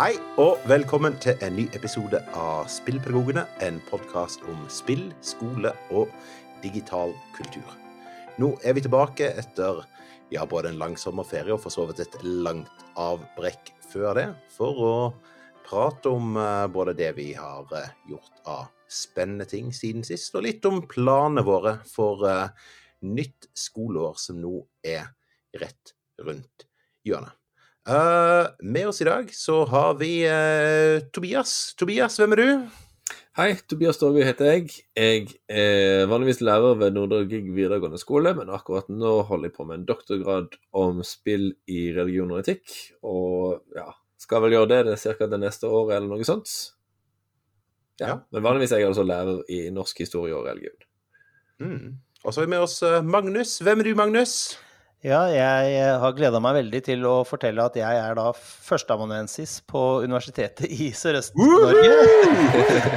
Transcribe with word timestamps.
Hei 0.00 0.14
og 0.40 0.62
velkommen 0.64 1.12
til 1.20 1.36
en 1.44 1.58
ny 1.58 1.66
episode 1.76 2.16
av 2.32 2.70
Spillpedagogene, 2.72 3.42
en 3.60 3.82
podkast 3.84 4.40
om 4.48 4.62
spill, 4.72 5.02
skole 5.20 5.74
og 5.92 6.08
digital 6.62 7.10
kultur. 7.34 7.74
Nå 8.40 8.48
er 8.64 8.78
vi 8.78 8.80
tilbake 8.86 9.26
etter 9.42 9.82
ja, 10.32 10.46
både 10.48 10.70
en 10.70 10.78
lang 10.80 10.94
sommerferie 10.96 11.52
og 11.52 11.60
for 11.60 11.74
så 11.74 11.84
vidt 11.90 12.00
et 12.00 12.16
langt 12.24 12.80
avbrekk 12.96 13.68
før 13.90 14.16
det, 14.16 14.24
for 14.54 14.80
å 14.80 14.94
prate 15.68 16.14
om 16.16 16.32
eh, 16.40 16.64
både 16.72 16.94
det 16.96 17.10
vi 17.18 17.34
har 17.36 17.68
eh, 17.76 17.92
gjort 18.08 18.40
av 18.48 18.70
spennende 18.88 19.44
ting 19.52 19.68
siden 19.68 20.06
sist, 20.08 20.32
og 20.32 20.46
litt 20.48 20.64
om 20.70 20.80
planene 20.88 21.44
våre 21.44 21.74
for 21.90 22.24
eh, 22.24 22.72
nytt 23.04 23.50
skoleår 23.52 24.16
som 24.24 24.40
nå 24.40 24.62
er 24.80 25.12
rett 25.60 25.92
rundt 26.24 26.64
hjørnet. 27.04 27.36
Uh, 27.88 28.50
med 28.60 28.90
oss 28.90 29.00
i 29.00 29.08
dag 29.08 29.30
så 29.34 29.64
har 29.64 29.94
vi 30.00 30.12
uh, 30.28 31.00
Tobias. 31.14 31.74
Tobias, 31.80 32.18
hvem 32.20 32.36
er 32.36 32.40
du? 32.42 32.48
Hei, 33.38 33.54
Tobias 33.70 33.96
Storby 33.96 34.20
heter 34.26 34.50
jeg. 34.50 34.74
Jeg 34.98 35.30
er 35.48 36.04
vanligvis 36.10 36.42
lærer 36.44 36.76
ved 36.76 36.92
Nordre 36.92 37.22
Gig 37.30 37.46
videregående 37.56 37.98
skole, 37.98 38.34
men 38.36 38.50
akkurat 38.52 38.90
nå 38.92 39.20
holder 39.28 39.48
jeg 39.48 39.54
på 39.56 39.64
med 39.68 39.78
en 39.78 39.86
doktorgrad 39.88 40.58
om 40.76 41.00
spill 41.06 41.52
i 41.70 41.88
religion 41.96 42.34
og 42.34 42.42
etikk. 42.42 42.74
Og 43.06 43.62
ja, 43.78 43.86
skal 44.20 44.44
vel 44.44 44.58
gjøre 44.58 44.70
det 44.74 44.82
det 44.90 44.98
er 44.98 45.16
ca. 45.16 45.30
det 45.30 45.40
neste 45.40 45.70
året 45.70 45.96
eller 45.96 46.12
noe 46.12 46.28
sånt. 46.28 46.52
Ja, 48.00 48.06
Ja. 48.10 48.14
Men 48.32 48.42
vanligvis 48.42 48.72
er 48.72 48.80
jeg 48.80 48.88
altså 48.88 49.02
lærer 49.04 49.42
i 49.52 49.68
norsk 49.70 49.98
historie 50.00 50.36
og 50.36 50.46
religion. 50.48 50.76
Mm. 51.60 51.98
Og 52.24 52.32
så 52.32 52.40
har 52.40 52.46
vi 52.46 52.54
med 52.54 52.64
oss 52.64 52.82
uh, 52.82 53.00
Magnus. 53.04 53.58
Hvem 53.58 53.80
er 53.80 53.88
du, 53.88 53.94
Magnus? 53.94 54.56
Ja, 55.00 55.22
jeg 55.32 55.84
har 55.96 56.12
gleda 56.12 56.42
meg 56.44 56.58
veldig 56.58 56.80
til 56.84 57.04
å 57.08 57.22
fortelle 57.24 57.64
at 57.64 57.76
jeg 57.78 58.00
er 58.02 58.18
da 58.18 58.26
førsteamanuensis 58.36 59.54
på 59.64 59.80
Universitetet 60.04 60.68
i 60.68 60.90
Sørøst-Norge. 60.92 61.94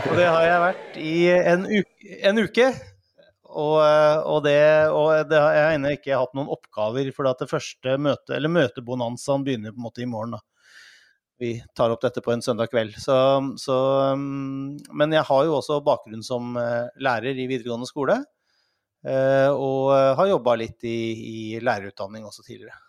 og 0.09 0.17
det 0.19 0.25
har 0.27 0.43
jeg 0.43 0.57
vært 0.65 0.97
i 0.99 1.13
en 1.37 1.63
uke. 1.69 2.17
En 2.27 2.43
uke. 2.43 2.67
Og, 3.53 3.77
og, 3.79 4.39
det, 4.43 4.59
og 4.91 5.29
det 5.29 5.39
har 5.39 5.55
jeg 5.55 5.77
ennå 5.77 5.93
ikke 5.95 6.19
hatt 6.19 6.35
noen 6.35 6.51
oppgaver, 6.51 7.07
for 7.15 7.29
det 7.29 7.47
første 7.47 7.95
møtet, 8.01 8.35
eller 8.35 8.51
møtebonanzaen 8.51 9.45
begynner 9.45 9.71
på 9.71 9.79
en 9.79 9.87
måte 9.87 10.03
i 10.03 10.09
morgen. 10.09 10.35
da. 10.35 10.43
Vi 11.39 11.55
tar 11.77 11.93
opp 11.93 12.03
dette 12.03 12.19
på 12.25 12.33
en 12.35 12.43
søndag 12.43 12.73
kveld. 12.73 12.97
Så, 12.99 13.15
så, 13.63 13.77
um, 14.11 14.75
men 14.91 15.15
jeg 15.15 15.23
har 15.29 15.47
jo 15.47 15.55
også 15.61 15.79
bakgrunn 15.85 16.25
som 16.25 16.57
eh, 16.59 16.91
lærer 17.03 17.31
i 17.31 17.47
videregående 17.47 17.87
skole. 17.87 18.19
Eh, 19.03 19.51
og 19.51 19.91
har 20.17 20.31
jobba 20.31 20.55
litt 20.61 20.85
i, 20.87 20.97
i 21.27 21.37
lærerutdanning 21.59 22.25
også 22.27 22.45
tidligere. 22.45 22.79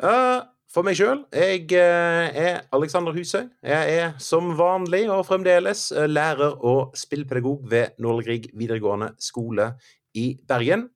Uh, 0.00 0.40
for 0.70 0.86
meg 0.86 0.96
sjøl, 0.96 1.24
jeg 1.34 1.66
er 1.76 2.62
Alexander 2.72 3.12
Husøy. 3.12 3.48
Jeg 3.66 3.96
er 4.00 4.12
som 4.22 4.52
vanlig 4.58 5.02
og 5.10 5.26
fremdeles 5.28 5.88
lærer 5.92 6.54
og 6.56 6.94
spillpedagog 6.96 7.66
ved 7.70 7.98
Nål 8.00 8.22
videregående 8.54 9.10
skole 9.20 9.72
i 10.14 10.32
Bergen. 10.48 10.86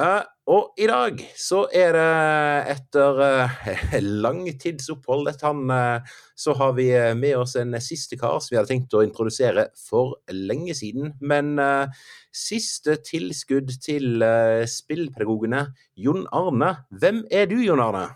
Uh, 0.00 0.24
og 0.48 0.78
i 0.80 0.86
dag 0.88 1.18
så 1.36 1.66
er 1.76 1.92
det 1.92 2.04
etter 2.72 3.18
uh, 3.52 3.96
langtidsopphold 4.00 5.26
dette 5.28 5.44
han, 5.44 5.68
uh, 5.68 6.14
så 6.32 6.54
har 6.56 6.72
vi 6.78 6.86
med 7.18 7.36
oss 7.36 7.58
en 7.60 7.76
siste 7.84 8.16
kar 8.20 8.38
som 8.40 8.54
vi 8.54 8.58
hadde 8.60 8.72
tenkt 8.72 8.96
å 8.96 9.04
introdusere 9.04 9.68
for 9.76 10.16
lenge 10.32 10.74
siden. 10.78 11.12
Men 11.20 11.54
siste 12.32 12.96
tilskudd 13.04 13.70
til 13.84 14.24
spillpedagogene, 14.66 15.66
Jon 15.94 16.24
Arne. 16.34 16.72
Hvem 16.90 17.22
er 17.30 17.46
du, 17.52 17.60
Jon 17.62 17.84
Arne? 17.84 18.08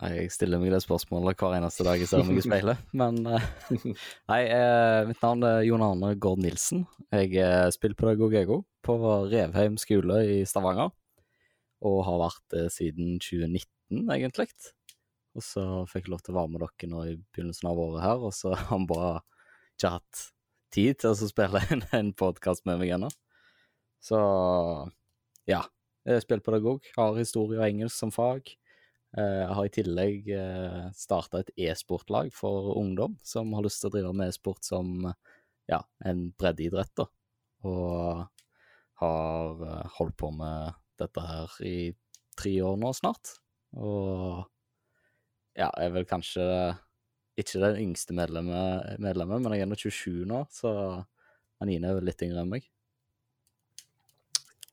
Jeg 0.00 0.30
stiller 0.32 0.60
meg 0.62 0.72
det 0.72 0.80
spørsmålet 0.80 1.36
hver 1.36 1.58
eneste 1.58 1.84
dag 1.84 2.00
jeg 2.00 2.08
ser 2.08 2.24
meg 2.24 2.38
i 2.40 2.44
speilet. 2.44 2.80
Men 3.00 3.18
eh, 3.28 3.48
Nei, 4.30 4.40
eh, 4.46 5.00
mitt 5.10 5.20
navn 5.20 5.44
er 5.44 5.64
Jon 5.66 5.84
Arne 5.84 6.14
Gård 6.16 6.40
Nilsen. 6.40 6.86
Jeg 7.12 7.34
er 7.44 7.68
spillpedagog, 7.74 8.32
Ego 8.40 8.62
på 8.86 8.96
Revheim 9.28 9.76
skole 9.80 10.22
i 10.24 10.38
Stavanger. 10.48 10.94
Og 11.84 11.98
har 12.06 12.20
vært 12.22 12.44
det 12.54 12.64
siden 12.72 13.18
2019, 13.20 14.06
egentlig. 14.16 14.48
Og 15.36 15.44
så 15.44 15.64
fikk 15.90 16.08
jeg 16.08 16.14
lov 16.14 16.22
til 16.24 16.32
å 16.32 16.38
være 16.40 16.52
med 16.54 16.64
dere 16.64 16.90
nå 16.94 17.02
i 17.10 17.18
begynnelsen 17.20 17.68
av 17.68 17.82
året 17.84 18.04
her, 18.06 18.24
og 18.24 18.32
så 18.36 18.52
har 18.54 18.70
han 18.72 18.88
bare 18.88 19.18
ikke 19.74 19.92
hatt 19.98 20.24
tid 20.72 21.02
til 21.02 21.12
å 21.12 21.28
spille 21.28 21.62
en, 21.74 21.84
en 21.96 22.14
podkast 22.16 22.64
med 22.68 22.80
meg 22.80 22.94
ennå. 22.96 23.12
Så 24.00 24.16
ja. 25.50 25.60
Jeg 26.08 26.16
er 26.16 26.22
spillpedagog, 26.24 26.86
har 26.96 27.18
historie 27.18 27.60
og 27.60 27.66
engelsk 27.66 27.92
som 27.92 28.12
fag. 28.14 28.54
Eh, 29.18 29.40
Jeg 29.42 29.54
har 29.58 29.66
i 29.66 29.72
tillegg 29.74 30.28
uh, 30.38 30.90
starta 30.94 31.40
et 31.42 31.50
e-sportlag 31.66 32.30
for 32.34 32.76
ungdom 32.78 33.16
som 33.26 33.50
har 33.56 33.64
lyst 33.66 33.82
til 33.82 33.90
å 33.90 33.94
drive 33.96 34.12
med 34.14 34.30
e-sport 34.30 34.62
som 34.66 35.08
ja, 35.70 35.80
en 36.06 36.28
breddeidrett. 36.38 37.02
Og 37.66 38.22
har 39.00 39.64
eh, 39.66 39.90
holdt 39.96 40.16
på 40.20 40.30
med 40.34 40.76
dette 41.00 41.24
her 41.24 41.58
i 41.66 41.76
tre 42.38 42.52
år 42.64 42.78
nå 42.80 42.92
snart. 42.96 43.34
Og 43.76 44.44
ja, 45.56 45.68
jeg 45.68 45.88
er 45.88 45.94
vel 45.94 46.08
kanskje 46.08 46.46
ikke 47.40 47.62
den 47.62 47.78
yngste 47.86 48.14
medlemmet, 48.16 48.98
medlemmet 49.00 49.40
men 49.42 49.54
jeg 49.56 49.64
er 49.64 49.70
nå 49.70 49.78
27 49.78 50.28
nå, 50.28 50.42
så 50.52 50.72
Anine 51.60 51.90
er 51.90 51.98
vel 51.98 52.08
litt 52.08 52.22
yngre 52.24 52.44
enn 52.44 52.52
meg. 52.52 52.68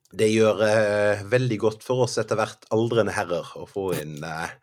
Det 0.08 0.28
gjør 0.32 0.62
eh, 0.64 1.24
veldig 1.28 1.58
godt 1.60 1.82
for 1.84 2.06
oss 2.06 2.16
etter 2.20 2.38
hvert 2.38 2.64
aldrende 2.72 3.12
herrer 3.12 3.50
å 3.60 3.66
få 3.68 3.90
inn, 3.98 4.16
eh, 4.24 4.54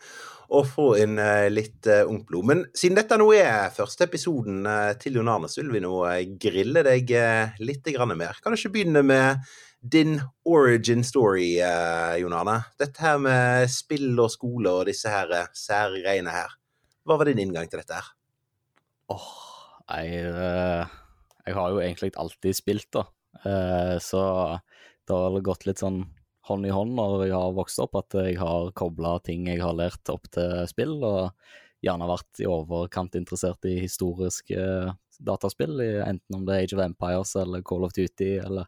å 0.49 0.63
få 0.65 0.87
inn 1.03 1.19
eh, 1.21 1.49
litt 1.53 1.85
eh, 1.85 2.01
ungt 2.09 2.25
blod. 2.31 2.47
Men 2.49 2.63
siden 2.73 2.97
dette 2.97 3.19
nå 3.21 3.27
er 3.37 3.69
første 3.75 4.07
episoden 4.07 4.65
eh, 4.65 4.95
til 5.01 5.19
Jon 5.19 5.29
Arne, 5.29 5.51
så 5.51 5.61
vil 5.61 5.75
vi 5.75 5.83
nå 5.85 5.93
eh, 6.09 6.23
grille 6.41 6.81
deg 6.87 7.13
eh, 7.13 7.61
litt 7.61 7.85
mer. 8.15 8.41
Kan 8.41 8.55
du 8.55 8.57
ikke 8.57 8.73
begynne 8.79 9.05
med 9.05 9.45
din 9.85 10.17
origin 10.49 11.05
story, 11.05 11.59
eh, 11.61 12.17
Jon 12.23 12.33
Arne? 12.33 12.63
Dette 12.81 13.05
her 13.05 13.21
med 13.21 13.69
spill 13.69 14.17
og 14.17 14.33
skole 14.33 14.73
og 14.79 14.87
disse 14.89 15.13
her 15.13 15.29
eh, 15.29 15.51
sære 15.53 16.01
greiene 16.01 16.33
her. 16.33 16.57
Hva 17.05 17.19
var 17.21 17.29
din 17.29 17.43
inngang 17.45 17.69
til 17.69 17.83
dette 17.83 18.01
her? 18.01 18.09
Åh, 19.13 19.29
jeg, 19.93 20.25
eh, 20.25 20.95
jeg 21.45 21.53
har 21.53 21.69
jo 21.69 21.83
egentlig 21.85 22.15
alltid 22.17 22.57
spilt, 22.57 22.89
da. 22.97 23.05
Eh, 23.45 23.97
så 24.01 24.23
det 25.07 25.17
har 25.17 25.45
gått 25.45 25.67
litt 25.67 25.81
sånn 25.81 26.03
hånd 26.45 26.67
i 26.67 26.73
hånd 26.73 26.93
når 26.97 27.25
jeg 27.25 27.35
har 27.35 27.55
vokst 27.57 27.81
opp, 27.81 27.97
at 27.97 28.17
jeg 28.19 28.37
har 28.37 28.73
kobla 28.77 29.17
ting 29.25 29.47
jeg 29.49 29.63
har 29.63 29.77
lært 29.77 30.11
opp 30.13 30.27
til 30.33 30.65
spill, 30.69 30.97
og 31.03 31.31
gjerne 31.85 32.09
vært 32.09 32.41
i 32.41 32.49
overkant 32.49 33.17
interessert 33.17 33.65
i 33.69 33.79
historiske 33.81 34.59
dataspill, 35.25 35.79
enten 35.81 36.37
om 36.37 36.45
det 36.45 36.55
er 36.55 36.65
Age 36.65 36.77
of 36.77 36.83
Empires 36.85 37.35
eller 37.39 37.63
Call 37.65 37.85
of 37.87 37.93
Duty 37.95 38.35
eller 38.43 38.67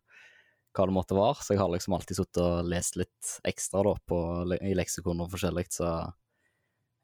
hva 0.78 0.86
det 0.86 0.94
måtte 0.96 1.18
være. 1.18 1.42
Så 1.42 1.56
jeg 1.56 1.62
har 1.62 1.74
liksom 1.74 1.98
alltid 1.98 2.20
sittet 2.20 2.44
og 2.44 2.70
lest 2.70 2.98
litt 3.00 3.34
ekstra 3.50 3.84
da, 3.88 3.96
på, 4.10 4.20
i 4.62 4.76
leksikon 4.78 5.24
og 5.26 5.32
forskjellig, 5.34 5.66
så 5.74 5.92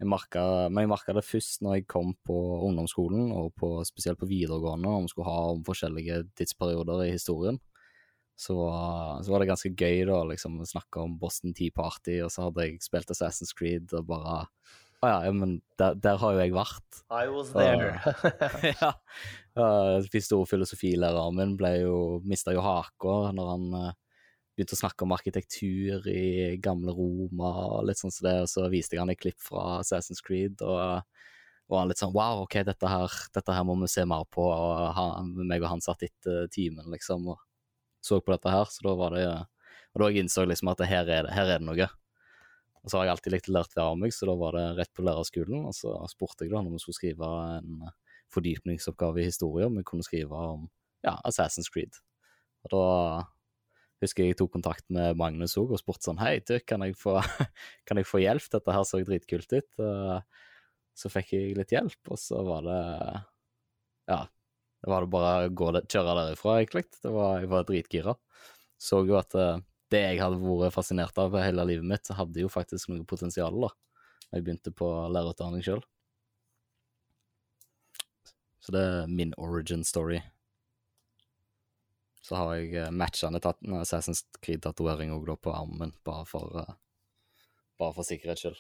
jeg 0.02 0.10
merka, 0.10 0.44
men 0.70 0.84
jeg 0.84 0.92
merka 0.92 1.16
det 1.16 1.26
først 1.26 1.62
når 1.64 1.78
jeg 1.78 1.90
kom 1.92 2.14
på 2.28 2.38
ungdomsskolen, 2.68 3.30
og 3.36 3.54
på, 3.60 3.76
spesielt 3.88 4.20
på 4.20 4.30
videregående, 4.30 4.90
om 4.90 5.06
vi 5.08 5.14
skulle 5.14 5.30
ha 5.30 5.54
om 5.54 5.64
forskjellige 5.66 6.24
tidsperioder 6.40 7.06
i 7.06 7.14
historien. 7.14 7.60
Så, 8.44 8.56
så 9.24 9.32
var 9.32 9.44
det 9.44 9.50
ganske 9.52 9.72
gøy 9.72 10.04
da, 10.10 10.20
liksom, 10.28 10.60
å 10.60 10.68
snakke 10.68 11.04
om 11.04 11.18
Boston 11.22 11.56
Tea 11.56 11.74
Party, 11.76 12.20
og 12.26 12.32
så 12.34 12.48
hadde 12.48 12.68
jeg 12.68 12.82
spilt 12.84 13.14
Assassin's 13.14 13.56
Creed, 13.56 13.94
og 13.96 14.10
bare 14.10 14.44
Å 15.04 15.10
ja, 15.10 15.18
ja, 15.28 15.32
men 15.36 15.58
der, 15.80 15.98
der 16.00 16.20
har 16.22 16.36
jo 16.36 16.40
jeg 16.40 16.54
vært. 16.56 17.02
I 17.12 17.26
was 17.28 17.50
there. 17.52 17.98
ja. 18.72 18.94
Uh, 19.56 20.22
store 20.24 20.48
filosofilæreren 20.48 21.36
min 21.36 21.58
ble 21.60 21.74
jo, 21.82 21.98
mista 22.24 22.56
jo 22.56 22.64
haka 22.64 23.18
når 23.36 23.50
han 23.52 23.66
uh, 23.76 23.90
begynte 24.56 24.78
å 24.78 24.80
snakke 24.80 25.04
om 25.04 25.16
arkitektur 25.16 26.08
i 26.08 26.56
gamle 26.64 26.96
Roma 26.96 27.52
og 27.66 27.90
litt 27.90 28.00
sånn 28.00 28.16
som 28.16 28.30
det, 28.30 28.38
og 28.46 28.50
så 28.52 28.70
viste 28.72 28.96
jeg 28.96 29.04
han 29.04 29.12
et 29.12 29.20
klipp 29.20 29.44
fra 29.44 29.82
Assassin's 29.82 30.24
Creed, 30.24 30.64
og 30.64 31.04
og 31.72 31.80
han 31.80 31.90
litt 31.90 32.02
sånn 32.02 32.14
wow, 32.14 32.44
ok, 32.44 32.60
dette 32.68 32.90
her, 32.92 33.18
dette 33.34 33.56
her 33.56 33.66
må 33.68 33.76
vi 33.80 33.90
se 33.92 34.04
mer 34.10 34.28
på, 34.32 34.44
og 34.46 34.94
han, 34.98 35.32
meg 35.48 35.64
og 35.64 35.72
han 35.72 35.84
satt 35.84 36.04
etter 36.06 36.50
timen, 36.54 36.90
liksom, 36.92 37.30
og 37.34 37.42
så 38.04 38.20
på 38.20 38.34
dette 38.34 38.52
her, 38.52 38.70
så 38.70 38.88
da 38.88 38.96
var 39.00 39.18
det 39.18 39.26
Og 39.94 40.02
da 40.02 40.08
jeg 40.10 40.24
innså 40.24 40.44
liksom 40.50 40.72
at 40.72 40.82
her, 40.90 41.06
er 41.06 41.28
det, 41.28 41.34
her 41.36 41.50
er 41.54 41.60
det 41.62 41.68
noe. 41.68 41.88
Og 42.84 42.92
så 42.92 42.98
har 42.98 43.06
jeg 43.06 43.14
alltid 43.14 43.34
likt 43.36 43.50
å 43.52 43.54
lære 43.54 43.84
av 43.84 44.00
meg, 44.00 44.12
så 44.12 44.26
da 44.28 44.34
var 44.36 44.58
det 44.58 44.64
rett 44.80 44.92
på 44.92 45.06
lærerskolen, 45.06 45.68
og 45.70 45.76
så 45.78 45.94
spurte 46.12 46.48
jeg 46.48 46.52
da 46.52 46.64
når 46.64 46.74
vi 46.74 46.82
skulle 46.82 46.98
skrive 46.98 47.30
en 47.60 47.84
fordypningsoppgave 48.34 49.22
i 49.22 49.28
historie, 49.30 49.68
om 49.70 49.78
vi 49.78 49.86
kunne 49.88 50.04
skrive 50.04 50.34
om 50.34 50.66
ja, 51.06 51.14
Assassin's 51.30 51.70
Creed. 51.72 52.00
Og 52.66 52.74
da 52.74 52.84
husker 54.04 54.26
jeg 54.26 54.34
jeg 54.34 54.40
tok 54.42 54.52
kontakt 54.58 54.86
med 54.92 55.20
Magnus 55.20 55.56
òg 55.60 55.72
og 55.72 55.80
spurte 55.80 56.10
sånn 56.10 56.20
Hei, 56.20 56.38
du, 56.44 56.58
kan 56.68 56.84
jeg 56.84 56.98
få, 57.00 57.20
kan 57.88 58.02
jeg 58.02 58.10
få 58.10 58.24
hjelp? 58.24 58.50
Dette 58.52 58.76
her 58.76 58.88
så 58.88 59.00
dritkult 59.06 59.56
ut. 59.56 59.80
Så 60.98 61.10
fikk 61.14 61.36
jeg 61.38 61.56
litt 61.58 61.72
hjelp, 61.74 62.02
og 62.12 62.20
så 62.20 62.44
var 62.46 62.68
det 62.68 62.82
Ja, 64.12 64.24
det 64.84 64.92
var 64.92 65.06
det 65.06 65.14
bare 65.14 65.48
å 65.48 65.84
kjøre 65.88 66.16
derifra, 66.18 66.58
egentlig. 66.60 66.84
Det 67.00 67.12
var, 67.14 67.38
jeg 67.40 67.50
var 67.54 67.68
dritgira. 67.68 68.16
Så 68.76 69.00
jo 69.08 69.16
at 69.16 69.32
eh, 69.40 69.62
det 69.94 70.02
jeg 70.02 70.20
hadde 70.20 70.42
vært 70.44 70.76
fascinert 70.76 71.18
av 71.22 71.38
hele 71.40 71.64
livet 71.70 71.88
mitt, 71.88 72.12
hadde 72.12 72.44
jo 72.44 72.52
faktisk 72.52 72.92
noe 72.92 73.08
potensial 73.08 73.56
da 73.64 73.72
jeg 74.34 74.44
begynte 74.44 74.74
på 74.76 74.88
lærerutdanning 75.14 75.64
sjøl. 75.64 75.84
Så 78.64 78.74
det 78.74 78.82
er 78.82 79.12
min 79.12 79.34
origin 79.38 79.84
story. 79.88 80.20
Så 82.24 82.36
har 82.40 82.54
jeg 82.58 82.76
eh, 82.80 82.92
matchende 82.92 83.40
tatt 83.44 83.60
Assassin's 83.80 84.26
Creed-tatovering 84.44 85.16
òg 85.16 85.32
på 85.44 85.56
armen, 85.56 85.96
bare 86.08 86.28
for, 86.28 86.60
eh, 86.60 86.76
bare 87.80 87.96
for 87.96 88.08
sikkerhets 88.08 88.44
skyld. 88.44 88.60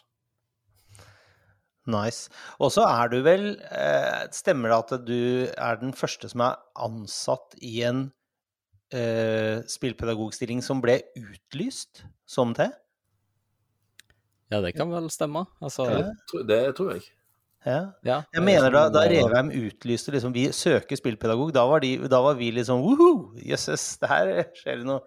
Nice. 1.90 2.30
Og 2.64 2.72
så 2.72 2.86
er 2.88 3.10
du 3.12 3.18
vel 3.26 3.58
eh, 3.76 4.22
Stemmer 4.32 4.72
det 4.72 4.78
at 4.80 5.08
du 5.08 5.18
er 5.52 5.80
den 5.82 5.92
første 5.96 6.30
som 6.32 6.46
er 6.46 6.62
ansatt 6.80 7.58
i 7.60 7.82
en 7.84 8.06
uh, 8.94 9.60
spillpedagogstilling 9.68 10.62
som 10.64 10.80
ble 10.84 11.02
utlyst 11.20 12.06
som 12.30 12.54
det? 12.56 12.70
Ja, 14.54 14.62
det 14.62 14.76
kan 14.78 14.92
vel 14.94 15.10
stemme. 15.12 15.46
Altså, 15.64 15.90
Det, 15.90 16.06
tror- 16.30 16.48
det 16.48 16.62
tror 16.78 16.94
jeg. 16.94 17.06
Ja. 17.66 17.80
ja. 18.04 18.18
Jeg 18.34 18.42
er 18.42 18.44
mener 18.44 18.74
da, 18.76 18.88
da 18.92 19.06
Revheim 19.08 19.48
utlyste 19.56 20.12
liksom 20.12 20.34
Vi 20.36 20.50
søker 20.52 21.00
spillpedagog, 21.00 21.54
da 21.56 21.64
var, 21.68 21.80
de, 21.80 21.96
da 22.12 22.20
var 22.22 22.36
vi 22.36 22.52
liksom 22.52 22.82
Woho! 22.84 23.38
Jøsses, 23.40 23.86
det 24.02 24.10
her 24.12 24.32
skjer 24.60 24.82
det 24.82 24.88
noe. 24.90 25.00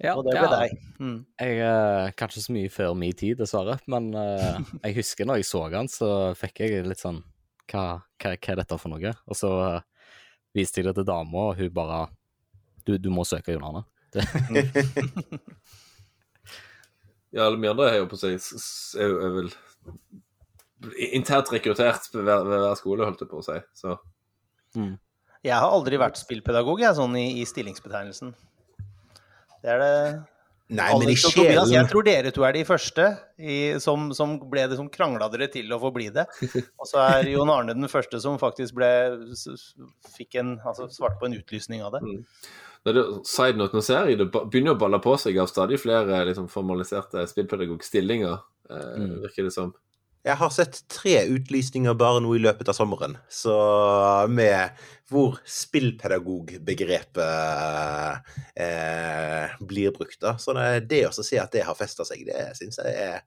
Ja, 0.00 0.14
Og 0.16 0.24
det 0.24 0.32
ble 0.32 0.46
ja. 0.46 0.60
deg. 0.62 0.78
Mm. 0.96 1.18
Jeg 1.42 1.58
eh, 1.60 2.06
kan 2.16 2.30
ikke 2.30 2.42
så 2.46 2.54
mye 2.56 2.72
før 2.72 2.94
min 2.96 3.16
tid, 3.16 3.36
dessverre. 3.40 3.76
Men 3.90 4.08
uh, 4.16 4.56
jeg 4.80 4.96
husker 4.96 5.28
når 5.28 5.42
jeg 5.42 5.50
så 5.50 5.66
han, 5.74 5.90
så 5.92 6.08
fikk 6.38 6.62
jeg 6.64 6.86
litt 6.88 7.02
sånn 7.02 7.20
Hva, 7.70 7.84
hva, 8.16 8.32
hva 8.32 8.54
er 8.54 8.62
dette 8.62 8.78
for 8.80 8.92
noe? 8.92 9.12
Og 9.28 9.36
så 9.36 9.50
uh, 9.60 9.82
viste 10.56 10.80
jeg 10.80 10.88
det 10.88 10.96
til 10.98 11.08
dama, 11.10 11.50
og 11.50 11.60
hun 11.60 11.70
bare 11.76 12.06
Du, 12.86 12.96
du 12.96 13.10
må 13.12 13.26
søke, 13.28 13.52
Jon 13.52 13.68
Arne. 13.68 13.84
Ja, 17.30 17.44
alle 17.46 17.60
vi 17.62 17.68
andre 17.70 17.92
er 17.92 18.00
jo 18.00 18.08
på 18.10 18.18
seg 18.18 18.40
er, 18.98 19.12
er 19.12 19.34
vel 19.36 19.50
internt 21.14 21.52
rekruttert 21.52 22.08
ved 22.10 22.24
hver, 22.26 22.42
ved 22.42 22.62
hver 22.64 22.78
skole, 22.80 23.06
holdt 23.06 23.22
jeg 23.22 23.30
på 23.30 23.38
å 23.38 23.44
si. 23.46 23.58
Så 23.76 23.94
Jeg 25.46 25.54
har 25.54 25.70
aldri 25.70 26.00
vært 26.00 26.18
spillpedagog, 26.18 26.82
jeg, 26.82 26.96
sånn 26.98 27.14
i, 27.20 27.28
i 27.38 27.46
stillingsbetegnelsen. 27.46 28.34
Det 29.60 29.72
er 29.74 29.82
det 29.82 29.94
Nei, 30.70 30.86
men 31.00 31.08
i 31.10 31.16
sjelen 31.18 31.66
jeg 31.72 31.86
tror 31.90 32.04
dere 32.06 32.30
to 32.30 32.44
er 32.46 32.54
de 32.54 32.60
første 32.62 33.08
i, 33.42 33.54
som, 33.82 34.12
som 34.14 34.36
ble 34.52 34.68
det 34.70 34.76
som 34.78 34.86
krangla 34.92 35.26
dere 35.32 35.48
til 35.50 35.66
å 35.74 35.80
få 35.82 35.90
bli 35.96 36.06
det. 36.14 36.28
Og 36.78 36.86
så 36.86 37.00
er 37.02 37.26
Jon 37.32 37.50
Arne 37.50 37.74
den 37.74 37.90
første 37.90 38.20
som 38.22 38.38
faktisk 38.38 38.76
ble 38.78 38.90
fikk 40.14 40.38
en, 40.38 40.52
altså 40.62 40.86
svarte 40.94 41.18
på 41.18 41.26
en 41.26 41.34
utlysning 41.40 41.82
av 41.82 41.96
det. 41.96 42.04
Når 42.86 42.96
det, 42.96 43.04
side 43.28 43.58
note, 43.58 43.74
nå 43.76 43.82
ser 43.84 44.12
jeg 44.12 44.20
det 44.22 44.30
begynner 44.30 44.76
å 44.76 44.80
balle 44.80 45.02
på 45.02 45.16
seg 45.20 45.42
av 45.42 45.50
stadig 45.50 45.80
flere 45.82 46.22
liksom, 46.30 46.46
formaliserte 46.52 47.26
spillpedagogstillinger, 47.34 48.38
eh, 48.70 48.94
Mm. 49.00 49.16
virker 49.26 49.50
det 49.50 49.52
som. 49.58 49.74
Jeg 50.20 50.36
har 50.36 50.50
sett 50.52 50.82
tre 50.92 51.14
utlysninger 51.32 51.94
bare 51.96 52.20
nå 52.20 52.34
i 52.36 52.42
løpet 52.44 52.68
av 52.68 52.76
sommeren. 52.76 53.16
Så 53.32 53.54
med 54.28 54.76
hvor 55.08 55.40
spillpedagogbegrepet 55.48 58.20
eh, 58.60 59.54
blir 59.64 59.96
brukt, 59.96 60.20
da. 60.20 60.36
Så 60.36 60.52
det, 60.84 61.08
å 61.08 61.12
se 61.16 61.40
at 61.40 61.48
det 61.56 61.64
har 61.64 61.72
festa 61.78 62.04
seg, 62.04 62.28
det 62.28 62.52
syns 62.58 62.76
jeg 62.82 62.92
er 63.06 63.24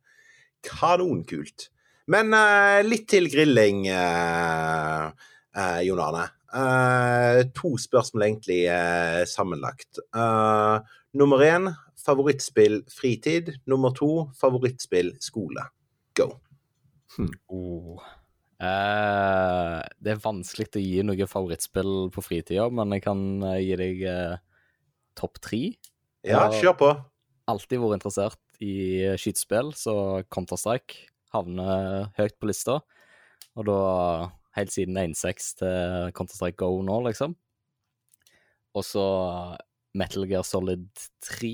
kanonkult. 0.70 1.74
Men 2.14 2.30
eh, 2.38 2.86
litt 2.86 3.10
til 3.10 3.26
grilling, 3.32 3.88
eh, 3.90 5.10
eh, 5.58 5.82
Jon 5.88 6.04
Arne. 6.04 6.28
Eh, 6.54 7.42
to 7.58 7.74
spørsmål 7.82 8.28
egentlig 8.28 8.68
eh, 8.70 9.26
sammenlagt. 9.26 9.98
Eh, 10.14 10.78
nummer 11.18 11.42
én 11.42 11.74
favorittspill 12.06 12.86
fritid. 12.92 13.50
Nummer 13.66 13.90
to 13.98 14.30
favorittspill 14.38 15.18
skole. 15.24 15.64
Go. 16.14 16.38
Oh. 17.52 18.02
Eh, 18.64 19.80
det 20.04 20.14
er 20.14 20.22
vanskelig 20.24 20.70
å 20.78 20.84
gi 20.84 21.04
noe 21.06 21.28
favorittspill 21.30 22.10
på 22.14 22.24
fritida, 22.24 22.70
men 22.72 22.96
jeg 22.96 23.06
kan 23.06 23.24
eh, 23.50 23.62
gi 23.66 23.80
deg 23.80 24.04
eh, 24.10 24.36
topp 25.20 25.42
tre. 25.44 25.64
Ja, 26.24 26.46
kjør 26.54 26.78
på. 26.80 26.92
Alltid 27.52 27.82
vært 27.84 28.00
interessert 28.00 28.64
i 28.64 29.04
eh, 29.04 29.18
skytespill, 29.20 29.74
så 29.76 29.96
Counter-Strike 30.32 31.10
havner 31.34 32.10
høyt 32.18 32.38
på 32.40 32.50
lista. 32.50 32.80
Og 33.58 33.68
da 33.68 33.80
helt 34.58 34.74
siden 34.74 34.98
1.6 35.02 35.50
til 35.60 36.14
Counter-Strike 36.16 36.62
Go 36.62 36.78
nå, 36.86 37.02
liksom. 37.10 37.36
Og 38.74 38.86
så 38.86 39.06
Metal 39.98 40.26
Gear 40.30 40.46
Solid 40.48 40.88
3 41.26 41.54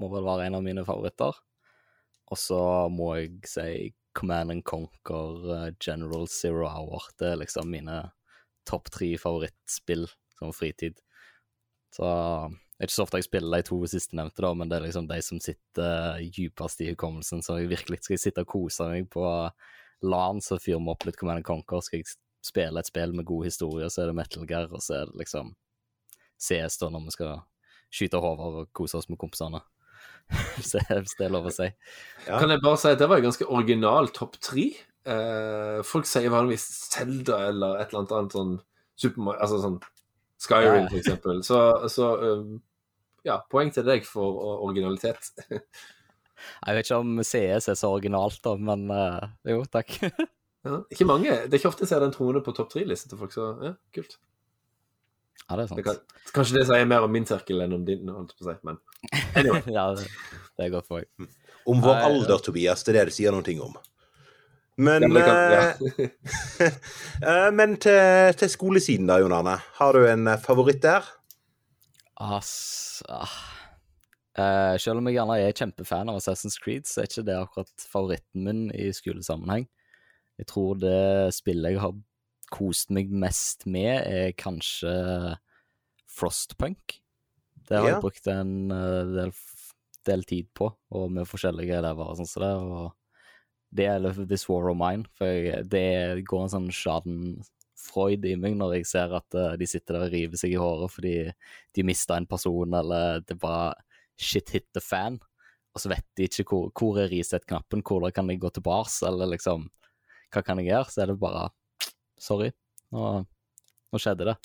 må 0.00 0.10
vel 0.12 0.26
være 0.26 0.46
en 0.48 0.58
av 0.58 0.66
mine 0.66 0.84
favoritter. 0.86 1.38
Og 2.30 2.38
så 2.38 2.60
må 2.92 3.14
jeg 3.18 3.40
si 3.50 3.70
Command 4.12 4.50
and 4.50 4.64
Conquer, 4.64 5.52
eh, 5.56 5.74
General 5.80 6.26
Zero 6.28 6.66
Hour. 6.68 7.02
Det 7.18 7.32
er 7.32 7.42
liksom 7.42 7.70
mine 7.70 8.10
topp 8.68 8.90
tre 8.90 9.12
favorittspill 9.18 10.08
som 10.38 10.52
fritid. 10.52 10.98
Så 11.94 12.04
det 12.04 12.86
er 12.86 12.88
ikke 12.88 12.96
så 12.96 13.04
ofte 13.04 13.20
jeg 13.20 13.28
spiller 13.28 13.56
de 13.60 13.66
to 13.68 13.78
sistnevnte, 13.90 14.40
da, 14.40 14.54
men 14.54 14.70
det 14.70 14.78
er 14.78 14.86
liksom 14.86 15.08
de 15.10 15.18
som 15.22 15.40
sitter 15.42 16.20
djupest 16.22 16.80
i 16.80 16.90
hukommelsen. 16.92 17.42
Så 17.44 17.58
jeg 17.60 17.72
virkelig 17.72 18.00
skal 18.04 18.16
jeg 18.16 18.24
sitte 18.24 18.44
og 18.46 18.52
kose 18.54 18.86
meg 18.88 19.10
på 19.12 19.24
LAN, 20.06 20.40
så 20.40 20.56
fyrer 20.56 20.80
vi 20.80 20.94
opp 20.94 21.04
litt 21.04 21.18
Command 21.20 21.42
and 21.42 21.48
Conquer. 21.48 21.82
Skal 21.84 22.00
jeg 22.00 22.14
spille 22.46 22.80
et 22.80 22.88
spill 22.88 23.12
med 23.12 23.28
god 23.28 23.50
historie, 23.50 23.90
så 23.90 24.04
er 24.04 24.10
det 24.10 24.16
Metal 24.16 24.46
Gear, 24.48 24.70
og 24.72 24.80
så 24.80 25.02
er 25.02 25.10
det 25.10 25.20
liksom 25.20 25.52
CS, 26.40 26.78
da, 26.80 26.88
når 26.88 27.04
vi 27.04 27.16
skal 27.18 27.42
skyte 27.90 28.22
hoder 28.22 28.62
og 28.62 28.72
kose 28.72 28.96
oss 28.96 29.10
med 29.10 29.20
kompisene. 29.20 29.60
Hvis 30.56 30.74
det 31.18 31.26
er 31.26 31.32
lov 31.32 31.48
å 31.50 31.52
si. 31.54 31.68
Ja. 32.26 32.38
Kan 32.38 32.52
jeg 32.52 32.62
bare 32.62 32.80
si 32.80 32.90
at 32.92 33.00
det 33.00 33.08
var 33.10 33.20
en 33.20 33.28
ganske 33.28 33.48
original 33.50 34.10
topp 34.14 34.38
tre. 34.42 34.70
Eh, 35.10 35.78
folk 35.86 36.08
sier 36.08 36.32
vanligvis 36.32 36.66
Zelda 36.92 37.46
eller 37.48 37.80
et 37.80 37.88
eller 37.90 38.02
annet 38.02 38.18
annet 38.18 38.36
sånn 38.36 38.58
Super 39.00 39.38
altså 39.40 39.62
sånn 39.62 39.78
Skyrim, 40.40 40.82
Ja. 40.84 40.88
for 40.88 40.98
eksempel. 40.98 41.40
Så, 41.44 41.60
så 41.92 42.10
um, 42.20 42.60
ja, 43.24 43.38
poeng 43.52 43.72
til 43.72 43.84
deg 43.84 44.04
for 44.08 44.40
originalitet. 44.64 45.32
Jeg 46.64 46.76
vet 46.76 46.86
ikke 46.86 47.00
om 47.02 47.20
CS 47.20 47.68
er 47.68 47.76
så 47.76 47.90
originalt, 47.92 48.38
da, 48.44 48.54
men 48.56 48.86
uh, 48.88 49.26
jo, 49.48 49.64
takk. 49.72 49.98
Ja, 50.60 50.82
ikke 50.92 51.06
mange. 51.08 51.32
Det 51.48 51.56
er 51.56 51.60
ikke 51.62 51.70
ofte 51.70 51.86
jeg 51.86 51.88
ser 51.88 52.02
den 52.04 52.10
troende 52.12 52.42
på 52.44 52.52
topp 52.52 52.68
tre-listen 52.68 53.08
til 53.08 53.16
folk, 53.16 53.32
så 53.32 53.46
ja, 53.64 53.70
kult. 53.96 54.18
Ja, 55.50 55.56
det 55.58 55.64
er 55.66 55.66
Det 55.66 55.74
sant. 55.74 55.84
kan, 55.84 56.32
kanskje 56.36 56.58
det 56.60 56.64
sier 56.70 56.88
mer 56.88 57.04
om 57.06 57.12
min 57.12 57.26
sirkel 57.26 57.64
enn 57.64 57.74
om 57.74 57.84
din, 57.84 58.06
holdt 58.08 58.36
på 58.38 58.46
å 58.46 58.52
si, 58.52 58.56
men 58.68 58.78
anyway. 59.34 59.62
ja, 59.76 59.88
det, 59.98 60.06
det 60.56 60.66
er 60.68 60.74
godt 60.76 60.86
for 60.86 61.02
meg. 61.02 61.30
Om 61.68 61.82
vår 61.84 61.96
Nei, 61.98 62.04
alder, 62.08 62.42
Tobias. 62.44 62.84
Det 62.86 62.94
er 62.94 63.00
det 63.00 63.10
det 63.10 63.16
sier 63.18 63.34
noe 63.34 63.56
om. 63.66 63.74
Men, 64.80 65.04
Ja, 65.04 65.08
men 65.12 65.24
kan, 65.26 65.36
eh, 65.36 65.54
ja. 65.58 66.68
eh, 67.28 67.48
men 67.52 67.74
til, 67.82 68.30
til 68.40 68.52
skolesiden, 68.52 69.10
da, 69.10 69.18
Jon 69.20 69.34
Arne. 69.36 69.58
Har 69.76 69.92
du 69.98 70.06
en 70.08 70.30
eh, 70.30 70.38
favoritt 70.40 70.80
der? 70.86 71.04
Ass, 72.20 73.02
ah. 73.08 73.34
Eh, 74.38 74.76
selv 74.80 75.00
om 75.02 75.08
jeg 75.10 75.18
gjerne 75.18 75.36
er 75.42 75.56
kjempefan 75.56 76.08
av 76.12 76.20
Assassin's 76.20 76.56
Creed, 76.62 76.86
så 76.88 77.02
er 77.02 77.10
ikke 77.10 77.26
det 77.28 77.36
akkurat 77.36 77.86
favoritten 77.92 78.46
min 78.46 78.62
i 78.72 78.88
skolesammenheng. 78.94 79.66
Jeg 80.40 80.48
tror 80.48 80.78
det 80.80 81.34
spillet 81.36 81.74
jeg 81.74 81.82
har 81.82 81.92
kost 82.50 82.90
meg 82.90 83.10
mest 83.10 83.66
med, 83.66 84.02
er 84.06 84.32
kanskje 84.38 84.92
Frostpunk. 86.10 87.00
Det 87.68 87.78
har 87.78 87.86
Ja. 87.86 87.92
jeg 87.94 88.02
brukt 88.02 88.26
en 88.26 88.70
eh, 88.70 89.04
del, 89.14 89.32
del 90.04 90.24
tid 90.24 90.48
på, 90.54 90.72
og 90.90 91.10
med 91.12 91.26
forskjellige 91.28 91.78
elever 91.78 92.10
og 92.10 92.16
sånn 92.18 92.26
som 92.28 92.42
det. 92.42 92.54
og 92.56 92.92
det 93.72 93.84
gjelder 93.86 94.26
This 94.26 94.48
War 94.48 94.68
of 94.70 94.76
Mine, 94.76 95.04
for 95.14 95.62
det 95.62 96.24
går 96.26 96.42
en 96.42 96.50
sånn 96.50 96.70
schadenfreude 96.74 98.32
i 98.32 98.34
meg 98.34 98.56
når 98.58 98.74
jeg 98.80 98.86
ser 98.90 99.14
at 99.14 99.32
eh, 99.38 99.56
de 99.60 99.66
sitter 99.70 99.94
der 99.94 100.06
og 100.08 100.12
river 100.12 100.36
seg 100.40 100.50
i 100.56 100.58
håret 100.58 100.90
fordi 100.90 101.14
de 101.78 101.82
mista 101.86 102.16
en 102.18 102.26
person, 102.26 102.74
eller 102.74 103.20
det 103.20 103.38
bare 103.38 103.74
shit 104.18 104.50
hit 104.50 104.66
the 104.74 104.80
fan, 104.82 105.20
og 105.72 105.78
så 105.80 105.88
vet 105.92 106.04
de 106.18 106.26
ikke 106.26 106.48
hvor, 106.50 106.72
hvor 106.74 106.98
er 106.98 107.12
reset-knappen, 107.12 107.84
hvor 107.86 108.10
kan 108.10 108.28
jeg 108.28 108.40
gå 108.42 108.50
tilbake, 108.50 108.90
eller 109.06 109.30
liksom 109.36 109.70
Hva 110.32 110.42
kan 110.46 110.58
jeg 110.58 110.68
gjøre? 110.70 110.90
Så 110.90 111.00
er 111.02 111.06
det 111.10 111.18
bare 111.18 111.48
Sorry, 112.20 112.50
nå, 112.94 113.10
nå 113.90 114.00
skjedde 114.00 114.28
det. 114.30 114.38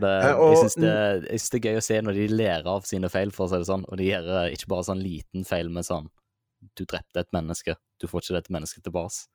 Det 0.00 0.10
jeg 0.22 0.60
syns 0.60 0.76
det, 0.78 0.92
det 1.24 1.58
er 1.58 1.66
gøy 1.66 1.80
å 1.80 1.84
se 1.84 1.98
når 2.04 2.16
de 2.16 2.28
lærer 2.30 2.70
av 2.70 2.86
sine 2.88 3.10
feil, 3.12 3.32
for 3.34 3.46
å 3.46 3.50
si 3.50 3.60
det 3.60 3.68
sånn, 3.68 3.84
og 3.88 3.98
de 3.98 4.06
gjør 4.10 4.30
eh, 4.38 4.54
ikke 4.54 4.70
bare 4.70 4.86
sånn 4.86 5.02
liten 5.02 5.46
feil, 5.48 5.70
men 5.72 5.86
sånn 5.86 6.08
Du 6.76 6.84
drepte 6.84 7.22
et 7.22 7.30
menneske, 7.32 7.76
du 8.00 8.06
får 8.08 8.24
ikke 8.24 8.36
dette 8.36 8.52
mennesket 8.52 8.84
tilbake. 8.84 9.26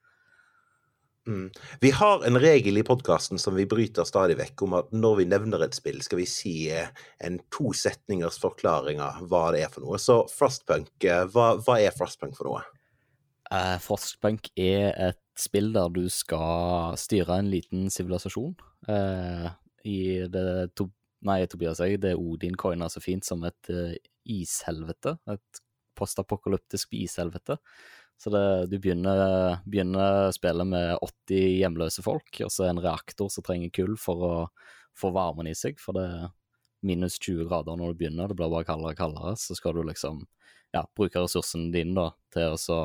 Mm. 1.27 1.47
Vi 1.81 1.89
har 1.97 2.21
en 2.27 2.38
regel 2.38 2.77
i 2.77 2.83
podkasten 2.85 3.39
som 3.41 3.55
vi 3.57 3.65
bryter 3.65 4.05
stadig 4.05 4.38
vekk, 4.38 4.62
om 4.67 4.75
at 4.77 4.91
når 4.93 5.15
vi 5.19 5.25
nevner 5.31 5.65
et 5.65 5.77
spill, 5.77 5.97
skal 6.05 6.21
vi 6.21 6.27
si 6.29 6.53
eh, 6.69 6.91
en 7.25 7.39
to 7.53 7.74
setningers 7.74 8.38
forklaring 8.41 9.01
av 9.01 9.25
hva 9.31 9.47
det 9.55 9.65
er 9.65 9.74
for 9.74 9.88
noe. 9.88 10.00
Så 10.01 10.21
Frostpunk, 10.29 10.93
eh, 11.01 11.25
hva, 11.33 11.55
hva 11.65 11.79
er 11.81 11.95
Frostpunk 11.97 12.38
for 12.38 12.51
noe? 12.51 12.63
Uh, 13.50 13.75
Frostpunk 13.81 14.51
er 14.57 14.93
et 15.09 15.21
spill 15.39 15.72
der 15.75 15.92
du 15.94 16.06
skal 16.12 16.96
styre 17.00 17.39
en 17.39 17.51
liten 17.51 17.89
sivilisasjon. 17.94 18.56
eh, 18.88 19.50
I 19.86 19.98
det 20.32 20.75
to, 20.75 20.89
Nei, 21.25 21.42
Tobias 21.50 21.82
jeg, 21.82 22.00
det 22.04 22.15
Odin 22.20 22.56
coina 22.60 22.89
så 22.92 23.01
fint 23.01 23.25
som 23.25 23.44
et 23.48 23.70
eh, 23.74 23.96
ishelvete. 24.30 25.18
Et 25.32 25.62
postapokalyptisk 25.98 26.94
ishelvete. 26.94 27.58
Så 28.18 28.32
det, 28.32 28.44
du 28.72 28.77
begynner, 28.80 29.60
begynner 29.68 30.32
spillet 30.36 30.68
med 30.68 30.96
80 31.04 31.60
hjemløse 31.60 32.04
folk, 32.06 32.39
og 32.46 32.51
så 32.51 32.70
en 32.70 32.80
reaktor 32.84 33.32
som 33.32 33.44
trenger 33.44 33.74
kull 33.75 33.96
for 34.00 34.24
å 34.24 34.36
få 34.96 35.12
varmen 35.15 35.50
i 35.51 35.56
seg. 35.58 35.82
For 35.84 35.98
det 35.98 36.06
er 36.08 36.30
minus 36.86 37.18
20 37.20 37.50
grader 37.50 37.80
når 37.80 37.92
du 37.92 38.04
begynner, 38.04 38.30
det 38.30 38.38
blir 38.39 38.54
bare 38.54 38.68
kaldere 38.68 38.94
og 38.96 39.01
kaldere. 39.01 39.34
Så 39.39 39.58
skal 39.58 39.75
du 39.75 39.84
liksom 39.84 40.24
ja, 40.75 40.86
bruke 40.96 41.25
ressursene 41.25 41.74
dine 41.74 41.96
da, 41.98 42.08
til 42.36 42.56
å 42.56 42.77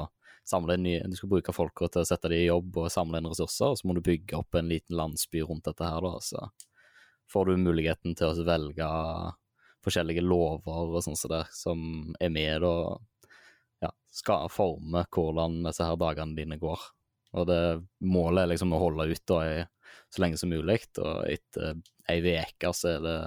samle 0.49 0.77
inn 0.77 0.85
nye 0.87 1.03
Du 1.09 1.17
skal 1.19 1.31
bruke 1.33 1.55
folka 1.55 1.89
til 1.89 2.03
å 2.03 2.09
sette 2.09 2.31
dem 2.31 2.41
i 2.41 2.49
jobb 2.49 2.79
og 2.83 2.91
samle 2.93 3.21
inn 3.21 3.29
ressurser, 3.31 3.73
og 3.73 3.79
så 3.81 3.89
må 3.89 3.97
du 3.97 4.03
bygge 4.05 4.39
opp 4.41 4.59
en 4.59 4.71
liten 4.71 4.97
landsby 4.99 5.45
rundt 5.47 5.69
dette 5.69 5.87
her, 5.87 6.01
da. 6.05 6.17
Så 6.25 6.49
får 7.31 7.51
du 7.51 7.63
muligheten 7.63 8.17
til 8.19 8.33
å 8.33 8.47
velge 8.47 8.89
forskjellige 9.85 10.25
lover 10.25 10.97
og 10.97 11.05
sånn 11.05 11.17
som 11.17 11.33
det, 11.33 11.45
som 11.57 11.83
er 12.21 12.33
med 12.35 12.67
og 12.67 13.01
ja, 13.81 13.93
skal 14.13 14.51
forme 14.53 15.07
hvordan 15.09 15.63
disse 15.65 15.87
her 15.87 16.01
dagene 16.01 16.37
dine 16.37 16.59
går. 16.61 16.83
Og 17.39 17.47
det 17.47 17.61
målet 18.03 18.43
er 18.45 18.53
liksom 18.53 18.75
å 18.75 18.83
holde 18.83 19.07
ut 19.13 19.27
da 19.31 19.43
så 20.11 20.23
lenge 20.23 20.39
som 20.41 20.51
mulig, 20.51 20.83
og 20.99 21.29
etter 21.31 21.79
ei 22.11 22.19
uke 22.21 22.73
så 22.75 22.97
er 22.97 23.05
det 23.05 23.19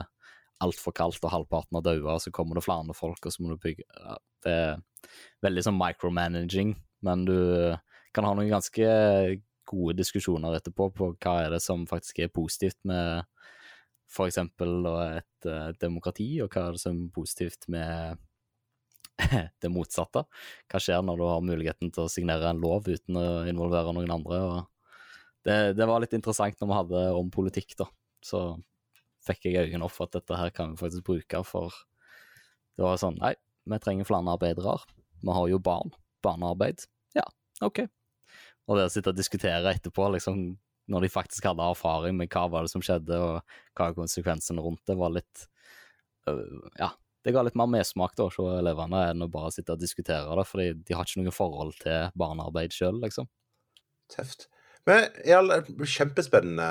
altfor 0.64 0.96
kaldt 0.96 1.24
og 1.24 1.32
halvparten 1.34 1.80
har 1.80 1.86
daua, 1.86 2.18
så 2.20 2.32
kommer 2.32 2.60
det 2.60 2.66
flere 2.66 2.96
folk, 2.96 3.24
og 3.24 3.34
så 3.34 3.44
må 3.44 3.54
du 3.54 3.62
bygge 3.64 3.84
Det 4.44 4.52
er 4.52 4.82
veldig 5.44 5.64
sånn 5.64 5.80
micromanaging, 5.80 6.76
men 7.06 7.26
du 7.28 7.38
kan 8.14 8.28
ha 8.28 8.34
noen 8.38 8.52
ganske 8.52 8.88
gode 9.70 9.96
diskusjoner 9.98 10.58
etterpå 10.58 10.90
på 10.96 11.14
hva 11.14 11.38
er 11.46 11.56
det 11.56 11.62
som 11.64 11.86
faktisk 11.90 12.20
er 12.24 12.34
positivt 12.34 12.80
med 12.88 13.24
f.eks. 14.14 14.38
et 14.38 15.48
uh, 15.50 15.72
demokrati, 15.82 16.28
og 16.44 16.54
hva 16.54 16.68
er 16.68 16.76
det 16.76 16.84
som 16.84 17.00
er 17.06 17.16
positivt 17.16 17.66
med 17.72 18.20
det 19.64 19.72
motsatte? 19.74 20.26
Hva 20.70 20.82
skjer 20.82 21.02
når 21.06 21.20
du 21.20 21.26
har 21.30 21.48
muligheten 21.48 21.94
til 21.94 22.06
å 22.06 22.12
signere 22.12 22.52
en 22.52 22.62
lov 22.62 22.90
uten 22.90 23.18
å 23.18 23.26
involvere 23.50 23.96
noen 23.96 24.14
andre? 24.14 24.44
Det, 25.44 25.58
det, 25.78 25.88
var 25.90 26.04
litt 26.04 26.14
interessant 26.16 26.60
når 26.62 26.70
vi 26.70 26.78
hadde 26.80 27.08
om 27.18 27.32
politikk, 27.34 27.76
da. 27.80 27.90
Så 28.24 28.44
fikk 29.24 29.50
jeg 29.50 29.68
øynene 29.68 29.88
opp 29.88 29.96
for 29.96 30.08
at 30.08 30.20
dette 30.20 30.38
her 30.40 30.54
kan 30.56 30.76
vi 30.76 30.84
faktisk 30.84 31.08
bruke, 31.08 31.44
for 31.48 31.74
det 32.78 32.86
var 32.86 33.00
sånn 33.02 33.20
Nei, 33.22 33.36
vi 33.70 33.80
trenger 33.82 34.08
flere 34.08 34.36
arbeidere. 34.36 34.78
Vi 35.24 35.36
har 35.36 35.50
jo 35.52 35.60
barn. 35.64 35.94
Barnearbeid. 36.24 36.86
OK. 37.70 37.84
Og 38.70 38.80
det 38.80 38.88
å 38.88 38.92
sitte 38.94 39.12
og 39.12 39.18
diskutere 39.20 39.74
etterpå, 39.76 40.08
liksom 40.16 40.46
når 40.92 41.06
de 41.06 41.12
faktisk 41.12 41.48
hadde 41.48 41.64
erfaring 41.64 42.18
med 42.18 42.32
hva 42.34 42.48
var 42.52 42.66
det 42.66 42.74
som 42.74 42.84
skjedde, 42.84 43.16
og 43.16 43.78
hva 43.78 43.88
er 43.88 43.98
konsekvensene 43.98 44.64
rundt 44.64 44.84
det, 44.90 44.98
var 45.00 45.14
litt 45.16 45.46
øh, 46.28 46.68
Ja, 46.80 46.92
det 47.24 47.32
ga 47.36 47.44
litt 47.46 47.56
mer 47.60 47.72
mersmak 47.72 48.18
da, 48.20 48.28
hos 48.28 48.40
elevene 48.60 49.06
enn 49.12 49.24
å 49.24 49.30
bare 49.32 49.54
sitte 49.56 49.78
og 49.78 49.84
diskutere 49.84 50.36
det, 50.40 50.48
fordi 50.50 50.68
de 50.84 50.98
har 50.98 51.08
ikke 51.08 51.24
noe 51.24 51.36
forhold 51.36 51.78
til 51.80 52.12
barnearbeid 52.20 52.76
sjøl, 52.76 53.00
liksom. 53.04 53.30
Tøft. 54.12 54.50
Men 54.86 55.06
Kjempespennende, 55.86 56.66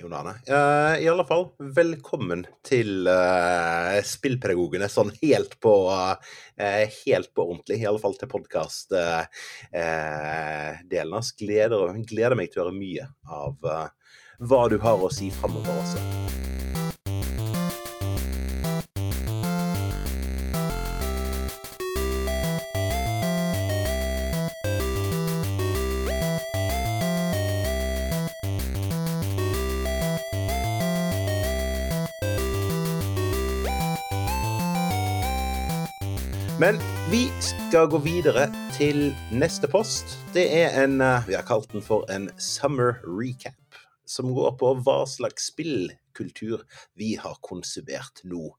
Jon 0.00 0.12
Arne. 0.12 0.34
Uh, 0.48 1.02
I 1.02 1.08
alle 1.08 1.22
fall, 1.28 1.44
velkommen 1.76 2.42
til 2.66 3.06
uh, 3.06 4.02
Spillpedagogene 4.02 4.88
sånn 4.90 5.12
helt 5.20 5.54
på, 5.62 5.74
uh, 5.94 6.16
helt 7.04 7.30
på 7.30 7.46
ordentlig. 7.46 7.78
I 7.78 7.86
alle 7.92 8.02
fall 8.02 8.18
til 8.18 8.32
podkast-delen. 8.34 9.30
Uh, 11.14 11.30
gleder, 11.38 11.94
gleder 12.10 12.36
meg 12.38 12.50
til 12.50 12.64
å 12.64 12.66
høre 12.66 12.80
mye 12.80 13.06
av 13.30 13.54
hva 14.42 14.62
du 14.72 14.78
har 14.82 14.98
å 14.98 15.14
si 15.14 15.30
framover 15.30 15.72
også. 15.84 16.61
Skal 37.72 37.86
gå 37.88 38.02
videre 38.04 38.42
til 38.74 39.14
neste 39.32 39.64
post. 39.70 40.10
Det 40.34 40.42
er 40.44 40.74
en 40.82 41.00
eh, 41.00 41.24
Vi 41.24 41.32
har 41.32 41.44
kalt 41.48 41.70
den 41.72 41.80
for 41.80 42.04
en 42.12 42.26
summer 42.36 42.98
recap. 43.00 43.78
Som 44.04 44.34
går 44.36 44.58
på 44.60 44.74
hva 44.84 44.98
slags 45.08 45.46
spillkultur 45.48 46.66
vi 47.00 47.14
har 47.16 47.38
konsumert 47.40 48.20
nå 48.28 48.50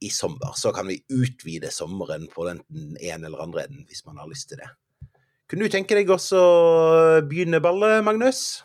i 0.00 0.08
sommer. 0.08 0.56
Så 0.56 0.72
kan 0.72 0.88
vi 0.88 0.96
utvide 1.12 1.68
sommeren 1.74 2.24
på 2.32 2.46
den 2.48 2.62
ene 2.96 3.28
eller 3.28 3.42
andre 3.44 3.66
enden, 3.66 3.84
hvis 3.84 4.06
man 4.06 4.16
har 4.16 4.30
lyst 4.30 4.48
til 4.48 4.62
det. 4.62 4.70
Kunne 5.44 5.68
du 5.68 5.74
tenke 5.74 5.98
deg 5.98 6.08
også 6.08 6.40
å 6.40 6.62
begynne 7.28 7.60
ballet, 7.60 8.00
Magnus? 8.06 8.62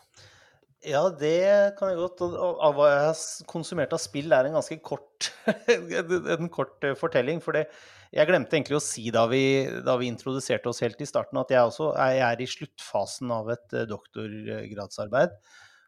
Ja, 0.80 1.10
det 1.12 1.76
kan 1.76 1.92
jeg 1.92 2.00
godt. 2.00 2.24
Og 2.24 2.78
hva 2.80 2.88
jeg 2.88 3.04
har 3.10 3.52
konsumert 3.52 3.92
av 3.92 4.00
spill, 4.00 4.32
er 4.32 4.48
en 4.48 4.56
ganske 4.62 4.80
kort, 4.80 5.34
en 6.38 6.48
kort 6.56 6.88
eh, 6.88 6.96
fortelling. 6.96 7.44
For 7.44 7.60
det, 7.60 7.68
jeg 8.14 8.30
glemte 8.30 8.58
egentlig 8.58 8.78
å 8.78 8.84
si 8.84 9.08
da 9.14 9.24
vi, 9.30 9.44
da 9.86 9.96
vi, 9.98 10.10
introduserte 10.12 10.70
oss 10.70 10.84
helt 10.86 11.02
i 11.02 11.08
starten, 11.10 11.40
at 11.42 11.50
jeg 11.54 11.66
også 11.66 11.92
jeg 11.98 12.22
er 12.28 12.44
i 12.44 12.50
sluttfasen 12.50 13.34
av 13.34 13.50
et 13.56 13.74
uh, 13.74 13.88
doktorgradsarbeid. 13.90 15.34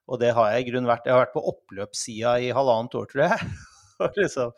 Og 0.10 0.22
det 0.22 0.32
har 0.38 0.52
jeg 0.52 0.66
i 0.66 0.68
grunnen 0.72 0.90
vært. 0.90 1.06
Jeg 1.06 1.16
har 1.16 1.24
vært 1.24 1.36
på 1.36 1.46
oppløpssida 1.54 2.36
i 2.42 2.52
halvannet 2.54 2.98
år, 2.98 3.08
tror 3.12 3.24
jeg. 3.28 3.54
og, 4.02 4.20
liksom, 4.20 4.54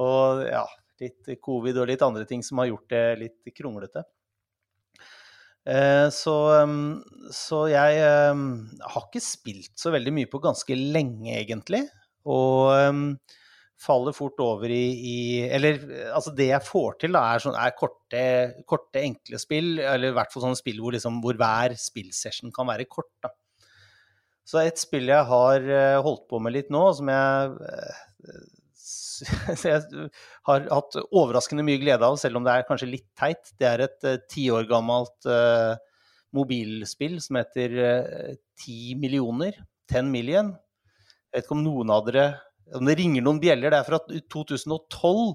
og 0.00 0.44
ja, 0.48 0.64
litt 1.00 1.34
covid 1.44 1.80
og 1.80 1.90
litt 1.90 2.04
andre 2.04 2.26
ting 2.28 2.44
som 2.44 2.60
har 2.60 2.70
gjort 2.70 2.88
det 2.92 3.04
litt 3.24 3.52
kronglete. 3.56 4.04
Uh, 5.68 6.08
så, 6.12 6.36
um, 6.64 7.00
så, 7.36 7.66
jeg 7.72 8.00
um, 8.32 8.46
har 8.80 9.04
ikke 9.06 9.24
spilt 9.24 9.74
så 9.80 9.92
veldig 9.92 10.14
mye 10.16 10.30
på 10.32 10.40
ganske 10.42 10.76
lenge, 10.76 11.32
egentlig. 11.36 11.84
Og 12.28 12.72
um, 12.92 13.04
faller 13.80 14.14
fort 14.16 14.40
over 14.44 14.70
i, 14.72 14.84
i, 14.92 15.16
Eller 15.48 15.80
altså 16.12 16.32
det 16.36 16.50
jeg 16.50 16.66
får 16.66 16.98
til, 17.00 17.14
da, 17.16 17.24
er, 17.32 17.42
sånn, 17.42 17.56
er 17.56 17.76
korte, 17.78 18.24
korte, 18.68 19.02
enkle 19.02 19.40
spill. 19.40 19.72
Eller 19.78 20.10
i 20.10 20.16
hvert 20.16 20.32
fall 20.32 20.44
sånne 20.46 20.60
spill 20.60 20.80
hvor, 20.82 20.94
liksom, 20.96 21.20
hvor 21.24 21.38
hver 21.40 21.76
spillsession 21.80 22.52
kan 22.54 22.68
være 22.68 22.88
kort. 22.90 23.12
Da. 23.24 23.32
Så 24.50 24.62
et 24.64 24.80
spill 24.80 25.10
jeg 25.12 25.28
har 25.28 25.68
uh, 25.70 26.00
holdt 26.04 26.26
på 26.30 26.40
med 26.42 26.56
litt 26.56 26.72
nå, 26.74 26.82
som 26.96 27.10
jeg, 27.12 27.52
uh, 27.54 28.40
jeg 29.70 30.08
har 30.48 30.66
hatt 30.72 30.98
overraskende 31.06 31.64
mye 31.66 31.80
glede 31.80 32.06
av, 32.06 32.18
selv 32.20 32.40
om 32.40 32.46
det 32.46 32.56
er 32.56 32.66
kanskje 32.68 32.90
litt 32.90 33.06
teit, 33.18 33.52
det 33.60 33.68
er 33.68 33.86
et 33.86 34.08
uh, 34.08 34.18
ti 34.30 34.48
år 34.52 34.68
gammelt 34.70 35.30
mobilspill 36.36 37.16
som 37.18 37.40
heter 37.40 37.72
Ti 38.60 38.94
millioner. 38.94 39.56
Ten 39.90 40.12
million. 40.12 40.52
Jeg 40.54 41.40
vet 41.40 41.46
ikke 41.46 41.56
om 41.56 41.64
noen 41.64 41.90
av 41.90 42.04
dere 42.06 42.26
om 42.76 42.86
det 42.88 42.98
ringer 43.00 43.24
noen 43.24 43.40
bjeller. 43.42 43.72
Det 43.72 43.80
er 43.80 43.88
fra 43.88 44.00
2012. 44.34 45.34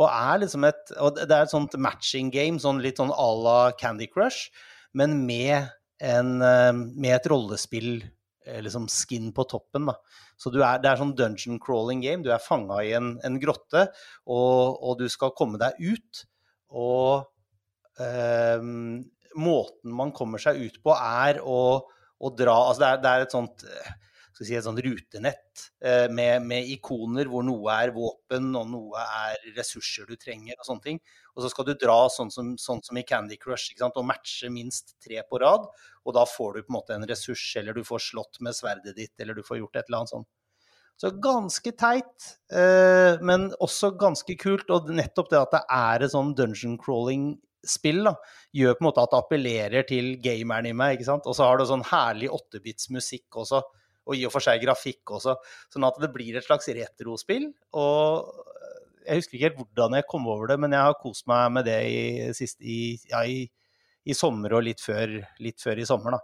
Og 0.00 0.08
er 0.08 0.40
liksom 0.40 0.64
et, 0.64 0.94
og 0.96 1.18
det 1.18 1.28
er 1.28 1.44
et 1.44 1.52
sånt 1.52 1.76
matching 1.80 2.32
game, 2.32 2.60
sånn 2.62 2.80
litt 2.84 3.00
sånn 3.00 3.12
à 3.12 3.28
la 3.36 3.58
Candy 3.76 4.08
Crush, 4.08 4.48
men 4.96 5.18
med, 5.28 5.68
en, 6.00 6.38
eh, 6.40 6.72
med 6.72 7.16
et 7.18 7.28
rollespill 7.28 7.90
eh, 8.00 8.62
liksom 8.64 8.88
skin 8.92 9.30
på 9.36 9.44
toppen. 9.50 9.90
da. 9.90 9.98
Så 10.40 10.50
er, 10.56 10.80
det 10.82 10.90
er 10.90 11.00
sånn 11.00 11.14
dungeon 11.18 11.60
crawling 11.62 12.00
game. 12.04 12.24
Du 12.24 12.32
er 12.32 12.42
fanga 12.42 12.80
i 12.82 12.94
en, 12.96 13.14
en 13.24 13.38
grotte, 13.42 13.86
og, 14.24 14.80
og, 14.80 14.96
du 15.02 15.12
skal 15.12 15.36
komme 15.36 15.60
deg 15.60 15.76
ut. 15.78 16.24
Og 16.72 17.28
um, 18.00 19.02
måten 19.36 19.92
man 19.92 20.12
kommer 20.16 20.40
seg 20.40 20.56
ut 20.56 20.80
på, 20.80 20.96
er 20.96 21.42
å, 21.44 21.82
å 22.16 22.32
dra 22.32 22.54
Altså 22.70 22.80
det 22.80 22.88
er, 22.88 23.02
det 23.02 23.12
er 23.12 23.26
et 23.26 23.36
sånt 23.36 23.64
skal 24.42 24.50
si, 24.50 24.58
et 24.58 24.66
sånt 24.66 24.82
rutenett 24.84 25.64
eh, 25.84 26.08
med, 26.12 26.44
med, 26.46 26.68
ikoner 26.74 27.30
hvor 27.30 27.44
noe 27.46 27.74
er 27.74 27.92
våpen 27.94 28.50
og 28.58 28.68
noe 28.70 29.02
er 29.02 29.38
ressurser 29.56 30.08
du 30.08 30.16
trenger 30.20 30.58
og 30.58 30.68
sånne 30.68 30.86
ting. 30.86 31.00
Og 31.36 31.44
så 31.44 31.52
skal 31.52 31.68
du 31.68 31.72
dra 31.80 31.96
sånn 32.12 32.32
som, 32.34 32.52
sånn 32.60 32.82
som 32.84 32.98
i 32.98 33.04
Candy 33.08 33.38
Crush 33.40 33.72
og 33.88 34.04
matche 34.06 34.50
minst 34.52 34.96
tre 35.02 35.22
på 35.28 35.40
rad. 35.40 35.68
Og 36.04 36.16
da 36.16 36.26
får 36.28 36.58
du 36.58 36.62
på 36.64 36.72
en 36.72 36.78
måte 36.78 36.96
en 36.96 37.08
ressurs, 37.08 37.44
eller 37.60 37.76
du 37.76 37.84
får 37.86 38.04
slått 38.10 38.42
med 38.44 38.56
sverdet 38.58 38.96
ditt, 38.98 39.14
eller 39.22 39.38
du 39.38 39.44
får 39.46 39.62
gjort 39.62 39.78
et 39.78 39.86
eller 39.86 40.02
annet 40.02 40.16
sånt. 40.16 40.30
Så 41.00 41.10
ganske 41.22 41.72
teit, 41.74 42.26
eh, 42.52 43.16
men 43.24 43.48
også 43.64 43.94
ganske 43.98 44.36
kult. 44.38 44.68
Og 44.70 44.90
nettopp 44.92 45.32
det 45.32 45.40
at 45.40 45.56
det 45.56 45.62
er 45.78 46.04
et 46.04 46.12
sånn 46.12 46.34
dungeon 46.38 46.76
crawling 46.78 47.32
spill 47.66 48.02
da, 48.06 48.16
gjør 48.54 48.76
på 48.76 48.82
en 48.82 48.88
måte 48.88 49.02
at 49.04 49.12
det 49.12 49.20
appellerer 49.22 49.86
til 49.86 50.16
gameren 50.22 50.68
i 50.70 50.74
meg. 50.76 50.96
ikke 50.96 51.08
sant? 51.08 51.28
Og 51.30 51.36
så 51.38 51.46
har 51.46 51.58
du 51.58 51.66
sånn 51.68 51.84
herlig 51.90 52.30
åttebits 52.34 52.90
musikk 52.94 53.38
også 53.42 53.62
og 54.06 54.18
i 54.18 54.24
og 54.26 54.32
for 54.34 54.44
seg 54.44 54.62
grafikk 54.62 55.14
også. 55.18 55.36
Sånn 55.72 55.86
at 55.86 56.00
det 56.02 56.10
blir 56.14 56.38
et 56.38 56.46
slags 56.46 56.68
retrospill. 56.74 57.50
Og 57.78 58.32
jeg 59.06 59.22
husker 59.22 59.36
ikke 59.36 59.48
helt 59.48 59.60
hvordan 59.62 59.98
jeg 59.98 60.08
kom 60.10 60.28
over 60.30 60.52
det, 60.52 60.58
men 60.62 60.74
jeg 60.74 60.88
har 60.88 60.98
kost 61.00 61.26
meg 61.30 61.48
med 61.54 61.66
det 61.68 61.78
i, 61.88 62.02
sist, 62.36 62.60
i, 62.62 62.96
ja, 63.10 63.22
i, 63.26 63.46
i 64.04 64.16
sommer 64.16 64.58
og 64.58 64.66
litt 64.66 64.82
før, 64.82 65.18
litt 65.42 65.62
før, 65.62 65.82
i 65.82 65.88
sommer, 65.88 66.18
da. 66.18 66.22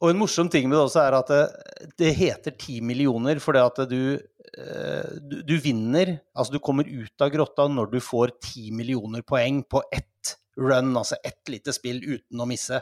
Og 0.00 0.12
en 0.12 0.20
morsom 0.22 0.48
ting 0.48 0.64
med 0.68 0.78
det 0.78 0.84
også 0.86 1.02
er 1.02 1.14
at 1.18 1.30
det, 1.30 1.90
det 2.00 2.12
heter 2.16 2.54
ti 2.56 2.78
millioner 2.80 3.36
fordi 3.42 3.60
at 3.60 3.82
du, 3.90 4.02
eh, 4.16 5.10
du, 5.20 5.42
du, 5.44 5.58
vinner 5.60 6.14
Altså 6.32 6.54
du 6.54 6.62
kommer 6.64 6.88
ut 6.88 7.20
av 7.20 7.28
grotta 7.34 7.66
når 7.68 7.90
du 7.92 7.98
får 8.00 8.32
ti 8.40 8.70
millioner 8.72 9.20
poeng 9.28 9.60
på 9.68 9.82
ett 9.92 10.38
run, 10.56 10.94
altså 10.96 11.20
ett 11.24 11.52
lite 11.52 11.72
spill 11.76 12.00
uten 12.00 12.40
å 12.40 12.48
misse. 12.48 12.80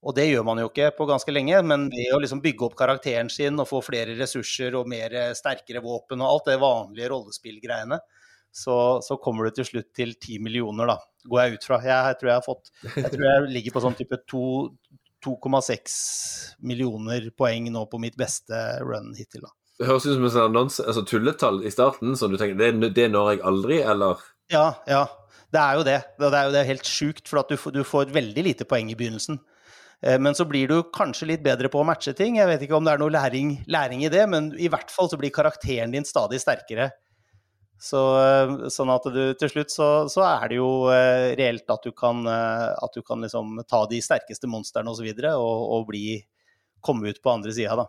Og 0.00 0.14
det 0.16 0.30
gjør 0.30 0.46
man 0.48 0.62
jo 0.62 0.70
ikke 0.70 0.94
på 0.96 1.04
ganske 1.10 1.32
lenge, 1.32 1.58
men 1.66 1.90
ved 1.92 2.14
å 2.16 2.20
liksom 2.22 2.40
bygge 2.40 2.70
opp 2.70 2.76
karakteren 2.78 3.28
sin 3.32 3.60
og 3.60 3.68
få 3.68 3.82
flere 3.84 4.14
ressurser 4.16 4.78
og 4.78 4.88
mer 4.88 5.12
sterkere 5.36 5.82
våpen 5.84 6.22
og 6.24 6.30
alt 6.30 6.48
det 6.48 6.56
vanlige 6.62 7.10
rollespillgreiene, 7.12 7.98
så, 8.50 9.00
så, 9.04 9.16
kommer 9.22 9.46
du 9.46 9.60
til 9.60 9.68
slutt 9.68 9.92
til 9.94 10.16
ti 10.18 10.40
millioner, 10.42 10.90
da, 10.90 10.96
går 11.28 11.42
jeg 11.42 11.58
ut 11.58 11.68
fra. 11.68 11.78
Jeg, 11.84 11.92
jeg, 12.08 12.18
tror 12.20 12.30
jeg 12.30 12.38
har 12.40 12.46
fått 12.46 12.72
Jeg 12.96 13.12
tror 13.12 13.26
jeg 13.28 13.52
ligger 13.54 13.76
på 13.76 13.82
sånn 13.84 13.98
type 14.00 14.18
2,6 14.32 15.94
millioner 16.66 17.30
poeng 17.36 17.70
nå 17.70 17.84
på 17.92 18.00
mitt 18.02 18.18
beste 18.18 18.56
run 18.82 19.12
hittil, 19.18 19.46
da. 19.46 19.54
Det 19.80 19.88
høres 19.88 20.04
ut 20.04 20.12
som 20.16 20.26
en 20.26 20.34
sånn 20.34 20.58
altså 20.60 21.02
tulletall 21.08 21.62
i 21.64 21.72
starten, 21.72 22.16
som 22.18 22.32
du 22.32 22.36
tenker 22.40 22.58
det, 22.58 22.90
det 22.96 23.06
når 23.12 23.30
jeg 23.30 23.44
aldri, 23.48 23.78
eller? 23.80 24.20
Ja, 24.52 24.74
ja. 24.88 25.06
Det 25.50 25.60
er 25.60 25.78
jo 25.78 25.86
det. 25.86 26.00
Det 26.20 26.28
er 26.30 26.44
jo 26.46 26.52
det 26.54 26.66
helt 26.68 26.86
sjukt, 26.88 27.24
for 27.30 27.40
at 27.40 27.48
du, 27.50 27.56
du 27.74 27.80
får 27.86 28.12
veldig 28.14 28.44
lite 28.44 28.66
poeng 28.68 28.90
i 28.92 28.98
begynnelsen. 28.98 29.40
Eh, 30.02 30.18
men 30.18 30.34
så 30.34 30.44
blir 30.48 30.68
du 30.68 30.80
kanskje 30.94 31.28
litt 31.32 31.44
bedre 31.44 31.70
på 31.72 31.82
å 31.82 31.86
matche 31.86 32.14
ting. 32.16 32.38
Jeg 32.40 32.48
vet 32.48 32.64
ikke 32.64 32.78
om 32.78 32.86
det 32.86 32.94
er 32.94 33.02
noe 33.02 33.12
læring, 33.12 33.58
læring 33.70 34.04
i 34.04 34.12
det, 34.12 34.24
men 34.32 34.50
i 34.58 34.70
hvert 34.72 34.92
fall 34.92 35.10
så 35.12 35.20
blir 35.20 35.32
karakteren 35.34 35.92
din 35.94 36.08
stadig 36.08 36.40
sterkere. 36.42 36.90
Så, 37.80 38.00
eh, 38.20 38.56
sånn 38.72 38.92
at 38.92 39.06
du 39.12 39.22
til 39.40 39.52
slutt 39.52 39.72
så, 39.72 39.90
så, 40.12 40.24
er 40.28 40.50
det 40.50 40.58
jo 40.60 40.72
eh, 40.92 41.30
reelt 41.40 41.70
at 41.72 41.86
du 41.86 41.94
kan, 41.96 42.26
at 42.28 42.96
du 42.96 43.00
kan 43.06 43.24
liksom 43.24 43.62
ta 43.68 43.86
de 43.88 44.02
sterkeste 44.04 44.50
monstrene 44.50 44.92
osv. 44.92 45.08
Og, 45.08 45.32
og, 45.38 45.64
og 45.78 45.88
bli, 45.92 46.20
komme 46.84 47.12
ut 47.12 47.22
på 47.22 47.32
andre 47.32 47.52
sida, 47.56 47.76
da. 47.76 47.88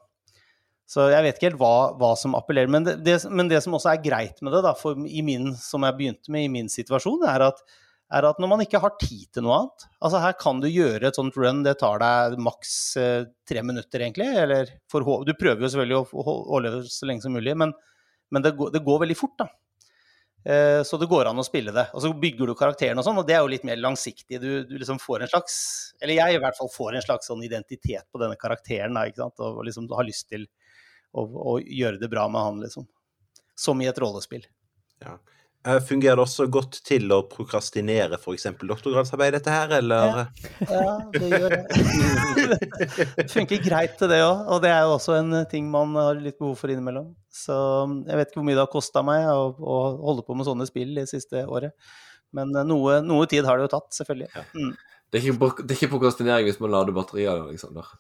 Så 0.92 1.06
jeg 1.08 1.24
vet 1.24 1.38
ikke 1.38 1.48
helt 1.48 1.62
hva, 1.62 1.76
hva 1.96 2.10
som 2.20 2.34
appellerer. 2.36 2.72
Men 2.72 2.84
det, 2.84 2.98
det, 3.06 3.14
men 3.32 3.48
det, 3.48 3.62
som 3.64 3.78
også 3.78 3.94
er 3.94 4.04
greit 4.04 4.42
med 4.44 4.52
det, 4.52 4.60
da, 4.66 4.74
for 4.76 5.00
i 5.08 5.22
min, 5.24 5.54
som 5.56 5.86
jeg 5.88 5.96
begynte 5.96 6.34
med 6.36 6.50
i 6.50 6.52
min 6.52 6.68
situasjon, 6.72 7.24
er 7.32 7.46
at 7.48 7.62
er 8.12 8.28
at 8.28 8.40
når 8.42 8.50
man 8.52 8.64
ikke 8.64 8.82
har 8.84 8.96
tid 9.00 9.28
til 9.34 9.46
noe 9.46 9.58
annet 9.58 9.86
Altså 10.04 10.22
her 10.24 10.36
kan 10.40 10.60
du 10.64 10.68
gjøre 10.68 11.08
et 11.08 11.18
sånt 11.18 11.38
run, 11.40 11.64
det 11.66 11.78
tar 11.80 12.02
deg 12.02 12.38
maks 12.44 12.74
eh, 13.00 13.24
tre 13.48 13.64
minutter, 13.66 14.04
egentlig. 14.04 14.28
Eller 14.44 14.72
for, 14.92 15.06
du 15.28 15.34
prøver 15.38 15.64
jo 15.64 15.72
selvfølgelig 15.72 16.00
å 16.02 16.26
overleve 16.26 16.84
så 16.92 17.08
lenge 17.10 17.24
som 17.26 17.36
mulig, 17.36 17.56
men, 17.58 17.74
men 18.34 18.46
det, 18.46 18.56
går, 18.58 18.74
det, 18.76 18.84
går, 18.86 19.04
veldig 19.06 19.18
fort, 19.20 19.38
da. 19.44 19.48
Eh, 20.44 20.82
så 20.88 20.98
det 20.98 21.10
går 21.12 21.30
an 21.30 21.40
å 21.40 21.46
spille 21.46 21.74
det. 21.76 21.88
Og 21.94 22.04
så 22.04 22.12
bygger 22.18 22.50
du 22.50 22.56
karakteren 22.58 23.00
og 23.00 23.06
sånn, 23.06 23.20
og 23.22 23.28
det 23.30 23.38
er 23.38 23.46
jo 23.46 23.52
litt 23.54 23.68
mer 23.68 23.80
langsiktig. 23.80 24.42
Du, 24.42 24.50
du, 24.68 24.78
liksom 24.82 25.00
får 25.02 25.26
en 25.26 25.34
slags 25.36 25.58
Eller 26.02 26.18
jeg 26.18 26.38
i 26.38 26.42
hvert 26.42 26.58
fall 26.58 26.72
får 26.74 26.98
en 26.98 27.06
slags 27.06 27.30
sånn 27.30 27.44
identitet 27.46 28.08
på 28.10 28.22
denne 28.22 28.40
karakteren, 28.42 28.98
da, 28.98 29.06
ikke 29.08 29.24
sant. 29.24 29.44
Og, 29.46 29.62
liksom 29.68 29.90
har 29.94 30.08
lyst 30.08 30.30
til 30.34 30.48
å, 31.14 31.26
å, 31.26 31.60
gjøre 31.62 32.02
det 32.02 32.10
bra 32.12 32.26
med 32.32 32.48
han, 32.48 32.64
liksom. 32.66 32.90
Som 33.62 33.84
i 33.84 33.90
et 33.92 34.02
rollespill. 34.02 34.48
Ja. 35.04 35.20
Eh, 35.68 35.78
fungerer 35.86 36.18
det 36.18 36.24
også 36.24 36.48
godt 36.50 36.80
til 36.88 37.12
å 37.14 37.20
prokrastinere 37.30 38.18
f.eks. 38.18 38.48
doktorgradsarbeid, 38.66 39.36
dette 39.36 39.54
her, 39.54 39.74
eller? 39.78 40.22
Ja, 40.58 40.70
ja 40.72 40.94
det 41.14 41.28
gjør 41.30 41.54
det. 41.54 41.60
det 43.20 43.28
funker 43.30 43.62
greit 43.62 43.94
til 44.00 44.10
det 44.10 44.24
òg, 44.26 44.42
og 44.56 44.64
det 44.64 44.72
er 44.74 44.88
jo 44.88 44.96
også 44.96 45.20
en 45.20 45.44
ting 45.52 45.68
man 45.70 45.94
har 46.00 46.18
litt 46.18 46.40
behov 46.42 46.56
for 46.58 46.74
innimellom. 46.74 47.12
Så 47.30 47.56
jeg 48.08 48.18
vet 48.18 48.32
ikke 48.32 48.42
hvor 48.42 48.48
mye 48.50 48.58
det 48.58 48.64
har 48.64 48.72
kosta 48.74 49.04
meg 49.06 49.28
å, 49.30 49.52
å, 49.54 49.76
holde 50.02 50.26
på 50.26 50.40
med 50.40 50.50
sånne 50.50 50.66
spill 50.66 50.96
det 50.98 51.06
siste 51.12 51.46
året. 51.46 51.78
Men 52.34 52.56
eh, 52.58 52.66
noe, 52.66 52.98
noe 53.06 53.30
tid 53.30 53.46
har 53.46 53.62
det 53.62 53.70
jo 53.70 53.76
tatt, 53.76 53.92
selvfølgelig. 54.00 54.32
Ja. 54.34 54.48
Mm. 54.58 54.74
Det 55.12 55.20
er, 55.20 55.28
ikke, 55.28 55.52
det 55.62 55.76
er 55.76 55.78
ikke 55.78 55.92
prokrastinering 55.94 56.50
hvis 56.50 56.62
man 56.64 56.74
lader 56.74 56.96
batterier, 56.96 57.46
Aleksander. 57.46 57.94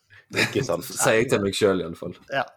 Ikke 0.47 0.65
sant. 0.65 0.89
Sier 0.95 1.19
jeg 1.19 1.29
til 1.29 1.45
meg 1.45 1.53
sjøl, 1.61 1.85
iallfall. 1.85 2.17
Ja. 2.33 2.47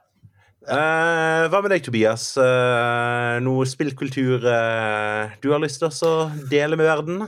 Uh, 0.65 1.45
hva 1.53 1.61
med 1.61 1.75
deg, 1.75 1.83
Tobias? 1.85 2.31
Uh, 2.41 3.37
noe 3.45 3.67
spillkultur 3.69 4.47
uh, 4.49 5.35
du 5.43 5.51
har 5.53 5.61
lyst 5.61 5.83
til 5.83 5.91
å 6.09 6.13
dele 6.49 6.79
med 6.81 6.89
verden? 6.89 7.27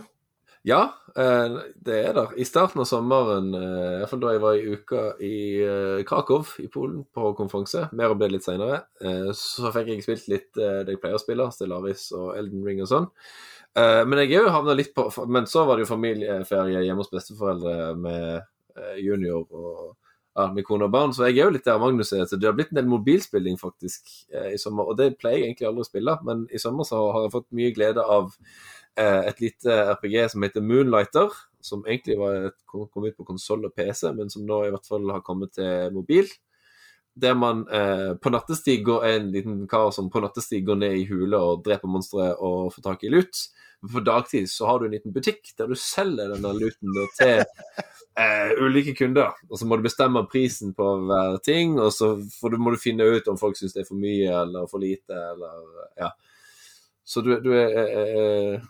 Ja, 0.67 0.97
det 1.15 1.95
er 1.95 2.17
der. 2.17 2.33
I 2.41 2.45
starten 2.49 2.81
av 2.83 2.89
sommeren, 2.89 3.53
uh, 3.55 3.99
iallfall 4.01 4.23
da 4.25 4.33
jeg 4.35 4.43
var 4.43 4.57
i 4.57 4.73
uka 4.73 5.03
i 5.23 5.37
Krakow 6.09 6.49
i 6.65 6.67
Polen 6.73 7.05
på 7.15 7.35
konferanse, 7.39 7.85
mer 7.97 8.15
om 8.15 8.23
det 8.23 8.31
litt 8.33 8.47
seinere, 8.47 8.81
så 9.37 9.71
fikk 9.75 9.93
jeg 9.93 10.07
spilt 10.07 10.27
litt 10.33 10.49
det 10.57 10.97
jeg 10.97 11.03
pleier 11.03 11.21
å 11.21 11.23
spille, 11.23 11.47
Stellaris 11.55 12.09
og 12.17 12.33
Elden 12.41 12.65
Ring 12.67 12.83
og 12.83 12.91
sånn. 12.91 13.07
men 13.77 14.25
jeg 14.25 14.33
er 14.33 14.49
jo 14.49 14.55
havna 14.57 14.75
litt 14.75 14.95
på 14.97 15.07
Men 15.29 15.47
så 15.47 15.67
var 15.69 15.77
det 15.77 15.85
jo 15.85 15.93
familieferie 15.93 16.83
hjemme 16.83 17.05
hos 17.05 17.13
besteforeldre 17.13 17.95
med 18.01 18.99
junior 19.05 19.47
og 19.53 19.95
ja, 20.37 20.47
med 20.53 20.67
kone 20.69 20.87
og 20.87 20.93
barn. 20.93 21.15
Så 21.17 21.27
jeg 21.27 21.41
er 21.41 21.49
jo 21.49 21.55
litt 21.57 21.67
der 21.67 21.81
Magnus 21.81 22.13
er. 22.13 22.27
Så 22.29 22.39
det 22.39 22.49
har 22.49 22.57
blitt 22.57 22.73
en 22.75 22.81
del 22.81 22.89
mobilspilling 22.91 23.59
faktisk 23.61 24.13
eh, 24.35 24.53
i 24.55 24.61
sommer. 24.61 24.91
Og 24.91 24.99
det 25.01 25.15
pleier 25.21 25.43
jeg 25.43 25.51
egentlig 25.51 25.71
aldri 25.71 25.87
å 25.87 25.91
spille, 25.91 26.17
men 26.29 26.47
i 26.53 26.63
sommer 26.63 26.89
så 26.89 27.03
har 27.15 27.27
jeg 27.27 27.35
fått 27.37 27.49
mye 27.57 27.75
glede 27.77 28.05
av 28.05 28.33
eh, 29.01 29.23
et 29.33 29.45
lite 29.45 29.79
RPG 29.97 30.19
som 30.35 30.47
heter 30.47 30.65
Moonlighter. 30.65 31.37
Som 31.67 31.83
egentlig 31.89 32.19
var 32.21 32.51
et, 32.53 32.59
kom 32.71 33.07
ut 33.09 33.17
på 33.17 33.27
konsoll 33.27 33.65
og 33.67 33.75
PC, 33.75 34.13
men 34.15 34.31
som 34.31 34.45
nå 34.47 34.63
i 34.67 34.75
hvert 34.75 34.87
fall 34.87 35.09
har 35.11 35.25
kommet 35.27 35.57
til 35.57 35.95
mobil. 35.95 36.29
Der 37.17 37.37
man 37.39 37.63
eh, 37.73 38.15
på 38.21 38.31
nattestid 38.33 38.83
går 38.85 39.07
en 39.09 39.31
liten 39.33 39.63
kar 39.69 39.91
som 39.95 40.11
på 40.13 40.21
nattestid 40.21 40.67
går 40.67 40.81
ned 40.83 40.99
i 40.99 41.07
hule 41.09 41.39
og 41.41 41.63
dreper 41.65 41.89
monstre 41.89 42.35
og 42.37 42.75
får 42.75 42.85
tak 42.85 43.07
i 43.07 43.13
lut. 43.13 43.47
På 43.93 44.03
dagtid 44.05 44.51
så 44.51 44.67
har 44.69 44.79
du 44.79 44.87
en 44.87 44.97
liten 44.97 45.15
butikk 45.15 45.55
der 45.57 45.71
du 45.71 45.77
selger 45.81 46.35
denne 46.35 46.53
luten 46.57 46.93
til 47.17 47.41
eh, 48.21 48.53
ulike 48.61 48.95
kunder. 48.99 49.33
Og 49.49 49.59
så 49.59 49.69
må 49.69 49.79
du 49.79 49.87
bestemme 49.87 50.27
prisen 50.29 50.75
på 50.77 50.91
hver 51.09 51.41
ting, 51.45 51.79
og 51.81 51.93
så 51.95 52.15
du, 52.21 52.59
må 52.61 52.75
du 52.75 52.81
finne 52.81 53.09
ut 53.09 53.29
om 53.33 53.41
folk 53.41 53.57
syns 53.57 53.77
det 53.77 53.85
er 53.85 53.91
for 53.91 54.01
mye 54.01 54.33
eller 54.43 54.69
for 54.71 54.83
lite, 54.83 55.17
eller 55.33 55.61
ja. 56.01 56.13
Så 57.07 57.23
du, 57.23 57.37
du 57.41 57.53
er 57.55 57.77
eh, 57.87 58.65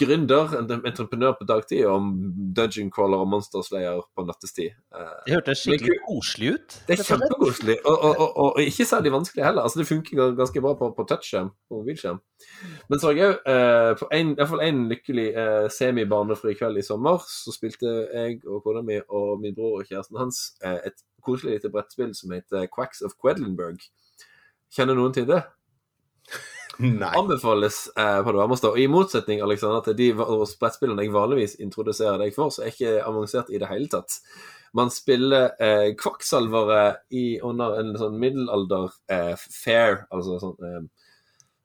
gründer, 0.00 0.52
en 0.58 0.84
entreprenør 0.86 1.36
på 1.38 1.46
dagtid, 1.48 1.84
om 1.90 2.10
Dungeon 2.56 2.90
Crawler 2.92 3.22
og 3.24 3.30
Monster 3.32 3.64
Slayer 3.66 4.02
på 4.16 4.24
nattestid. 4.28 4.74
Eh, 4.94 5.14
det 5.26 5.36
hørtes 5.36 5.62
skikkelig 5.64 5.98
koselig 6.06 6.52
ut. 6.56 6.76
Det 6.88 6.96
er 6.96 7.02
kjempekoselig, 7.08 7.78
og, 7.84 7.96
og, 7.96 8.20
og, 8.20 8.36
og, 8.44 8.60
ikke 8.62 8.88
særlig 8.88 9.12
vanskelig 9.14 9.44
heller. 9.44 9.66
Altså, 9.66 9.80
det 9.80 9.88
funker 9.88 10.36
ganske 10.38 10.62
bra 10.64 10.74
på, 10.78 10.90
på 10.96 11.06
touchskjerm, 11.10 11.50
på 11.68 11.80
mobilskjerm. 11.80 12.22
Men 12.90 13.00
så 13.00 13.10
har 13.10 13.18
jeg 13.18 13.32
òg, 13.32 13.50
eh, 13.54 13.92
på 14.00 14.10
en, 14.20 14.32
iallfall 14.36 14.64
én 14.66 14.86
lykkelig 14.92 15.26
eh, 15.42 15.66
semi-barnefri 15.72 16.56
kveld 16.60 16.80
i 16.80 16.86
sommer, 16.86 17.24
så 17.26 17.54
spilte 17.54 17.92
jeg 18.12 18.40
og 18.46 18.62
kona 18.66 18.84
mi 18.86 19.00
og 19.06 19.36
min 19.42 19.56
bror 19.56 19.80
og 19.80 19.90
kjæresten 19.90 20.20
hans 20.20 20.42
eh, 20.64 20.80
et 20.90 21.04
koselig 21.26 21.56
lite 21.56 21.72
brettspill 21.74 22.14
som 22.14 22.34
heter 22.36 22.68
Quacks 22.72 23.02
of 23.02 23.16
Quedlinburg. 23.22 23.80
Kjenner 24.76 24.98
noen 24.98 25.14
til 25.14 25.26
det? 25.28 25.42
Nei. 26.78 27.12
Anbefales 27.16 27.86
eh, 27.96 28.20
varmeste. 28.26 28.72
Og 28.72 28.80
i 28.80 28.88
motsetning 28.90 29.40
Alexander, 29.44 29.80
til 29.86 29.96
de 29.98 30.10
brettspillene 30.16 31.06
jeg 31.06 31.14
vanligvis 31.14 31.56
introduserer 31.64 32.20
deg 32.20 32.34
for, 32.36 32.52
så 32.52 32.62
er 32.62 32.70
jeg 32.70 32.76
ikke 32.76 33.06
avansert 33.08 33.50
i 33.52 33.60
det 33.62 33.70
hele 33.70 33.88
tatt. 33.92 34.18
Man 34.76 34.90
spiller 34.92 35.54
eh, 35.62 35.94
kvakksalvere 35.96 36.82
under 37.46 37.78
en 37.80 37.94
sånn 37.96 38.18
middelalder 38.20 38.90
eh, 39.12 39.34
fair, 39.40 40.04
altså 40.12 40.40
sånn 40.42 40.56
eh, 40.68 40.82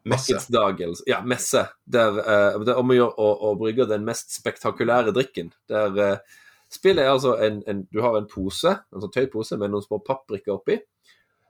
Markedsdag, 0.08 0.80
ja, 1.06 1.20
messe. 1.22 1.68
Der 1.86 2.16
eh, 2.24 2.56
det 2.64 2.74
er 2.74 2.80
om 2.80 2.94
å 2.94 2.96
gjøre 2.96 3.18
å, 3.22 3.34
å, 3.50 3.56
brygge 3.60 3.86
den 3.90 4.06
mest 4.08 4.32
spektakulære 4.34 5.14
drikken. 5.14 5.52
Der 5.70 6.00
eh, 6.02 6.40
spillet 6.74 7.04
er 7.04 7.12
altså 7.14 7.36
en, 7.38 7.60
en, 7.70 7.84
Du 7.92 8.02
har 8.02 8.18
en 8.18 8.30
pose, 8.30 8.80
en 8.80 9.04
sånn 9.04 9.14
tøypose 9.14 9.60
med 9.62 9.74
noen 9.74 9.86
små 9.86 10.00
pappbrikker 10.08 10.56
oppi, 10.56 10.80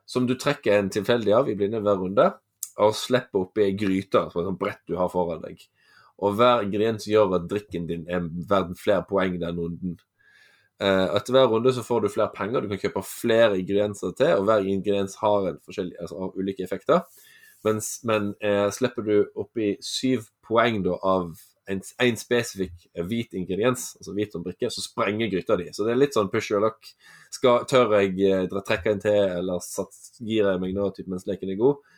som 0.10 0.26
du 0.28 0.36
trekker 0.36 0.76
en 0.76 0.92
tilfeldig 0.92 1.38
av 1.38 1.52
i 1.52 1.56
blinde 1.56 1.80
hver 1.86 2.02
runde 2.02 2.32
og 2.80 2.96
slipper 2.96 3.44
oppi 3.44 3.66
ei 3.66 3.76
gryte, 3.78 4.24
er 4.28 4.48
et 4.48 4.60
brett 4.60 4.82
du 4.88 4.96
har 5.00 5.12
foran 5.12 5.44
deg. 5.44 5.64
Og 6.22 6.38
hver 6.38 6.64
ingrediens 6.66 7.08
gjør 7.10 7.36
at 7.40 7.50
drikken 7.50 7.88
din 7.90 8.06
er 8.10 8.24
verdt 8.50 8.78
flere 8.80 9.04
poeng 9.10 9.40
den 9.42 9.60
runden. 9.60 9.98
Uh, 10.82 11.14
etter 11.18 11.36
hver 11.36 11.50
runde 11.52 11.74
så 11.74 11.84
får 11.86 12.02
du 12.02 12.10
flere 12.10 12.32
penger, 12.34 12.62
du 12.62 12.72
kan 12.72 12.82
kjøpe 12.82 13.04
flere 13.06 13.60
ingredienser 13.60 14.16
til, 14.18 14.34
og 14.40 14.48
hver 14.48 14.66
ingrediens 14.66 15.18
har 15.22 15.52
altså 15.52 16.18
har 16.18 16.38
ulike 16.38 16.66
effekter. 16.66 17.04
Mens, 17.66 18.00
men 18.04 18.34
uh, 18.42 18.70
slipper 18.74 19.06
du 19.06 19.16
oppi 19.38 19.76
syv 19.86 20.26
poeng 20.48 20.82
da, 20.86 20.98
av 21.06 21.36
en, 21.70 21.82
en, 22.02 22.18
spesifikk 22.18 22.88
hvit 23.08 23.36
ingrediens, 23.38 23.92
altså 24.00 24.16
hvit 24.18 24.34
som 24.34 24.44
brikke, 24.46 24.72
så 24.74 24.84
sprenger 24.84 25.30
gryta 25.32 25.58
di. 25.60 25.70
Så 25.74 25.86
det 25.86 25.94
er 25.94 26.02
litt 26.02 26.18
sånn 26.18 26.32
push 26.34 26.52
your 26.52 26.64
luck. 26.64 26.90
Skal, 27.34 27.66
tør 27.70 27.96
jeg 28.00 28.18
eh, 28.28 28.58
trekke 28.68 28.96
en 28.96 29.04
til, 29.04 29.20
eller 29.38 29.62
sats, 29.64 30.16
gir 30.20 30.50
jeg 30.50 30.62
meg 30.64 30.74
nå 30.76 30.90
typ, 30.96 31.10
mens 31.12 31.28
leken 31.30 31.54
er 31.54 31.62
god? 31.62 31.91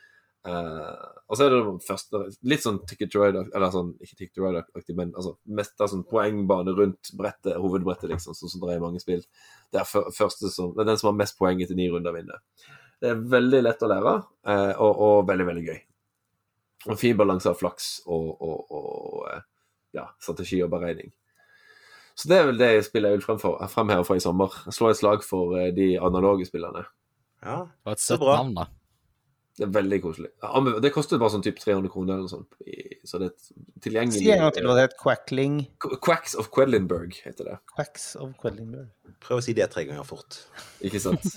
Uh, 0.43 1.23
og 1.31 1.37
så 1.39 1.45
er 1.45 1.53
det 1.53 1.59
første, 1.85 2.19
litt 2.51 2.63
sånn 2.65 2.81
Ticket 2.87 3.13
to 3.13 3.21
Ride, 3.21 3.45
eller 3.55 3.71
sånn, 3.71 3.93
ikke 4.03 4.17
Ticket 4.17 4.33
to 4.35 4.43
Ride-aktig, 4.43 4.95
men 4.97 5.13
altså, 5.15 5.37
mest 5.55 5.79
av 5.79 5.91
sånn 5.93 6.03
poengbane 6.09 6.73
rundt 6.75 7.13
brettet, 7.15 7.55
hovedbrettet, 7.63 8.09
liksom, 8.11 8.35
sånn 8.35 8.51
som 8.51 8.65
det 8.65 8.73
er 8.73 8.81
i 8.81 8.83
mange 8.83 8.99
spill. 8.99 9.23
Det 9.71 9.79
er, 9.79 9.87
første 9.87 10.51
som, 10.51 10.73
det 10.75 10.83
er 10.83 10.91
den 10.91 10.99
som 10.99 11.13
har 11.13 11.17
mest 11.21 11.39
poeng 11.39 11.63
etter 11.63 11.79
ni 11.79 11.87
runder, 11.91 12.15
vinner. 12.15 12.43
Det 12.99 13.13
er 13.13 13.23
veldig 13.33 13.63
lett 13.63 13.87
å 13.87 13.91
lære, 13.93 14.13
uh, 14.51 14.73
og, 14.83 14.91
og, 14.91 15.15
veldig, 15.31 15.47
veldig 15.53 15.65
gøy. 15.71 15.81
Og 16.91 16.99
fin 16.99 17.15
balanse 17.15 17.47
av 17.47 17.55
flaks 17.55 17.89
og, 18.11 18.29
og, 18.43 18.75
og 18.75 19.25
uh, 19.31 19.41
ja, 19.95 20.09
strategi 20.19 20.59
og 20.65 20.73
beregning. 20.75 21.13
Så 22.19 22.27
det 22.29 22.37
er 22.37 22.49
vel 22.51 22.59
det 22.59 22.71
spillet 22.85 23.15
jeg 23.15 23.23
vil 23.23 23.39
fremheve 23.71 24.03
for 24.05 24.19
i 24.19 24.21
sommer. 24.21 24.53
Slå 24.75 24.91
et 24.91 24.99
slag 24.99 25.23
for 25.25 25.55
de 25.73 25.93
analoge 25.97 26.45
spillerne. 26.45 26.83
Ja, 27.41 27.63
det 27.63 27.87
var 27.87 27.95
et 27.95 28.03
søtt 28.03 28.21
navn, 28.27 28.57
da. 28.59 28.67
Det 29.53 29.67
er 29.67 29.73
veldig 29.75 29.99
koselig. 30.01 30.31
Det 30.81 30.89
kostet 30.95 31.19
bare 31.21 31.29
sånn 31.35 31.43
typ 31.45 31.59
300 31.61 31.91
kroner 31.93 32.15
eller 32.15 32.25
noe 32.25 32.31
sånt. 32.31 32.55
Så 33.05 33.19
det 33.21 33.27
er 33.29 33.83
tilgjengelig 33.85 34.23
Si 34.23 34.31
en 34.33 34.41
gang 34.41 34.55
til 34.55 34.65
hva 34.65 34.73
det 34.79 34.87
heter? 34.87 34.97
Quackling 35.03 35.59
Quacks 36.01 36.33
of 36.39 36.49
Quedlinburg 36.55 37.13
heter 37.21 37.51
det. 37.51 37.59
Quacks 37.75 38.13
of 38.17 38.31
Quedlinburg. 38.41 38.89
Prøv 39.21 39.41
å 39.41 39.45
si 39.45 39.53
det 39.53 39.69
tre 39.69 39.85
ganger 39.85 40.07
fort. 40.07 40.39
Ikke 40.81 41.01
sant? 41.03 41.27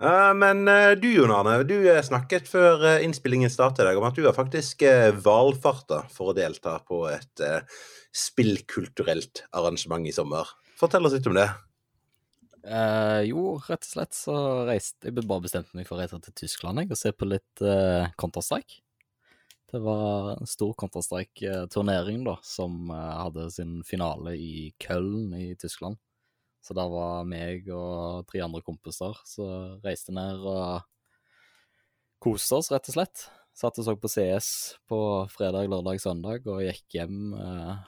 uh, 0.00 0.32
men 0.42 0.64
uh, 0.72 0.94
du, 0.96 1.10
Jon 1.12 1.34
Arne, 1.36 1.58
du 1.68 1.76
eh, 1.82 2.00
snakket 2.06 2.48
før 2.48 2.86
uh, 2.86 3.04
innspillingen 3.04 3.52
startet 3.52 3.84
i 3.84 3.90
dag 3.90 4.00
om 4.00 4.08
at 4.08 4.16
du 4.16 4.24
har 4.24 4.36
faktisk 4.36 4.86
uh, 4.88 5.10
valfarta 5.12 6.06
for 6.14 6.32
å 6.32 6.36
delta 6.38 6.78
på 6.86 7.04
et 7.12 7.44
spillkulturelt 8.16 9.44
arrangement 9.52 10.08
i 10.08 10.16
sommer. 10.16 10.48
Fortell 10.80 11.04
oss 11.04 11.18
litt 11.18 11.28
om 11.28 11.36
det. 11.36 11.50
Eh, 12.60 13.22
jo, 13.30 13.54
rett 13.64 13.86
og 13.86 13.88
slett 13.88 14.12
så 14.12 14.34
reiste 14.68 15.08
Jeg 15.08 15.16
bare 15.24 15.40
bestemte 15.46 15.72
meg 15.78 15.86
for 15.88 15.96
å 15.96 16.02
reise 16.02 16.18
til 16.20 16.34
Tyskland 16.42 16.82
jeg, 16.82 16.90
og 16.92 16.98
se 17.00 17.12
på 17.16 17.28
litt 17.28 17.62
uh, 17.64 18.10
Counter-Strike. 18.20 18.82
Det 19.70 19.80
var 19.80 20.34
en 20.34 20.50
stor 20.50 20.74
Counter-Strike-turnering 20.82 22.24
da, 22.26 22.34
som 22.42 22.90
eh, 22.90 23.10
hadde 23.22 23.46
sin 23.54 23.76
finale 23.86 24.34
i 24.34 24.72
Köln 24.82 25.30
i 25.38 25.52
Tyskland. 25.54 26.00
Så 26.60 26.74
der 26.76 26.90
var 26.90 27.28
meg 27.28 27.70
og 27.72 28.26
tre 28.28 28.42
andre 28.44 28.60
kompiser 28.66 29.14
så 29.24 29.46
reiste 29.84 30.12
ned 30.12 30.42
og 30.42 30.82
koste 32.20 32.58
oss, 32.58 32.72
rett 32.74 32.90
og 32.90 32.98
slett. 32.98 33.22
Satt 33.56 33.78
og 33.78 33.86
så 33.86 33.94
på 33.94 34.10
CS 34.10 34.50
på 34.90 34.98
fredag, 35.32 35.70
lørdag, 35.70 36.02
søndag, 36.02 36.50
og 36.50 36.64
gikk 36.66 36.98
hjem 36.98 37.32
eh, 37.38 37.86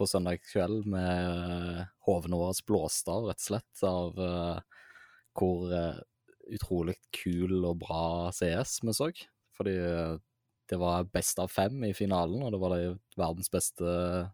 på 0.00 0.06
søndag 0.08 0.40
kveld 0.48 0.86
med 0.88 1.84
hovene 2.06 2.38
våre 2.40 2.56
blåst 2.64 3.08
av, 3.12 3.26
rett 3.28 3.42
og 3.42 3.46
slett, 3.50 3.82
av 3.84 4.16
uh, 4.16 4.86
hvor 5.36 5.68
uh, 5.68 6.00
utrolig 6.50 6.96
kul 7.12 7.66
og 7.68 7.82
bra 7.82 8.04
CS 8.32 8.80
vi 8.86 8.94
så. 8.96 9.10
Fordi 9.60 9.74
eh, 9.76 10.14
det 10.72 10.78
var 10.80 11.04
best 11.12 11.38
av 11.42 11.50
fem 11.52 11.84
i 11.84 11.92
finalen, 11.94 12.40
og 12.42 12.50
det 12.50 12.58
var 12.62 12.72
de, 12.74 13.44
beste, 13.52 13.92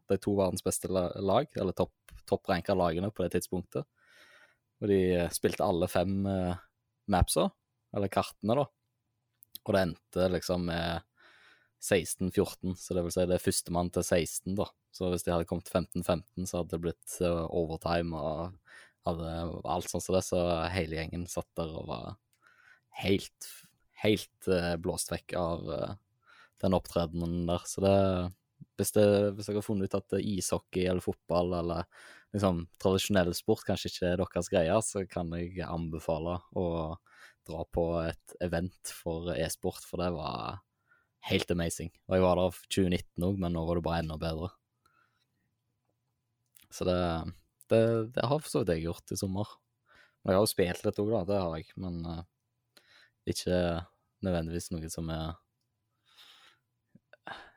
de 0.09 0.19
to 0.23 0.37
verdens 0.39 0.65
beste 0.65 0.89
lag, 0.89 1.51
eller 1.59 1.77
topp 1.77 2.15
toppranka 2.27 2.75
lagene 2.79 3.11
på 3.13 3.25
det 3.25 3.35
tidspunktet. 3.35 3.85
Og 4.81 4.89
de 4.89 5.01
spilte 5.35 5.67
alle 5.67 5.91
fem 5.91 6.15
mapsa, 7.13 7.49
eller 7.95 8.13
kartene, 8.13 8.57
da. 8.63 8.65
Og 9.67 9.75
det 9.75 9.83
endte 9.83 10.31
liksom 10.33 10.67
med 10.71 11.06
16-14, 11.83 12.75
så 12.81 12.97
det 12.97 13.05
vil 13.05 13.15
si 13.15 13.27
det 13.29 13.37
er 13.37 13.43
førstemann 13.43 13.93
til 13.95 14.05
16, 14.07 14.55
da. 14.59 14.69
Så 14.97 15.11
hvis 15.13 15.27
de 15.27 15.35
hadde 15.35 15.49
kommet 15.49 15.69
15-15, 15.71 16.47
så 16.49 16.61
hadde 16.61 16.73
det 16.73 16.83
blitt 16.87 17.19
eh, 17.21 17.45
overtime 17.53 18.17
og 18.17 18.57
hadde 19.07 19.35
alt 19.71 19.91
sånn 19.91 20.03
som 20.03 20.17
det, 20.17 20.25
så 20.27 20.41
hele 20.73 20.99
gjengen 20.99 21.29
satt 21.31 21.49
der 21.59 21.75
og 21.77 21.91
var 21.91 22.17
helt, 23.03 23.51
helt 24.03 24.51
eh, 24.51 24.75
blåst 24.83 25.13
vekk 25.13 25.37
av 25.39 25.71
eh, 25.77 25.95
den 26.65 26.77
opptredenen 26.79 27.45
der. 27.51 27.69
Så 27.69 27.85
det 27.85 27.97
hvis, 28.77 28.93
det, 28.97 29.07
hvis 29.37 29.49
dere 29.49 29.61
har 29.61 29.65
funnet 29.65 29.89
ut 29.89 29.99
at 29.99 30.17
ishockey 30.21 30.87
eller 30.89 31.05
fotball 31.05 31.55
eller 31.61 31.89
liksom 32.35 32.65
tradisjonell 32.83 33.33
sport 33.37 33.65
kanskje 33.69 33.91
ikke 33.93 34.11
er 34.11 34.21
deres 34.21 34.51
greie, 34.53 34.77
så 34.85 35.05
kan 35.09 35.33
jeg 35.37 35.65
anbefale 35.65 36.39
å 36.57 36.67
dra 37.47 37.65
på 37.73 37.87
et 38.03 38.37
event 38.45 38.93
for 38.93 39.31
e-sport, 39.37 39.85
for 39.87 40.03
det 40.03 40.11
var 40.17 40.61
helt 41.27 41.51
amazing. 41.51 41.91
Og 42.09 42.17
jeg 42.17 42.25
var 42.25 42.39
der 42.41 42.59
2019 42.71 43.27
òg, 43.27 43.39
men 43.43 43.55
nå 43.57 43.65
var 43.67 43.79
det 43.81 43.85
bare 43.87 44.03
enda 44.05 44.17
bedre. 44.21 44.51
Så 46.71 46.85
det, 46.87 46.99
det, 47.73 47.81
det 48.17 48.27
har 48.29 48.43
for 48.43 48.51
så 48.53 48.63
vidt 48.63 48.75
jeg 48.77 48.87
gjort 48.87 49.15
i 49.15 49.19
sommer. 49.19 49.51
Men 50.23 50.33
jeg 50.35 50.39
har 50.41 50.45
jo 50.47 50.51
spilt 50.53 50.85
litt 50.87 51.01
òg, 51.03 51.11
da, 51.15 51.25
det 51.29 51.41
har 51.41 51.57
jeg, 51.59 51.69
men 51.83 51.99
uh, 52.07 52.23
ikke 53.31 53.59
nødvendigvis 54.27 54.71
noe 54.75 54.89
som 54.91 55.11
er 55.15 55.35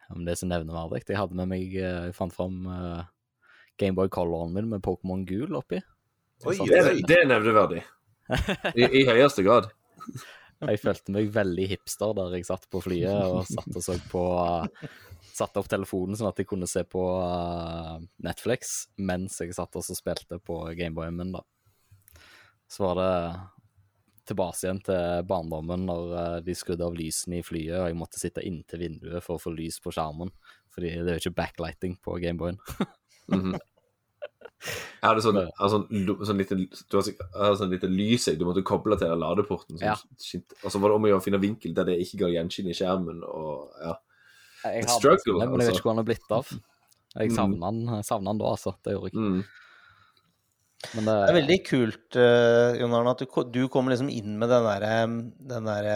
om 0.10 0.24
det 0.26 0.34
er 0.34 0.40
så 0.42 0.48
nevneverdig. 0.50 1.04
Jeg 1.06 1.20
hadde 1.20 1.38
med 1.38 1.50
meg 1.52 1.74
eh, 1.78 2.08
Jeg 2.10 2.16
fant 2.18 2.34
fram 2.34 2.64
uh, 2.66 3.04
Gameboy 3.78 4.10
Coloren 4.10 4.56
min 4.56 4.66
med 4.72 4.82
Pokémon 4.82 5.22
Gul 5.30 5.54
oppi. 5.60 5.78
Oi, 6.50 6.56
Det, 6.66 6.80
er- 6.80 7.02
det 7.06 7.18
er 7.20 7.28
nevneverdig. 7.30 7.84
I, 8.80 8.88
I 9.02 9.04
høyeste 9.06 9.46
grad. 9.46 9.70
Jeg 10.60 10.82
følte 10.82 11.14
meg 11.16 11.30
veldig 11.32 11.68
hipster 11.72 12.12
der 12.18 12.34
jeg 12.36 12.48
satt 12.50 12.66
på 12.72 12.82
flyet 12.84 13.16
og 13.32 13.46
satt 13.48 13.70
og 13.72 13.86
så 13.86 13.96
på 14.12 14.24
uh, 14.36 14.90
Satte 15.30 15.62
opp 15.62 15.70
telefonen 15.72 16.18
sånn 16.20 16.28
at 16.32 16.40
jeg 16.42 16.50
kunne 16.50 16.68
se 16.68 16.82
på 16.90 17.00
uh, 17.00 17.96
Netflix 18.26 18.90
mens 19.00 19.38
jeg 19.40 19.56
satt 19.56 19.78
og 19.80 19.86
spilte 19.86 20.40
på 20.44 20.58
Gameboyen 20.76 21.16
min, 21.16 21.32
da. 21.32 21.46
Så 22.68 22.84
var 22.84 23.00
det 23.00 23.14
tilbake 24.30 24.60
igjen 24.66 24.82
til 24.84 25.24
barndommen 25.30 25.86
når 25.88 26.12
uh, 26.12 26.38
de 26.44 26.56
skrudde 26.58 26.86
av 26.86 26.98
lysene 26.98 27.40
i 27.40 27.46
flyet, 27.46 27.78
og 27.80 27.88
jeg 27.88 28.00
måtte 28.02 28.20
sitte 28.20 28.44
inntil 28.44 28.84
vinduet 28.84 29.24
for 29.24 29.38
å 29.38 29.44
få 29.46 29.54
lys 29.56 29.80
på 29.84 29.94
skjermen. 29.96 30.34
Fordi 30.76 30.92
det 30.98 31.06
er 31.08 31.18
jo 31.18 31.24
ikke 31.24 31.40
backlighting 31.40 31.96
på 32.04 32.20
Gameboyen. 32.26 32.60
Mhm. 33.30 33.56
Jeg 34.60 35.06
hadde 35.06 35.24
sånn, 35.24 35.38
hadde 35.56 35.72
sånn, 35.72 35.86
sånn 36.28 36.40
lite, 36.42 36.58
du 36.60 36.98
har 36.98 37.06
hadde 37.36 37.60
sånn 37.62 37.72
lite 37.72 37.90
lys 37.92 38.28
jeg 38.28 38.40
du 38.40 38.46
måtte 38.48 38.64
koble 38.68 38.98
til 39.00 39.12
den 39.12 39.22
ladeporten. 39.22 39.78
Som 39.80 39.88
Ja. 39.88 39.96
Og 40.64 40.74
så 40.74 40.82
var 40.82 40.92
det 40.92 40.98
om 40.98 41.08
å 41.08 41.12
gjøre 41.12 41.22
å 41.22 41.26
finne 41.26 41.42
vinkel 41.44 41.76
der 41.78 41.88
det 41.88 42.00
ikke 42.04 42.26
ga 42.26 42.34
gjenskinn 42.34 42.72
i 42.72 42.76
skjermen. 42.76 43.24
Og, 43.24 43.72
ja. 43.80 43.96
Jeg 44.66 44.84
hadde 44.84 44.98
struggle, 44.98 45.38
sånn, 45.40 45.40
men 45.40 45.64
jeg 45.64 45.70
vet 45.70 45.70
altså. 45.70 45.78
ikke 45.78 45.88
hvor 45.88 45.96
han 45.96 46.04
har 46.04 46.10
blitt 46.10 46.36
av. 46.36 46.52
Jeg 47.16 47.32
Mm. 47.32 47.36
savna 48.04 48.20
mm. 48.20 48.28
han 48.28 48.38
da, 48.38 48.46
altså. 48.46 48.76
Det 48.84 48.94
gjorde 48.94 49.10
jeg. 49.10 49.18
Mm. 49.18 49.44
Men 50.96 51.06
det, 51.06 51.14
Det 51.14 51.30
er 51.30 51.40
veldig 51.42 51.60
kult, 51.68 52.16
uh, 52.16 52.80
Jon 52.80 52.94
Arne, 52.96 53.12
at 53.12 53.20
du, 53.20 53.28
du 53.52 53.68
kommer 53.68 53.92
liksom 53.92 54.12
inn 54.14 54.38
med 54.40 54.52
den 54.52 54.64
derre 54.64 54.94
den 55.52 55.68
derre 55.68 55.96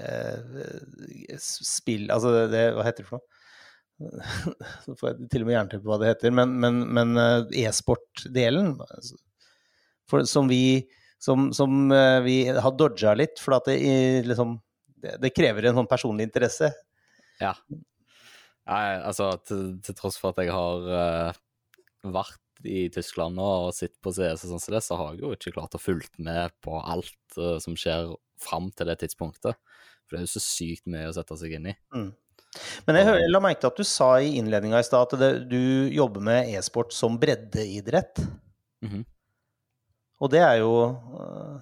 eh, 0.00 1.34
spill... 1.38 2.08
Altså 2.14 2.48
det 2.48 2.70
Hva 2.72 2.86
heter 2.86 3.04
det 3.04 3.10
for 3.10 3.20
noe? 3.20 3.33
Så 4.84 4.96
får 4.98 5.10
jeg 5.10 5.30
til 5.32 5.44
og 5.44 5.48
med 5.48 5.56
jernteppe 5.56 5.84
på 5.84 5.92
hva 5.92 6.00
det 6.02 6.10
heter. 6.12 6.34
Men, 6.34 6.54
men, 6.62 6.82
men 6.96 7.16
eh, 7.20 7.64
e-sport-delen, 7.64 8.74
altså, 8.84 9.18
som 10.28 10.50
vi 10.50 10.84
som, 11.24 11.48
som 11.56 11.92
eh, 11.94 12.20
vi 12.24 12.36
har 12.52 12.76
dodga 12.76 13.14
litt, 13.16 13.40
for 13.40 13.56
at 13.56 13.70
det, 13.70 13.78
liksom, 14.28 14.58
det, 15.00 15.16
det 15.22 15.32
krever 15.36 15.70
en 15.70 15.78
sånn 15.80 15.90
personlig 15.90 16.28
interesse. 16.28 16.68
Ja. 17.40 17.54
Nei, 18.68 18.84
altså, 18.98 19.30
til, 19.44 19.78
til 19.84 19.96
tross 19.96 20.18
for 20.20 20.34
at 20.34 20.42
jeg 20.44 20.52
har 20.52 20.90
eh, 21.00 21.40
vært 22.12 22.40
i 22.64 22.86
Tyskland 22.92 23.36
nå 23.36 23.46
og 23.66 23.72
sittet 23.76 23.98
på 24.04 24.12
CS 24.14 24.44
og 24.46 24.54
sånn 24.54 24.62
som 24.62 24.76
det, 24.76 24.82
så 24.84 24.98
har 25.00 25.14
jeg 25.14 25.24
jo 25.24 25.32
ikke 25.36 25.54
klart 25.56 25.74
å 25.76 25.80
fulgt 25.80 26.20
med 26.22 26.52
på 26.64 26.78
alt 26.80 27.40
som 27.60 27.74
skjer 27.76 28.14
fram 28.40 28.70
til 28.72 28.88
det 28.88 29.00
tidspunktet. 29.02 29.58
For 30.04 30.16
det 30.16 30.22
er 30.22 30.26
jo 30.28 30.34
så 30.36 30.44
sykt 30.44 30.86
mye 30.92 31.10
å 31.10 31.16
sette 31.16 31.36
seg 31.40 31.56
inn 31.58 31.72
i. 31.72 31.74
Men 32.86 32.98
jeg, 32.98 33.08
hører, 33.08 33.28
la 33.32 33.42
merke 33.42 33.62
til 33.62 33.72
at 33.72 33.80
du 33.80 33.88
sa 33.88 34.10
i 34.22 34.34
innledninga 34.38 34.80
i 34.80 34.86
stad 34.86 35.08
at 35.08 35.20
det, 35.20 35.30
du 35.50 35.90
jobber 35.94 36.24
med 36.24 36.52
e-sport 36.54 36.94
som 36.96 37.18
breddeidrett. 37.20 38.22
Mhm. 38.84 39.04
Og 40.22 40.30
det 40.30 40.40
er 40.40 40.60
jo 40.62 40.74
øh, 41.18 41.56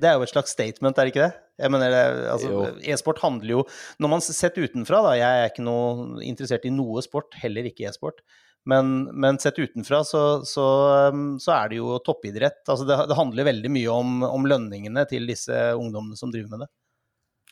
Det 0.00 0.08
er 0.08 0.14
jo 0.16 0.24
et 0.24 0.32
slags 0.32 0.54
statement, 0.56 0.96
er 0.96 1.06
det 1.06 1.12
ikke 1.12 1.26
det? 1.26 1.34
Jeg 1.60 1.70
mener, 1.70 1.92
altså, 2.32 2.62
E-sport 2.82 3.20
handler 3.22 3.52
jo 3.52 3.60
Når 4.02 4.10
man 4.10 4.24
sett 4.24 4.56
utenfra, 4.58 5.02
da 5.04 5.12
Jeg 5.20 5.42
er 5.42 5.52
ikke 5.52 5.66
noe 5.66 6.24
interessert 6.24 6.64
i 6.66 6.72
noe 6.74 7.04
sport, 7.04 7.36
heller 7.42 7.68
ikke 7.68 7.86
e-sport. 7.90 8.24
Men, 8.64 9.04
men 9.12 9.38
sett 9.38 9.60
utenfra 9.60 10.00
så, 10.08 10.22
så, 10.48 10.64
um, 11.12 11.34
så 11.40 11.52
er 11.52 11.70
det 11.70 11.78
jo 11.82 11.98
toppidrett. 12.04 12.62
Altså 12.64 12.86
det, 12.88 12.96
det 13.10 13.18
handler 13.18 13.50
veldig 13.50 13.70
mye 13.76 13.92
om, 13.92 14.22
om 14.24 14.48
lønningene 14.48 15.04
til 15.10 15.28
disse 15.28 15.58
ungdommene 15.76 16.16
som 16.16 16.32
driver 16.32 16.54
med 16.54 16.64
det. 16.64 16.70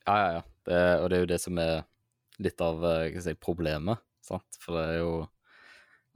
Ja, 0.07 0.16
ja, 0.16 0.31
ja. 0.38 0.42
Det, 0.62 0.81
og 1.03 1.11
det 1.11 1.16
er 1.16 1.25
jo 1.25 1.31
det 1.35 1.40
som 1.42 1.59
er 1.61 1.83
litt 2.38 2.61
av 2.64 2.85
eh, 2.87 3.21
si, 3.21 3.35
problemet. 3.40 4.03
Sant? 4.25 4.59
For 4.62 4.79
det 4.79 4.85
er 4.88 4.99
jo 5.03 5.12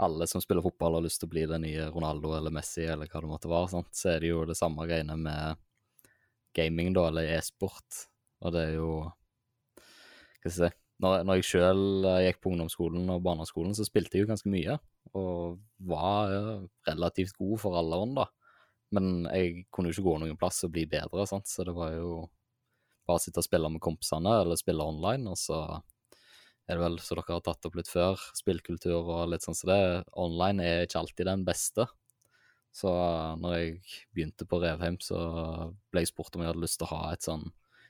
alle 0.02 0.26
som 0.28 0.42
spiller 0.44 0.64
fotball 0.64 0.98
har 0.98 1.06
lyst 1.06 1.22
til 1.22 1.28
å 1.28 1.32
bli 1.32 1.46
den 1.48 1.64
nye 1.64 1.88
Ronaldo 1.88 2.34
eller 2.36 2.52
Messi 2.52 2.84
eller 2.84 3.08
hva 3.10 3.22
det 3.22 3.30
måtte 3.30 3.50
være. 3.50 3.72
Sant? 3.72 3.92
Så 3.96 4.12
er 4.12 4.22
det 4.22 4.32
jo 4.32 4.44
det 4.48 4.58
samme 4.58 4.86
greiene 4.88 5.16
med 5.20 5.62
gaming, 6.56 6.92
da, 6.96 7.08
eller 7.10 7.36
e-sport. 7.36 8.06
Og 8.44 8.52
det 8.52 8.66
er 8.70 8.74
jo 8.76 8.90
Hva 9.06 10.50
skal 10.50 10.50
jeg 10.50 10.56
si 10.56 10.82
Når, 11.02 11.22
når 11.28 11.38
jeg 11.38 11.46
sjøl 11.48 12.06
gikk 12.24 12.38
på 12.40 12.50
ungdomsskolen 12.52 13.10
og 13.12 13.24
barneskolen, 13.24 13.74
så 13.76 13.84
spilte 13.84 14.16
jeg 14.16 14.24
jo 14.24 14.30
ganske 14.30 14.52
mye. 14.52 14.78
Og 15.16 15.58
var 15.88 16.32
eh, 16.32 16.62
relativt 16.88 17.36
god 17.36 17.60
for 17.60 17.76
alderen, 17.76 18.14
da. 18.16 18.24
Men 18.96 19.26
jeg 19.28 19.66
kunne 19.74 19.90
jo 19.90 19.96
ikke 19.96 20.06
gå 20.06 20.14
noen 20.22 20.38
plass 20.40 20.62
og 20.64 20.72
bli 20.72 20.86
bedre, 20.88 21.26
sant? 21.28 21.50
så 21.50 21.66
det 21.66 21.74
var 21.76 21.92
jo 21.96 22.22
bare 23.06 23.20
å 23.20 23.22
sitte 23.22 23.42
og 23.42 23.46
spille 23.46 23.70
med 23.70 23.82
kompisene, 23.82 24.32
eller 24.40 24.58
spille 24.58 24.86
online, 24.86 25.34
og 25.34 25.38
så 25.40 25.60
er 26.66 26.78
det 26.78 26.82
vel, 26.82 26.98
som 27.02 27.18
dere 27.18 27.36
har 27.36 27.44
tatt 27.46 27.68
opp 27.68 27.78
litt 27.78 27.90
før, 27.90 28.20
spillkultur 28.34 28.98
og 28.98 29.30
litt 29.30 29.46
sånn 29.46 29.56
som 29.58 29.70
det, 29.70 29.80
online 30.18 30.64
er 30.64 30.84
ikke 30.86 31.02
alltid 31.02 31.28
den 31.30 31.46
beste. 31.46 31.86
Så 32.76 32.90
når 33.40 33.54
jeg 33.56 33.76
begynte 34.12 34.48
på 34.48 34.60
Revheim, 34.60 34.98
så 35.00 35.18
ble 35.90 36.02
jeg 36.02 36.10
spurt 36.12 36.34
om 36.36 36.44
jeg 36.44 36.52
hadde 36.52 36.64
lyst 36.64 36.80
til 36.82 36.88
å 36.88 36.92
ha 36.92 37.12
et 37.14 37.24
sånn 37.24 37.46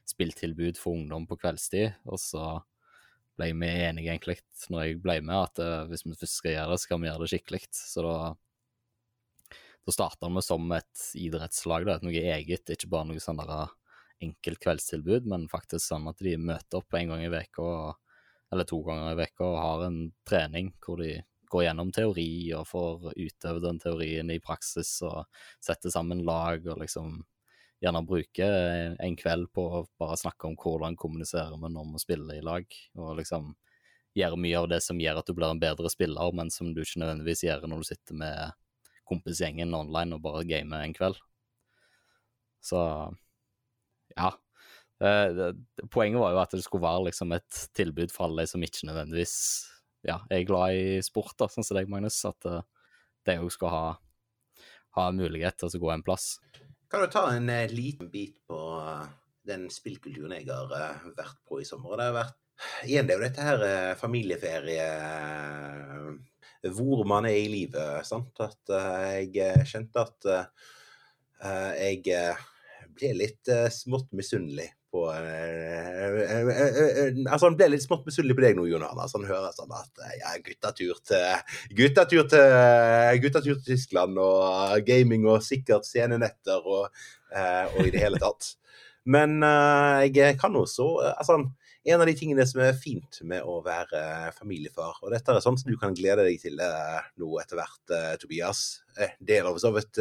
spilltilbud 0.06 0.78
for 0.78 0.94
ungdom 0.94 1.24
på 1.26 1.38
kveldstid, 1.40 1.96
og 2.06 2.20
så 2.22 2.44
ble 3.36 3.50
vi 3.52 3.68
enige 3.68 4.12
egentlig 4.12 4.38
når 4.72 4.84
jeg 4.84 5.00
ble 5.04 5.16
med, 5.24 5.36
at 5.40 5.60
eh, 5.60 5.88
hvis 5.90 6.06
vi 6.06 6.14
først 6.16 6.38
skal 6.38 6.54
gjøre 6.54 6.72
det, 6.72 6.80
så 6.80 6.92
kan 6.92 7.02
vi 7.02 7.08
gjøre 7.10 7.24
det 7.24 7.32
skikkelig. 7.32 7.64
Så 7.76 8.04
da 8.06 8.18
da 9.86 9.94
starta 9.94 10.26
vi 10.34 10.42
som 10.42 10.72
et 10.74 11.02
idrettslag, 11.14 11.84
da, 11.86 12.00
noe 12.02 12.22
eget, 12.34 12.72
ikke 12.74 12.88
bare 12.90 13.06
noe 13.06 13.22
sånn 13.22 13.38
der 13.38 13.68
enkelt 14.24 14.58
kveldstilbud, 14.64 15.28
men 15.30 15.44
faktisk 15.52 15.84
sånn 15.84 16.08
at 16.10 16.18
de 16.26 16.32
møter 16.42 16.80
opp 16.80 16.96
en 16.98 17.12
gang 17.12 17.22
i 17.22 17.30
veka 17.30 17.66
eller 18.52 18.68
to 18.68 18.80
ganger 18.86 19.12
i 19.12 19.20
veka 19.22 19.46
og 19.46 19.58
har 19.60 19.86
en 19.86 20.00
trening 20.28 20.72
hvor 20.84 21.00
de 21.02 21.16
går 21.50 21.66
gjennom 21.66 21.92
teori 21.94 22.30
og 22.58 22.66
får 22.68 23.08
utøve 23.14 23.62
den 23.62 23.78
teorien 23.82 24.30
i 24.34 24.42
praksis 24.42 24.90
og 25.06 25.24
setter 25.62 25.92
sammen 25.94 26.24
lag 26.26 26.66
og 26.66 26.82
liksom 26.82 27.20
gjerne 27.82 28.02
bruker 28.08 28.96
en 29.04 29.16
kveld 29.18 29.50
på 29.54 29.64
å 29.78 29.84
bare 30.00 30.16
snakke 30.18 30.48
om 30.48 30.56
hvordan 30.58 30.96
kommuniserer 30.98 31.56
vi 31.60 31.70
når 31.72 31.92
vi 31.92 32.02
spiller 32.02 32.38
i 32.38 32.44
lag, 32.44 32.64
og 32.96 33.18
liksom 33.20 33.50
gjøre 34.16 34.40
mye 34.40 34.62
av 34.62 34.70
det 34.72 34.80
som 34.84 35.00
gjør 35.00 35.20
at 35.20 35.28
du 35.28 35.34
blir 35.36 35.52
en 35.52 35.60
bedre 35.60 35.90
spiller, 35.92 36.32
men 36.32 36.50
som 36.52 36.72
du 36.72 36.80
ikke 36.82 37.02
nødvendigvis 37.02 37.44
gjør 37.44 37.68
når 37.68 37.82
du 37.82 37.88
sitter 37.90 38.18
med 38.22 38.56
kompisgjengen 39.06 39.76
online 39.76 40.16
og 40.16 40.24
bare 40.24 40.46
gamer 40.48 40.82
en 40.82 40.96
kveld. 40.96 41.20
Så 42.64 42.80
ja. 44.16 44.32
Det, 44.96 45.50
poenget 45.92 46.22
var 46.22 46.32
jo 46.32 46.38
at 46.40 46.54
det 46.56 46.62
skulle 46.64 46.86
være 46.86 47.08
liksom 47.10 47.34
et 47.36 47.64
tilbud 47.76 48.12
for 48.14 48.30
alle 48.30 48.46
som 48.48 48.62
ikke 48.64 48.88
nødvendigvis 48.88 49.34
ja, 50.06 50.20
er 50.30 50.46
glad 50.46 50.78
i 50.78 51.02
sport, 51.04 51.34
da, 51.40 51.48
sånn 51.50 51.66
som 51.66 51.78
deg, 51.78 51.90
Magnus. 51.90 52.18
At 52.28 52.48
uh, 52.48 52.62
de 53.26 53.38
òg 53.42 53.52
skal 53.54 53.72
ha, 53.72 53.84
ha 54.98 55.06
mulighet 55.14 55.58
til 55.60 55.68
å 55.68 55.82
gå 55.84 55.92
en 55.94 56.06
plass. 56.06 56.36
Kan 56.92 57.02
du 57.02 57.10
ta 57.12 57.26
en 57.34 57.50
uh, 57.50 57.66
liten 57.72 58.10
bit 58.12 58.38
på 58.46 58.60
den 59.46 59.68
spillkulturen 59.70 60.36
jeg 60.38 60.48
har 60.50 60.72
vært 61.16 61.40
på 61.46 61.60
i 61.62 61.68
sommer? 61.68 61.98
Det 61.98 62.10
har 62.10 62.20
vært 62.22 62.42
Igjen, 62.88 63.04
det 63.04 63.12
er 63.12 63.18
jo 63.18 63.24
dette 63.26 63.44
her 63.44 63.62
familieferie 64.00 64.84
Hvor 66.72 67.02
man 67.04 67.26
er 67.28 67.36
i 67.36 67.50
livet, 67.52 68.00
sant. 68.08 68.32
At 68.40 68.72
jeg 68.72 69.66
kjente 69.68 70.00
at 70.06 70.28
jeg 71.76 72.00
ble 72.96 73.10
litt 73.20 73.52
smått 73.76 74.08
misunnelig 74.16 74.70
på 74.96 75.04
Altså, 77.26 77.44
han 77.46 77.58
ble 77.58 77.68
litt 77.72 77.84
smått 77.84 78.06
misunnelig 78.08 78.36
på 78.38 78.44
deg 78.46 78.56
nå, 78.58 78.66
Jon 78.70 78.84
Arne. 78.86 79.08
Han 79.12 79.28
hører 79.28 79.54
sånn 79.56 79.74
at 79.76 80.04
ja, 80.20 80.34
guttatur 80.46 81.00
til 81.06 81.26
guttatur 81.76 82.28
til, 82.32 82.46
guttatur 83.24 83.58
til 83.58 83.64
Tyskland 83.74 84.18
og 84.22 84.80
gaming 84.88 85.28
og 85.28 85.44
sikkert 85.44 85.88
scenenetter 85.88 86.64
og, 86.64 86.88
og 87.36 87.82
i 87.84 87.92
det 87.92 88.02
hele 88.02 88.20
tatt. 88.22 88.54
Men 89.06 89.38
jeg 90.02 90.34
kan 90.40 90.56
også 90.58 90.88
Altså, 91.12 91.38
en 91.86 92.00
av 92.02 92.08
de 92.08 92.14
tingene 92.18 92.42
som 92.48 92.60
er 92.64 92.78
fint 92.78 93.20
med 93.30 93.44
å 93.46 93.60
være 93.62 94.32
familiefar, 94.34 94.96
og 95.04 95.12
dette 95.14 95.30
er 95.30 95.42
sånn 95.44 95.58
som 95.60 95.70
du 95.70 95.76
kan 95.78 95.94
glede 95.94 96.24
deg 96.26 96.40
til 96.42 96.58
nå 96.58 97.28
etter 97.38 97.60
hvert, 97.60 97.92
Tobias. 98.18 98.62
Det 98.96 99.36
gjelder 99.38 99.54
for 99.54 99.62
så 99.62 99.70
vidt 99.76 100.00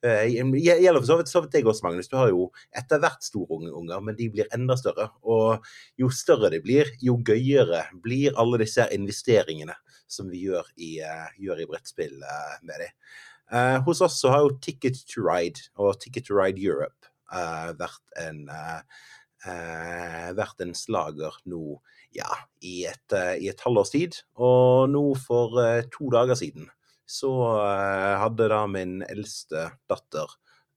gjelder 0.00 1.00
for 1.02 1.10
så 1.10 1.18
vidt, 1.20 1.32
så 1.32 1.42
vidt 1.44 1.56
deg 1.58 1.68
også, 1.68 1.84
Magnus. 1.84 2.08
Du 2.08 2.16
har 2.16 2.32
jo 2.32 2.46
etter 2.72 3.02
hvert 3.02 3.26
store 3.26 3.58
unger, 3.68 4.00
men 4.00 4.16
de 4.16 4.30
blir 4.32 4.48
enda 4.56 4.78
større. 4.80 5.10
Og 5.28 5.66
jo 6.00 6.08
større 6.14 6.48
de 6.54 6.62
blir, 6.64 6.88
jo 7.04 7.18
gøyere 7.20 7.84
blir 8.04 8.36
alle 8.40 8.62
disse 8.64 8.86
investeringene 8.96 9.76
som 10.08 10.32
vi 10.32 10.46
gjør 10.46 10.68
i, 10.76 10.94
gjør 11.42 11.64
i 11.64 11.68
brettspill 11.68 12.16
med 12.64 12.76
dem. 12.80 12.92
Hos 13.84 14.00
oss 14.00 14.22
så 14.22 14.32
har 14.32 14.46
jo 14.46 14.56
Ticket 14.64 15.04
to 15.10 15.20
Ride 15.26 15.68
og 15.76 15.98
Ticket 16.00 16.30
to 16.30 16.38
Ride 16.38 16.62
Europe 16.64 17.12
vært 17.76 18.16
en 18.22 18.46
eh, 19.46 20.44
en 20.64 20.74
slager 20.74 21.36
nå 21.44 21.80
ja, 22.14 22.30
i 22.62 22.84
et, 22.86 23.12
eh, 23.12 23.36
i 23.44 23.50
et 23.50 23.60
halvårs 23.60 23.92
tid. 23.94 24.16
Og 24.38 24.88
nå 24.90 25.04
for 25.20 25.58
eh, 25.62 25.84
to 25.92 26.10
dager 26.14 26.38
siden 26.38 26.70
så 27.06 27.32
eh, 27.60 28.14
hadde 28.20 28.48
da 28.48 28.62
min 28.70 29.02
eldste 29.04 29.66
datter, 29.90 30.30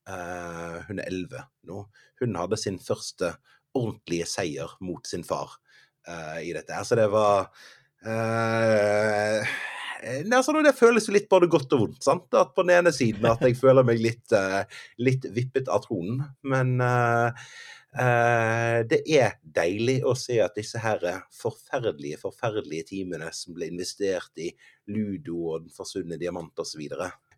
eh, 0.09 0.75
hun 0.89 0.99
er 0.99 1.07
elleve 1.07 1.45
nå, 1.67 1.85
hun 2.21 2.35
hadde 2.39 2.59
sin 2.59 2.79
første 2.83 3.33
ordentlige 3.77 4.27
seier 4.27 4.73
mot 4.83 5.07
sin 5.07 5.23
far 5.27 5.55
eh, 6.07 6.49
i 6.49 6.53
dette. 6.55 6.73
her. 6.73 6.83
Så 6.87 6.97
det 6.99 7.07
var 7.13 7.49
altså, 10.37 10.53
det 10.65 10.75
føles 10.77 11.07
jo 11.07 11.15
litt 11.15 11.29
både 11.29 11.49
godt 11.51 11.73
og 11.77 11.85
vondt. 11.85 12.03
sant? 12.03 12.27
At 12.33 12.53
På 12.55 12.65
den 12.65 12.75
ene 12.79 12.93
siden 12.95 13.25
at 13.29 13.41
jeg 13.45 13.57
føler 13.59 13.85
meg 13.87 14.01
litt, 14.01 14.35
litt 15.01 15.25
vippet 15.35 15.69
av 15.69 15.85
tronen. 15.85 16.23
Men 16.41 16.77
det 17.93 18.99
er 19.09 19.37
deilig 19.41 20.01
å 20.05 20.11
se 20.19 20.35
at 20.43 20.57
disse 20.59 20.77
her 20.83 21.01
forferdelige, 21.33 22.19
forferdelige 22.21 22.89
timene 22.91 23.31
som 23.33 23.55
ble 23.55 23.71
investert 23.71 24.37
i 24.43 24.51
ludo 24.91 25.53
og 25.53 25.63
Den 25.63 25.73
forsvunne 25.73 26.19
diamant 26.19 26.59
osv., 26.59 26.83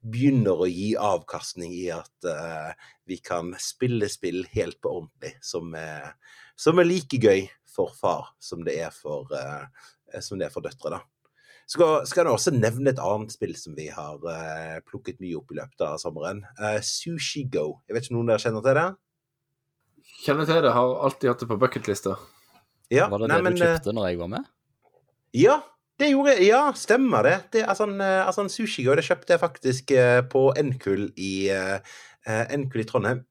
begynner 0.02 0.62
å 0.64 0.68
gi 0.70 0.94
avkastning 0.96 1.74
i 1.76 1.90
at 1.92 2.28
uh, 2.28 2.72
vi 3.10 3.20
kan 3.24 3.52
spille 3.60 4.08
spill 4.12 4.46
helt 4.54 4.80
på 4.82 4.94
ordentlig, 5.02 5.34
som 5.44 5.74
er, 5.76 6.14
som 6.56 6.80
er, 6.80 6.88
like 6.88 7.20
gøy 7.20 7.48
for 7.70 7.92
far 7.96 8.34
som 8.40 8.64
det 8.66 8.80
er 8.84 8.94
for, 8.96 9.30
som 10.24 10.40
det 10.40 10.48
er 10.48 10.54
for 10.54 10.66
døtre. 10.66 10.98
da. 10.98 11.02
Skal, 11.70 12.08
skal 12.10 12.26
jeg 12.26 12.34
også 12.34 12.56
nevne 12.56 12.90
et 12.90 13.02
annet 13.04 13.36
spill 13.36 13.54
som 13.60 13.76
vi 13.78 13.90
har 13.94 14.24
plukket 14.88 15.20
mye 15.22 15.38
opp 15.38 15.52
i 15.54 15.60
løpet 15.60 15.84
av 15.86 16.00
sommeren. 16.02 16.42
Sushi 16.82 17.44
Go. 17.52 17.84
Jeg 17.86 17.94
vet 17.94 18.08
ikke 18.08 18.16
om 18.16 18.20
noen 18.24 18.32
dere 18.32 18.42
kjenner 18.42 18.66
til 18.66 18.80
det? 18.80 18.88
Kjenner 20.20 20.48
til 20.48 20.62
det, 20.66 20.72
har 20.76 20.94
alltid 21.08 21.32
hatt 21.32 21.44
det 21.44 21.50
på 21.50 21.58
bucketlista. 21.60 22.16
Ja, 22.92 23.08
var 23.12 23.22
det 23.22 23.30
nei, 23.30 23.38
det 23.40 23.46
men, 23.46 23.56
du 23.58 23.64
kjøpte 23.64 23.94
når 23.96 24.10
jeg 24.10 24.20
var 24.20 24.32
med? 24.34 24.50
Ja, 25.38 25.60
det 26.02 26.10
gjorde 26.12 26.36
jeg. 26.36 26.50
Ja, 26.50 26.62
stemmer 26.76 27.28
det. 27.28 27.38
det 27.54 27.64
altså, 27.70 27.88
en, 27.88 28.02
altså 28.02 28.46
en 28.46 28.52
sushigo 28.52 28.96
det 28.98 29.06
kjøpte 29.08 29.36
jeg 29.36 29.44
faktisk 29.44 29.94
uh, 29.96 30.20
på 30.28 30.50
NKUL 30.58 31.10
i 31.16 31.34
uh, 31.54 31.98
Nkull 32.58 32.84
i 32.84 32.88
Trondheim. 32.90 33.24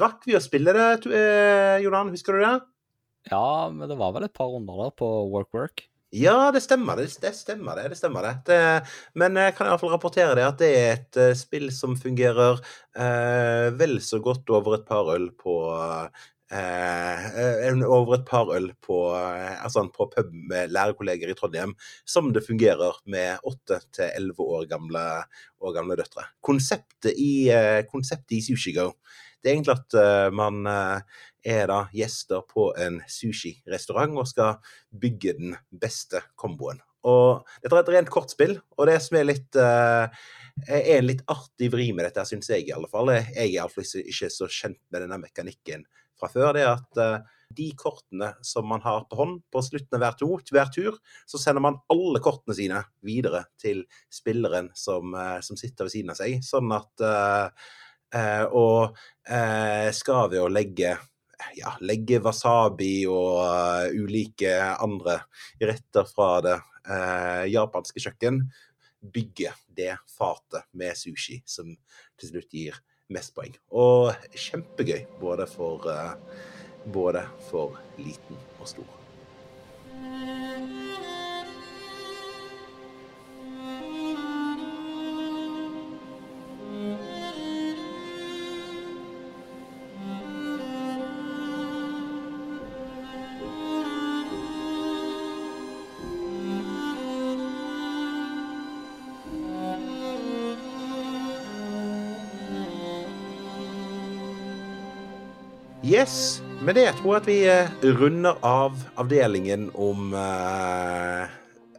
Rakk 0.00 0.24
vi 0.28 0.38
å 0.38 0.42
spille 0.42 0.74
det, 0.76 0.88
uh, 1.10 1.76
Jordan? 1.82 2.14
Husker 2.14 2.38
du 2.38 2.44
det? 2.44 2.56
Ja, 3.28 3.68
men 3.68 3.90
det 3.90 3.98
var 4.00 4.14
vel 4.16 4.24
et 4.24 4.36
par 4.36 4.48
runder 4.52 4.86
der 4.86 4.94
på 4.96 5.08
Work 5.34 5.52
Work. 5.56 5.89
Ja, 6.10 6.50
det 6.50 6.64
stemmer 6.64 6.98
det. 6.98 7.12
Det 7.22 7.30
stemmer 7.38 7.76
det. 7.78 7.88
det, 7.92 7.96
stemmer 8.00 8.24
det. 8.26 8.32
det 8.48 8.62
men 9.14 9.36
jeg 9.38 9.54
kan 9.54 9.68
iallfall 9.70 9.92
rapportere 9.92 10.34
det 10.34 10.46
at 10.46 10.58
det 10.58 10.70
er 10.74 10.88
et 10.96 11.18
uh, 11.22 11.34
spill 11.38 11.68
som 11.70 11.94
fungerer 11.98 12.58
eh, 12.98 13.70
vel 13.78 14.00
så 14.02 14.18
godt 14.18 14.50
over 14.50 14.80
et 14.80 14.88
par 14.88 15.12
øl 15.14 15.28
på 15.38 15.54
eh, 16.50 17.68
over 17.86 18.16
et 18.16 18.26
par 18.26 18.50
øl 18.56 18.72
på, 18.82 18.98
altså 19.14 19.86
på 19.94 20.08
pub 20.10 20.34
med 20.50 20.74
lærerkolleger 20.74 21.30
i 21.30 21.38
Trondheim, 21.38 21.76
som 22.02 22.32
det 22.34 22.42
fungerer 22.42 22.98
med 23.06 23.38
åtte 23.46 23.78
til 23.94 24.10
elleve 24.10 24.42
år 24.42 24.66
år 24.66 25.76
gamle 25.78 25.98
døtre. 26.02 26.26
Konseptet 26.42 27.14
i, 27.14 27.46
konseptet 27.86 28.40
i 28.40 28.42
Sushigo 28.50 28.90
det 29.40 29.48
er 29.48 29.54
egentlig 29.54 29.78
at 29.78 30.34
man 30.36 30.66
er 31.46 31.66
da 31.70 31.80
gjester 31.94 32.44
på 32.48 32.70
en 32.78 33.00
sushirestaurant 33.08 34.20
og 34.20 34.28
skal 34.28 34.76
bygge 34.90 35.36
den 35.38 35.58
beste 35.70 36.22
komboen. 36.38 36.80
Og 37.08 37.48
Dette 37.62 37.76
er 37.76 37.82
et 37.82 37.92
rent 37.94 38.12
kortspill, 38.12 38.58
og 38.76 38.88
det 38.90 38.98
som 39.00 39.16
er 39.16 39.28
litt 39.30 39.56
uh, 39.56 40.04
er 40.68 40.98
en 40.98 41.08
litt 41.08 41.22
artig 41.32 41.70
vri 41.72 41.88
med 41.96 42.04
dette, 42.04 42.26
syns 42.28 42.50
jeg 42.52 42.66
i 42.68 42.74
alle 42.76 42.90
fall. 42.92 43.12
Jeg 43.14 43.32
er 43.32 43.52
iallfall 43.54 43.86
ikke 44.02 44.28
så 44.32 44.48
kjent 44.50 44.80
med 44.92 45.06
denne 45.06 45.20
mekanikken 45.22 45.86
fra 46.20 46.28
før. 46.28 46.52
Det 46.56 46.64
er 46.66 46.74
at 46.74 47.00
uh, 47.00 47.36
de 47.56 47.70
kortene 47.78 48.34
som 48.46 48.68
man 48.68 48.84
har 48.84 49.06
på 49.08 49.18
hånd 49.18 49.40
på 49.50 49.62
slutten 49.64 49.96
av 49.96 50.04
hver, 50.04 50.18
to, 50.20 50.28
hver, 50.52 50.68
tur, 50.74 50.98
så 51.26 51.40
sender 51.40 51.64
man 51.64 51.80
alle 51.90 52.20
kortene 52.22 52.54
sine 52.58 52.84
videre 53.06 53.46
til 53.60 53.86
spilleren 54.12 54.68
som, 54.76 55.16
uh, 55.16 55.38
som 55.44 55.58
sitter 55.58 55.88
ved 55.88 55.96
siden 55.96 56.12
av 56.12 56.20
seg. 56.20 56.42
Sånn 56.44 56.72
at 56.76 57.06
Og 58.50 58.96
skal 59.94 60.30
ved 60.32 60.40
å 60.42 60.48
legge 60.50 60.96
ja, 61.58 61.74
legge 61.84 62.20
wasabi 62.22 63.06
og 63.10 63.40
uh, 63.42 63.86
ulike 63.94 64.52
andre 64.80 65.20
retter 65.60 66.08
fra 66.08 66.30
det 66.44 66.56
uh, 66.58 67.44
japanske 67.50 68.02
kjøkken. 68.02 68.42
Bygge 69.00 69.54
det 69.76 69.94
fatet 70.12 70.68
med 70.76 70.98
sushi 70.98 71.40
som 71.48 71.72
til 72.20 72.32
slutt 72.32 72.56
gir 72.56 72.80
mest 73.10 73.34
poeng. 73.36 73.56
Og 73.72 74.12
kjempegøy 74.36 75.06
både 75.22 75.48
for, 75.50 75.88
uh, 75.88 76.14
både 76.92 77.26
for 77.50 77.80
liten 78.00 78.38
og 78.60 78.68
stor. 78.74 78.96
Yes. 106.00 106.42
Med 106.64 106.74
det 106.74 106.86
tror 106.96 107.10
jeg 107.12 107.20
at 107.20 107.26
vi 107.28 107.40
eh, 107.52 107.96
runder 107.98 108.38
av 108.46 108.78
avdelingen 109.02 109.66
om 109.76 110.14
uh, 110.16 111.26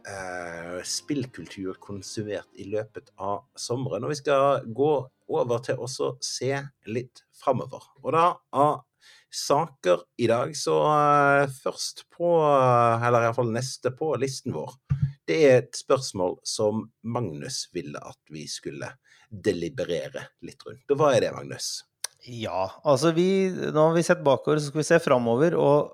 uh, 0.06 0.78
spillkultur 0.86 1.80
konsumert 1.82 2.46
i 2.54 2.68
løpet 2.70 3.10
av 3.18 3.40
sommeren. 3.58 4.06
Og 4.06 4.12
vi 4.12 4.20
skal 4.20 4.62
gå 4.78 4.92
over 5.26 5.66
til 5.66 5.82
å 5.82 5.90
se 6.22 6.52
litt 6.86 7.24
framover. 7.34 7.90
Og 8.04 8.14
da 8.14 8.28
av 8.62 8.86
saker 9.26 10.06
i 10.22 10.30
dag, 10.30 10.54
så 10.54 10.78
uh, 10.86 11.50
først 11.58 12.06
på, 12.14 12.36
uh, 12.46 13.02
eller 13.02 13.26
iallfall 13.26 13.50
neste 13.50 13.90
på 13.90 14.14
listen 14.22 14.54
vår, 14.54 14.78
det 15.26 15.44
er 15.48 15.62
et 15.64 15.82
spørsmål 15.82 16.38
som 16.46 16.86
Magnus 17.02 17.64
ville 17.74 17.98
at 17.98 18.22
vi 18.30 18.46
skulle 18.46 18.94
deliberere 19.26 20.28
litt 20.46 20.62
rundt. 20.68 20.86
Og 20.92 21.00
hva 21.02 21.16
er 21.16 21.26
det, 21.26 21.34
Magnus? 21.34 21.80
Ja, 22.22 22.68
altså 22.86 23.10
vi 23.16 23.50
Nå 23.50 23.88
har 23.88 23.96
vi 23.96 24.04
sett 24.06 24.22
bakover, 24.22 24.60
så 24.60 24.70
skal 24.70 24.82
vi 24.82 24.86
se 24.86 25.00
framover. 25.02 25.56
Og, 25.58 25.90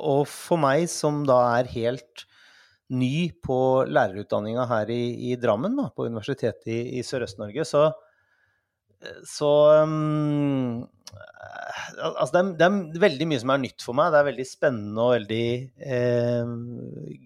og, 0.00 0.24
for 0.28 0.58
meg 0.60 0.88
som 0.90 1.22
da 1.28 1.38
er 1.60 1.70
helt 1.76 2.26
ny 2.90 3.30
på 3.38 3.86
lærerutdanninga 3.86 4.64
her 4.66 4.90
i, 4.90 5.02
i, 5.30 5.36
Drammen, 5.38 5.76
da, 5.78 5.86
på 5.94 6.08
Universitetet 6.10 6.66
i, 6.74 6.80
i 6.98 7.04
Sørøst-Norge, 7.06 7.62
så, 7.68 7.84
så 9.30 9.50
um, 9.84 10.88
Altså 12.00 12.32
det 12.34 12.40
er, 12.40 12.50
det 12.58 12.66
er, 12.66 12.98
veldig 13.02 13.26
mye 13.30 13.40
som 13.42 13.52
er 13.54 13.62
nytt 13.62 13.84
for 13.84 13.98
meg. 13.98 14.10
Det 14.12 14.18
er 14.20 14.26
veldig 14.30 14.46
spennende 14.46 15.04
og 15.04 15.14
veldig 15.16 15.46
eh, 15.94 16.52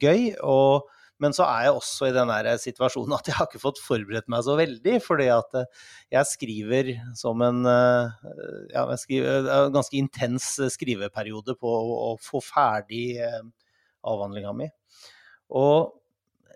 gøy. 0.00 0.22
og 0.40 0.90
men 1.22 1.34
så 1.34 1.46
er 1.46 1.68
jeg 1.68 1.78
også 1.78 2.08
i 2.08 2.14
den 2.14 2.30
situasjonen 2.58 3.14
at 3.16 3.28
jeg 3.30 3.36
har 3.38 3.46
ikke 3.46 3.62
fått 3.62 3.80
forberedt 3.82 4.30
meg 4.32 4.44
så 4.46 4.56
veldig. 4.58 4.96
Fordi 5.04 5.28
at 5.32 5.58
eh, 5.60 5.82
jeg 6.16 6.30
skriver 6.32 6.92
som 7.18 7.42
en 7.46 7.62
eh, 7.70 8.30
ja, 8.74 8.86
skriver, 8.98 9.46
en 9.46 9.74
ganske 9.76 9.98
intens 9.98 10.54
skriveperiode 10.74 11.56
på 11.60 11.74
å 12.08 12.14
få 12.22 12.42
ferdig 12.44 13.06
eh, 13.22 13.44
avhandlinga 14.10 14.56
mi. 14.58 14.68
Og 15.54 15.94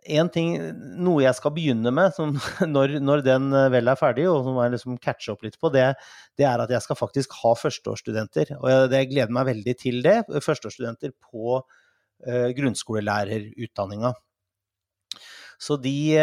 en 0.08 0.30
ting, 0.32 0.54
noe 1.04 1.22
jeg 1.22 1.36
skal 1.36 1.52
begynne 1.54 1.92
med 1.94 2.14
som, 2.16 2.34
når, 2.74 2.98
når, 3.04 3.22
den 3.26 3.50
vel 3.70 3.92
er 3.92 3.98
ferdig, 4.00 4.26
og 4.30 4.42
som 4.46 4.58
jeg 4.58 4.74
liksom 4.74 5.00
catcher 5.04 5.36
opp 5.36 5.44
litt 5.46 5.58
på, 5.60 5.70
det, 5.74 5.92
det, 6.40 6.48
er 6.50 6.64
at 6.64 6.72
jeg 6.72 6.82
skal 6.82 6.98
faktisk 6.98 7.38
ha 7.44 7.54
førsteårsstudenter. 7.62 8.56
Og 8.58 8.70
jeg, 8.72 8.94
jeg 8.96 9.12
gleder 9.14 9.38
meg 9.38 9.52
veldig 9.52 9.80
til 9.86 10.00
det. 10.06 10.22
Førsteårsstudenter 10.42 11.14
på 11.30 11.60
uh, 11.60 12.48
grunnskolelærerutdanninga. 12.56 14.16
Så 15.58 15.74
de, 15.82 16.14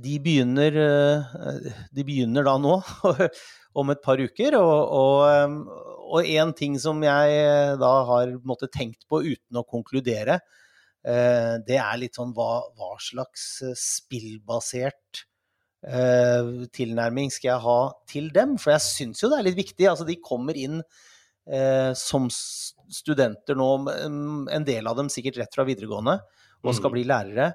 de, 0.00 0.14
begynner, 0.24 0.76
eh, 0.80 1.72
de 1.92 2.04
begynner 2.08 2.46
da 2.46 2.56
nå, 2.56 2.78
om 3.80 3.92
et 3.92 4.00
par 4.02 4.20
uker. 4.20 4.56
Og, 4.56 4.94
og, 6.10 6.24
en 6.24 6.54
ting 6.56 6.78
som 6.80 7.04
jeg 7.04 7.36
eh, 7.36 7.74
da 7.80 7.92
har 8.08 8.32
måtte, 8.48 8.70
tenkt 8.72 9.04
på 9.12 9.20
uten 9.26 9.60
å 9.60 9.66
konkludere, 9.68 10.40
eh, 11.04 11.58
det 11.68 11.76
er 11.82 12.00
litt 12.00 12.16
sånn 12.16 12.32
hva, 12.36 12.64
hva 12.76 12.94
slags 13.04 13.58
spillbasert 13.78 15.26
tilnærming 15.80 17.30
skal 17.32 17.48
jeg 17.54 17.64
ha 17.64 17.78
til 18.04 18.26
dem? 18.34 18.58
For 18.60 18.74
jeg 18.74 18.84
syns 18.84 19.22
jo 19.22 19.30
det 19.32 19.38
er 19.38 19.46
litt 19.46 19.56
viktig. 19.56 19.86
Altså, 19.88 20.04
de 20.04 20.18
kommer 20.20 20.58
inn 20.60 20.82
som 21.96 22.26
studenter 22.28 23.56
nå, 23.56 23.68
en 23.88 24.66
del 24.68 24.90
av 24.90 24.98
dem 24.98 25.08
sikkert 25.08 25.40
rett 25.40 25.56
fra 25.56 25.64
videregående, 25.64 26.18
og 26.60 26.76
skal 26.76 26.92
mm. 26.92 26.96
bli 26.98 27.06
lærere 27.08 27.48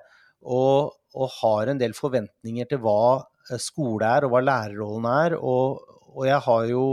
og, 0.45 0.95
og, 1.15 1.27
har 1.41 1.71
en 1.71 1.81
del 1.81 1.95
forventninger 1.97 2.69
til 2.69 2.81
hva 2.83 3.25
eh, 3.49 3.59
skole 3.61 4.07
er, 4.07 4.25
og 4.25 4.35
hva 4.35 4.43
lærerrollen 4.45 5.09
er. 5.09 5.37
Og, 5.39 5.81
og 6.15 6.25
jeg 6.29 6.41
har 6.47 6.65
jo 6.69 6.87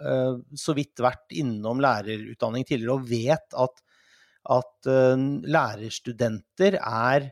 eh, 0.00 0.36
så 0.58 0.76
vidt 0.76 1.02
vært 1.04 1.34
innom 1.36 1.82
lærerutdanning 1.84 2.66
tidligere 2.68 2.98
og 2.98 3.08
vet 3.10 3.58
at, 3.64 3.82
at 4.58 4.90
eh, 4.90 5.26
lærerstudenter 5.56 6.78
er 6.80 7.28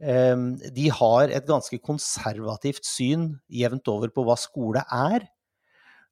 eh, 0.00 0.36
De 0.76 0.92
har 1.00 1.34
et 1.34 1.48
ganske 1.48 1.80
konservativt 1.82 2.86
syn 2.86 3.32
jevnt 3.48 3.90
over 3.90 4.14
på 4.14 4.26
hva 4.28 4.38
skole 4.38 4.84
er. 4.86 5.26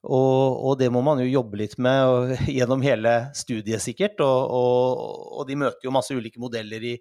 Og, 0.06 0.62
og, 0.62 0.72
det 0.78 0.86
må 0.94 1.00
man 1.02 1.18
jo 1.18 1.26
jobbe 1.26 1.58
litt 1.58 1.76
med 1.82 2.00
og, 2.06 2.32
gjennom 2.56 2.84
hele 2.84 3.14
studiet, 3.34 3.82
sikkert. 3.82 4.20
Og, 4.22 4.52
og, 5.40 5.42
de 5.48 5.58
møter 5.58 5.88
jo 5.88 5.94
masse 5.94 6.14
ulike 6.14 6.42
modeller 6.42 6.84
i, 6.92 6.96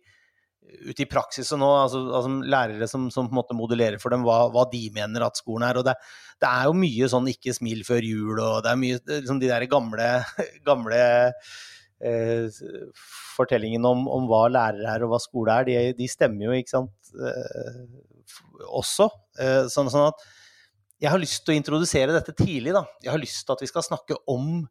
ute 0.85 1.03
i 1.03 1.09
praksis 1.09 1.51
og 1.55 1.61
nå, 1.61 1.69
altså, 1.83 2.01
altså 2.17 2.49
lærere 2.51 2.87
som, 2.89 3.07
som, 3.13 3.29
på 3.29 3.35
en 3.35 3.39
måte 3.39 3.57
modellerer 3.57 4.01
for 4.01 4.13
dem 4.13 4.25
hva, 4.25 4.45
hva, 4.53 4.65
de 4.71 4.83
mener 4.95 5.25
at 5.25 5.39
skolen 5.39 5.67
er. 5.67 5.79
og 5.79 5.87
det, 5.87 5.95
det, 6.41 6.49
er 6.49 6.67
jo 6.69 6.75
mye 6.77 7.09
sånn 7.11 7.29
'ikke 7.31 7.55
smil 7.57 7.85
før 7.87 8.05
jul' 8.05 8.41
og 8.43 8.59
det 8.65 8.71
er 8.71 8.81
mye 8.81 8.99
liksom 9.07 9.41
de 9.41 9.51
der 9.51 9.67
gamle, 9.71 10.09
gamle 10.69 11.01
eh, 12.01 12.61
fortellingene 13.35 13.91
om, 13.91 14.07
om, 14.11 14.29
hva 14.29 14.45
lærere 14.51 14.95
er 14.95 15.05
og 15.05 15.15
hva 15.15 15.21
skole 15.23 15.55
er, 15.55 15.69
de, 15.69 15.77
de 15.97 16.09
stemmer 16.11 16.49
jo, 16.49 16.59
ikke 16.59 16.75
sant, 16.75 17.13
eh, 17.15 17.83
også. 18.65 19.09
Eh, 19.39 19.65
sånn, 19.71 19.91
sånn, 19.93 20.09
at 20.11 20.25
jeg 21.01 21.11
har 21.11 21.21
lyst 21.21 21.43
til 21.43 21.55
å 21.55 21.59
introdusere 21.59 22.15
dette 22.15 22.33
tidlig, 22.37 22.73
da. 22.75 22.85
Jeg 23.03 23.13
har 23.13 23.21
lyst 23.21 23.43
til 23.43 23.55
at 23.55 23.61
vi 23.63 23.69
skal 23.69 23.85
snakke 23.85 24.17
om 24.31 24.63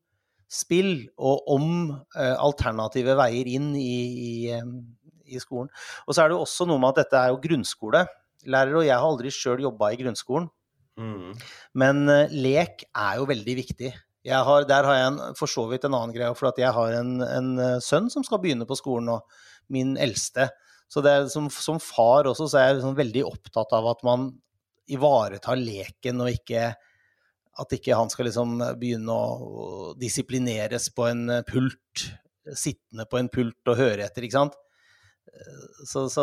spill 0.51 1.09
og 1.19 1.49
om 1.51 1.69
eh, 1.93 2.35
alternative 2.37 3.17
veier 3.19 3.49
inn 3.57 3.73
i, 3.79 3.95
i 4.29 4.33
i 5.27 5.41
skolen. 5.43 5.71
Og 6.07 6.15
så 6.15 6.25
er 6.25 6.31
det 6.31 6.39
jo 6.39 6.45
også 6.45 6.67
noe 6.69 6.81
med 6.83 6.95
at 6.95 7.05
dette 7.05 7.21
er 7.21 7.33
jo 7.33 7.41
grunnskole. 7.43 8.05
Lærere 8.45 8.83
og 8.83 8.87
jeg 8.87 8.97
har 8.97 9.09
aldri 9.09 9.33
sjøl 9.33 9.65
jobba 9.65 9.93
i 9.93 10.01
grunnskolen. 10.01 10.51
Mm. 11.01 11.33
Men 11.81 12.03
uh, 12.11 12.33
lek 12.33 12.87
er 12.91 13.21
jo 13.21 13.29
veldig 13.31 13.57
viktig. 13.61 13.95
Har, 14.25 14.65
der 14.65 14.87
har 14.89 14.97
jeg 14.97 15.09
en, 15.11 15.19
for 15.37 15.51
så 15.51 15.67
vidt 15.69 15.85
en 15.85 15.97
annen 15.99 16.15
greie, 16.15 16.33
for 16.39 16.49
at 16.49 16.61
jeg 16.61 16.73
har 16.73 16.95
en, 16.97 17.19
en 17.25 17.51
uh, 17.61 17.83
sønn 17.85 18.09
som 18.13 18.25
skal 18.25 18.41
begynne 18.41 18.69
på 18.69 18.79
skolen 18.81 19.11
nå. 19.11 19.19
Min 19.73 19.95
eldste. 20.01 20.49
Så 20.93 21.03
er, 21.09 21.27
som, 21.33 21.49
som, 21.51 21.81
far 21.81 22.29
også, 22.31 22.49
så 22.49 22.61
er 22.61 22.69
jeg 22.69 22.79
liksom 22.79 22.97
veldig 22.99 23.25
opptatt 23.29 23.73
av 23.77 23.89
at 23.95 24.03
man 24.07 24.29
ivaretar 24.93 25.57
leken, 25.57 26.21
og 26.21 26.33
ikke 26.33 26.75
at 27.55 27.73
ikke 27.77 27.97
han 27.97 28.11
skal 28.13 28.29
liksom 28.29 28.59
begynne 28.81 29.15
å 29.15 29.95
disiplineres 29.99 30.91
på 30.95 31.07
en 31.09 31.31
pult, 31.49 32.05
sittende 32.53 33.07
på 33.09 33.21
en 33.21 33.31
pult 33.33 33.73
og 33.73 33.79
høre 33.79 34.05
etter, 34.05 34.27
ikke 34.27 34.41
sant. 34.41 34.59
Så, 35.85 36.07
så, 36.13 36.23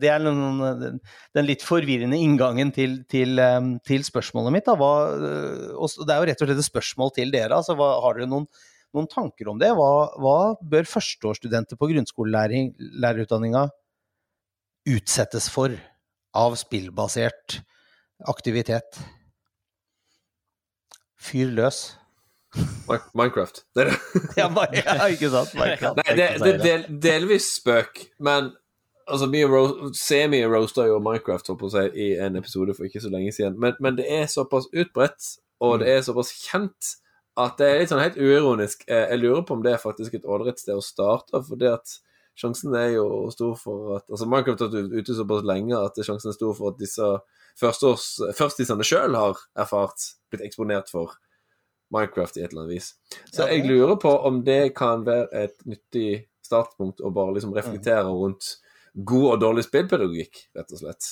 det 0.00 0.10
er 0.10 0.22
noen, 0.22 0.98
den 1.36 1.46
litt 1.46 1.62
forvirrende 1.64 2.18
inngangen 2.20 2.72
til, 2.74 2.98
til, 3.10 3.40
til 3.86 4.06
spørsmålet 4.06 4.54
mitt. 4.54 4.70
Hva, 4.80 4.90
det 5.16 6.14
er 6.14 6.18
jo 6.18 6.28
rett 6.28 6.42
og 6.42 6.50
slett 6.50 6.62
et 6.62 6.68
spørsmål 6.68 7.14
til 7.16 7.32
dere. 7.34 7.56
Altså, 7.56 7.76
hva, 7.78 7.94
har 8.04 8.18
dere 8.18 8.30
noen, 8.30 8.48
noen, 8.96 9.08
tanker 9.10 9.52
om 9.52 9.60
det? 9.60 9.70
Hva, 9.78 9.90
hva 10.20 10.38
bør 10.60 10.90
førsteårsstudenter 10.90 11.80
på 11.80 11.90
grunnskolelærerutdanninga 11.92 13.68
utsettes 14.88 15.48
for 15.52 15.76
av 16.36 16.58
spillbasert 16.60 17.60
aktivitet? 18.28 19.00
Fyr 21.18 21.54
løs. 21.54 21.86
Minecraft. 23.14 23.62
Det 23.74 23.84
er 23.84 23.90
det. 23.90 23.98
ja, 24.40 25.06
ikke 25.06 25.30
sant? 25.32 25.52
Minecraft. 25.54 26.00
Nei, 26.00 26.16
det, 26.16 26.28
det, 26.40 26.54
det, 26.62 26.76
delvis 27.02 27.50
spøk, 27.58 28.00
men 28.24 28.52
altså, 29.08 29.28
semi-roaster 29.96 30.88
jo 30.88 31.00
Minecraft 31.04 31.52
på 31.60 31.70
seg, 31.72 31.92
i 31.96 32.14
en 32.20 32.38
episode 32.40 32.76
for 32.76 32.88
ikke 32.88 33.02
så 33.04 33.12
lenge 33.12 33.34
siden. 33.36 33.58
Men, 33.60 33.76
men, 33.80 33.98
det 34.00 34.08
er 34.12 34.26
såpass 34.30 34.70
utbredt, 34.72 35.34
og 35.60 35.80
det 35.82 35.92
er 35.92 36.02
såpass 36.06 36.32
kjent, 36.46 36.96
at 37.38 37.60
det 37.60 37.68
er 37.68 37.80
litt 37.82 37.92
sånn 37.92 38.02
helt 38.02 38.18
uironisk. 38.18 38.84
Eh, 38.88 39.06
jeg 39.12 39.22
lurer 39.22 39.44
på 39.46 39.58
om 39.58 39.64
det 39.64 39.76
er 39.76 39.82
faktisk 39.82 40.16
et 40.18 40.26
ålreit 40.26 40.60
sted 40.60 40.78
å 40.78 40.84
starte, 40.84 41.42
for 41.46 41.60
det 41.60 41.70
at 41.76 41.98
sjansen 42.38 42.74
er 42.78 42.92
jo 42.96 43.06
stor 43.34 43.56
for 43.58 43.98
at 43.98 44.06
Altså, 44.08 44.26
Minecraft 44.30 44.64
har 44.64 44.74
vært 44.74 44.96
ute 44.96 45.18
såpass 45.18 45.46
lenge 45.46 45.78
at 45.78 45.98
sjansen 46.00 46.32
er 46.32 46.38
stor 46.38 46.56
for 46.58 46.72
at 46.72 46.80
disse 46.80 47.14
førsteårs, 47.58 48.86
sjøl 48.86 49.16
har 49.18 49.40
erfart, 49.58 50.12
blitt 50.30 50.46
eksponert 50.46 50.90
for 50.92 51.16
Minecraft 51.94 52.36
i 52.38 52.44
et 52.44 52.50
eller 52.52 52.64
annet 52.64 52.76
vis. 52.76 52.90
Så 53.32 53.48
jeg 53.48 53.66
lurer 53.68 53.96
på 54.00 54.12
om 54.28 54.42
det 54.46 54.74
kan 54.78 55.06
være 55.06 55.28
et 55.46 55.56
nyttig 55.68 56.08
startpunkt 56.44 57.00
å 57.04 57.12
bare 57.14 57.36
liksom 57.36 57.54
reflektere 57.56 58.06
mm. 58.08 58.18
rundt 58.22 58.52
god 59.08 59.30
og 59.34 59.40
dårlig 59.44 59.64
spillpedagogikk, 59.68 60.48
rett 60.58 60.74
og 60.74 60.82
slett. 60.82 61.08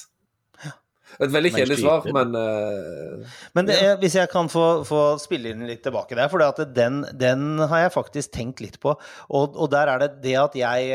Et 1.22 1.30
veldig 1.30 1.52
kjedelig 1.54 1.76
svar, 1.78 2.06
men 2.12 2.32
uh, 2.34 3.36
Men 3.54 3.70
er, 3.70 3.92
hvis 4.00 4.16
jeg 4.18 4.28
kan 4.32 4.50
få, 4.50 4.82
få, 4.88 5.02
spille 5.22 5.52
inn 5.54 5.62
litt 5.68 5.84
tilbake 5.86 6.18
der, 6.18 6.26
for 6.32 6.42
den, 6.74 7.04
den, 7.14 7.44
har 7.70 7.84
jeg 7.84 7.94
faktisk 7.94 8.34
tenkt 8.34 8.62
litt 8.64 8.80
på. 8.82 8.96
Og, 9.30 9.54
og, 9.54 9.70
der 9.72 9.92
er 9.92 10.02
det 10.02 10.10
det 10.24 10.34
at 10.40 10.58
jeg, 10.58 10.90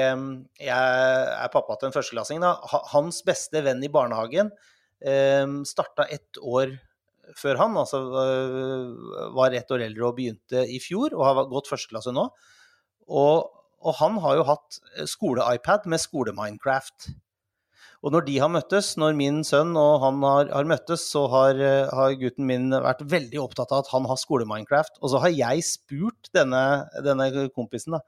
jeg 0.60 0.68
er 0.68 1.54
pappa 1.54 1.80
til 1.80 1.90
en 1.90 1.96
førsteklassing. 1.96 2.44
Hans 2.92 3.22
beste 3.28 3.64
venn 3.64 3.82
i 3.88 3.92
barnehagen 3.94 4.52
um, 4.52 5.62
starta 5.66 6.10
ett 6.12 6.42
år 6.44 6.76
før 7.38 7.60
han, 7.62 7.80
altså 7.80 8.02
øh, 8.02 9.34
var 9.38 9.56
ett 9.56 9.72
år 9.72 9.86
eldre 9.88 10.08
og 10.10 10.16
begynte 10.20 10.66
i 10.68 10.80
fjor, 10.84 11.16
og 11.18 11.26
har 11.28 11.42
gått 11.52 11.72
førsteklasse 11.72 12.14
nå. 12.16 12.28
Og, 13.12 13.50
og, 13.82 13.92
han 14.00 14.20
har 14.24 14.40
jo 14.40 14.48
hatt 14.48 14.80
skole-iPad 15.10 15.88
med 15.92 16.02
skole-Minecraft. 16.04 17.12
Og 18.02 18.16
når 18.16 18.26
de 18.26 18.38
har 18.42 18.50
møttes, 18.50 18.96
når 18.98 19.14
min 19.18 19.44
sønn 19.46 19.76
og 19.78 20.02
han 20.02 20.24
har, 20.26 20.48
har 20.50 20.70
møttes, 20.70 21.04
så 21.12 21.28
har, 21.30 21.60
har, 21.94 22.16
gutten 22.18 22.48
min 22.50 22.72
vært 22.74 23.04
veldig 23.06 23.44
opptatt 23.44 23.74
av 23.74 23.84
at 23.84 23.92
han 23.94 24.08
har 24.10 24.18
skole-Minecraft. 24.18 24.98
Og 25.04 25.14
så 25.14 25.22
har 25.22 25.36
jeg 25.36 25.68
spurt 25.68 26.32
denne, 26.34 26.64
denne 27.06 27.50
kompisen, 27.54 27.98
da. 27.98 28.02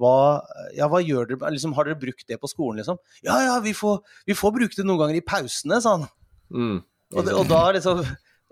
Hva, 0.00 0.40
ja, 0.72 0.86
hva 0.88 1.02
gjør 1.04 1.26
dere? 1.28 1.50
Liksom, 1.52 1.74
har 1.76 1.88
dere 1.88 1.98
brukt 2.00 2.24
det 2.30 2.38
på 2.40 2.48
skolen, 2.48 2.78
liksom? 2.80 2.96
Ja, 3.26 3.36
ja, 3.44 3.58
vi 3.64 3.74
får, 3.76 3.98
vi 4.28 4.36
får 4.38 4.54
bruke 4.54 4.78
det 4.78 4.86
noen 4.86 5.02
ganger 5.02 5.18
i 5.18 5.26
pausene, 5.26 5.80
sa 5.82 5.98
han. 5.98 6.06
Mm. 6.54 6.78
Og, 7.10 7.24
det, 7.26 7.34
og 7.34 7.50
da 7.50 7.62
liksom 7.74 8.04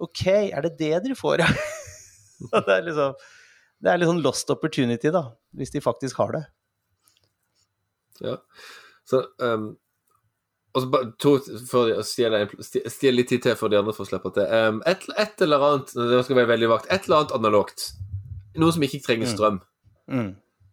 OK, 0.04 0.24
er 0.28 0.64
det 0.66 0.76
det 0.78 0.94
dere 1.04 1.18
får? 1.18 1.42
det 2.52 2.76
er 2.76 2.86
liksom 2.86 3.18
det 3.78 3.90
er 3.92 4.00
litt 4.00 4.10
sånn 4.10 4.24
lost 4.24 4.48
opportunity, 4.50 5.10
da. 5.14 5.28
Hvis 5.54 5.70
de 5.70 5.82
faktisk 5.82 6.18
har 6.18 6.32
det. 6.34 6.40
Ja. 8.24 8.34
Så 9.06 9.22
um, 9.38 9.76
og 10.74 10.82
så 10.82 10.88
bare 10.92 11.10
to 11.22 11.32
for 11.70 11.90
å 11.96 12.02
stjele, 12.06 12.42
litt 13.14 13.30
tid 13.30 13.44
til 13.44 13.56
for 13.58 13.72
de 13.72 13.78
andre 13.78 13.94
får 13.96 14.10
slippe 14.10 14.32
til. 14.36 14.50
Um, 14.50 14.82
et, 14.86 15.06
et, 15.16 15.40
eller 15.46 15.64
annet 15.68 15.94
det 15.96 16.20
skal 16.26 16.40
være 16.40 16.52
veldig 16.52 16.70
vakt, 16.74 16.90
et 16.92 17.06
eller 17.06 17.22
annet 17.22 17.34
analogt. 17.38 17.86
Noe 18.58 18.74
som 18.74 18.84
ikke 18.84 19.00
trenger 19.06 19.30
strøm. 19.30 19.62
Mm. 20.10 20.32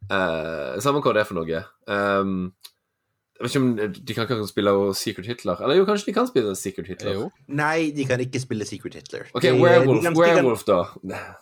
Uh, 0.09 0.75
samme 0.83 1.01
hva 1.05 1.13
det 1.15 1.23
er 1.23 1.29
for 1.29 1.39
noe. 1.39 1.61
Um, 1.89 2.35
jeg 3.35 3.43
vet 3.43 3.51
ikke 3.55 3.59
om 3.61 3.93
de 4.05 4.13
kan 4.15 4.23
ikke 4.29 4.47
spille 4.47 4.71
Secret 4.95 5.25
Hitler. 5.27 5.55
Eller 5.61 5.75
jo, 5.75 5.85
kanskje 5.85 6.05
de 6.05 6.13
kan 6.13 6.27
spille 6.27 6.55
Secret 6.55 6.87
Hitler. 6.87 7.13
Jo. 7.13 7.25
Nei, 7.47 7.91
de 7.91 8.05
kan 8.07 8.19
ikke 8.23 8.39
spille 8.39 8.63
Secret 8.65 8.93
Hitler. 8.95 9.25
Ok, 9.33 9.41
De- 9.43 9.51
Werewolf, 9.61 10.01
de- 10.03 10.09
de- 10.09 10.19
werewolf 10.19 10.63
da. 10.65 10.77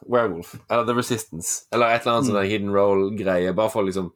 Werewolf. 0.10 0.56
Eller 0.70 0.86
The 0.90 0.96
Resistance. 0.98 1.66
Eller 1.72 1.94
et 1.94 2.02
eller 2.02 2.18
annet 2.18 2.32
sånn 2.32 2.50
hidden 2.50 2.72
role-greie. 2.74 3.54
Bare 3.56 3.70
for 3.70 3.84
liksom 3.86 4.12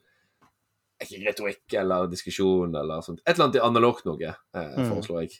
Ikke 1.00 1.20
retorikk 1.28 1.74
eller 1.78 2.08
diskusjon 2.10 2.74
eller 2.74 3.00
sånt. 3.06 3.20
Et 3.24 3.36
eller 3.38 3.44
annet 3.46 3.62
analogt 3.62 4.04
noe, 4.04 4.18
eh, 4.20 4.34
Mm. 4.76 4.88
foreslår 4.90 5.20
jeg. 5.22 5.36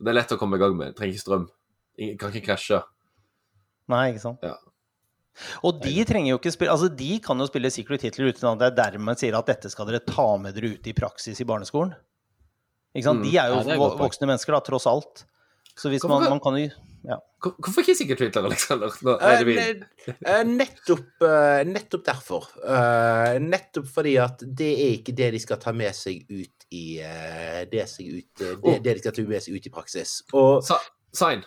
Det 0.00 0.08
er 0.10 0.12
lett 0.18 0.32
å 0.34 0.36
komme 0.38 0.56
i 0.56 0.58
gang 0.58 0.76
med. 0.76 0.96
Trenger 0.96 1.14
ikke 1.14 1.22
strøm. 1.22 1.48
Ingen, 1.96 2.18
kan 2.18 2.32
ikke 2.32 2.46
krasje. 2.48 2.82
Nei, 3.88 4.10
ikke 4.12 4.20
sant. 4.20 4.38
Ja. 4.42 4.56
Og 5.66 5.80
de 5.82 5.94
trenger 6.06 6.34
jo 6.34 6.38
ikke 6.40 6.52
spille 6.54 6.74
Altså, 6.74 6.88
de 6.94 7.18
kan 7.24 7.40
jo 7.40 7.46
spille 7.48 7.70
Secret 7.74 8.06
Hitler 8.06 8.30
uten 8.30 8.48
at 8.52 8.60
det 8.62 8.72
dermed 8.78 9.20
sier 9.20 9.36
at 9.38 9.50
dette 9.50 9.70
skal 9.72 9.88
dere 9.90 10.02
ta 10.06 10.28
med 10.40 10.56
dere 10.56 10.74
ut 10.76 10.90
i 10.90 10.96
praksis 10.96 11.42
i 11.42 11.48
barneskolen. 11.48 11.94
Ikke 12.94 13.08
sant? 13.08 13.22
Mm. 13.22 13.26
De 13.26 13.36
er 13.36 13.52
jo 13.52 13.60
Ja, 13.60 13.76
er 13.76 13.96
voksne 13.98 14.30
mennesker, 14.30 14.54
da, 14.54 14.62
tross 14.64 14.86
alt. 14.90 15.24
Så 15.74 15.90
hvis 15.90 16.04
Hvorfor 16.04 16.22
man, 16.22 16.36
man 16.36 16.42
kan 16.42 16.58
jo 16.60 16.68
ja. 17.04 17.18
Hvorfor 17.42 17.82
ikke 17.82 17.94
Secret 17.98 18.22
Hitler, 18.22 18.46
Alexander? 18.48 18.94
Nå, 19.04 19.18
Eh, 19.20 19.40
er 19.44 19.82
eh, 20.24 20.44
nettopp, 20.48 21.10
eh, 21.20 21.64
nettopp 21.68 22.04
derfor. 22.06 22.46
Eh, 22.64 23.34
nettopp 23.44 23.90
fordi 23.92 24.14
at 24.22 24.40
det 24.40 24.70
er 24.72 24.94
ikke 24.96 25.12
det 25.12 25.32
de 25.34 25.40
skal 25.42 25.60
ta 25.60 25.74
med 25.76 25.92
seg 25.92 26.24
ut 26.30 26.64
i 26.72 26.96
det, 27.70 27.84
seg 27.90 28.08
ut, 28.08 28.40
det, 28.40 28.78
det 28.82 28.94
de 28.96 29.02
skal 29.02 29.12
ta 29.12 29.26
med 29.28 29.44
seg 29.44 29.58
ut 29.58 29.68
i 29.68 29.74
praksis. 29.74 30.22
Og 30.32 30.64
Sign. 31.14 31.44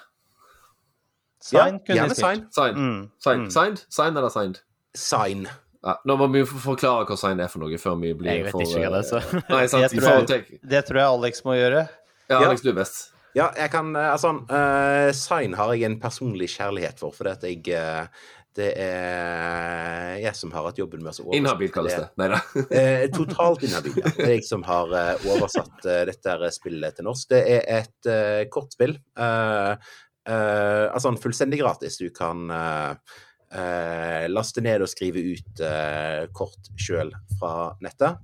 Sign 1.47 1.79
ja, 1.87 1.95
gjerne 2.01 2.17
sign. 2.17 2.43
Sign. 2.55 2.75
Mm. 2.75 3.01
Sign. 3.23 3.45
Mm. 3.45 3.49
Signed? 3.55 3.83
Sign 3.99 4.17
eller 4.19 4.33
signed? 4.33 4.61
Sign. 4.97 5.47
Ja, 5.87 5.93
nå 6.09 6.15
må 6.19 6.25
vi 6.33 6.41
forklare 6.49 7.05
hva 7.07 7.15
sign 7.21 7.39
er 7.39 7.47
for 7.53 7.61
noe, 7.63 7.77
før 7.79 7.95
vi 8.01 8.09
blir 8.17 8.33
Jeg 8.33 8.47
vet 8.47 8.55
for 8.55 8.65
ikke 8.65 8.81
hva 8.81 8.89
det 8.97 9.03
er, 9.03 9.07
så. 9.07 9.21
eh, 9.21 9.51
Nei, 9.53 9.65
sant. 9.71 9.93
det, 9.93 10.01
tror 10.01 10.33
jeg- 10.33 10.59
Det 10.73 10.81
tror 10.87 10.99
jeg 11.03 11.11
Alex 11.19 11.43
må 11.45 11.53
gjøre. 11.55 11.83
Ja. 12.27 12.41
Alex, 12.43 12.65
du 12.65 12.71
er 12.73 12.79
best. 12.81 13.05
Ja, 13.37 13.51
jeg 13.55 13.69
kan 13.71 13.91
eh, 13.95 14.07
Altså, 14.15 14.31
uh, 14.49 15.11
sign 15.15 15.53
har 15.55 15.71
jeg 15.77 15.85
en 15.87 15.99
personlig 16.01 16.49
kjærlighet 16.57 16.97
for, 16.99 17.13
fordi 17.15 17.29
at 17.35 17.43
jeg 17.45 17.77
uh, 17.77 18.07
Det 18.57 18.71
er 18.81 20.15
jeg 20.23 20.33
som 20.35 20.49
har 20.55 20.65
hatt 20.65 20.79
jobben 20.81 21.03
med 21.05 21.13
å 21.13 21.27
oversette 21.27 21.37
Inhabil 21.37 21.69
kalles 21.75 21.93
det. 21.93 22.07
Nei 22.17 22.27
da. 22.33 22.39
Eh, 22.79 23.03
totalt 23.13 23.61
inhabil. 23.67 23.99
ja. 24.01 24.09
Det 24.17 24.25
er 24.25 24.31
jeg 24.33 24.47
som 24.47 24.63
har 24.65 24.89
oversatt 25.29 25.85
dette 26.09 26.49
spillet 26.57 26.97
til 26.97 27.05
norsk. 27.05 27.29
Det 27.35 27.43
er 27.53 27.61
et 27.77 28.09
uh, 28.09 28.41
kortspill. 28.49 28.97
Uh, 30.27 30.91
altså 30.91 31.13
fullstendig 31.23 31.61
gratis. 31.61 31.99
Du 32.01 32.09
kan 32.11 32.49
eh, 32.51 33.19
eh, 33.55 34.25
laste 34.27 34.63
ned 34.63 34.83
og 34.83 34.91
skrive 34.91 35.23
ut 35.23 35.61
kort 36.35 36.71
sjøl 36.79 37.13
fra 37.39 37.71
nettet. 37.83 38.19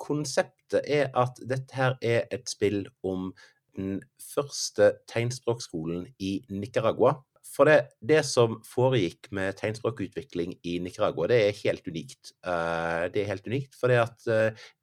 Konseptet 0.00 0.84
er 0.84 1.08
at 1.18 1.40
dette 1.48 1.76
her 1.76 1.96
er 2.04 2.28
et 2.32 2.48
spill 2.48 2.84
om 3.02 3.32
den 3.76 3.98
første 4.20 4.92
tegnspråkskolen 5.10 6.06
i 6.20 6.40
Nicaragua. 6.52 7.16
For 7.50 7.66
det, 7.66 7.96
det 8.04 8.20
som 8.28 8.60
foregikk 8.62 9.30
med 9.34 9.56
tegnspråkutvikling 9.58 10.54
i 10.62 10.76
Nicaragua, 10.84 11.26
det 11.32 11.40
er 11.48 11.58
helt 11.64 11.88
unikt. 11.88 12.32
Det 12.44 13.24
er 13.24 13.30
helt 13.32 13.48
unikt, 13.50 13.74
for 13.80 13.92
at 13.96 14.28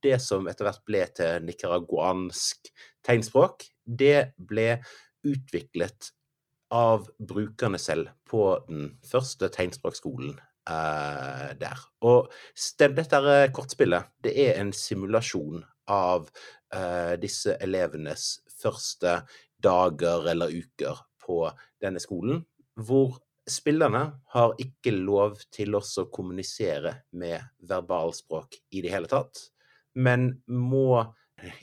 det 0.04 0.18
som 0.26 0.50
etter 0.52 0.68
hvert 0.68 0.84
ble 0.90 1.06
til 1.16 1.48
nicaraguansk 1.48 2.72
tegnspråk, 3.08 3.70
det 3.88 4.34
ble 4.50 4.74
utviklet 5.34 6.12
av 6.74 7.08
brukerne 7.20 7.80
selv 7.80 8.12
på 8.28 8.44
den 8.68 8.92
første 9.08 9.50
tegnspråkskolen 9.54 10.36
eh, 10.70 11.50
der. 11.60 11.84
Og 12.04 12.32
dette 12.80 13.38
kortspillet, 13.56 14.12
det 14.24 14.36
er 14.48 14.60
en 14.62 14.74
simulasjon 14.76 15.64
av 15.92 16.28
eh, 16.76 17.16
disse 17.22 17.56
elevenes 17.64 18.42
første 18.52 19.22
dager 19.64 20.28
eller 20.34 20.52
uker 20.52 21.00
på 21.24 21.46
denne 21.82 22.02
skolen, 22.04 22.44
hvor 22.78 23.18
spillerne 23.48 24.04
har 24.34 24.56
ikke 24.62 24.92
lov 24.92 25.40
til 25.54 25.78
også 25.78 26.06
å 26.06 26.12
kommunisere 26.14 26.94
med 27.18 27.40
verbalspråk 27.68 28.60
i 28.76 28.84
det 28.84 28.92
hele 28.92 29.10
tatt, 29.12 29.40
men 29.98 30.30
må, 30.52 31.00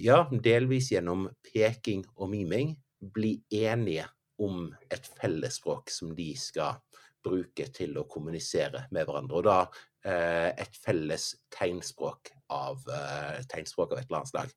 ja, 0.00 0.24
delvis 0.32 0.90
gjennom 0.94 1.28
peking 1.52 2.02
og 2.16 2.32
miming, 2.32 2.74
bli 3.14 3.36
enige 3.52 4.06
om 4.42 4.68
et 4.90 5.06
fellesspråk 5.20 5.90
som 5.92 6.14
de 6.16 6.32
skal 6.38 6.80
bruke 7.24 7.66
til 7.74 7.96
å 7.98 8.06
kommunisere 8.10 8.84
med 8.92 9.06
hverandre. 9.06 9.40
Og 9.40 9.46
da 9.46 9.58
eh, 10.04 10.50
et 10.60 10.78
felles 10.84 11.30
tegnspråk 11.54 12.32
av, 12.52 12.84
eh, 12.92 13.40
tegnspråk 13.50 13.94
av 13.94 14.00
et 14.00 14.08
eller 14.08 14.20
annet 14.20 14.32
slag. 14.32 14.54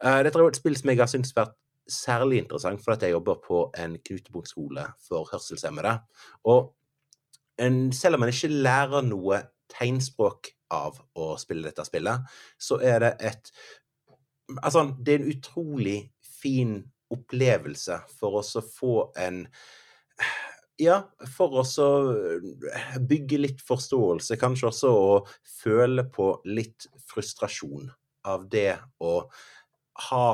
Eh, 0.00 0.20
dette 0.24 0.38
er 0.38 0.46
jo 0.46 0.52
et 0.52 0.60
spill 0.60 0.78
som 0.78 0.92
jeg 0.92 1.02
har 1.02 1.12
syntes 1.12 1.36
vært 1.36 1.56
særlig 1.86 2.40
interessant, 2.42 2.82
for 2.82 2.96
at 2.96 3.04
jeg 3.04 3.14
jobber 3.14 3.38
på 3.44 3.60
en 3.78 3.98
knutepunktskole 3.98 4.88
for 5.06 5.28
hørselshemmede. 5.30 5.98
Og 6.50 6.72
en, 7.62 7.92
selv 7.94 8.16
om 8.16 8.24
man 8.24 8.32
ikke 8.32 8.50
lærer 8.52 9.06
noe 9.06 9.44
tegnspråk 9.72 10.50
av 10.74 10.98
å 11.14 11.34
spille 11.38 11.68
dette 11.68 11.84
spillet, 11.86 12.38
så 12.58 12.80
er 12.82 13.04
det 13.04 13.16
et 13.32 13.52
Altså, 14.62 14.84
det 15.02 15.10
er 15.10 15.18
en 15.18 15.32
utrolig 15.32 16.12
fin 16.22 16.76
opplevelse 17.12 18.00
for 18.18 18.40
oss 18.40 18.56
å 18.58 18.64
få 18.64 18.94
en 19.20 19.44
ja, 20.80 20.98
for 21.36 21.60
oss 21.62 21.76
å 21.80 21.90
bygge 23.08 23.38
litt 23.40 23.62
forståelse, 23.64 24.36
kanskje 24.40 24.68
også 24.70 24.90
å 24.92 25.14
føle 25.62 26.04
på 26.12 26.34
litt 26.48 26.88
frustrasjon 27.08 27.88
av 28.28 28.44
det 28.52 28.74
å 29.00 29.14
ha 30.10 30.26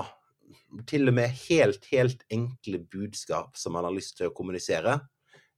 til 0.88 1.10
og 1.10 1.16
med 1.16 1.36
helt, 1.44 1.86
helt 1.92 2.24
enkle 2.32 2.82
budskap 2.90 3.56
som 3.58 3.76
man 3.76 3.86
har 3.86 3.94
lyst 3.94 4.16
til 4.18 4.30
å 4.30 4.34
kommunisere, 4.34 4.98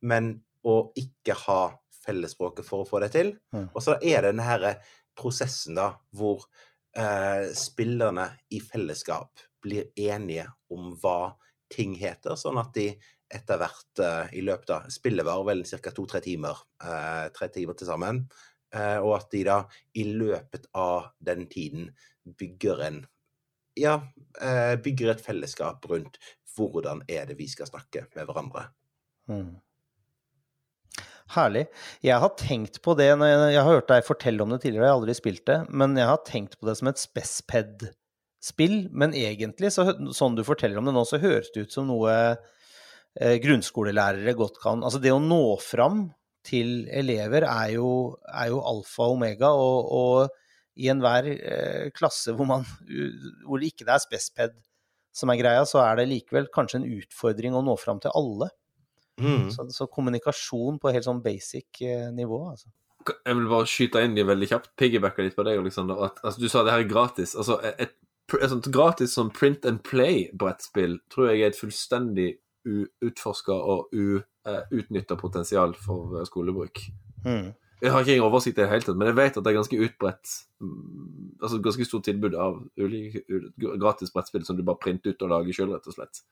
men 0.05 0.35
å 0.65 0.77
ikke 0.99 1.37
ha 1.47 1.63
fellesspråket 2.05 2.67
for 2.67 2.85
å 2.85 2.89
få 2.89 3.01
det 3.05 3.13
til. 3.15 3.33
Og 3.73 3.81
så 3.85 3.97
er 4.03 4.21
det 4.21 4.35
denne 4.35 4.47
her 4.47 4.67
prosessen 5.17 5.79
da, 5.79 5.95
hvor 6.13 6.45
eh, 6.99 7.49
spillerne 7.57 8.29
i 8.53 8.61
fellesskap 8.61 9.45
blir 9.65 9.91
enige 9.97 10.47
om 10.73 10.93
hva 11.01 11.35
ting 11.73 11.97
heter, 11.99 12.37
sånn 12.39 12.61
at 12.61 12.75
de 12.77 12.91
etter 13.35 13.59
hvert 13.59 14.03
uh, 14.03 14.27
i 14.37 14.43
løpet 14.45 14.71
av 14.77 14.91
Spillet 14.93 15.27
varer 15.27 15.49
vel 15.49 15.65
ca. 15.67 15.93
to-tre 15.95 16.21
timer, 16.25 16.61
uh, 16.85 17.27
tre 17.35 17.49
timer 17.55 17.79
til 17.79 17.91
sammen. 17.91 18.25
Uh, 18.75 18.99
og 19.01 19.17
at 19.21 19.29
de 19.33 19.43
da 19.47 19.59
i 19.99 20.07
løpet 20.11 20.69
av 20.79 21.11
den 21.23 21.49
tiden 21.51 21.91
bygger 22.25 22.87
en 22.89 23.05
Ja, 23.75 23.97
bygger 24.79 25.09
et 25.11 25.23
fellesskap 25.25 25.83
rundt 25.91 26.21
hvordan 26.55 27.01
er 27.11 27.25
det 27.27 27.35
vi 27.41 27.49
skal 27.51 27.67
snakke 27.67 28.05
med 28.15 28.29
hverandre. 28.29 28.69
Mm. 29.27 29.57
Herlig. 31.35 31.65
Jeg 32.05 32.21
har 32.23 32.37
tenkt 32.39 32.79
på 32.85 32.95
det 32.95 33.09
når 33.19 33.33
jeg 33.51 33.59
har 33.59 33.67
hørt 33.67 33.91
deg 33.91 34.07
fortelle 34.07 34.45
om 34.45 34.55
det 34.55 34.61
tidligere, 34.63 34.87
jeg 34.87 34.93
har 34.93 35.01
aldri 35.01 35.17
spilt 35.19 35.43
det, 35.51 35.59
men 35.75 35.99
jeg 35.99 36.07
har 36.07 36.23
tenkt 36.29 36.55
på 36.61 36.69
det 36.69 36.77
som 36.79 36.93
et 36.93 37.03
Spesped-spill. 37.03 38.04
Men 38.93 39.15
egentlig, 39.17 39.73
så, 39.73 39.87
sånn 40.13 40.37
du 40.37 40.45
forteller 40.45 40.81
om 40.81 40.89
det 40.89 40.95
nå, 40.97 41.05
så 41.09 41.21
høres 41.23 41.51
det 41.55 41.67
ut 41.67 41.75
som 41.75 41.89
noe 41.89 42.13
eh, 42.13 43.37
grunnskolelærere 43.41 44.35
godt 44.37 44.61
kan 44.61 44.85
Altså 44.85 45.01
det 45.01 45.15
å 45.15 45.23
nå 45.23 45.57
fram 45.65 46.09
til 46.45 46.85
elever 46.93 47.47
er 47.49 47.77
jo, 47.79 47.89
er 48.29 48.51
jo 48.53 48.61
alfa 48.69 49.07
og 49.07 49.17
omega, 49.17 49.55
og, 49.57 49.89
og 49.97 50.77
i 50.77 50.91
enhver 50.93 51.31
eh, 51.33 51.89
klasse 51.95 52.35
hvor, 52.37 52.49
man, 52.51 52.67
hvor 53.47 53.63
det 53.63 53.73
ikke 53.73 53.89
er 53.89 54.03
Spesped 54.03 54.59
som 55.15 55.31
er 55.31 55.39
greia, 55.39 55.65
så 55.69 55.81
er 55.85 56.01
det 56.01 56.11
likevel 56.11 56.51
kanskje 56.53 56.81
en 56.81 56.89
utfordring 56.99 57.55
å 57.55 57.63
nå 57.65 57.77
fram 57.79 58.01
til 58.03 58.13
alle. 58.19 58.51
Mm. 59.23 59.47
Så, 59.55 59.69
så 59.71 59.87
kommunikasjon 59.87 60.81
på 60.83 60.91
helt 60.91 61.07
sånn 61.07 61.23
basic 61.23 61.85
eh, 61.87 62.09
nivå, 62.13 62.41
altså. 62.51 62.73
Jeg 63.05 63.37
vil 63.37 63.51
bare 63.51 63.69
skyte 63.69 64.01
inn 64.03 64.15
de 64.17 64.25
veldig 64.25 64.47
kjapt. 64.49 64.71
Piggybacke 64.81 65.27
litt 65.27 65.37
på 65.37 65.45
deg, 65.45 65.59
Alexander. 65.61 65.99
At, 66.07 66.23
altså, 66.25 66.41
du 66.41 66.49
sa 66.49 66.63
det 66.65 66.73
her 66.73 66.83
er 66.87 66.89
gratis. 66.89 67.35
Altså, 67.37 67.59
et 67.77 67.93
sånt 68.33 68.71
gratis 68.73 69.15
sånn 69.17 69.33
print 69.35 69.67
and 69.69 69.83
play-brettspill 69.85 70.99
tror 71.13 71.31
jeg 71.31 71.43
er 71.43 71.53
et 71.53 71.59
fullstendig 71.59 72.31
uutforska 72.65 73.53
og 73.53 73.93
uutnytta 73.93 75.19
potensial 75.21 75.75
for 75.77 76.17
uh, 76.17 76.25
skolebruk. 76.25 76.81
Mm. 77.27 77.53
Jeg 77.85 77.93
har 77.93 78.07
ikke 78.07 78.25
oversikt 78.25 78.57
i 78.57 78.63
det 78.63 78.71
hele 78.71 78.87
tatt, 78.87 78.97
men 78.97 79.11
jeg 79.11 79.19
vet 79.19 79.37
at 79.37 79.45
det 79.45 79.51
er 79.51 79.59
ganske 79.59 79.79
utbredt 79.85 80.31
mm, 80.63 81.41
Altså 81.43 81.59
ganske 81.61 81.85
stort 81.85 82.07
tilbud 82.07 82.37
av 82.41 82.63
ulike 82.81 83.25
gratis 83.59 84.13
brettspill 84.15 84.47
som 84.47 84.57
du 84.57 84.63
bare 84.65 84.81
printer 84.81 85.13
ut 85.13 85.25
og 85.27 85.33
lager 85.35 85.57
sjøl, 85.57 85.75
rett 85.75 85.89
og 85.91 85.97
slett. 85.99 86.23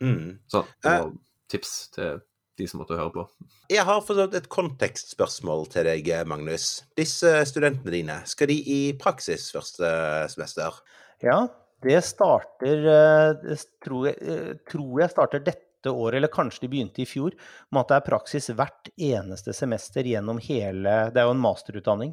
Mm. 0.00 0.38
Sånn. 0.50 0.70
det 0.82 0.92
Eh. 0.92 1.02
var 1.02 1.12
tips 1.52 1.72
til 1.92 2.22
de 2.60 2.68
som 2.68 2.82
måtte 2.82 2.98
høre 2.98 3.12
på. 3.14 3.24
Jeg 3.72 3.84
har 3.88 4.04
forstått 4.04 4.36
et 4.36 4.50
kontekstspørsmål 4.52 5.66
til 5.72 5.88
deg, 5.88 6.10
Magnus. 6.28 6.82
Disse 6.98 7.32
studentene 7.48 7.94
dine, 7.94 8.20
skal 8.28 8.50
de 8.50 8.58
i 8.60 8.80
praksis 9.00 9.48
første 9.54 9.90
semester? 10.32 10.80
Ja, 11.24 11.46
det 11.82 11.98
starter 12.06 12.88
eh, 12.92 13.28
det 13.42 13.58
tror 13.82 14.08
jeg, 14.10 14.18
eh, 14.22 14.56
tror 14.70 15.02
jeg 15.02 15.12
starter 15.12 15.44
dette 15.44 15.90
året, 15.90 16.20
eller 16.20 16.30
kanskje 16.30 16.64
de 16.64 16.72
begynte 16.74 17.02
i 17.02 17.08
fjor, 17.08 17.34
med 17.72 17.82
at 17.82 17.90
det 17.90 17.98
er 17.98 18.08
praksis 18.10 18.50
hvert 18.54 18.90
eneste 18.94 19.54
semester 19.56 20.06
gjennom 20.06 20.38
hele 20.42 20.92
Det 21.10 21.18
er 21.22 21.26
jo 21.26 21.34
en 21.34 21.42
masterutdanning. 21.42 22.12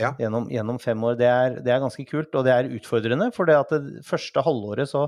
Ja. 0.00 0.10
Gjennom, 0.18 0.48
gjennom 0.50 0.80
fem 0.82 1.04
år. 1.06 1.18
Det 1.20 1.28
er, 1.30 1.60
det 1.62 1.70
er 1.70 1.82
ganske 1.84 2.06
kult, 2.08 2.32
og 2.34 2.42
det 2.46 2.54
er 2.54 2.72
utfordrende. 2.74 3.28
For 3.34 3.46
det 3.46 3.60
at 3.60 3.74
det 3.76 4.02
første 4.06 4.42
halvåret 4.42 4.90
så 4.90 5.06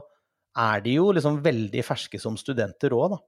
er 0.57 0.85
de 0.85 0.95
jo 1.01 1.09
liksom 1.12 1.41
veldig 1.45 1.83
ferske 1.85 2.20
som 2.22 2.39
studenter 2.39 2.95
òg, 2.95 3.16
da. 3.16 3.18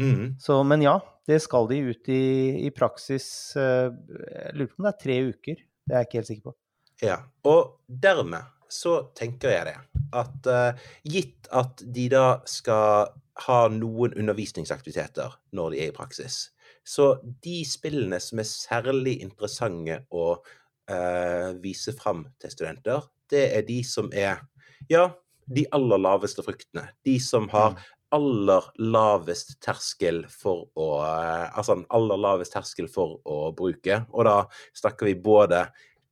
Mhm. 0.00 0.34
Så, 0.40 0.58
men 0.66 0.82
ja, 0.82 0.98
det 1.26 1.40
skal 1.44 1.68
de 1.70 1.78
ut 1.90 2.08
i, 2.12 2.24
i 2.66 2.70
praksis 2.74 3.26
eh, 3.56 3.88
Jeg 3.88 4.56
lurer 4.56 4.72
på 4.72 4.80
om 4.80 4.88
det 4.88 4.92
er 4.92 5.02
tre 5.04 5.18
uker. 5.30 5.62
Det 5.84 5.94
er 5.94 6.02
jeg 6.02 6.08
ikke 6.08 6.20
helt 6.20 6.30
sikker 6.30 6.48
på. 6.50 6.56
Ja. 7.04 7.18
Og 7.50 7.78
dermed 7.88 8.50
så 8.74 8.96
tenker 9.16 9.52
jeg 9.52 9.68
det 9.68 9.76
at 10.16 10.48
uh, 10.50 10.86
gitt 11.06 11.48
at 11.54 11.82
de 11.94 12.08
da 12.10 12.26
skal 12.48 13.12
ha 13.44 13.60
noen 13.70 14.14
undervisningsaktiviteter 14.18 15.34
når 15.54 15.74
de 15.74 15.82
er 15.84 15.90
i 15.90 15.94
praksis, 15.94 16.48
så 16.86 17.14
de 17.44 17.62
spillene 17.66 18.20
som 18.22 18.40
er 18.40 18.48
særlig 18.48 19.18
interessante 19.24 20.00
å 20.14 20.26
uh, 20.38 21.50
vise 21.62 21.94
fram 21.96 22.24
til 22.40 22.54
studenter, 22.54 23.06
det 23.30 23.44
er 23.58 23.66
de 23.68 23.80
som 23.86 24.10
er 24.14 24.42
ja, 24.90 25.08
de 25.44 25.64
aller 25.74 26.00
laveste 26.00 26.44
fruktene. 26.44 26.86
De 27.04 27.16
som 27.20 27.48
har 27.52 27.78
aller 28.14 28.68
lavest 28.78 29.56
terskel 29.64 30.24
for 30.30 30.68
å 30.78 30.88
eh, 31.04 31.48
Altså 31.54 31.78
den 31.78 31.88
aller 31.94 32.20
lavest 32.20 32.54
terskel 32.54 32.88
for 32.90 33.18
å 33.26 33.50
bruke. 33.56 34.02
Og 34.14 34.28
da 34.28 34.36
snakker 34.76 35.10
vi 35.10 35.18
både 35.18 35.66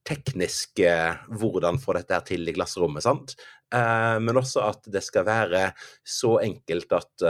teknisk 0.07 0.83
eh, 0.83 1.23
hvordan 1.31 1.81
få 1.83 1.97
dette 1.99 2.17
her 2.17 2.27
til 2.27 2.49
i 2.49 2.57
klasserommet, 2.57 3.05
sant? 3.07 3.37
Eh, 3.73 4.19
men 4.23 4.41
også 4.41 4.67
at 4.67 4.91
det 4.93 5.05
skal 5.07 5.27
være 5.29 5.71
så 6.03 6.37
enkelt 6.43 6.99
at 6.99 7.27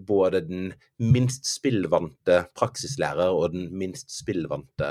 både 0.00 0.40
den 0.46 0.70
minst 1.12 1.44
spillvante 1.44 2.38
praksislærer 2.56 3.34
og 3.36 3.52
den 3.52 3.66
minst 3.76 4.08
spillvante 4.14 4.88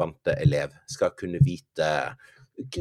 vante 0.00 0.32
elev 0.40 0.72
skal 0.88 1.12
kunne 1.18 1.42
vite 1.44 1.90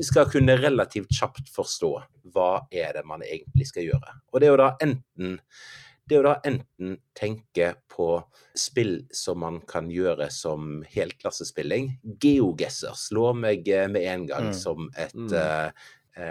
skal 0.03 0.25
kunne 0.31 0.57
relativt 0.57 1.11
kjapt 1.13 1.49
forstå 1.53 1.91
hva 2.33 2.51
er 2.71 2.93
det 2.97 3.05
man 3.05 3.21
egentlig 3.25 3.67
skal 3.69 3.83
gjøre. 3.89 4.15
Og 4.33 4.39
det 4.41 4.47
er 4.47 4.55
jo 4.55 4.61
da 4.63 4.71
enten 4.81 5.37
det 6.07 6.15
er 6.15 6.21
jo 6.21 6.27
da 6.29 6.37
enten 6.47 6.91
tenke 7.19 7.65
på 7.91 8.05
spill 8.55 9.01
som 9.11 9.41
man 9.43 9.57
kan 9.67 9.89
gjøre 9.91 10.29
som 10.31 10.79
helklassespilling. 10.87 11.99
geogesser, 12.23 12.95
slår 12.95 13.35
meg 13.35 13.67
eh, 13.67 13.89
med 13.91 14.05
en 14.07 14.25
gang 14.29 14.45
Mm. 14.47 14.53
som, 14.55 14.89
et, 14.95 15.13
Mm. 15.13 15.33
eh, 15.33 15.71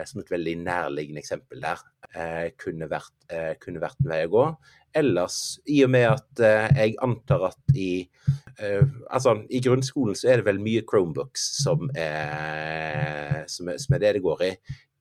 som 0.09 0.20
et 0.22 0.30
veldig 0.32 0.57
nærliggende 0.64 1.20
eksempel 1.22 1.61
der. 1.62 1.82
Eh, 2.16 2.51
kunne, 2.57 2.89
vært, 2.89 3.12
eh, 3.28 3.55
kunne 3.61 3.82
vært 3.82 3.99
en 4.01 4.11
vei 4.11 4.22
å 4.24 4.32
gå. 4.32 4.45
Ellers, 4.97 5.59
i 5.68 5.82
og 5.84 5.91
med 5.93 6.07
at 6.09 6.43
eh, 6.45 6.78
jeg 6.78 6.95
antar 7.05 7.49
at 7.51 7.74
i 7.76 7.91
eh, 8.62 8.84
Altså, 9.11 9.34
i 9.53 9.61
grunnskolen 9.61 10.16
så 10.16 10.30
er 10.30 10.41
det 10.41 10.47
vel 10.47 10.62
mye 10.62 10.84
Chromebooks 10.89 11.45
som 11.61 11.91
er, 11.93 13.43
som 13.53 13.68
er, 13.68 13.80
som 13.82 13.97
er 13.97 14.05
det 14.05 14.14
det 14.16 14.24
går 14.24 14.45
i. 14.47 14.53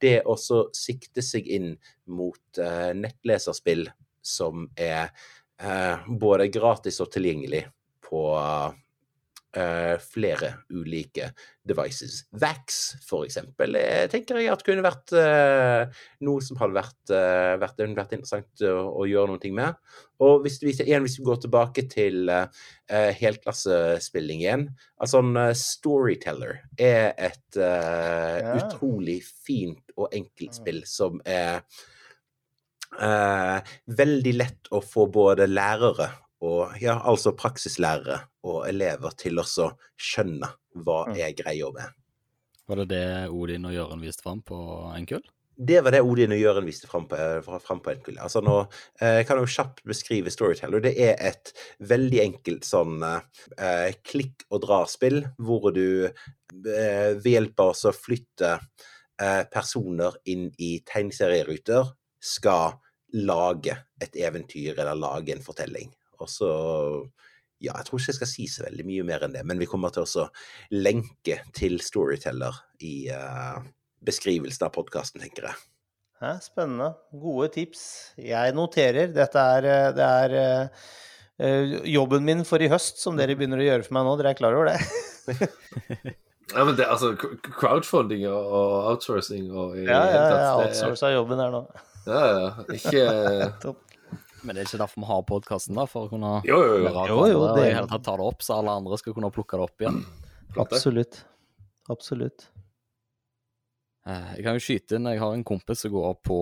Det 0.02 0.18
å 0.28 0.36
så 0.40 0.66
sikte 0.76 1.24
seg 1.24 1.48
inn 1.48 1.72
mot 2.12 2.60
eh, 2.60 2.92
nettleserspill 2.98 3.88
som 4.26 4.68
er 4.76 5.14
eh, 5.62 6.10
både 6.10 6.50
gratis 6.52 7.00
og 7.06 7.14
tilgjengelig 7.14 7.64
på 8.06 8.26
eh, 9.56 9.96
flere 10.02 10.52
ulike 10.70 11.32
devices. 11.66 12.24
Vax, 12.38 12.82
for 13.08 13.26
eksempel, 13.26 13.80
jeg 13.80 14.12
tenker 14.14 14.38
jeg 14.38 14.52
at 14.54 14.64
kunne 14.68 14.86
vært 14.86 15.16
uh, 15.18 15.88
noe 16.28 16.44
som 16.46 16.60
hadde 16.62 16.78
vært, 16.78 17.00
uh, 17.10 17.56
vært, 17.62 17.82
vært 17.98 18.14
interessant 18.20 18.66
å, 18.68 18.76
å 19.02 19.08
gjøre 19.10 19.34
noe 19.34 19.54
med. 19.56 19.80
Og 20.24 20.46
hvis 20.46 20.62
vi, 20.64 20.72
igjen, 20.86 21.04
hvis 21.04 21.18
vi 21.20 21.26
går 21.28 21.42
tilbake 21.44 21.84
til 21.92 22.30
eh, 22.32 22.46
eh, 22.88 23.10
helklassespilling 23.20 24.46
igjen 24.46 24.70
altså 25.04 25.20
en 25.20 25.36
eh, 25.42 25.52
Storyteller 25.60 26.62
er 26.80 27.12
et 27.18 27.60
eh, 27.60 28.40
Ja. 28.46 28.54
utrolig 28.62 29.20
fint 29.26 29.92
og 29.98 30.14
enkelt 30.16 30.56
spill 30.56 30.82
som 30.88 31.20
er 31.28 31.64
eh, 33.00 33.74
veldig 34.00 34.34
lett 34.38 34.72
å 34.72 34.82
få 34.84 35.08
både 35.12 35.48
lærere 35.52 36.10
og 36.44 36.76
ja, 36.82 36.98
altså 37.08 37.32
praksislærere 37.38 38.20
og 38.48 38.66
elever 38.68 39.14
til 39.18 39.40
å 39.40 39.46
skjønne 39.48 40.50
hva 40.84 41.06
jeg 41.16 41.32
er 41.32 41.38
greia 41.44 41.70
med. 41.76 41.96
Var 42.66 42.82
det 42.82 42.90
det 42.92 43.06
Odin 43.30 43.68
og 43.70 43.74
Jøren 43.76 44.02
viste 44.04 44.26
fram 44.26 44.42
på 44.46 44.58
Enkull? 44.98 45.24
Det 45.56 45.78
var 45.86 45.94
det 45.96 46.02
Odin 46.04 46.34
og 46.36 46.40
Jøren 46.42 46.66
viste 46.68 46.88
fram 46.92 47.06
på, 47.08 47.16
fra- 47.46 47.62
fram 47.64 47.80
på 47.80 47.94
NQL. 47.96 48.18
Altså 48.26 48.42
nå 48.44 48.56
eh, 49.00 49.22
kan 49.24 49.38
jeg 49.40 49.46
jo 49.46 49.54
kjapt 49.54 49.78
beskrive 49.88 50.34
Storyteller. 50.34 50.82
Det 50.84 50.92
er 51.00 51.16
et 51.30 51.54
veldig 51.80 52.20
enkelt 52.26 52.68
sånn 52.68 52.98
eh, 53.08 53.94
klikk 54.04 54.44
og 54.50 54.66
dra-spill, 54.66 55.22
hvor 55.40 55.70
du 55.72 56.10
eh, 56.10 57.14
ved 57.16 57.30
hjelp 57.32 57.64
av 57.64 57.72
å 57.72 57.94
flytte 57.96 58.58
eh, 58.58 59.44
personer 59.54 60.18
inn 60.28 60.50
i 60.60 60.74
tegneserieruter 60.84 61.94
skal 62.20 62.76
lage 63.16 63.78
et 64.04 64.18
eventyr 64.20 64.74
eller 64.76 64.98
lage 65.00 65.38
en 65.38 65.46
fortelling. 65.46 65.94
Og 66.24 66.30
så 66.32 66.50
ja, 67.64 67.72
jeg 67.80 67.86
tror 67.88 68.00
ikke 68.02 68.12
jeg 68.12 68.18
skal 68.20 68.30
si 68.30 68.48
så 68.52 68.66
veldig 68.66 68.86
mye 68.88 69.06
mer 69.08 69.24
enn 69.26 69.34
det, 69.36 69.46
men 69.48 69.60
vi 69.62 69.68
kommer 69.70 69.94
til 69.96 70.04
å 70.06 70.26
lenke 70.76 71.40
til 71.56 71.78
Storyteller 71.82 72.58
i 72.84 73.08
uh, 73.16 73.62
beskrivelsen 74.06 74.68
av 74.68 74.74
podkasten, 74.76 75.24
tenker 75.24 75.48
jeg. 75.50 75.62
Hæ, 76.22 76.36
spennende. 76.44 76.92
Gode 77.20 77.50
tips. 77.56 77.86
Jeg 78.22 78.54
noterer. 78.56 79.10
Dette 79.16 79.42
er, 79.58 79.66
eh, 79.68 79.88
det 79.96 80.06
er 80.06 80.36
eh, 80.40 81.74
jobben 81.92 82.24
min 82.28 82.46
for 82.48 82.64
i 82.64 82.70
høst, 82.72 83.02
som 83.04 83.18
dere 83.20 83.36
begynner 83.36 83.60
å 83.60 83.66
gjøre 83.66 83.88
for 83.88 83.98
meg 83.98 84.08
nå. 84.08 84.14
Dere 84.22 84.32
er 84.32 84.40
klar 84.40 84.56
over 84.56 84.72
det? 84.72 84.80
Ja, 86.54 86.62
men 86.62 86.76
det, 86.78 86.86
altså, 86.86 87.16
crowdfunding 87.18 88.28
og- 88.30 88.92
outsourcing 88.92 89.48
og 89.50 89.74
i 89.80 89.88
Ja, 89.88 89.98
ja, 90.06 90.12
jeg 90.14 90.76
det 90.78 91.02
er- 91.02 91.16
jobben 91.16 91.40
her 91.42 91.50
nå. 91.52 91.62
Ja, 92.06 92.20
ja. 92.30 92.50
Ikke 92.70 93.06
Topp. 93.64 93.82
Men 94.46 94.56
det 94.56 94.62
er 94.64 94.68
ikke 94.70 94.82
derfor 94.84 95.02
vi 95.02 95.08
har 95.10 95.24
podkasten, 95.30 95.76
da? 95.76 95.86
For 95.90 96.06
å 96.08 96.12
kunne 96.12 96.32
Jo, 96.46 96.60
jo, 96.62 96.76
jo. 96.84 97.06
Jo, 97.10 97.20
jo, 97.32 97.40
det- 97.56 97.74
hele 97.74 97.88
tatt 97.90 98.04
ta 98.06 98.16
det 98.16 98.26
opp, 98.26 98.42
så 98.46 98.60
alle 98.60 98.76
andre 98.78 98.98
skal 99.02 99.14
kunne 99.18 99.32
plukke 99.34 99.58
det 99.58 99.66
opp 99.66 99.80
igjen. 99.82 100.04
Absolutt. 100.62 101.24
Absolutt. 101.90 102.48
Eh, 104.08 104.36
Jeg 104.38 104.44
kan 104.46 104.54
jo 104.60 104.64
skyte 104.64 104.96
inn, 105.00 105.06
jeg 105.10 105.20
har 105.20 105.34
en 105.34 105.44
kompis 105.44 105.82
som 105.82 105.92
går 105.92 106.16
på 106.24 106.38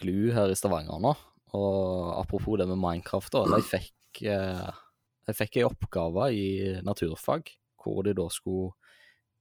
GLU 0.00 0.32
her 0.32 0.50
i 0.50 0.54
Stavanger 0.58 1.00
nå. 1.02 1.14
Og 1.52 2.14
apropos 2.24 2.56
det 2.58 2.66
med 2.70 2.78
Minecraft, 2.78 3.30
da. 3.34 3.44
Jeg 3.58 3.64
fikk, 3.68 4.22
jeg 4.22 5.36
fikk 5.36 5.56
en 5.60 5.68
oppgave 5.70 6.30
i 6.32 6.80
naturfag 6.82 7.50
hvor 7.82 8.02
de 8.04 8.12
da 8.14 8.26
skulle 8.28 8.72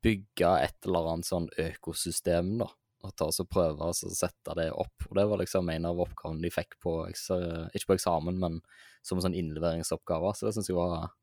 bygge 0.04 0.50
et 0.64 0.76
eller 0.88 1.10
annet 1.14 1.28
sånn 1.28 1.50
økosystem, 1.60 2.58
da. 2.60 2.68
Og 3.00 3.14
ta 3.16 3.30
oss 3.32 3.40
og 3.40 3.48
prøve 3.48 3.86
å 3.88 3.96
sette 3.96 4.56
det 4.60 4.68
opp. 4.76 5.06
Og 5.08 5.16
det 5.16 5.24
var 5.30 5.40
liksom 5.40 5.70
en 5.72 5.88
av 5.88 6.02
oppgavene 6.04 6.44
de 6.44 6.52
fikk 6.52 6.76
på, 6.84 6.94
ikke 7.08 7.88
på 7.88 7.96
eksamen, 7.96 8.40
men 8.42 8.60
som 9.06 9.20
en 9.20 9.30
sånn 9.30 9.38
innleveringsoppgave. 9.40 10.34
Så 10.36 10.48
det 10.48 10.56
syns 10.58 10.68
jeg 10.72 10.76
var 10.76 11.14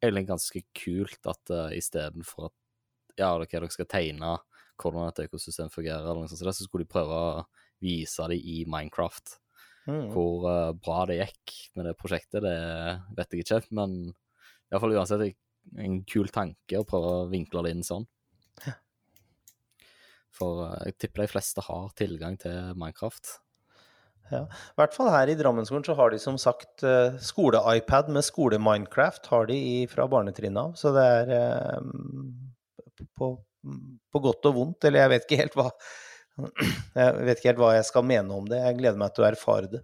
egentlig 0.00 0.26
ganske 0.30 0.62
kult 0.76 1.30
at 1.30 1.52
uh, 1.54 1.68
istedenfor 1.76 2.48
at 2.48 2.56
ja, 3.20 3.34
okay, 3.36 3.58
dere 3.58 3.70
skal 3.70 3.88
tegne 3.90 4.38
hvordan 4.80 5.10
et 5.10 5.22
økosystem 5.26 5.70
fungerer, 5.72 6.06
eller 6.06 6.22
noe 6.22 6.30
sånt, 6.30 6.40
så 6.40 6.48
det, 6.48 6.56
så 6.56 6.64
skulle 6.64 6.86
de 6.86 6.92
prøve 6.92 7.14
å 7.14 7.42
vise 7.84 8.28
det 8.32 8.38
i 8.40 8.62
Minecraft. 8.70 9.36
Mm. 9.86 10.06
Hvor 10.14 10.46
uh, 10.48 10.72
bra 10.76 11.04
det 11.10 11.20
gikk 11.20 11.56
med 11.76 11.90
det 11.90 11.96
prosjektet, 12.00 12.42
det 12.44 12.56
vet 13.18 13.36
jeg 13.36 13.44
ikke, 13.44 13.60
men 13.76 14.00
iallfall 14.70 14.96
uansett 14.96 15.26
en 15.80 16.00
kul 16.08 16.30
tanke 16.32 16.80
å 16.80 16.86
prøve 16.88 17.12
å 17.12 17.28
vinkle 17.30 17.64
det 17.66 17.74
inn 17.76 17.86
sånn. 17.86 18.08
For 20.36 20.64
eh, 20.66 20.90
jeg 20.90 20.98
tipper 21.04 21.24
de 21.24 21.32
fleste 21.32 21.64
har 21.66 21.88
tilgang 21.98 22.36
til 22.40 22.74
Minecraft. 22.78 23.36
Ja, 24.30 24.44
I 24.46 24.78
hvert 24.78 24.94
fall 24.94 25.08
her 25.10 25.26
i 25.32 25.34
Drammenskolen 25.34 25.82
så 25.82 25.96
har 25.98 26.12
de 26.14 26.18
som 26.22 26.36
sagt 26.38 26.84
eh, 26.86 27.16
skole-iPad 27.18 28.12
med 28.14 28.22
skole-Minecraft 28.22 29.26
har 29.32 29.48
de 29.50 29.56
fra 29.90 30.06
barnetrinnet 30.12 30.60
av. 30.60 30.76
Så 30.78 30.92
det 30.94 31.02
er 31.02 31.32
eh, 31.34 31.80
på, 33.18 33.32
på 34.14 34.22
godt 34.22 34.46
og 34.52 34.54
vondt. 34.60 34.86
Eller 34.86 35.02
jeg 35.04 35.12
vet 35.16 35.26
ikke 35.26 35.40
helt 35.42 35.58
hva 35.58 35.66
Jeg 37.00 37.16
vet 37.26 37.40
ikke 37.40 37.50
helt 37.50 37.58
hva 37.60 37.72
jeg 37.74 37.88
skal 37.90 38.06
mene 38.06 38.32
om 38.38 38.46
det. 38.48 38.62
Jeg 38.62 38.78
gleder 38.78 39.00
meg 39.02 39.10
til 39.16 39.26
å 39.26 39.28
erfare 39.32 39.68
det. 39.74 39.82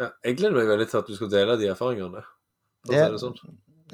Ja, 0.00 0.08
jeg 0.24 0.38
gleder 0.40 0.56
meg 0.56 0.66
veldig 0.72 0.86
til 0.90 1.00
at 1.02 1.10
du 1.10 1.14
skal 1.18 1.30
dele 1.30 1.54
de 1.60 1.68
erfaringene. 1.70 2.24
Det- 2.88 2.96
det 3.12 3.20
sånn. 3.22 3.36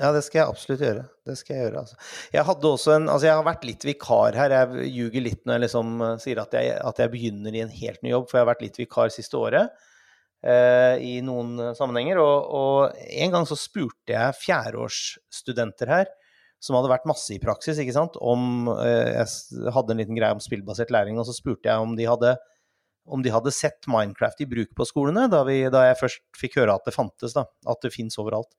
Ja, 0.01 0.11
det 0.17 0.23
skal 0.25 0.41
jeg 0.41 0.49
absolutt 0.49 0.83
gjøre. 0.85 1.03
Det 1.29 1.35
skal 1.37 1.57
jeg 1.57 1.65
gjøre, 1.67 1.83
altså. 1.83 1.99
Jeg 2.33 2.45
hadde 2.49 2.69
også 2.71 2.93
en 2.95 3.09
Altså, 3.13 3.27
jeg 3.29 3.37
har 3.37 3.45
vært 3.45 3.67
litt 3.69 3.85
vikar 3.85 4.39
her. 4.39 4.55
Jeg 4.55 4.89
ljuger 4.95 5.25
litt 5.27 5.43
når 5.45 5.59
jeg 5.59 5.65
liksom 5.67 6.05
eh, 6.07 6.17
sier 6.23 6.41
at 6.41 6.57
jeg, 6.57 6.73
at 6.89 7.03
jeg 7.03 7.13
begynner 7.13 7.57
i 7.57 7.63
en 7.67 7.75
helt 7.83 8.01
ny 8.07 8.15
jobb, 8.15 8.29
for 8.31 8.39
jeg 8.39 8.47
har 8.47 8.53
vært 8.55 8.65
litt 8.65 8.81
vikar 8.81 9.13
siste 9.13 9.37
året. 9.37 9.77
eh, 10.41 10.97
i 11.05 11.19
noen 11.25 11.75
sammenhenger. 11.77 12.21
Og, 12.23 12.55
og, 12.61 13.03
en 13.25 13.35
gang 13.35 13.49
så 13.49 13.59
spurte 13.61 14.15
jeg 14.15 14.39
fjerdeårsstudenter 14.41 15.93
her, 15.93 16.09
som 16.61 16.77
hadde 16.77 16.93
vært 16.93 17.09
masse 17.09 17.33
i 17.35 17.41
praksis, 17.41 17.81
ikke 17.81 17.97
sant, 17.97 18.17
om 18.21 18.69
eh, 18.73 19.19
Jeg 19.19 19.73
hadde 19.77 19.95
en 19.95 20.01
liten 20.01 20.17
greie 20.17 20.37
om 20.37 20.41
spillbasert 20.41 20.93
læring, 20.93 21.21
og 21.21 21.29
så 21.29 21.37
spurte 21.37 21.69
jeg 21.69 21.85
om 21.85 21.97
de 21.99 22.09
hadde 22.09 22.39
om 23.11 23.23
de 23.25 23.33
hadde 23.33 23.51
sett 23.51 23.89
Minecraft 23.91 24.43
i 24.45 24.47
bruk 24.47 24.75
på 24.77 24.85
skolene, 24.87 25.25
da, 25.33 25.41
vi, 25.49 25.65
da 25.73 25.87
jeg 25.89 25.99
først 25.99 26.21
fikk 26.39 26.61
høre 26.61 26.77
at 26.77 26.85
det 26.87 26.95
fantes, 26.95 27.33
da, 27.35 27.47
at 27.67 27.81
det 27.83 27.91
fins 27.95 28.19
overalt. 28.21 28.53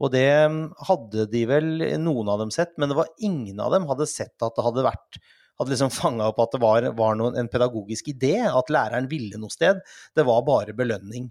Og 0.00 0.12
det 0.14 0.28
mm, 0.52 0.62
hadde 0.88 1.26
de 1.32 1.42
vel 1.48 1.68
noen 2.00 2.30
av 2.32 2.40
dem 2.40 2.52
sett, 2.54 2.72
men 2.80 2.90
det 2.90 2.98
var 2.98 3.12
ingen 3.20 3.60
av 3.60 3.74
dem 3.74 3.88
hadde 3.90 4.08
sett 4.08 4.36
at 4.42 4.56
det 4.56 4.64
hadde 4.64 4.86
vært 4.86 5.20
hadde 5.60 5.74
liksom 5.74 5.92
fanga 6.02 6.30
opp 6.30 6.40
at 6.40 6.56
det 6.56 6.62
var, 6.62 6.88
var 6.96 7.18
noen, 7.20 7.36
en 7.36 7.50
pedagogisk 7.52 8.08
idé, 8.14 8.38
at 8.48 8.72
læreren 8.72 9.10
ville 9.10 9.40
noe 9.40 9.52
sted. 9.52 9.82
Det 10.16 10.24
var 10.26 10.46
bare 10.46 10.76
belønning. 10.76 11.28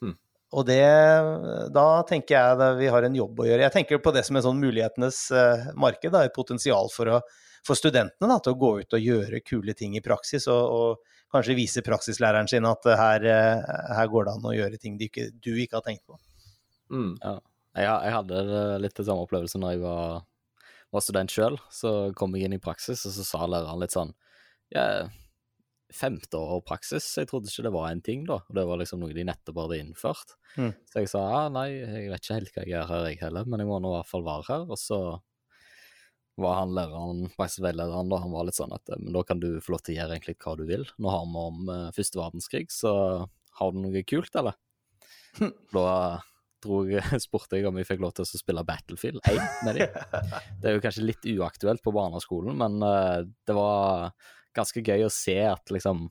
Hmm. 0.00 0.16
Og 0.56 0.64
det 0.68 0.80
Da 1.74 1.88
tenker 2.08 2.38
jeg 2.38 2.56
at 2.56 2.78
vi 2.78 2.88
har 2.94 3.04
en 3.04 3.20
jobb 3.20 3.42
å 3.42 3.50
gjøre. 3.50 3.66
Jeg 3.66 3.76
tenker 3.76 4.00
på 4.00 4.14
det 4.16 4.24
som 4.24 4.38
er 4.38 4.46
sånn 4.46 4.62
mulighetenes 4.62 5.20
uh, 5.36 5.68
marked. 5.76 6.14
Da, 6.14 6.24
et 6.24 6.36
potensial 6.36 6.88
for, 6.94 7.18
å, 7.18 7.20
for 7.68 7.76
studentene 7.76 8.32
da, 8.32 8.40
til 8.40 8.56
å 8.56 8.60
gå 8.64 8.72
ut 8.80 8.96
og 8.96 9.12
gjøre 9.12 9.44
kule 9.44 9.76
ting 9.76 9.98
i 9.98 10.04
praksis. 10.04 10.48
og, 10.48 10.72
og 10.72 11.14
kanskje 11.32 11.58
vise 11.58 11.84
praksislæreren 11.84 12.48
sin 12.48 12.64
at 12.64 12.86
her, 12.88 13.24
eh, 13.28 13.68
her, 13.96 14.08
går 14.08 14.24
det 14.24 14.32
an 14.32 14.48
å 14.48 14.54
gjøre 14.56 14.80
ting 14.80 14.96
du 14.96 15.04
ikke, 15.08 15.28
du 15.36 15.50
ikke 15.60 15.76
har 15.76 15.84
tenkt 15.84 16.06
på. 16.08 16.16
Mm. 16.88 17.10
Ja. 17.20 17.34
Jeg, 17.78 17.94
jeg, 18.08 18.14
hadde 18.14 18.42
litt 18.82 18.98
den 18.98 19.06
samme 19.06 19.24
opplevelsen 19.26 19.62
når 19.62 19.76
jeg 19.76 19.84
var, 19.84 20.26
var 20.94 21.04
student 21.04 21.32
sjøl. 21.32 21.58
Så 21.74 21.94
kom 22.18 22.36
jeg 22.36 22.48
inn 22.48 22.58
i 22.58 22.62
praksis, 22.62 23.04
og 23.08 23.14
så 23.14 23.26
sa 23.26 23.48
læreren 23.48 23.82
litt 23.82 23.96
sånn 23.96 24.14
ja, 24.74 25.08
Femte 25.88 26.36
år 26.36 26.58
praksis, 26.68 27.06
jeg 27.16 27.30
trodde 27.30 27.48
ikke 27.48 27.62
det 27.64 27.70
var 27.72 27.86
en 27.88 28.02
ting, 28.04 28.26
da. 28.28 28.42
Og 28.44 28.56
det 28.58 28.64
var 28.68 28.76
liksom 28.76 29.00
noe 29.00 29.14
de 29.16 29.22
nettopp 29.24 29.62
hadde 29.62 29.78
innført. 29.80 30.34
Mm. 30.60 30.74
Så 30.84 31.00
jeg 31.00 31.08
sa 31.08 31.22
ja, 31.24 31.38
nei, 31.54 31.68
jeg 31.78 32.10
vet 32.12 32.20
ikke 32.26 32.36
helt 32.36 32.50
hva 32.52 32.64
jeg 32.64 32.72
gjør 32.74 32.90
her, 32.90 33.06
jeg 33.08 33.20
heller, 33.22 33.48
men 33.48 33.62
jeg 33.62 33.70
må 33.70 33.78
nå 33.80 33.94
i 33.94 33.96
hvert 33.96 34.10
fall 34.10 34.26
være 34.26 34.44
her. 34.50 34.66
Og 34.68 34.80
så 34.82 34.98
var 36.38 36.60
han 36.60 36.74
læreren, 36.76 37.24
praksisveilederen, 37.38 38.12
da, 38.12 38.20
han 38.20 38.34
var 38.36 38.46
litt 38.46 38.58
sånn 38.58 38.74
at 38.76 38.92
men 38.98 39.16
da 39.16 39.24
kan 39.26 39.40
du 39.40 39.48
få 39.64 39.74
lov 39.74 39.82
til 39.86 39.96
å 39.96 39.98
gjøre 40.02 40.18
egentlig 40.18 40.36
hva 40.44 40.54
du 40.60 40.66
vil. 40.68 40.84
Nå 41.00 41.14
har 41.14 41.24
vi 41.24 41.44
om 41.48 41.72
uh, 41.72 41.88
første 41.96 42.20
verdenskrig, 42.20 42.66
så 42.74 42.92
har 43.58 43.72
du 43.72 43.80
noe 43.80 44.04
kult, 44.06 44.36
eller? 44.38 44.60
da 45.74 45.88
drog, 46.64 46.92
spurte 47.24 47.58
jeg 47.58 47.68
om 47.68 47.78
vi 47.78 47.86
fikk 47.86 48.02
lov 48.02 48.14
til 48.16 48.26
å 48.26 48.40
spille 48.40 48.66
Battlefield 48.66 49.22
1 49.24 49.64
med 49.66 49.80
dem. 49.80 49.96
Det 50.60 50.70
er 50.70 50.76
jo 50.76 50.84
kanskje 50.84 51.06
litt 51.06 51.28
uaktuelt 51.36 51.84
på 51.84 51.94
barneskolen, 51.94 52.58
men 52.58 52.78
uh, 52.84 53.22
det 53.22 53.56
var 53.56 54.12
ganske 54.56 54.82
gøy 54.82 55.06
å 55.06 55.12
se 55.12 55.36
at 55.46 55.74
liksom 55.74 56.08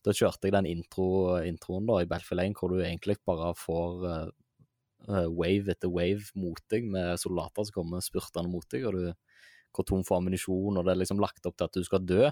Da 0.00 0.14
kjørte 0.16 0.48
jeg 0.48 0.54
den 0.54 0.68
intro, 0.70 1.36
introen 1.44 1.84
da 1.84 1.98
i 2.00 2.08
Battlefield 2.08 2.46
1 2.46 2.54
hvor 2.56 2.72
du 2.72 2.78
egentlig 2.80 3.18
bare 3.28 3.50
får 3.58 4.06
uh, 4.08 5.26
wave 5.28 5.74
etter 5.74 5.92
wave 5.92 6.30
mot 6.40 6.60
deg 6.72 6.86
med 6.88 7.20
soldater 7.20 7.66
som 7.68 7.82
kommer 7.82 8.04
spurtende 8.04 8.48
mot 8.48 8.64
deg, 8.72 8.86
og 8.88 8.96
du 8.96 9.29
går 9.76 9.86
tom 9.88 10.02
for 10.06 10.20
ammunisjon, 10.20 10.78
og 10.78 10.86
det 10.86 10.94
er 10.94 11.00
liksom 11.02 11.20
lagt 11.22 11.46
opp 11.48 11.58
til 11.58 11.68
at 11.68 11.76
du 11.76 11.86
skal 11.86 12.04
dø. 12.06 12.30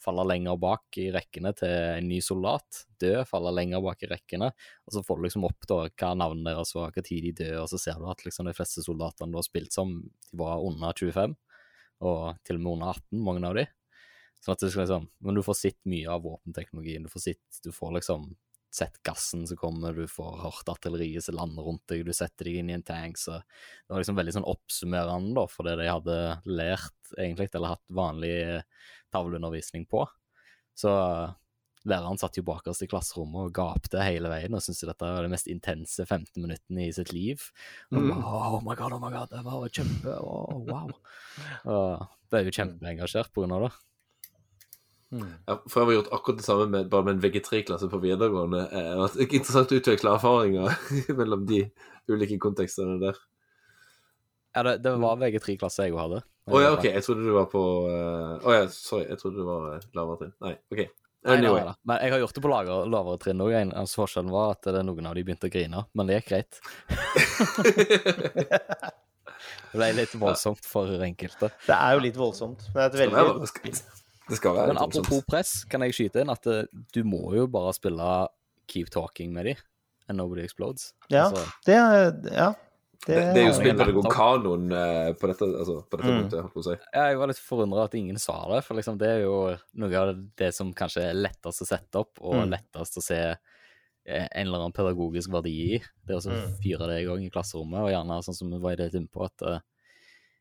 Falle 0.00 0.24
lenger 0.24 0.56
bak 0.60 0.96
i 1.00 1.10
rekkene 1.12 1.52
til 1.58 1.70
en 1.70 2.08
ny 2.08 2.22
soldat. 2.24 2.84
Dø, 3.02 3.18
falle 3.28 3.52
lenger 3.52 3.82
bak 3.84 4.06
i 4.06 4.08
rekkene. 4.10 4.48
Og 4.88 4.94
så 4.96 5.02
får 5.04 5.18
du 5.18 5.26
liksom 5.26 5.44
opp 5.48 5.68
da 5.68 5.82
hva 5.88 6.12
navnet 6.16 6.48
deres 6.48 6.72
var, 6.76 6.94
hva 6.94 7.04
tid 7.04 7.26
de 7.28 7.34
dør, 7.42 7.58
og 7.64 7.68
så 7.72 7.80
ser 7.82 8.00
du 8.00 8.08
at 8.08 8.24
liksom 8.24 8.48
de 8.48 8.56
fleste 8.56 8.84
soldatene 8.86 9.34
du 9.34 9.40
har 9.40 9.46
spilt 9.46 9.76
som, 9.76 9.98
de 10.30 10.40
var 10.40 10.64
under 10.64 10.96
25, 10.96 11.36
og 12.08 12.22
til 12.48 12.56
og 12.56 12.64
med 12.64 12.72
under 12.78 12.94
18, 12.94 13.22
mange 13.28 13.50
av 13.50 13.60
de. 13.60 13.66
Sånn 14.40 14.56
at 14.56 14.62
du 14.62 14.70
skal 14.70 14.86
liksom 14.86 15.08
Men 15.20 15.36
du 15.36 15.42
får 15.44 15.58
sett 15.58 15.78
mye 15.84 16.08
av 16.08 16.22
våpenteknologien. 16.24 17.04
Du 17.04 17.12
får 17.12 17.26
sett 17.26 17.60
Du 17.64 17.68
får 17.76 17.98
liksom 17.98 18.30
sett 18.74 19.00
gassen 19.06 19.46
som 19.50 19.58
kommer, 19.58 19.96
du 19.96 20.06
får 20.08 20.38
hørt 20.44 20.70
artilleriet 20.70 21.24
som 21.26 21.36
lander 21.38 21.66
rundt 21.66 21.82
deg, 21.90 22.04
du 22.06 22.14
setter 22.14 22.46
deg 22.46 22.60
inn 22.60 22.70
i 22.70 22.76
en 22.76 22.86
tank. 22.86 23.18
Så 23.18 23.40
det 23.40 23.90
var 23.90 24.02
liksom 24.02 24.18
veldig 24.18 24.36
sånn 24.38 24.48
oppsummerende 24.48 25.34
da, 25.40 25.46
for 25.50 25.66
det 25.66 25.76
de 25.80 25.90
hadde 25.90 26.16
lært, 26.46 26.98
egentlig, 27.16 27.50
eller 27.54 27.74
hatt 27.74 27.86
vanlig 28.00 28.34
tavleundervisning 29.10 29.88
på. 29.90 30.04
Så 30.78 30.92
læreren 31.88 32.20
satt 32.20 32.36
jo 32.36 32.44
bakerst 32.44 32.84
i 32.84 32.88
klasserommet 32.90 33.48
og 33.48 33.54
gapte 33.56 34.02
hele 34.04 34.30
veien 34.32 34.54
og 34.54 34.62
syntes 34.64 34.84
dette 34.84 35.06
var 35.06 35.24
det 35.24 35.32
mest 35.32 35.48
intense 35.50 36.04
15 36.04 36.36
minuttene 36.36 36.86
i 36.86 36.94
sitt 36.94 37.12
liv. 37.16 37.42
Og, 37.90 38.00
mm. 38.04 38.10
oh 38.20 38.58
my 38.64 38.76
god, 38.78 38.96
oh 38.96 39.02
my 39.02 39.12
god, 39.14 39.32
det 39.32 39.44
var 39.46 39.68
kjempe 39.68 40.16
oh, 40.20 40.60
Wow. 40.68 40.92
Og 41.74 42.08
ble 42.30 42.44
jo 42.46 42.54
kjempeengasjert 42.54 43.32
på 43.34 43.42
grunn 43.42 43.56
av 43.56 43.66
det. 43.66 43.72
Mm. 45.10 45.30
Ja, 45.46 45.56
for 45.66 45.80
jeg 45.80 45.88
har 45.88 45.96
gjort 45.96 46.12
akkurat 46.14 46.38
det 46.38 46.46
samme 46.46 46.66
med, 46.70 46.90
bare 46.90 47.06
med 47.08 47.16
en 47.16 47.22
VG3-klasse 47.24 47.88
på 47.90 47.98
videregående. 48.02 48.60
Eh, 48.70 48.92
det 49.16 49.24
er 49.24 49.34
interessant 49.40 49.72
å 49.72 49.80
utveksle 49.80 50.14
erfaringer 50.14 50.76
mellom 51.20 51.42
de 51.48 51.64
ulike 52.10 52.38
kontekstene 52.42 53.00
der. 53.02 53.18
Ja, 54.54 54.62
det, 54.66 54.76
det 54.84 54.94
var 55.02 55.18
VG3-klasse 55.18 55.88
jeg 55.88 55.98
hadde. 55.98 56.22
Å 56.22 56.54
oh, 56.54 56.62
ja, 56.62 56.70
OK. 56.74 56.86
Jeg 56.88 57.02
trodde 57.06 57.26
du 57.26 57.34
var 57.34 57.46
på 57.50 57.60
Å 57.60 57.90
uh, 57.90 58.46
oh, 58.46 58.54
ja, 58.54 58.64
sorry. 58.74 59.04
Jeg 59.10 59.20
trodde 59.20 59.38
du 59.38 59.46
var 59.46 59.68
uh, 59.76 59.84
lavere 59.94 60.18
trinn. 60.22 60.34
Nei, 60.46 60.54
OK. 60.72 60.80
Anyway. 61.20 61.42
Nei, 61.42 61.52
nei, 61.52 61.64
nei. 61.68 61.76
Men 61.86 62.00
jeg 62.00 62.14
har 62.14 62.22
gjort 62.24 62.38
det 62.38 62.42
på 62.42 62.50
lavere, 62.50 62.88
lavere 62.90 63.20
trinn 63.22 63.44
òg. 63.44 63.54
Altså, 63.68 64.00
forskjellen 64.00 64.34
var 64.34 64.54
at 64.56 64.70
det, 64.70 64.82
noen 64.88 65.10
av 65.10 65.18
de 65.18 65.24
begynte 65.26 65.50
å 65.50 65.52
grine, 65.52 65.84
men 65.94 66.10
det 66.10 66.18
gikk 66.18 66.30
greit. 66.32 66.60
det 69.70 69.76
ble 69.76 69.90
litt 70.00 70.14
voldsomt 70.18 70.66
for 70.66 71.06
enkelte. 71.06 71.50
Det 71.66 71.76
er 71.76 71.98
jo 71.98 72.04
litt 72.06 72.18
voldsomt. 72.18 72.70
Men 72.72 72.78
det 72.80 72.86
er 72.86 72.90
et 72.94 73.00
veldig 73.04 73.74
Men 74.30 74.80
apropos 74.80 75.24
press, 75.28 75.52
kan 75.70 75.84
jeg 75.86 75.96
skyte 75.96 76.24
inn 76.24 76.32
at 76.32 76.46
uh, 76.50 76.64
du 76.94 77.02
må 77.08 77.34
jo 77.36 77.46
bare 77.50 77.74
spille 77.76 78.08
Keep 78.70 78.90
Talking 78.94 79.34
med 79.34 79.50
de, 79.50 79.54
and 80.08 80.20
Nobody 80.20 80.44
Explodes. 80.46 80.92
Ja, 81.08 81.28
altså, 81.28 81.46
det 81.66 81.78
er 81.78 82.12
Ja. 82.34 82.50
Det, 83.06 83.14
det, 83.14 83.20
det, 83.32 83.40
er 83.40 83.46
jo 83.46 83.52
spillpedagog-kanoen 83.56 84.72
uh, 84.76 85.06
på 85.16 85.28
dette, 85.30 85.46
altså, 85.48 85.78
på 85.88 85.96
dette 85.96 86.10
mm. 86.10 86.18
punktet, 86.18 86.42
holdt 86.44 86.52
på 86.52 86.60
å 86.60 86.64
si. 86.66 86.74
Ja, 86.92 87.04
jeg 87.08 87.20
var 87.22 87.30
litt 87.30 87.38
forundra 87.40 87.86
at 87.88 87.94
ingen 87.96 88.20
sa 88.20 88.34
det, 88.50 88.58
for 88.66 88.76
liksom, 88.76 88.98
det 89.00 89.08
er 89.08 89.22
jo 89.22 89.36
noe 89.80 90.02
av 90.02 90.10
det 90.36 90.50
som 90.52 90.74
kanskje 90.76 91.06
er 91.06 91.16
lettest 91.16 91.64
å 91.64 91.68
sette 91.70 92.02
opp, 92.02 92.20
og 92.20 92.42
mm. 92.42 92.50
lettest 92.52 93.00
å 93.00 93.04
se 93.06 93.20
eh, 93.24 94.26
en 94.26 94.42
eller 94.42 94.58
annen 94.58 94.76
pedagogisk 94.76 95.32
verdi 95.32 95.54
i. 95.78 95.80
Det 96.04 96.18
å 96.18 96.20
mm. 96.28 96.58
fyre 96.60 96.90
det 96.92 96.98
i 97.00 97.08
gang 97.08 97.24
i 97.24 97.32
klasserommet, 97.32 97.86
og 97.86 97.94
gjerne 97.94 98.20
sånn 98.26 98.36
som 98.42 98.52
vi 98.52 98.60
var 98.60 98.76
i 98.76 98.90
inne 98.90 99.08
på, 99.08 99.24
at 99.24 99.46
uh, 99.48 99.64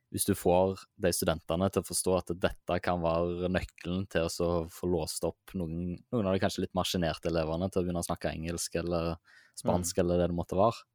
hvis 0.10 0.26
du 0.26 0.34
får 0.38 0.80
de 1.02 1.12
studentene 1.14 1.70
til 1.70 1.84
å 1.84 1.88
forstå 1.88 2.14
at 2.18 2.32
dette 2.42 2.78
kan 2.86 3.02
være 3.04 3.50
nøkkelen 3.54 4.08
til 4.10 4.26
å 4.26 4.52
få 4.74 4.90
låst 4.90 5.26
opp 5.28 5.54
noen, 5.60 6.00
noen 6.10 6.30
av 6.30 6.34
de 6.34 6.42
kanskje 6.42 6.66
litt 6.66 6.78
maskinerte 6.78 7.30
elevene 7.30 7.70
til 7.70 7.82
å 7.82 7.86
begynne 7.86 8.02
å 8.02 8.08
snakke 8.08 8.32
engelsk 8.34 8.80
eller 8.82 9.20
spansk 9.60 9.98
mm. 9.98 10.02
eller 10.04 10.22
det 10.22 10.30
det 10.32 10.38
måtte 10.40 10.58
være. 10.58 10.86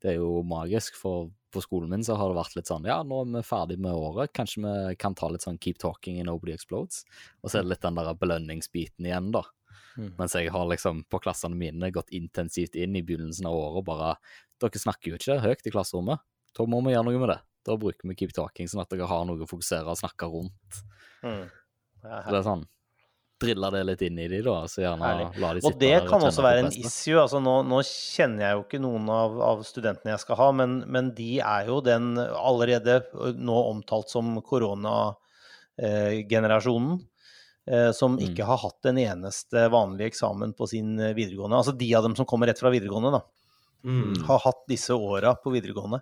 Det 0.00 0.12
er 0.12 0.18
jo 0.20 0.40
magisk, 0.48 0.96
for 0.96 1.28
på 1.52 1.60
skolen 1.64 1.90
min 1.92 2.04
så 2.04 2.14
har 2.16 2.30
det 2.30 2.38
vært 2.38 2.54
litt 2.56 2.70
sånn 2.70 2.86
Ja, 2.88 3.00
nå 3.04 3.22
er 3.24 3.32
vi 3.34 3.42
ferdig 3.44 3.76
med 3.82 3.96
året, 3.96 4.32
kanskje 4.36 4.62
vi 4.64 4.96
kan 5.00 5.16
ta 5.18 5.28
litt 5.32 5.44
sånn 5.44 5.58
keep 5.60 5.80
talking 5.82 6.20
and 6.20 6.30
nobody 6.30 6.54
explodes. 6.54 7.02
Og 7.42 7.50
så 7.50 7.58
er 7.58 7.66
det 7.66 7.74
litt 7.74 7.84
den 7.84 7.98
der 7.98 8.12
belønningsbiten 8.16 9.08
igjen, 9.08 9.32
da. 9.34 9.44
Mm. 9.98 10.14
Mens 10.18 10.36
jeg 10.36 10.52
har 10.52 10.68
liksom 10.70 11.04
på 11.10 11.20
klassene 11.22 11.58
mine 11.58 11.90
gått 11.92 12.12
intensivt 12.16 12.76
inn 12.78 12.96
i 12.96 13.04
begynnelsen 13.04 13.48
av 13.50 13.56
året 13.56 13.82
og 13.82 13.88
bare 13.90 14.14
Dere 14.60 14.76
snakker 14.76 15.08
jo 15.08 15.16
ikke 15.16 15.38
høyt 15.40 15.64
i 15.64 15.72
klasserommet. 15.72 16.20
Da 16.52 16.66
må 16.68 16.82
vi 16.84 16.92
gjøre 16.92 17.06
noe 17.06 17.20
med 17.22 17.30
det. 17.32 17.38
Da 17.66 17.76
bruker 17.80 18.08
vi 18.08 18.16
keep 18.16 18.32
talking, 18.36 18.68
sånn 18.70 18.84
at 18.84 18.92
dere 18.92 19.08
har 19.10 19.24
noe 19.28 19.44
å 19.44 19.48
fokusere 19.48 19.88
og 19.92 19.98
snakke 20.00 20.24
rundt. 20.32 20.70
Mm. 21.24 21.46
Det 22.00 22.38
er 22.38 22.46
sånn 22.46 22.64
Drille 23.40 23.70
det 23.72 23.80
litt 23.88 24.02
inn 24.04 24.18
i 24.20 24.26
de, 24.28 24.42
da. 24.44 24.68
Så 24.68 24.82
gjerne 24.82 25.06
Herlig. 25.06 25.38
la 25.40 25.54
de 25.56 25.60
sitte 25.62 25.72
Og 25.72 25.78
det 25.80 25.96
kan 26.10 26.20
også 26.26 26.42
være 26.44 26.60
en 26.66 26.74
issue. 26.76 27.16
altså 27.16 27.38
nå, 27.40 27.54
nå, 27.64 27.78
kjenner 27.88 28.44
jeg 28.44 28.52
jo 28.58 28.64
ikke 28.66 28.80
noen 28.84 29.08
av, 29.14 29.38
av 29.46 29.62
studentene 29.64 30.12
jeg 30.12 30.20
skal 30.26 30.36
ha, 30.42 30.48
men, 30.60 30.74
men, 30.84 31.08
de 31.16 31.40
er 31.40 31.70
jo 31.70 31.78
den 31.84 32.18
allerede 32.20 32.98
nå 33.40 33.56
omtalt 33.70 34.08
som 34.12 34.26
koronagenerasjonen. 34.44 37.00
Eh, 37.70 37.90
som 37.96 38.12
mm. 38.18 38.24
ikke 38.28 38.44
har 38.48 38.58
hatt 38.60 38.86
en 38.90 38.98
eneste 39.00 39.68
vanlig 39.72 40.04
eksamen 40.10 40.52
på 40.58 40.64
sin 40.68 40.90
videregående. 41.00 41.56
Altså 41.62 41.74
de 41.80 41.88
av 41.96 42.02
dem 42.04 42.14
som 42.18 42.26
kommer 42.28 42.46
rett 42.50 42.60
fra 42.60 42.72
videregående, 42.74 43.10
da. 43.16 43.22
Mm. 43.88 44.20
Har 44.28 44.40
hatt 44.44 44.62
disse 44.68 44.92
åra 44.92 45.32
på 45.40 45.48
videregående. 45.54 46.00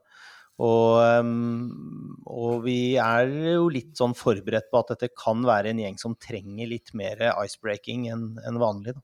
Og, 0.59 0.99
ehm, 1.05 2.17
og, 2.27 2.65
vi 2.65 2.97
er 2.99 3.29
jo 3.55 3.69
litt 3.71 3.95
sånn 3.99 4.17
forberedt 4.19 4.73
på 4.73 4.81
at 4.81 4.95
dette 4.95 5.13
kan 5.15 5.45
være 5.47 5.71
en 5.71 5.83
gjeng 5.85 5.99
som 6.01 6.17
trenger 6.19 6.71
litt 6.71 6.91
mer 6.99 7.23
icebreaking 7.31 8.09
enn 8.11 8.25
en 8.43 8.59
vanlig. 8.59 8.97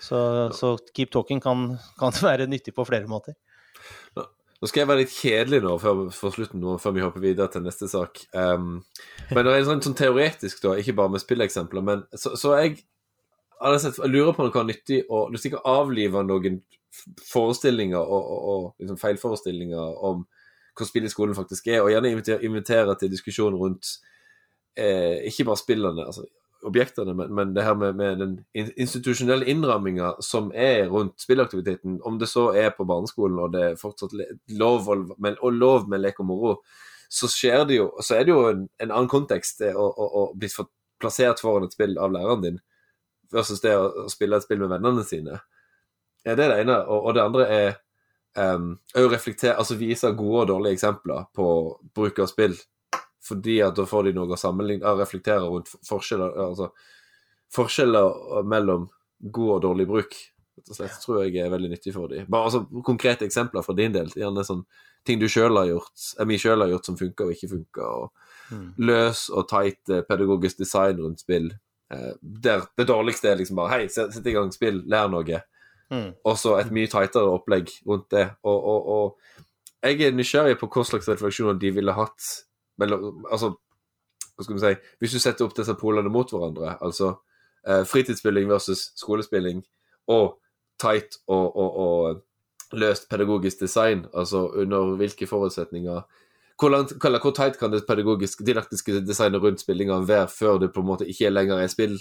Så, 0.00 0.18
så, 0.56 0.76
keep 0.96 1.12
talking 1.12 1.42
kan, 1.42 1.76
kan, 2.00 2.16
være 2.28 2.48
nyttig 2.48 2.74
på 2.76 2.86
flere 2.88 3.10
måter. 3.10 3.36
Nå 4.16 4.70
skal 4.70 4.84
jeg 4.84 4.88
være 4.92 5.02
litt 5.02 5.14
kjedelig 5.14 5.58
nå 5.64 5.74
før, 5.82 6.04
for 6.14 6.34
slutten 6.34 6.62
nå, 6.62 6.76
før 6.78 6.94
vi 6.94 7.02
hopper 7.02 7.22
videre 7.24 7.50
til 7.50 7.64
neste 7.64 7.88
sak. 7.90 8.20
Um, 8.30 8.76
men 9.34 9.42
det 9.42 9.56
er 9.56 9.64
sånn, 9.66 9.82
sånn, 9.82 9.98
teoretisk, 9.98 10.60
da, 10.62 10.76
ikke 10.78 10.94
bare 11.00 11.12
med 11.16 11.22
spilleksempler, 11.24 11.82
men 11.82 12.04
så, 12.14 12.36
så 12.38 12.54
jeg, 12.60 12.76
jeg, 13.58 13.96
lurer 14.06 14.30
på 14.36 14.44
om 14.44 14.48
det 14.48 14.54
kan 14.54 14.62
være 14.62 14.70
nyttig 14.70 15.00
å 15.10 15.24
avlive 15.66 16.22
noen 16.28 16.62
forestillinger 17.32 17.98
og, 17.98 18.30
og, 18.30 18.48
og 18.52 18.74
liksom 18.80 19.00
feilforestillinger 19.00 20.04
om 20.04 20.26
hvor 20.76 20.88
spilleskolen 20.88 21.36
faktisk 21.36 21.66
er, 21.68 21.82
og 21.82 21.90
gjerne 21.92 22.10
invitere, 22.14 22.44
invitere 22.44 22.94
til 22.96 23.10
diskusjon 23.12 23.56
rundt 23.60 23.90
eh, 24.76 25.20
ikke 25.28 25.44
bare 25.44 25.60
spillene, 25.60 26.06
altså 26.06 26.24
objektene, 26.62 27.14
men, 27.14 27.34
men 27.34 27.54
det 27.54 27.64
her 27.66 27.74
med, 27.74 27.96
med 27.98 28.16
den 28.22 28.34
institusjonelle 28.54 29.46
innramminga 29.50 30.12
som 30.22 30.52
er 30.54 30.86
rundt 30.88 31.20
spillaktiviteten, 31.20 31.98
om 32.06 32.18
det 32.18 32.28
så 32.30 32.48
er 32.56 32.70
på 32.76 32.86
barneskolen 32.88 33.40
og 33.42 33.52
det 33.52 33.64
er 33.66 33.80
fortsatt 33.80 34.14
lov, 34.48 34.88
men, 35.18 35.36
og 35.40 35.52
lov 35.52 35.88
med 35.90 36.04
lek 36.04 36.20
og 36.22 36.28
moro, 36.30 36.54
så 37.12 37.28
skjer 37.28 37.66
det 37.68 37.80
jo, 37.80 37.88
så 38.00 38.16
er 38.16 38.24
det 38.24 38.32
jo 38.32 38.44
en, 38.48 38.68
en 38.80 38.92
annen 38.92 39.10
kontekst 39.10 39.60
å, 39.74 40.28
bli 40.38 40.48
plassert 41.02 41.42
foran 41.42 41.66
et 41.66 41.74
spill 41.74 41.98
av 42.00 42.14
læreren 42.14 42.46
din, 42.46 42.60
versus 43.32 43.60
det 43.64 43.74
å 43.76 44.06
spille 44.12 44.38
et 44.38 44.46
spill 44.46 44.62
med 44.62 44.72
vennene 44.72 45.04
sine. 45.08 45.40
Ja, 46.24 46.36
det 46.36 46.44
er 46.44 46.52
det 46.54 46.60
ene. 46.64 46.78
Og, 46.86 47.08
og 47.08 47.16
det 47.16 47.22
andre 47.22 47.46
er 47.50 47.72
um, 48.38 48.74
å 48.98 49.06
reflektere, 49.10 49.56
altså 49.58 49.78
vise 49.80 50.12
gode 50.18 50.44
og 50.44 50.52
dårlige 50.52 50.78
eksempler 50.78 51.26
på 51.34 51.46
bruk 51.94 52.22
av 52.22 52.30
spill 52.30 52.58
fordi 53.22 53.60
at 53.62 53.76
da 53.78 53.84
får 53.86 54.08
de 54.08 54.16
noe 54.16 54.34
å 54.34 54.38
sammenligne, 54.40 54.94
reflektere 54.98 55.46
rundt 55.46 55.70
forskjeller, 55.86 56.34
altså, 56.42 56.72
forskjeller 57.54 58.42
mellom 58.50 58.88
god 59.22 59.52
og 59.56 59.60
dårlig 59.62 59.86
bruk. 59.86 60.16
Rett 60.58 60.72
og 60.72 60.76
slett 60.76 60.96
tror 61.04 61.20
jeg 61.22 61.38
er 61.40 61.52
veldig 61.52 61.70
nyttig 61.72 61.94
for 61.94 62.10
dem. 62.10 62.26
Bare 62.30 62.50
altså, 62.50 62.64
Konkrete 62.84 63.24
eksempler 63.28 63.64
fra 63.64 63.76
din 63.78 63.94
del. 63.94 64.10
Gjerne 64.18 64.44
sånn 64.46 64.64
ting 65.06 65.22
du 65.22 65.28
sjøl 65.30 65.56
har 65.58 65.70
gjort, 65.70 66.08
vi 66.28 66.38
sjøl 66.38 66.64
har 66.64 66.72
gjort 66.72 66.90
som 66.90 66.98
funker 66.98 67.28
og 67.28 67.36
ikke 67.36 67.52
funker. 67.54 67.86
Og 67.86 68.56
mm. 68.56 68.66
løs 68.90 69.28
og 69.30 69.46
tight 69.50 69.94
eh, 69.94 70.04
pedagogisk 70.08 70.60
design 70.62 71.00
rundt 71.02 71.22
spill. 71.22 71.48
Eh, 71.94 72.10
der 72.20 72.66
det 72.78 72.88
dårligste 72.90 73.30
er 73.30 73.40
liksom 73.40 73.62
bare 73.62 73.76
Hei, 73.76 73.88
sett 73.90 74.18
i 74.26 74.34
gang 74.34 74.52
spill, 74.54 74.82
lær 74.90 75.10
noe. 75.12 75.42
Mm. 75.92 76.12
Og 76.24 76.38
så 76.40 76.56
et 76.56 76.72
mye 76.72 76.88
tightere 76.88 77.34
opplegg 77.36 77.68
rundt 77.86 78.08
det. 78.14 78.30
Og, 78.42 78.64
og, 78.64 78.88
og, 78.88 79.42
jeg 79.82 80.06
er 80.06 80.14
nysgjerrig 80.16 80.56
på 80.60 80.68
hva 80.72 80.84
slags 80.86 81.08
refleksjoner 81.10 81.58
de 81.58 81.72
ville 81.74 81.92
hatt 81.96 82.28
mellom 82.78 83.26
Altså, 83.26 83.50
hva 84.36 84.44
skal 84.46 84.56
vi 84.56 84.62
si 84.62 84.74
Hvis 85.02 85.16
du 85.16 85.20
setter 85.20 85.44
opp 85.44 85.56
disse 85.56 85.74
polene 85.76 86.12
mot 86.12 86.30
hverandre, 86.30 86.76
altså 86.80 87.16
eh, 87.66 87.82
fritidsspilling 87.88 88.48
versus 88.48 88.92
skolespilling, 88.96 89.64
og 90.08 90.38
tight 90.80 91.18
og, 91.28 91.56
og, 91.56 92.22
løst 92.72 93.10
pedagogisk 93.10 93.60
design, 93.60 94.06
altså 94.16 94.46
under 94.48 94.94
hvilke 94.96 95.26
forutsetninger 95.28 96.00
hvor, 96.58 96.70
langt, 96.72 96.92
hvor 97.02 97.34
tight 97.36 97.58
kan 97.58 97.72
det 97.72 97.82
pedagogiske, 97.88 98.44
didaktiske 98.46 99.02
designet 99.06 99.42
rundt 99.42 99.60
spillinga 99.60 99.98
være 100.08 100.28
før 100.28 100.58
det 100.62 100.70
på 100.72 100.80
en 100.80 100.86
måte 100.86 101.08
ikke 101.08 101.30
lenger 101.30 101.60
er 101.60 101.66
spill, 101.66 101.98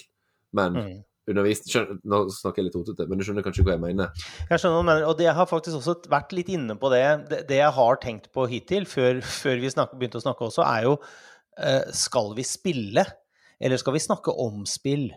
men 0.53 0.77
mm. 0.77 0.93
Undervisning 1.31 1.97
Nå 2.07 2.21
snakker 2.33 2.61
jeg 2.61 2.69
litt 2.69 2.77
hotete, 2.79 3.07
men 3.09 3.19
du 3.19 3.25
skjønner 3.25 3.45
kanskje 3.45 3.65
hva 3.67 3.75
jeg 3.75 3.83
mener? 3.83 4.11
Jeg 4.49 4.61
skjønner 4.61 4.77
hva 4.77 4.83
du 4.83 4.89
mener, 4.91 5.07
og 5.09 5.23
jeg 5.25 5.35
har 5.37 5.49
faktisk 5.49 5.79
også 5.79 5.97
vært 6.11 6.35
litt 6.37 6.51
inne 6.53 6.77
på 6.79 6.91
det. 6.93 7.03
Det, 7.31 7.41
det 7.49 7.59
jeg 7.61 7.73
har 7.77 7.99
tenkt 8.03 8.29
på 8.35 8.45
hittil, 8.51 8.87
før, 8.89 9.23
før 9.25 9.63
vi 9.63 9.73
snakke, 9.73 9.99
begynte 9.99 10.21
å 10.21 10.25
snakke 10.25 10.47
også, 10.47 10.65
er 10.67 10.87
jo 10.89 10.95
uh, 10.99 11.83
Skal 11.95 12.31
vi 12.37 12.45
spille, 12.47 13.05
eller 13.61 13.81
skal 13.81 13.97
vi 13.97 14.05
snakke 14.05 14.35
om 14.45 14.63
spill? 14.69 15.09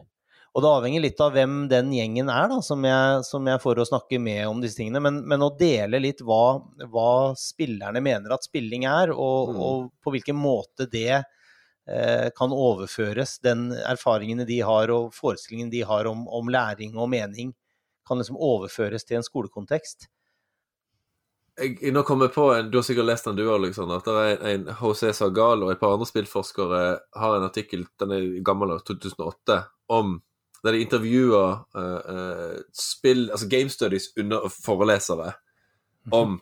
Og 0.54 0.62
det 0.62 0.70
avhenger 0.70 1.02
litt 1.02 1.22
av 1.22 1.32
hvem 1.34 1.64
den 1.70 1.88
gjengen 1.96 2.28
er 2.30 2.46
da, 2.52 2.60
som 2.62 2.84
jeg, 2.86 3.22
som 3.26 3.46
jeg 3.50 3.58
får 3.62 3.80
å 3.82 3.86
snakke 3.88 4.20
med 4.22 4.44
om 4.46 4.60
disse 4.62 4.78
tingene. 4.78 5.00
Men, 5.02 5.16
men 5.26 5.42
å 5.42 5.50
dele 5.58 5.98
litt 5.98 6.22
hva, 6.22 6.60
hva, 6.92 7.34
spillerne 7.38 8.02
mener 8.04 8.36
at 8.36 8.46
spilling 8.46 8.86
er, 8.86 9.10
og, 9.10 9.50
mm. 9.50 9.58
og 9.66 9.88
på 10.04 10.14
hvilken 10.14 10.38
måte 10.38 10.86
det 10.92 11.10
eh, 11.16 11.26
kan 12.38 12.52
overføres, 12.52 13.34
den 13.44 13.66
erfaringene 13.76 14.46
de 14.48 14.62
har 14.64 14.88
og 14.88 15.10
forestillingen 15.12 15.68
de 15.68 15.82
har 15.84 16.08
om, 16.08 16.22
om, 16.32 16.48
læring 16.48 16.94
og 16.96 17.10
mening, 17.12 17.50
kan 18.08 18.16
liksom 18.16 18.38
overføres 18.40 19.04
til 19.04 19.18
en 19.18 19.26
skolekontekst. 19.26 20.06
Jeg, 21.60 21.92
nå 21.92 22.02
kommer 22.02 22.30
jeg 22.30 22.34
på 22.34 22.46
en, 22.54 22.70
Du 22.72 22.78
har 22.78 22.86
sikkert 22.86 23.06
lest 23.06 23.28
den 23.28 23.36
du 23.36 23.44
òg, 23.44 23.58
Alexander. 23.60 24.00
At 24.00 24.08
det 24.08 24.14
er 24.48 24.54
en 24.54 24.64
HC 24.80 25.12
Sagal 25.14 25.62
og 25.62 25.74
et 25.74 25.82
par 25.82 25.92
andre 25.94 26.08
spillforskere 26.08 26.80
har 27.20 27.36
en 27.36 27.46
artikkel, 27.46 27.84
den 28.00 28.16
er 28.16 28.30
gammel, 28.46 28.74
2008, 28.80 29.60
om 29.92 30.16
der 30.64 30.72
de 30.72 30.80
intervjuer 30.80 31.60
uh, 31.76 32.00
uh, 32.08 32.60
spill, 32.72 33.28
altså 33.30 33.48
game 33.48 33.68
studies 33.68 34.08
under 34.16 34.48
forelesere 34.48 35.34
om 36.12 36.38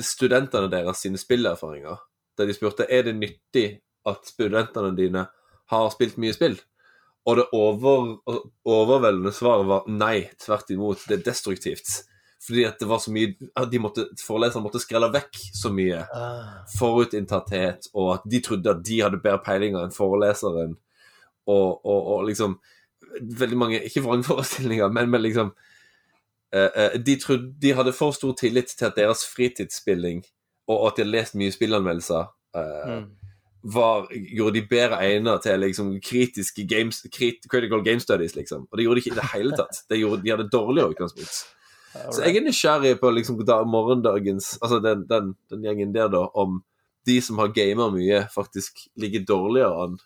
studentene 0.00 0.70
deres 0.72 1.02
sine 1.04 1.20
spillerfaringer. 1.20 2.00
Der 2.38 2.48
de 2.48 2.54
spurte 2.56 2.86
er 2.88 3.02
det 3.02 3.16
nyttig 3.16 3.66
at 4.06 4.26
studentene 4.28 4.92
dine 4.96 5.26
har 5.72 5.88
spilt 5.94 6.18
mye 6.22 6.34
spill. 6.36 6.58
Og 7.26 7.40
det 7.40 7.46
over, 7.58 8.12
overveldende 8.68 9.32
svaret 9.34 9.66
var 9.66 9.88
nei, 9.90 10.28
tvert 10.42 10.70
imot. 10.70 11.08
Det 11.08 11.18
er 11.18 11.24
destruktivt. 11.26 12.04
Fordi 12.46 12.62
at 12.68 12.78
det 12.78 12.86
var 12.86 13.00
så 13.02 13.10
mye 13.10 13.32
de 13.70 13.80
måtte, 13.82 14.04
Foreleserne 14.22 14.62
måtte 14.62 14.78
skrelle 14.82 15.08
vekk 15.10 15.40
så 15.56 15.72
mye 15.74 16.04
ah. 16.14 16.60
forutinntatthet, 16.76 17.88
og 17.96 18.12
at 18.14 18.28
de 18.30 18.40
trodde 18.44 18.70
at 18.70 18.84
de 18.86 19.00
hadde 19.02 19.22
bedre 19.24 19.42
peilinger 19.42 19.82
enn 19.82 19.94
foreleseren. 19.94 20.76
Og, 21.50 21.80
og, 21.86 22.12
og 22.14 22.24
liksom 22.26 22.58
veldig 23.22 23.58
mange 23.58 23.78
Ikke 23.86 24.02
vrangforestillinger, 24.02 24.90
men, 24.92 25.10
men 25.10 25.22
liksom 25.22 25.52
uh, 26.54 26.96
de, 27.06 27.18
trodde, 27.22 27.52
de 27.62 27.74
hadde 27.74 27.94
for 27.94 28.14
stor 28.14 28.34
tillit 28.38 28.74
til 28.78 28.88
at 28.88 28.98
deres 28.98 29.22
fritidsspilling 29.30 30.24
og 30.66 30.86
at 30.86 30.96
de 30.96 31.04
hadde 31.04 31.14
lest 31.14 31.36
mye 31.38 31.54
spillanmeldelser, 31.54 32.26
uh, 32.58 32.88
mm. 32.90 33.04
Var, 33.74 34.06
gjorde 34.12 34.54
de 34.60 34.62
bedre 34.70 34.98
egnet 35.02 35.42
til 35.42 35.60
liksom 35.62 35.90
kritiske 36.04 36.66
games, 36.70 37.02
krit, 37.12 37.46
critical 37.50 37.82
game 37.84 38.02
studies, 38.02 38.36
liksom. 38.36 38.66
Og 38.70 38.78
det 38.78 38.86
gjorde 38.86 39.00
de 39.00 39.04
ikke 39.04 39.14
i 39.14 39.18
det 39.18 39.28
hele 39.32 39.56
tatt. 39.60 39.82
Det 39.90 40.00
gjorde, 40.00 40.22
de 40.22 40.34
hadde 40.34 40.50
dårligere 40.52 40.94
utgangspunkt. 40.94 41.44
Så 42.12 42.22
jeg 42.26 42.36
er 42.36 42.44
nysgjerrig 42.44 42.96
på 43.00 43.10
liksom, 43.16 43.38
da, 43.48 43.62
morgendagens 43.64 44.58
Altså 44.60 44.82
den, 44.84 45.06
den, 45.08 45.30
den, 45.50 45.62
gjengen 45.64 45.94
der, 45.94 46.10
da, 46.12 46.26
om 46.36 46.60
de 47.08 47.20
som 47.22 47.40
har 47.40 47.54
gamer 47.56 47.94
mye, 47.94 48.26
faktisk 48.34 48.84
ligger 49.00 49.24
dårligere 49.28 49.86
an 49.86 49.96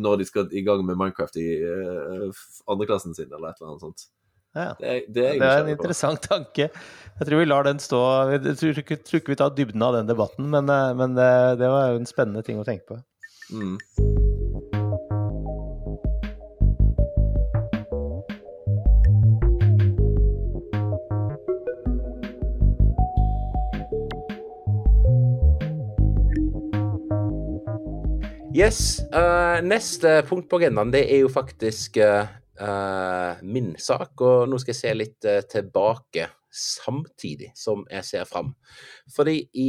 når 0.00 0.20
de 0.20 0.24
skal 0.28 0.52
i 0.54 0.62
gang 0.62 0.84
med 0.86 0.98
Minecraft 0.98 1.36
i 1.42 1.48
uh, 1.66 2.42
andreklassen 2.70 3.14
sin, 3.14 3.26
eller 3.26 3.50
et 3.50 3.58
eller 3.58 3.72
annet 3.72 3.82
sånt. 3.82 4.04
Ja. 4.54 4.74
Det, 4.80 5.04
det, 5.08 5.26
er, 5.26 5.38
det 5.38 5.46
er 5.46 5.62
en 5.64 5.70
interessant 5.76 6.22
tanke. 6.26 6.70
Jeg 7.20 7.28
tror 7.28 7.42
vi 7.42 7.46
lar 7.46 7.66
den 7.68 7.78
stå. 7.82 8.00
Jeg 8.32 8.56
tror 8.58 8.82
ikke, 8.82 8.96
tror 9.04 9.20
ikke 9.20 9.34
vi 9.34 9.38
tar 9.38 9.54
dybden 9.54 9.82
av 9.86 9.98
den 9.98 10.10
debatten, 10.10 10.50
men, 10.50 10.72
eh, 10.72 10.94
men 10.98 11.14
det, 11.18 11.28
eh, 11.28 11.56
det 11.60 11.70
var 11.70 11.92
jo 11.92 12.00
en 12.00 12.08
spennende 12.08 12.42
ting 12.46 12.58
å 12.58 12.66
tenke 12.66 12.94
på. 12.94 13.02
Mm. 13.54 13.78
Yes. 28.50 28.98
Uh, 29.14 29.62
neste 29.62 30.20
punkt 30.26 30.48
på 30.50 30.58
agendaen 30.58 30.90
det 30.92 31.04
er 31.06 31.22
jo 31.22 31.30
faktisk 31.32 32.00
uh, 32.02 32.26
min 33.42 33.72
sak. 33.80 34.20
Og 34.20 34.50
nå 34.50 34.58
skal 34.60 34.74
jeg 34.74 34.80
se 34.80 34.92
litt 34.96 35.26
uh, 35.28 35.40
tilbake 35.48 36.26
samtidig 36.50 37.52
som 37.54 37.84
jeg 37.88 38.04
ser 38.08 38.26
fram. 38.26 38.50
Fordi 39.14 39.36
i 39.54 39.68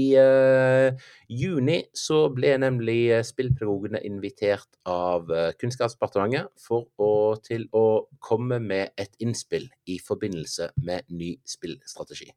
juni 1.30 1.78
så 1.94 2.24
ble 2.34 2.56
nemlig 2.64 3.22
spillpedagogene 3.30 4.02
invitert 4.10 4.82
av 4.90 5.30
Kunnskapsdepartementet 5.62 6.50
for 6.58 6.90
å, 6.98 7.38
til 7.46 7.70
å 7.78 8.10
komme 8.18 8.58
med 8.66 8.98
et 8.98 9.14
innspill 9.22 9.70
i 9.94 10.02
forbindelse 10.02 10.72
med 10.82 11.06
ny 11.14 11.36
spillstrategi. 11.46 12.32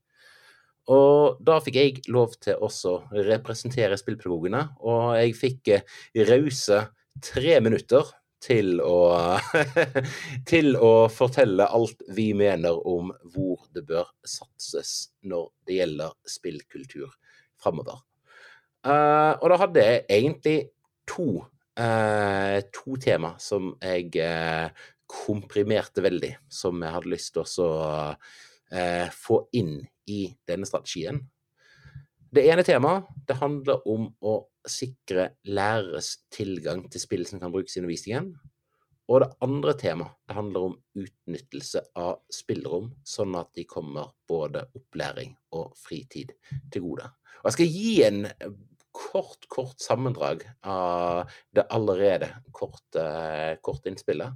Og 0.93 1.41
da 1.41 1.61
fikk 1.65 1.79
jeg 1.79 2.03
lov 2.13 2.35
til 2.45 2.61
også 2.61 2.99
representere 3.25 3.97
spillpedagogene, 3.97 4.67
og 4.85 5.15
jeg 5.17 5.37
fikk 5.39 5.73
eh, 5.73 5.87
rause 6.29 6.83
tre 7.25 7.57
minutter 7.65 8.11
til 8.45 8.81
å, 8.85 9.39
til 10.51 10.75
å 10.77 10.93
fortelle 11.13 11.67
alt 11.67 12.05
vi 12.17 12.31
mener 12.37 12.77
om 12.89 13.13
hvor 13.33 13.65
det 13.75 13.85
bør 13.89 14.11
satses 14.21 15.15
når 15.25 15.49
det 15.67 15.79
gjelder 15.81 16.17
spillkultur 16.29 17.15
framover. 17.61 18.03
Uh, 18.85 19.33
og 19.41 19.49
da 19.49 19.61
hadde 19.63 19.85
jeg 19.85 20.03
egentlig 20.13 20.57
to, 21.09 21.29
uh, 21.81 22.59
to 22.75 22.99
tema 23.01 23.33
som 23.41 23.73
jeg 23.81 24.11
uh, 24.21 24.69
komprimerte 25.09 26.05
veldig, 26.05 26.35
som 26.53 26.83
jeg 26.85 26.97
hadde 26.99 27.13
lyst 27.13 27.37
til 27.37 27.45
å 27.65 27.71
få 29.15 29.37
inn 29.55 29.77
i 30.11 30.25
denne 30.49 30.67
strategien. 30.67 31.21
Det 32.35 32.43
ene 32.51 32.65
temaet 32.67 33.31
handler 33.39 33.85
om 33.87 34.09
å 34.25 34.33
sikre 34.71 35.31
læreres 35.45 36.17
tilgang 36.33 36.87
til 36.91 37.03
spill 37.03 37.25
som 37.29 37.41
kan 37.43 37.53
brukes 37.55 37.77
i 37.77 37.83
undervisningen. 37.83 38.33
Og 39.13 39.21
det 39.21 39.33
andre 39.45 39.75
temaet 39.77 40.17
det 40.25 40.37
handler 40.37 40.69
om 40.71 40.77
utnyttelse 40.97 41.83
av 42.01 42.23
spillrom, 42.33 42.89
sånn 43.05 43.35
at 43.37 43.51
de 43.57 43.67
kommer 43.69 44.15
både 44.29 44.65
opplæring 44.79 45.35
og 45.57 45.75
fritid 45.77 46.33
til 46.73 46.87
gode. 46.87 47.11
Og 47.43 47.51
Jeg 47.51 47.57
skal 47.59 47.75
gi 47.75 47.91
en 48.07 48.23
kort, 48.95 49.45
kort 49.51 49.83
sammendrag 49.83 50.47
av 50.63 51.29
det 51.53 51.67
allerede 51.75 52.31
korte, 52.55 53.05
korte 53.61 53.91
innspillet. 53.91 54.33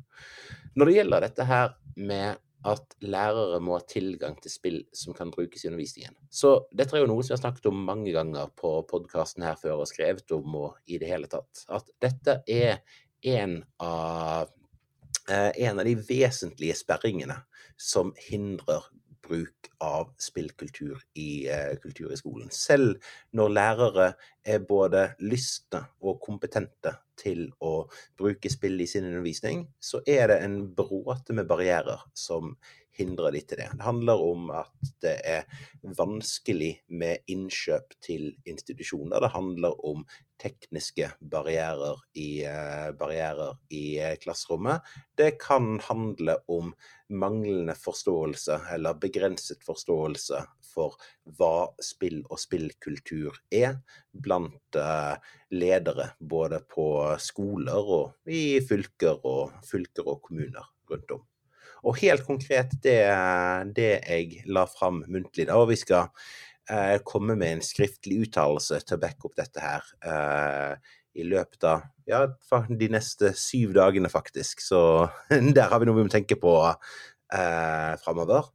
Når 0.76 0.90
det 0.90 0.96
gjelder 0.98 1.24
dette 1.24 1.48
her 1.48 1.72
med 1.96 2.42
at 2.66 2.96
lærere 3.06 3.60
må 3.62 3.76
ha 3.76 3.84
tilgang 3.86 4.34
til 4.42 4.50
spill 4.50 4.78
som 4.96 5.14
kan 5.14 5.30
brukes 5.30 5.62
i 5.62 5.68
undervisningen. 5.70 6.16
Så 6.30 6.54
dette 6.74 6.96
er 6.96 7.04
jo 7.04 7.10
noe 7.10 7.22
som 7.22 7.32
vi 7.32 7.36
har 7.36 7.44
snakket 7.44 7.68
om 7.70 7.84
mange 7.86 8.12
ganger 8.14 8.50
på 8.58 8.72
podkasten 8.90 9.46
her 9.46 9.58
før 9.60 9.84
og 9.84 9.90
skrevet 9.90 10.34
om 10.34 10.56
og 10.58 10.80
i 10.90 10.98
det 10.98 11.10
hele 11.10 11.30
tatt. 11.30 11.64
At 11.70 11.90
dette 12.02 12.40
er 12.50 12.80
en 13.22 13.60
av 13.82 14.50
eh, 15.30 15.52
en 15.68 15.78
av 15.78 15.86
de 15.86 15.94
vesentlige 16.08 16.76
sperringene 16.80 17.38
som 17.78 18.10
hindrer 18.28 18.90
bruk 19.28 19.68
av 19.84 20.10
spillkultur 20.18 21.02
i 21.20 21.46
eh, 21.52 21.76
kultur 21.82 22.12
i 22.12 22.18
skolen. 22.18 22.50
Selv 22.54 22.96
når 23.36 23.54
lærere 23.54 24.08
er 24.48 24.64
både 24.64 25.04
lystne 25.20 25.84
og 26.00 26.20
kompetente 26.24 26.96
til 27.18 27.46
å 27.64 27.88
bruke 28.18 28.50
spill 28.50 28.80
i 28.80 28.88
sin 28.90 29.06
undervisning, 29.08 29.66
så 29.80 30.02
er 30.06 30.32
det 30.32 30.40
en 30.44 30.60
bråte 30.74 31.36
med 31.36 31.48
barrierer 31.50 32.02
som 32.16 32.54
hindrer 32.98 33.34
de 33.34 33.42
til 33.46 33.60
det. 33.62 33.68
Det 33.78 33.86
handler 33.86 34.22
om 34.22 34.50
at 34.58 34.92
det 35.04 35.16
er 35.24 35.60
vanskelig 35.98 36.72
med 36.88 37.24
innkjøp 37.30 37.94
til 38.04 38.32
institusjoner. 38.48 39.22
Det 39.22 39.34
handler 39.34 39.78
om 39.86 40.04
tekniske 40.38 41.10
barrierer 41.30 41.98
i, 42.14 42.44
uh, 42.46 42.90
barrierer 42.98 43.56
i 43.74 43.98
uh, 44.02 44.14
klasserommet. 44.22 44.84
Det 45.18 45.32
kan 45.42 45.78
handle 45.82 46.38
om 46.48 46.72
manglende 47.08 47.74
forståelse 47.78 48.60
eller 48.74 48.98
begrenset 49.02 49.64
forståelse 49.66 50.42
for 50.68 50.98
hva 51.38 51.70
spill 51.82 52.20
og 52.28 52.38
spillkultur 52.40 53.38
er 53.54 53.80
blant 54.12 54.78
uh, 54.78 55.16
ledere 55.54 56.12
både 56.20 56.62
på 56.70 56.88
skoler 57.22 57.94
og 57.98 58.30
i 58.30 58.60
fylker 58.60 59.24
og, 59.24 59.58
fylker 59.66 60.06
og 60.06 60.22
kommuner 60.28 60.70
rundt 60.90 61.18
om. 61.18 61.26
Og 61.86 61.98
helt 62.02 62.26
konkret 62.26 62.74
det, 62.84 63.00
det 63.76 63.90
jeg 64.02 64.44
la 64.50 64.66
fram 64.70 65.02
muntlig 65.06 65.48
da, 65.48 65.58
og 65.60 65.70
vi 65.72 65.78
skal 65.78 66.08
eh, 66.70 66.98
komme 67.06 67.36
med 67.38 67.58
en 67.58 67.64
skriftlig 67.64 68.22
uttalelse 68.26 68.80
til 68.84 68.98
å 68.98 69.02
backe 69.02 69.28
opp 69.28 69.38
dette 69.38 69.62
her 69.62 69.88
eh, 70.02 70.92
i 71.18 71.26
løpet 71.26 71.66
av 71.66 71.86
ja, 72.08 72.22
de 72.68 72.90
neste 72.92 73.32
syv 73.36 73.74
dagene, 73.76 74.10
faktisk. 74.12 74.62
Så 74.64 74.80
der 75.56 75.70
har 75.70 75.80
vi 75.80 75.88
noe 75.88 75.98
vi 75.98 76.06
må 76.06 76.12
tenke 76.12 76.38
på 76.40 76.54
eh, 76.68 77.92
framover. 78.04 78.52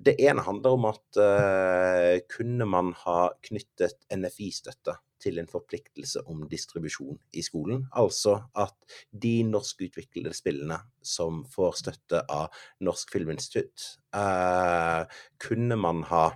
Det 0.00 0.16
ene 0.24 0.44
handler 0.46 0.78
om 0.78 0.88
at 0.88 1.20
eh, 1.20 2.22
kunne 2.32 2.68
man 2.68 2.94
ha 3.02 3.28
knyttet 3.44 4.00
NFI-støtte 4.16 4.96
til 5.20 5.40
en 5.40 5.48
forpliktelse 5.50 6.22
om 6.30 6.46
distribusjon 6.50 7.18
i 7.36 7.44
skolen. 7.44 7.86
Altså 7.96 8.36
at 8.58 8.76
de 9.10 9.40
norskutviklede 9.48 10.34
spillene 10.36 10.80
som 11.02 11.42
får 11.50 11.80
støtte 11.82 12.22
av 12.30 12.62
Norsk 12.86 13.12
Filminstitutt, 13.14 13.86
eh, 14.16 15.02
kunne 15.40 15.80
man 15.80 16.04
ha 16.10 16.26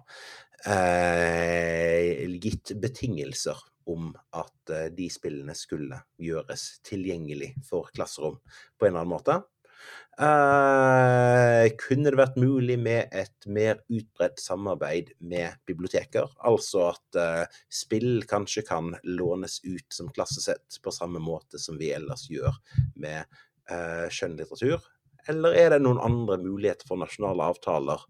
eh, 0.66 2.24
gitt 2.40 2.74
betingelser 2.80 3.58
om 3.90 4.14
at 4.32 4.70
de 4.96 5.10
spillene 5.12 5.52
skulle 5.58 5.98
gjøres 6.16 6.78
tilgjengelig 6.88 7.50
for 7.66 7.90
klasserom 7.92 8.38
på 8.40 8.86
en 8.86 8.94
eller 8.94 9.02
annen 9.02 9.12
måte. 9.12 9.42
Uh, 10.14 11.66
kunne 11.80 12.12
det 12.12 12.18
vært 12.20 12.36
mulig 12.38 12.76
med 12.78 13.10
et 13.10 13.48
mer 13.50 13.80
utbredt 13.90 14.38
samarbeid 14.38 15.10
med 15.18 15.56
biblioteker? 15.66 16.30
Altså 16.46 16.84
at 16.92 17.18
uh, 17.18 17.56
spill 17.66 18.22
kanskje 18.30 18.62
kan 18.68 18.92
lånes 19.02 19.58
ut 19.66 19.88
som 19.90 20.12
klassesett 20.14 20.78
på 20.84 20.94
samme 20.94 21.22
måte 21.22 21.58
som 21.58 21.80
vi 21.80 21.90
ellers 21.96 22.28
gjør 22.30 22.54
med 22.94 23.26
uh, 23.72 24.06
skjønnlitteratur? 24.06 24.86
Eller 25.26 25.56
er 25.58 25.74
det 25.74 25.82
noen 25.82 25.98
andre 26.04 26.38
muligheter 26.38 26.86
for 26.86 27.00
nasjonale 27.00 27.48
avtaler 27.50 28.04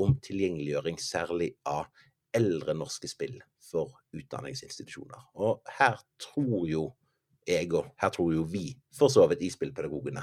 om 0.00 0.14
tilgjengeliggjøring, 0.24 0.96
særlig 1.02 1.50
av 1.68 1.90
eldre 2.36 2.76
norske 2.78 3.10
spill 3.10 3.36
for 3.60 3.98
utdanningsinstitusjoner? 4.16 5.28
Og 5.44 5.60
her 5.76 6.00
tror 6.22 6.64
jo 6.70 6.86
jeg, 7.48 7.72
og 7.74 7.90
her 8.00 8.12
tror 8.14 8.32
jo 8.34 8.46
vi, 8.48 8.70
for 8.94 9.12
så 9.12 9.26
vidt 9.30 9.42
i 9.44 9.50
Spillpedagogene, 9.52 10.22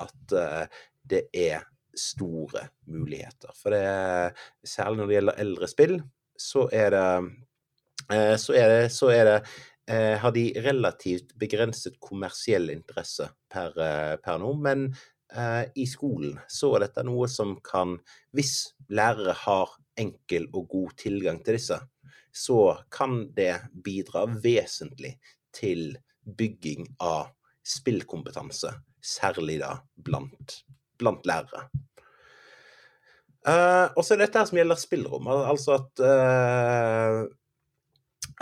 at 0.00 0.34
uh, 0.34 0.64
det 1.10 1.26
er 1.36 1.64
store 1.96 2.68
muligheter. 2.90 3.52
For 3.56 3.74
det, 3.74 4.34
særlig 4.66 5.00
når 5.00 5.08
det 5.08 5.16
gjelder 5.18 5.42
eldre 5.44 5.70
spill, 5.70 5.96
så 6.38 6.66
er 6.72 6.94
det 6.94 7.06
uh, 8.12 8.36
så 8.40 8.56
er 8.58 8.74
det, 8.74 8.84
så 8.94 9.12
er 9.14 9.24
det 9.28 9.38
uh, 9.90 10.16
har 10.22 10.34
de 10.36 10.44
relativt 10.64 11.34
begrenset 11.38 11.98
kommersiell 12.02 12.70
interesse 12.72 13.28
per, 13.50 13.74
per 14.22 14.42
nå. 14.42 14.52
Men 14.58 14.92
i 15.78 15.84
skolen 15.86 16.40
så 16.50 16.72
er 16.74 16.82
dette 16.82 17.04
noe 17.06 17.28
som 17.30 17.52
kan, 17.62 17.92
hvis 18.34 18.72
lærere 18.90 19.30
har 19.44 19.76
enkel 20.02 20.48
og 20.50 20.66
god 20.72 20.96
tilgang 20.98 21.38
til 21.46 21.54
disse, 21.54 21.78
så 22.34 22.80
kan 22.90 23.28
det 23.36 23.52
bidra 23.84 24.24
vesentlig 24.42 25.12
til 25.54 25.92
bygging 26.26 26.88
av 26.98 27.30
spillkompetanse 27.62 28.74
særlig 29.02 29.60
da 29.62 29.76
blant, 30.04 30.60
blant 31.00 31.26
lærere. 31.28 31.68
Uh, 33.40 33.88
og 33.96 34.04
så 34.04 34.14
er 34.14 34.20
det 34.20 34.26
dette 34.28 34.42
som 34.50 34.58
gjelder 34.58 34.80
spillrom, 34.80 35.28
altså 35.32 35.78
at 35.78 36.02
uh, 36.04 37.22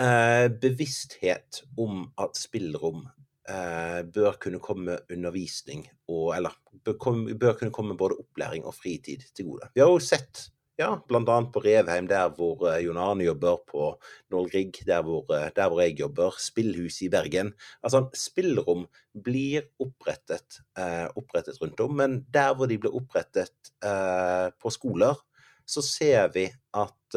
uh, 0.03 0.47
bevissthet 0.63 1.63
om 1.79 2.09
at 2.19 2.39
spillrom 2.39 3.07
bør 4.13 4.35
kunne 4.37 4.59
komme 4.61 4.99
undervisning 5.09 5.87
og 6.13 6.35
Eller 6.37 6.53
bør, 6.85 6.99
bør 7.41 7.55
kunne 7.57 7.73
komme 7.73 7.95
både 7.97 8.19
opplæring 8.21 8.67
og 8.69 8.75
fritid 8.77 9.23
til 9.33 9.47
gode. 9.47 9.71
Vi 9.73 9.81
har 9.81 9.89
jo 9.89 10.03
sett 10.05 10.43
ja, 10.79 10.93
bl.a. 11.09 11.37
på 11.53 11.61
Revheim, 11.65 12.07
der 12.11 12.31
hvor 12.37 12.63
uh, 12.63 12.77
Jon 12.79 13.01
Arne 13.03 13.27
jobber, 13.27 13.59
på 13.67 13.89
Nål 14.31 14.49
Grieg, 14.53 14.79
der, 14.87 15.07
uh, 15.07 15.49
der, 15.57 15.67
hvor 15.67 15.83
jeg 15.83 15.99
jobber, 15.99 16.37
Spillhuset 16.39 17.09
i 17.09 17.11
Bergen. 17.13 17.53
Altså, 17.83 18.05
spillrom 18.15 18.87
blir 19.19 19.67
opprettet, 19.83 20.61
eh, 20.79 21.09
opprettet 21.19 21.59
rundt 21.59 21.81
om, 21.83 21.97
men 21.99 22.21
der 22.31 22.53
hvor 22.55 22.71
de 22.71 22.77
blir 22.79 22.95
opprettet 22.95 23.73
på 24.63 24.71
skoler, 24.71 25.19
så 25.67 25.83
ser 25.83 26.29
vi 26.31 26.45
at 26.79 27.17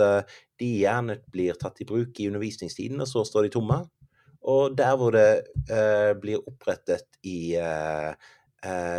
de 0.57 0.69
gjerne 0.81 1.19
blir 1.29 1.59
tatt 1.61 1.83
i 1.83 1.85
bruk 1.85 2.17
i 2.17 2.25
undervisningstiden, 2.31 3.03
og 3.03 3.09
så 3.11 3.21
står 3.27 3.45
de 3.45 3.53
tomme. 3.53 3.77
Og 4.49 4.73
der 4.73 4.97
hvor 4.97 5.13
det 5.13 5.43
blir 6.23 6.41
opprettet 6.49 7.21
i 7.21 7.53
eh, 7.61 8.17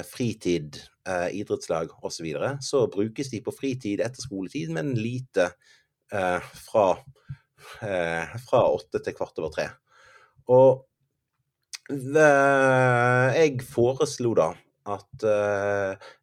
fritid, 0.06 0.78
eh, 1.08 1.28
idrettslag 1.40 1.90
osv., 2.04 2.16
så, 2.16 2.22
videre, 2.22 2.56
så 2.60 2.86
brukes 2.90 3.30
de 3.30 3.42
på 3.44 3.54
fritid 3.54 4.02
etter 4.02 4.24
skoletid, 4.24 4.72
men 4.74 4.94
lite 4.98 5.50
eh, 6.12 6.48
fra, 6.66 6.86
eh, 7.86 8.34
fra 8.48 8.64
åtte 8.74 9.02
til 9.02 9.16
kvart 9.16 9.38
over 9.42 9.54
tre. 9.54 9.68
Og 10.52 10.88
jeg 11.92 13.64
foreslo 13.66 14.30
da 14.38 14.52
at 14.92 15.24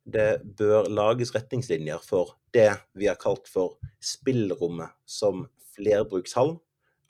det 0.08 0.28
bør 0.58 0.88
lages 0.88 1.34
retningslinjer 1.36 2.00
for 2.04 2.32
det 2.56 2.72
vi 2.98 3.10
har 3.10 3.20
kalt 3.20 3.48
for 3.52 3.76
spillrommet 4.02 4.96
som 5.06 5.44
flerbrukshall. 5.76 6.56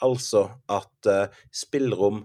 Altså 0.03 0.47
at 0.67 1.11
spillrom 1.55 2.23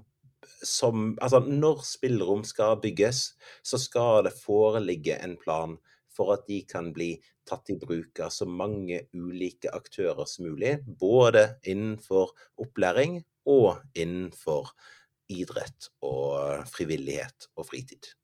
som 0.69 1.12
Altså, 1.23 1.41
når 1.41 1.85
spillerom 1.87 2.45
skal 2.45 2.79
bygges, 2.83 3.35
så 3.62 3.81
skal 3.81 4.25
det 4.27 4.35
foreligge 4.37 5.19
en 5.23 5.37
plan 5.41 5.79
for 6.15 6.35
at 6.35 6.47
de 6.49 6.61
kan 6.69 6.93
bli 6.95 7.15
tatt 7.49 7.71
i 7.71 7.79
bruk 7.79 8.21
av 8.23 8.33
så 8.33 8.47
mange 8.49 9.05
ulike 9.12 9.73
aktører 9.75 10.29
som 10.31 10.49
mulig. 10.49 10.77
Både 10.87 11.57
innenfor 11.67 12.35
opplæring 12.61 13.23
og 13.51 13.83
innenfor 13.95 14.73
idrett 15.33 15.91
og 16.05 16.69
frivillighet 16.71 17.49
og 17.57 17.69
fritid. 17.69 18.15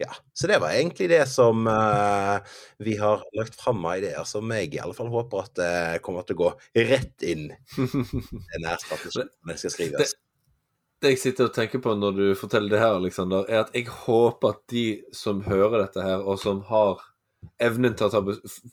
Ja, 0.00 0.14
Så 0.32 0.46
det 0.48 0.62
var 0.62 0.72
egentlig 0.72 1.10
det 1.12 1.26
som 1.28 1.66
uh, 1.68 2.40
vi 2.80 2.94
har 2.96 3.20
lagt 3.36 3.58
fram 3.60 3.84
av 3.84 3.98
ideer, 4.00 4.24
som 4.24 4.48
jeg 4.56 4.72
i 4.72 4.80
alle 4.80 4.96
fall 4.96 5.10
håper 5.12 5.42
at 5.42 5.60
uh, 5.60 5.98
kommer 6.00 6.24
til 6.24 6.38
å 6.38 6.40
gå 6.46 6.52
rett 6.88 7.26
inn 7.28 7.50
i 7.52 8.62
nærstrategien 8.64 9.28
når 9.44 9.52
det 9.52 9.60
skal 9.60 9.74
skrives 9.76 10.14
det 10.16 10.29
jeg 11.04 11.18
sitter 11.20 11.48
og 11.48 11.54
tenker 11.56 11.80
på 11.82 11.94
når 11.96 12.16
du 12.16 12.24
forteller 12.38 12.74
det 12.74 12.80
her, 12.82 12.98
Alexander, 12.98 13.46
er 13.48 13.64
at 13.64 13.76
jeg 13.76 13.88
håper 13.88 14.54
at 14.54 14.60
de 14.72 14.84
som 15.16 15.40
hører 15.46 15.86
dette 15.86 16.04
her, 16.04 16.20
og 16.20 16.40
som 16.42 16.60
har 16.68 17.00
evnen 17.62 17.94
til 17.96 18.08
å 18.08 18.12
ta 18.12 18.20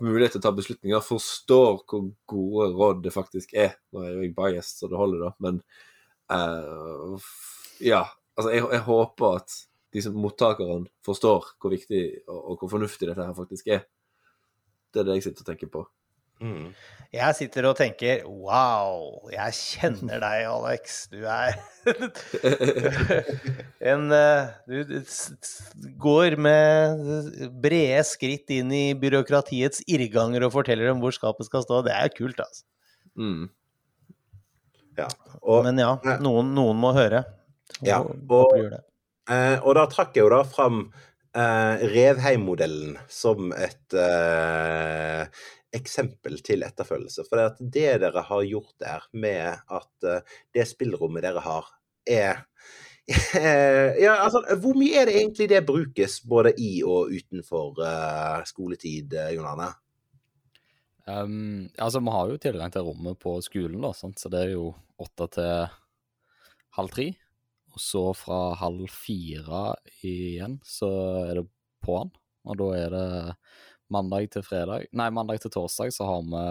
mulighet 0.04 0.36
til 0.36 0.42
å 0.42 0.46
ta 0.48 0.52
beslutninger, 0.56 1.04
forstår 1.04 1.82
hvor 1.88 2.10
gode 2.28 2.70
råd 2.76 3.04
det 3.06 3.14
faktisk 3.16 3.56
er. 3.56 3.78
Nå 3.96 4.04
er 4.04 4.16
jo 4.16 4.26
jeg 4.26 4.36
biased, 4.36 4.82
så 4.82 4.92
det 4.92 5.00
holder, 5.00 5.28
da, 5.28 5.34
men 5.44 5.62
uh, 6.34 7.30
Ja. 7.84 8.06
Altså, 8.38 8.52
jeg, 8.54 8.68
jeg, 8.70 8.84
håper 8.86 9.40
at 9.40 9.54
de 9.96 10.02
som 10.06 10.18
mottakeren 10.22 10.84
forstår 11.06 11.56
hvor 11.58 11.72
viktig 11.74 12.02
og, 12.28 12.38
og 12.38 12.60
hvor 12.60 12.76
fornuftig 12.76 13.08
dette 13.10 13.26
her 13.26 13.34
faktisk 13.34 13.72
er. 13.74 13.88
Det 14.94 15.02
er 15.02 15.08
det 15.08 15.16
jeg 15.18 15.26
sitter 15.26 15.42
og 15.42 15.50
tenker 15.50 15.72
på. 15.74 15.82
Mm. 16.44 16.76
Jeg 17.16 17.36
sitter 17.38 17.66
og 17.70 17.78
tenker 17.80 18.26
wow, 18.28 19.30
jeg 19.32 19.56
kjenner 19.56 20.20
deg, 20.22 20.44
Alex. 20.52 20.98
Du 21.10 21.24
er 21.24 21.56
en 23.94 24.12
eh, 24.14 24.50
Du 24.68 24.84
går 26.04 26.36
med 26.36 27.00
brede 27.64 28.04
skritt 28.10 28.52
inn 28.54 28.74
i 28.76 28.92
byråkratiets 29.00 29.86
irrganger 29.88 30.46
og 30.46 30.54
forteller 30.58 30.92
dem 30.92 31.00
hvor 31.04 31.16
skapet 31.16 31.48
skal 31.48 31.64
stå. 31.64 31.80
Det 31.88 31.96
er 31.96 32.12
kult, 32.14 32.40
altså. 32.44 32.68
Mm. 33.18 33.48
Ja, 34.98 35.08
og, 35.42 35.64
Men 35.66 35.80
ja, 35.80 35.94
noen, 36.22 36.52
noen, 36.58 36.78
må 36.82 36.92
høre. 36.98 37.24
Og, 37.80 37.88
ja, 37.88 38.02
og, 38.04 38.58
eh, 39.32 39.58
og 39.62 39.78
da 39.78 39.86
trakk 39.90 40.18
jeg 40.18 40.28
jo 40.28 40.34
da 40.34 40.44
fram 40.48 40.90
Uh, 41.38 41.78
Revheim-modellen 41.92 42.96
som 43.14 43.52
et 43.54 43.94
eh, 43.94 45.28
eksempel 45.78 46.40
til 46.46 46.66
etterfølgelse. 46.68 47.26
For 47.30 47.40
det, 47.40 47.48
at 47.52 47.62
det 47.78 48.02
dere 48.04 48.26
har 48.30 48.46
gjort 48.50 48.76
der 48.84 49.08
med 49.14 49.64
at 49.80 50.08
eh, 50.10 50.38
det 50.56 50.68
spillrommet 50.70 51.26
dere 51.26 51.44
har, 51.46 51.72
er 52.08 52.46
ja, 54.04 54.18
altså, 54.20 54.42
Hvor 54.60 54.76
mye 54.76 55.00
er 55.00 55.08
det 55.08 55.14
egentlig 55.16 55.46
det 55.48 55.62
brukes 55.68 56.18
både 56.28 56.52
i 56.60 56.82
og 56.84 57.14
utenfor 57.16 57.78
uh, 57.80 58.42
skoletid, 58.44 59.16
eh, 59.16 59.30
Jon 59.38 59.48
Arne? 59.48 59.70
Um, 61.08 61.70
altså, 61.80 62.02
vi 62.04 62.12
har 62.12 62.34
jo 62.34 62.42
tilgang 62.44 62.74
til 62.74 62.84
rommet 62.84 63.16
på 63.24 63.38
skolen, 63.46 63.80
da, 63.86 63.94
sant? 63.96 64.20
så 64.20 64.32
det 64.34 64.42
er 64.44 64.52
jo 64.58 64.74
åtte 65.00 65.30
til 65.38 65.70
halv 66.76 66.92
tre. 66.92 67.08
Og 67.72 67.84
så 67.84 68.04
fra 68.18 68.42
halv 68.60 68.90
fire 68.92 69.78
igjen 70.04 70.58
så 70.66 70.90
er 71.30 71.40
det 71.40 71.48
på'n. 71.86 72.12
Og 72.48 72.60
da 72.60 72.68
er 72.76 72.94
det 72.94 73.08
mandag 73.94 74.32
til 74.34 74.44
fredag 74.46 74.90
Nei, 74.96 75.08
mandag 75.14 75.42
til 75.44 75.54
torsdag 75.54 75.94
så 75.96 76.08
har 76.10 76.26
vi 76.28 76.44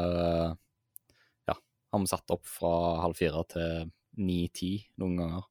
Ja, 1.51 1.57
har 1.57 2.03
vi 2.03 2.11
satt 2.11 2.35
opp 2.35 2.47
fra 2.49 2.73
halv 3.05 3.19
fire 3.19 3.45
til 3.53 3.93
ni-ti 4.17 4.79
noen 5.01 5.21
ganger. 5.21 5.45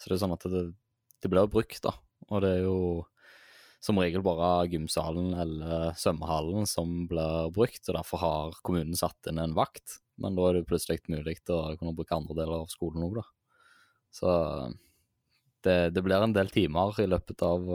Så 0.00 0.08
det 0.08 0.16
er 0.16 0.22
sånn 0.22 0.36
at 0.36 0.46
det, 0.48 0.62
det 1.20 1.30
blir 1.32 1.48
brukt, 1.52 1.82
da. 1.84 1.92
Og 2.30 2.40
det 2.44 2.54
er 2.56 2.64
jo 2.64 2.78
som 3.84 4.00
regel 4.00 4.24
bare 4.24 4.66
gymsalen 4.72 5.34
eller 5.38 5.92
svømmehallen 6.00 6.66
som 6.66 7.04
blir 7.10 7.52
brukt, 7.54 7.84
og 7.86 7.98
derfor 7.98 8.22
har 8.22 8.58
kommunen 8.66 8.96
satt 8.98 9.28
inn 9.30 9.38
en 9.42 9.54
vakt. 9.56 10.00
Men 10.16 10.38
da 10.38 10.48
er 10.48 10.58
det 10.58 10.68
plutselig 10.70 11.04
mulig 11.12 11.38
å 11.52 11.76
kunne 11.76 11.94
bruke 11.94 12.16
andre 12.16 12.38
deler 12.40 12.64
av 12.64 12.72
skolen 12.72 13.04
òg, 13.04 13.20
da. 13.20 13.26
Så 14.16 14.32
det, 15.66 15.78
det, 15.92 16.02
blir 16.02 16.22
en 16.22 16.32
del 16.32 16.48
timer 16.54 16.96
i 17.02 17.08
løpet 17.10 17.42
av 17.44 17.66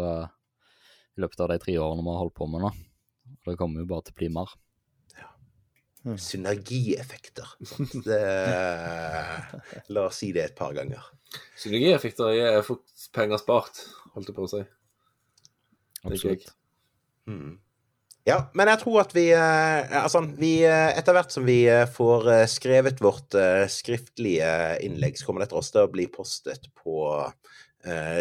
i 1.12 1.22
løpet 1.22 1.44
av 1.44 1.52
de 1.52 1.60
tre 1.62 1.76
årene 1.78 2.06
vi 2.06 2.14
har 2.14 2.24
holdt 2.24 2.38
på 2.40 2.48
med 2.50 2.64
nå. 2.66 2.72
Og 3.42 3.54
det 3.54 3.58
kommer 3.60 3.82
jo 3.82 3.90
bare 3.90 4.06
til 4.08 4.16
å 4.16 4.20
bli 4.22 4.30
mer. 4.34 4.54
Mm. 6.02 6.18
Synergieffekter. 6.18 7.50
Det, 8.08 8.22
la 9.94 10.06
oss 10.08 10.22
si 10.24 10.32
det 10.34 10.48
et 10.48 10.56
par 10.58 10.74
ganger. 10.74 11.04
Synergieffekter 11.60 12.32
er 12.34 12.64
fort 12.66 13.10
penger 13.14 13.42
spart, 13.42 13.84
holdt 14.16 14.32
jeg 14.32 14.38
på 14.38 14.48
å 14.48 14.50
si. 14.50 14.64
Absolutt. 16.02 16.48
Mm. 17.30 17.60
Ja, 18.26 18.38
men 18.58 18.70
jeg 18.70 18.82
tror 18.84 19.00
at 19.02 19.14
vi 19.16 19.28
Altså, 19.34 20.20
vi 20.38 20.52
Etter 20.66 21.16
hvert 21.16 21.34
som 21.34 21.46
vi 21.46 21.64
får 21.94 22.28
skrevet 22.50 23.02
vårt 23.02 23.38
skriftlige 23.74 24.52
innlegg, 24.86 25.18
så 25.18 25.26
kommer 25.28 25.46
dette 25.46 25.58
også 25.58 25.78
til 25.78 25.88
å 25.88 25.94
bli 25.94 26.08
postet 26.14 26.68
på 26.82 27.06
eh, 27.16 27.58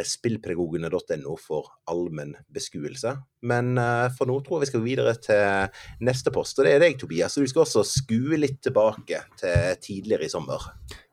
spillpedagogene.no 0.06 1.36
for 1.40 1.68
allmenn 1.90 2.34
beskuelse. 2.52 3.14
Men 3.46 3.76
eh, 3.80 4.08
for 4.16 4.30
nå 4.30 4.38
tror 4.44 4.58
jeg 4.58 4.66
vi 4.66 4.70
skal 4.72 4.84
videre 4.84 5.14
til 5.20 6.04
neste 6.06 6.32
post, 6.34 6.58
og 6.58 6.66
det 6.66 6.74
er 6.74 6.84
deg, 6.84 6.98
Tobias. 7.00 7.38
Du 7.38 7.48
skal 7.50 7.64
også 7.64 7.84
skue 7.88 8.40
litt 8.40 8.60
tilbake 8.64 9.24
til 9.40 9.80
tidligere 9.84 10.28
i 10.28 10.32
sommer. 10.32 10.70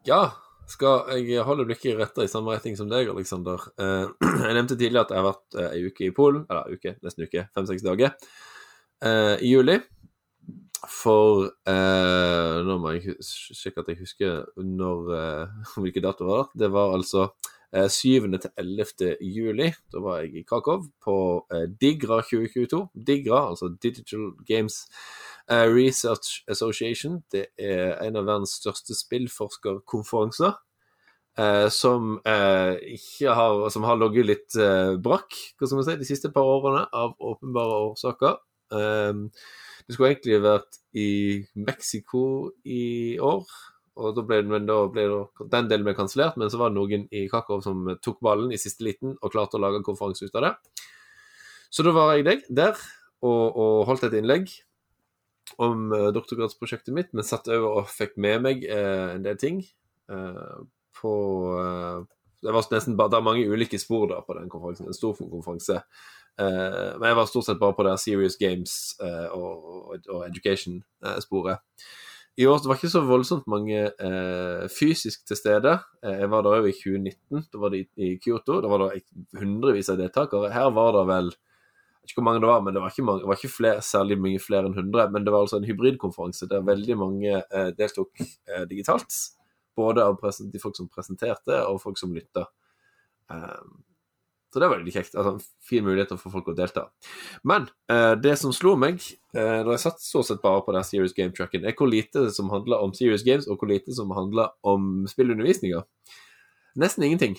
Ja, 0.08 0.26
skal 0.68 1.08
jeg 1.24 1.46
holde 1.48 1.66
blikket 1.68 1.96
retta 2.00 2.26
i 2.26 2.32
samme 2.32 2.56
retning 2.56 2.76
som 2.80 2.90
deg, 2.92 3.08
Aleksander. 3.12 3.70
Eh, 3.80 4.08
jeg 4.48 4.58
nevnte 4.58 4.76
tidligere 4.76 5.06
at 5.06 5.14
jeg 5.14 5.22
har 5.24 5.30
vært 5.30 5.60
ei 5.64 5.68
eh, 5.84 5.92
uke 5.92 6.08
i 6.10 6.16
Polen, 6.16 6.48
eller 6.50 6.76
uke, 6.76 6.98
nesten 7.06 7.28
uke, 7.28 7.48
fem-seks 7.56 7.86
dager, 7.88 8.16
eh, 9.04 9.36
i 9.40 9.54
juli. 9.54 9.80
For 10.88 11.48
eh, 11.68 12.58
Nå 12.68 12.76
må 12.80 12.94
jeg 12.96 13.16
sjekke 13.26 13.82
at 13.82 13.90
jeg 13.92 14.02
husker 14.04 14.44
når, 14.62 15.14
eh, 15.18 15.62
hvilke 15.82 16.04
dato 16.04 16.28
var 16.28 16.44
det. 16.44 16.66
Det 16.66 16.74
var 16.76 16.96
altså 16.96 17.30
7. 17.74 18.28
til 18.40 18.52
11. 18.58 19.18
juli. 19.22 19.72
Da 19.92 20.00
var 20.00 20.22
jeg 20.22 20.36
i 20.40 20.44
Krakow 20.48 20.86
på 21.04 21.18
Digra 21.82 22.22
2022. 22.22 22.80
Digra, 23.08 23.50
altså 23.50 23.74
Digital 23.84 24.32
Games 24.48 24.86
Research 25.50 26.44
Association. 26.48 27.20
Det 27.32 27.46
er 27.60 27.98
en 28.06 28.16
av 28.16 28.30
verdens 28.30 28.56
største 28.62 28.96
spillforskerkonferanser. 28.96 30.56
Eh, 31.38 31.70
som, 31.70 32.20
eh, 32.26 32.76
ikke 32.98 33.34
har, 33.38 33.70
som 33.70 33.84
har 33.86 34.00
ligget 34.02 34.26
litt 34.26 34.56
eh, 34.58 34.96
brakk 34.98 35.36
si, 35.62 35.96
de 36.00 36.08
siste 36.08 36.32
par 36.34 36.50
årene, 36.50 36.88
av 36.90 37.14
åpenbare 37.22 37.78
årsaker. 37.92 38.40
det 38.68 39.94
skulle 39.94 40.10
egentlig 40.12 40.42
vært 40.44 40.80
i 40.98 41.46
Mexico 41.56 42.52
i 42.66 43.18
år. 43.22 43.46
Og 43.98 44.14
da 44.18 44.24
ble, 44.26 44.44
men 44.46 44.68
da 44.70 44.84
ble 44.94 45.08
den 45.50 45.70
delen 45.72 45.88
ble 45.88 45.96
kansellert, 45.98 46.38
men 46.38 46.52
så 46.54 46.60
var 46.62 46.70
det 46.70 46.78
noen 46.78 47.08
i 47.10 47.26
Kakov 47.32 47.64
som 47.66 47.88
tok 48.04 48.22
ballen 48.26 48.54
i 48.54 48.60
siste 48.62 48.86
liten 48.86 49.16
og 49.18 49.34
klarte 49.34 49.58
å 49.58 49.64
lage 49.64 49.82
en 49.82 49.88
konferanse 49.88 50.28
ut 50.28 50.38
av 50.38 50.46
det. 50.46 50.54
Så 51.74 51.84
da 51.84 51.94
var 51.96 52.16
jeg 52.16 52.46
der 52.48 52.78
og, 53.26 53.58
og 53.58 53.86
holdt 53.90 54.06
et 54.08 54.18
innlegg 54.20 54.52
om 55.64 55.92
uh, 55.94 56.10
doktorgradsprosjektet 56.16 56.94
mitt, 56.96 57.14
men 57.16 57.26
satt 57.26 57.50
over 57.52 57.82
og 57.82 57.92
fikk 57.92 58.18
med 58.22 58.44
meg 58.46 58.66
uh, 58.68 59.16
en 59.16 59.26
del 59.26 59.40
ting. 59.42 59.64
Uh, 60.12 60.66
på 60.98 61.12
Det 62.42 62.54
var 62.54 62.70
nesten 62.72 62.96
bare, 62.98 63.12
det 63.12 63.18
er 63.20 63.26
mange 63.26 63.50
ulike 63.50 63.78
spor 63.82 64.08
da 64.10 64.22
på 64.26 64.38
den 64.38 64.50
konferansen. 64.50 64.88
En 64.90 64.98
stor 64.98 65.18
konferanse. 65.18 65.82
men 66.38 67.06
jeg 67.06 67.18
var 67.18 67.26
stort 67.26 67.46
sett 67.46 67.60
bare 67.60 67.74
på 67.74 67.84
det 67.86 67.96
Serious 68.00 68.38
Games 68.38 68.96
og, 69.02 69.54
og, 69.94 70.10
og 70.10 70.26
Education-sporet. 70.26 71.62
I 72.38 72.46
år 72.46 72.60
var 72.68 72.76
det 72.76 72.84
ikke 72.84 72.94
så 72.94 73.02
voldsomt 73.02 73.48
mange 73.50 73.78
eh, 73.90 74.66
fysisk 74.70 75.24
til 75.26 75.40
stede. 75.40 75.72
Eh, 76.06 76.20
jeg 76.22 76.30
var 76.30 76.44
der 76.46 76.60
òg 76.60 76.68
i 76.70 76.76
2019. 76.76 77.48
Da 77.50 77.62
var 77.64 77.74
det 77.74 77.88
i 77.98 78.12
Kyoto. 78.22 78.60
Da 78.62 78.70
var 78.70 78.84
det 78.84 79.02
hundrevis 79.40 79.90
av 79.90 79.98
deltakere. 79.98 80.52
Her 80.54 80.70
var 80.76 80.94
det 80.94 81.06
vel 81.10 81.32
jeg 81.34 82.14
vet 82.14 82.14
ikke 82.14 82.22
hvor 82.22 82.28
mange 82.30 82.40
det 82.44 82.48
var, 82.48 82.62
men 82.64 82.76
det 82.76 82.82
var 82.82 82.94
ikke, 82.94 83.04
mange, 83.04 83.20
det 83.20 83.28
var 83.28 83.40
ikke 83.42 83.52
flere, 83.52 83.82
særlig 83.84 84.16
mye 84.24 84.40
flere 84.40 84.70
enn 84.70 84.78
100. 84.78 85.10
Men 85.12 85.26
det 85.26 85.34
var 85.34 85.44
altså 85.44 85.58
en 85.58 85.66
hybridkonferanse 85.68 86.48
der 86.48 86.64
veldig 86.64 86.96
mange 87.02 87.34
eh, 87.42 87.72
deltok 87.76 88.22
eh, 88.22 88.64
digitalt. 88.70 89.18
Både 89.76 90.06
av 90.06 90.22
de 90.22 90.62
folk 90.62 90.78
som 90.78 90.88
presenterte, 90.94 91.58
og 91.68 91.82
folk 91.82 92.00
som 92.00 92.14
lytta. 92.16 92.46
Um, 93.28 93.82
så 94.58 94.62
det 94.64 94.70
var 94.72 94.80
veldig 94.80 94.94
kjekt. 94.96 95.14
Altså, 95.14 95.36
fin 95.62 95.84
mulighet 95.86 96.16
for 96.18 96.34
folk 96.34 96.48
å 96.50 96.56
delta. 96.58 96.88
Men 97.46 97.68
eh, 97.94 98.16
det 98.18 98.32
som 98.42 98.54
slo 98.56 98.72
meg 98.80 99.04
eh, 99.38 99.60
da 99.62 99.76
jeg 99.76 99.84
satt 99.84 100.02
så 100.02 100.24
sett 100.26 100.42
bare 100.42 100.64
på 100.66 100.74
den 100.74 100.88
Serious 100.88 101.14
Game-trucken, 101.14 101.68
er 101.68 101.76
hvor 101.78 101.92
lite 101.92 102.32
som 102.34 102.50
handler 102.50 102.82
om 102.82 102.96
Serious 102.98 103.22
Games, 103.28 103.46
og 103.46 103.62
hvor 103.62 103.70
lite 103.70 103.94
som 103.94 104.10
handler 104.18 104.56
om 104.66 105.06
spillundervisninga. 105.12 105.84
Nesten 106.82 107.06
ingenting, 107.06 107.38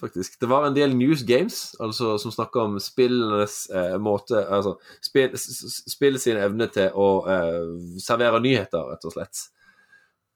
faktisk. 0.00 0.40
Det 0.40 0.48
var 0.48 0.64
en 0.64 0.80
del 0.80 0.96
news 0.96 1.26
games, 1.28 1.74
altså 1.76 2.16
som 2.24 2.32
snakker 2.32 2.64
om 2.64 2.80
spillenes 2.80 3.66
eh, 3.68 3.98
måte 4.00 4.40
Altså 4.48 4.78
spill, 5.04 5.36
spill 5.36 6.16
sin 6.20 6.40
evne 6.40 6.72
til 6.72 6.88
å 6.96 7.10
eh, 7.28 7.60
servere 8.00 8.40
nyheter, 8.40 8.88
rett 8.94 9.12
og 9.12 9.18
slett 9.18 9.50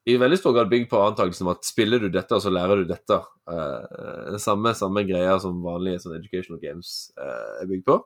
i 0.07 0.17
veldig 0.17 0.39
stor 0.39 0.53
grad 0.55 0.69
bygd 0.71 0.87
på 0.91 1.01
antakelsen 1.03 1.47
om 1.47 1.53
at 1.57 1.67
spiller 1.67 1.99
du 1.99 2.07
dette, 2.15 2.39
så 2.39 2.51
lærer 2.53 2.79
du 2.79 2.85
dette. 2.87 3.17
Uh, 3.51 4.37
samme, 4.39 4.71
samme 4.79 5.03
greia 5.07 5.35
som 5.43 5.65
vanlige 5.65 6.05
sånn 6.05 6.15
educational 6.21 6.61
games 6.63 7.09
uh, 7.19 7.57
er 7.59 7.67
bygd 7.67 7.89
på. 7.89 7.97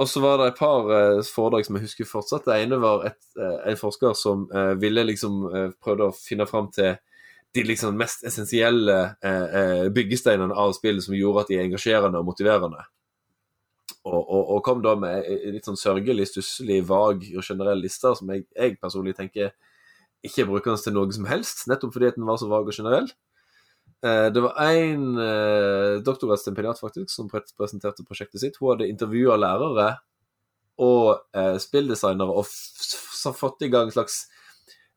Og 0.00 0.08
så 0.08 0.20
var 0.20 0.36
det 0.40 0.50
et 0.50 0.60
par 0.60 0.90
uh, 0.90 1.22
foredrag 1.24 1.64
som 1.64 1.78
jeg 1.78 1.86
husker 1.86 2.08
fortsatt. 2.08 2.44
Det 2.44 2.58
ene 2.66 2.80
var 2.82 3.06
et, 3.08 3.20
en 3.40 3.80
forsker 3.80 4.12
som 4.16 4.44
ville 4.80 5.06
liksom 5.08 5.42
prøvde 5.80 6.10
å 6.10 6.16
finne 6.16 6.48
fram 6.48 6.68
til 6.74 6.98
de 7.56 7.64
liksom 7.66 7.96
mest 7.98 8.22
essensielle 8.28 8.98
byggesteinene 9.90 10.54
av 10.54 10.76
spillet 10.76 11.02
som 11.02 11.16
gjorde 11.16 11.46
at 11.46 11.50
de 11.50 11.58
er 11.58 11.64
engasjerende 11.64 12.20
og 12.20 12.28
motiverende. 12.28 12.84
Og, 14.04 14.20
og, 14.20 14.52
og 14.54 14.62
kom 14.64 14.84
da 14.84 14.94
med 15.00 15.26
litt 15.52 15.66
sånn 15.66 15.80
sørgelig, 15.80 16.28
stusslig, 16.30 16.78
vag 16.88 17.24
og 17.34 17.42
generell 17.42 17.80
liste 17.82 18.12
som 18.16 18.30
jeg, 18.32 18.46
jeg 18.54 18.78
personlig 18.80 19.16
tenker 19.18 19.50
ikke 20.26 20.46
bruker 20.48 20.74
den 20.74 20.82
til 20.84 20.96
noe 20.96 21.12
som 21.16 21.28
helst, 21.30 21.66
nettopp 21.70 21.94
fordi 21.96 22.12
den 22.16 22.28
var 22.28 22.40
så 22.40 22.48
vag 22.50 22.68
og 22.68 22.76
generell. 22.76 23.08
Eh, 24.00 24.26
det 24.32 24.40
var 24.40 24.56
en 24.64 25.18
eh, 25.20 26.00
doktorgradsstipendiat 26.04 26.80
faktisk 26.80 27.12
som 27.12 27.28
presenterte 27.28 28.04
prosjektet 28.06 28.40
sitt. 28.40 28.56
Hun 28.60 28.74
hadde 28.74 28.88
intervjua 28.88 29.36
lærere 29.40 29.90
og 30.80 31.36
eh, 31.36 31.56
spilldesignere 31.60 32.32
og 32.32 32.48
fått 33.36 33.66
i 33.66 33.72
gang 33.72 33.88
en 33.90 33.96
slags 33.96 34.22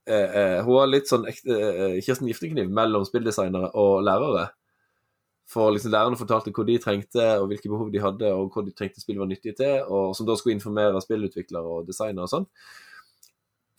Hun 0.03 0.75
har 0.75 0.89
litt 0.89 1.07
sånn 1.07 1.23
Kirsten 1.31 2.27
Giftekniv 2.27 2.67
mellom 2.67 3.05
spilldesignere 3.07 3.69
og 3.79 4.01
lærere. 4.03 4.49
For 5.47 5.71
liksom 5.71 5.93
Lærerne 5.93 6.19
fortalte 6.19 6.51
hva 6.51 6.65
de 6.67 6.75
trengte, 6.83 7.27
og 7.39 7.45
hvilke 7.47 7.71
behov 7.71 7.87
de 7.91 8.01
hadde, 8.03 8.31
og 8.35 8.51
hva 8.51 8.65
de 8.67 8.73
trengte 8.75 8.99
spill 8.99 9.21
var 9.21 9.29
nyttige 9.31 9.55
til, 9.55 9.77
og 9.87 10.11
som 10.17 10.27
da 10.27 10.35
skulle 10.35 10.57
informere 10.57 10.99
spillutviklere 11.05 11.77
og 11.77 11.87
designere 11.87 12.27
og 12.27 12.33
sånn 12.33 12.49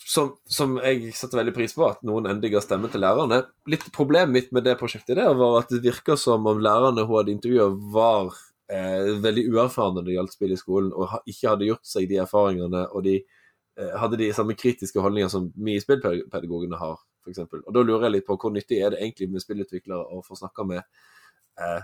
som, 0.05 0.35
som, 0.45 0.77
jeg 0.85 1.15
setter 1.17 1.41
veldig 1.41 1.55
pris 1.57 1.75
på, 1.77 1.87
at 1.89 2.03
noen 2.05 2.29
endelig 2.29 2.55
ga 2.55 2.61
stemme 2.65 2.91
til 2.93 3.01
lærerne. 3.01 3.41
Litt 3.71 3.87
Problemet 3.95 4.35
mitt 4.35 4.51
med 4.53 4.67
det 4.67 4.77
prosjektet 4.81 5.17
der 5.17 5.37
var 5.39 5.63
at 5.63 5.73
det 5.73 5.81
virka 5.85 6.17
som 6.21 6.45
om 6.51 6.61
lærerne 6.63 7.07
hun 7.07 7.19
hadde 7.19 7.33
intervjua, 7.33 7.71
var 7.95 8.35
eh, 8.69 9.15
veldig 9.25 9.47
uerfarne 9.55 9.99
når 9.99 10.09
det 10.09 10.19
gjaldt 10.19 10.37
spill 10.37 10.53
i 10.53 10.61
skolen, 10.61 10.93
og 10.93 11.17
ikke 11.25 11.55
hadde 11.55 11.71
gjort 11.71 11.89
seg 11.89 12.11
de 12.11 12.21
erfaringene, 12.21 12.85
og 12.93 13.07
de 13.07 13.17
eh, 13.23 13.97
hadde 14.03 14.21
de 14.21 14.29
samme 14.37 14.57
kritiske 14.61 15.01
holdninger 15.01 15.33
som 15.33 15.49
vi 15.57 15.79
spillpedagogene 15.81 16.81
har, 16.81 17.01
f.eks. 17.25 17.47
Og 17.63 17.73
da 17.73 17.87
lurer 17.87 18.11
jeg 18.11 18.19
litt 18.19 18.29
på 18.29 18.37
hvor 18.37 18.53
nyttig 18.53 18.83
er 18.85 18.93
det 18.93 19.01
egentlig 19.01 19.33
med 19.33 19.45
spillutviklere 19.45 20.05
å 20.13 20.21
få 20.27 20.37
snakka 20.37 20.69
med 20.69 20.85
eh, 20.85 21.81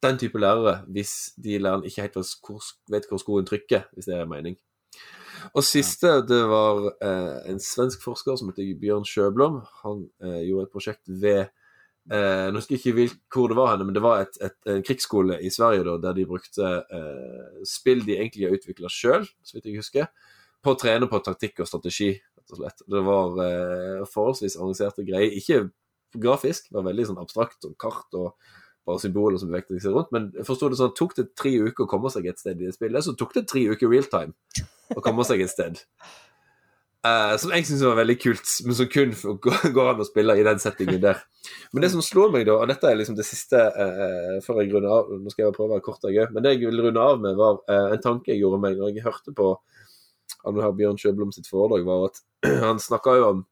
den 0.00 0.16
type 0.16 0.40
lærere 0.40 0.78
hvis 0.88 1.34
de 1.36 1.60
lærerne 1.60 1.92
ikke 1.92 2.08
helt 2.08 2.16
vet 2.88 3.10
hvor 3.10 3.20
skoen 3.20 3.48
trykker, 3.48 3.90
hvis 3.92 4.08
det 4.08 4.16
er 4.16 4.30
mening. 4.30 4.56
Og 5.54 5.64
siste, 5.66 6.12
det 6.28 6.40
var 6.50 6.90
eh, 7.02 7.38
en 7.50 7.60
svensk 7.62 8.02
forsker 8.04 8.38
som 8.38 8.50
heter 8.50 8.74
Bjørn 8.80 9.06
Sjøblom. 9.08 9.60
Han 9.84 10.04
eh, 10.22 10.42
gjorde 10.48 10.68
et 10.68 10.74
prosjekt 10.74 11.10
ved 11.22 11.40
eh, 11.42 12.46
Nå 12.50 12.60
husker 12.60 12.76
jeg 12.76 13.08
ikke 13.08 13.18
hvor 13.34 13.52
det 13.52 13.58
var 13.58 13.72
henne, 13.72 13.86
men 13.88 13.96
det 13.96 14.04
var 14.04 14.24
et, 14.24 14.38
et, 14.44 14.56
en 14.70 14.84
krigsskole 14.86 15.40
i 15.42 15.52
Sverige 15.52 15.86
da, 15.88 15.96
der 16.06 16.18
de 16.18 16.28
brukte 16.28 16.70
eh, 16.82 17.60
spill 17.68 18.04
de 18.06 18.18
egentlig 18.18 18.48
har 18.48 18.56
utvikla 18.56 18.92
sjøl, 18.92 19.28
så 19.42 19.56
vidt 19.56 19.70
jeg 19.70 19.82
husker, 19.82 20.08
på 20.60 20.74
å 20.74 20.80
trene 20.80 21.08
på 21.10 21.22
taktikk 21.24 21.62
og 21.64 21.70
strategi. 21.70 22.14
rett 22.38 22.56
og 22.56 22.62
slett. 22.62 22.82
Det 22.96 23.04
var 23.06 23.44
eh, 23.46 24.08
forholdsvis 24.10 24.58
avanserte 24.60 25.06
greier. 25.08 25.36
Ikke 25.36 25.68
grafisk, 26.20 26.66
det 26.70 26.78
var 26.78 26.88
veldig 26.90 27.12
sånn 27.12 27.22
abstrakt 27.22 27.68
og 27.68 27.78
kart 27.80 28.18
og 28.18 28.34
bare 28.88 29.00
symboler 29.02 29.38
som 29.38 29.50
bevegde 29.50 29.78
seg 29.82 29.94
rundt. 29.94 30.10
Men 30.14 30.30
jeg 30.34 30.46
forsto 30.48 30.70
det 30.70 30.80
sånn, 30.80 30.92
tok 30.98 31.14
det 31.18 31.30
tre 31.38 31.52
uker 31.60 31.86
å 31.86 31.90
komme 31.90 32.10
seg 32.12 32.26
et 32.26 32.40
sted 32.40 32.58
i 32.58 32.68
det 32.68 32.74
spillet, 32.74 33.06
så 33.06 33.14
tok 33.18 33.36
det 33.36 33.46
tre 33.50 33.66
uker 33.70 33.90
realtime 33.92 34.34
å 34.96 35.04
komme 35.04 35.24
seg 35.26 35.44
et 35.44 35.52
sted. 35.52 35.80
Uh, 37.00 37.32
som 37.40 37.48
jeg 37.54 37.64
syns 37.64 37.80
var 37.86 37.96
veldig 37.96 38.16
kult, 38.20 38.48
men 38.66 38.76
som 38.76 38.88
kun 38.92 39.14
går 39.72 39.86
an 39.94 40.02
å 40.02 40.04
spille 40.04 40.34
i 40.36 40.44
den 40.44 40.58
settingen 40.60 41.00
der. 41.00 41.22
Men 41.72 41.86
det 41.86 41.88
som 41.94 42.02
slår 42.04 42.34
meg, 42.34 42.44
da, 42.44 42.58
og 42.60 42.68
dette 42.68 42.90
er 42.90 42.98
liksom 42.98 43.16
det 43.16 43.24
siste 43.24 43.56
uh, 43.56 44.36
før 44.44 44.60
jeg 44.60 44.74
runder 44.74 44.92
av 44.92 45.08
Nå 45.16 45.32
skal 45.32 45.46
jeg 45.46 45.54
prøve 45.56 45.70
å 45.70 45.74
være 45.78 45.86
kort, 45.86 46.04
jeg 46.12 46.28
Men 46.34 46.44
det 46.44 46.52
jeg 46.52 46.66
vil 46.66 46.82
runde 46.84 47.06
av 47.06 47.22
med, 47.22 47.38
var 47.40 47.62
uh, 47.70 47.94
en 47.94 48.04
tanke 48.04 48.34
jeg 48.34 48.42
gjorde 48.42 48.60
meg 48.66 48.76
når 48.76 48.92
jeg 48.92 49.06
hørte 49.06 49.32
på 49.36 49.54
Bjørn 50.44 51.00
Sjøblom 51.00 51.32
sitt 51.32 51.48
foredrag, 51.48 51.88
var 51.88 52.10
at 52.10 52.20
han 52.66 52.82
snakka 52.82 53.16
jo 53.16 53.30
om 53.30 53.42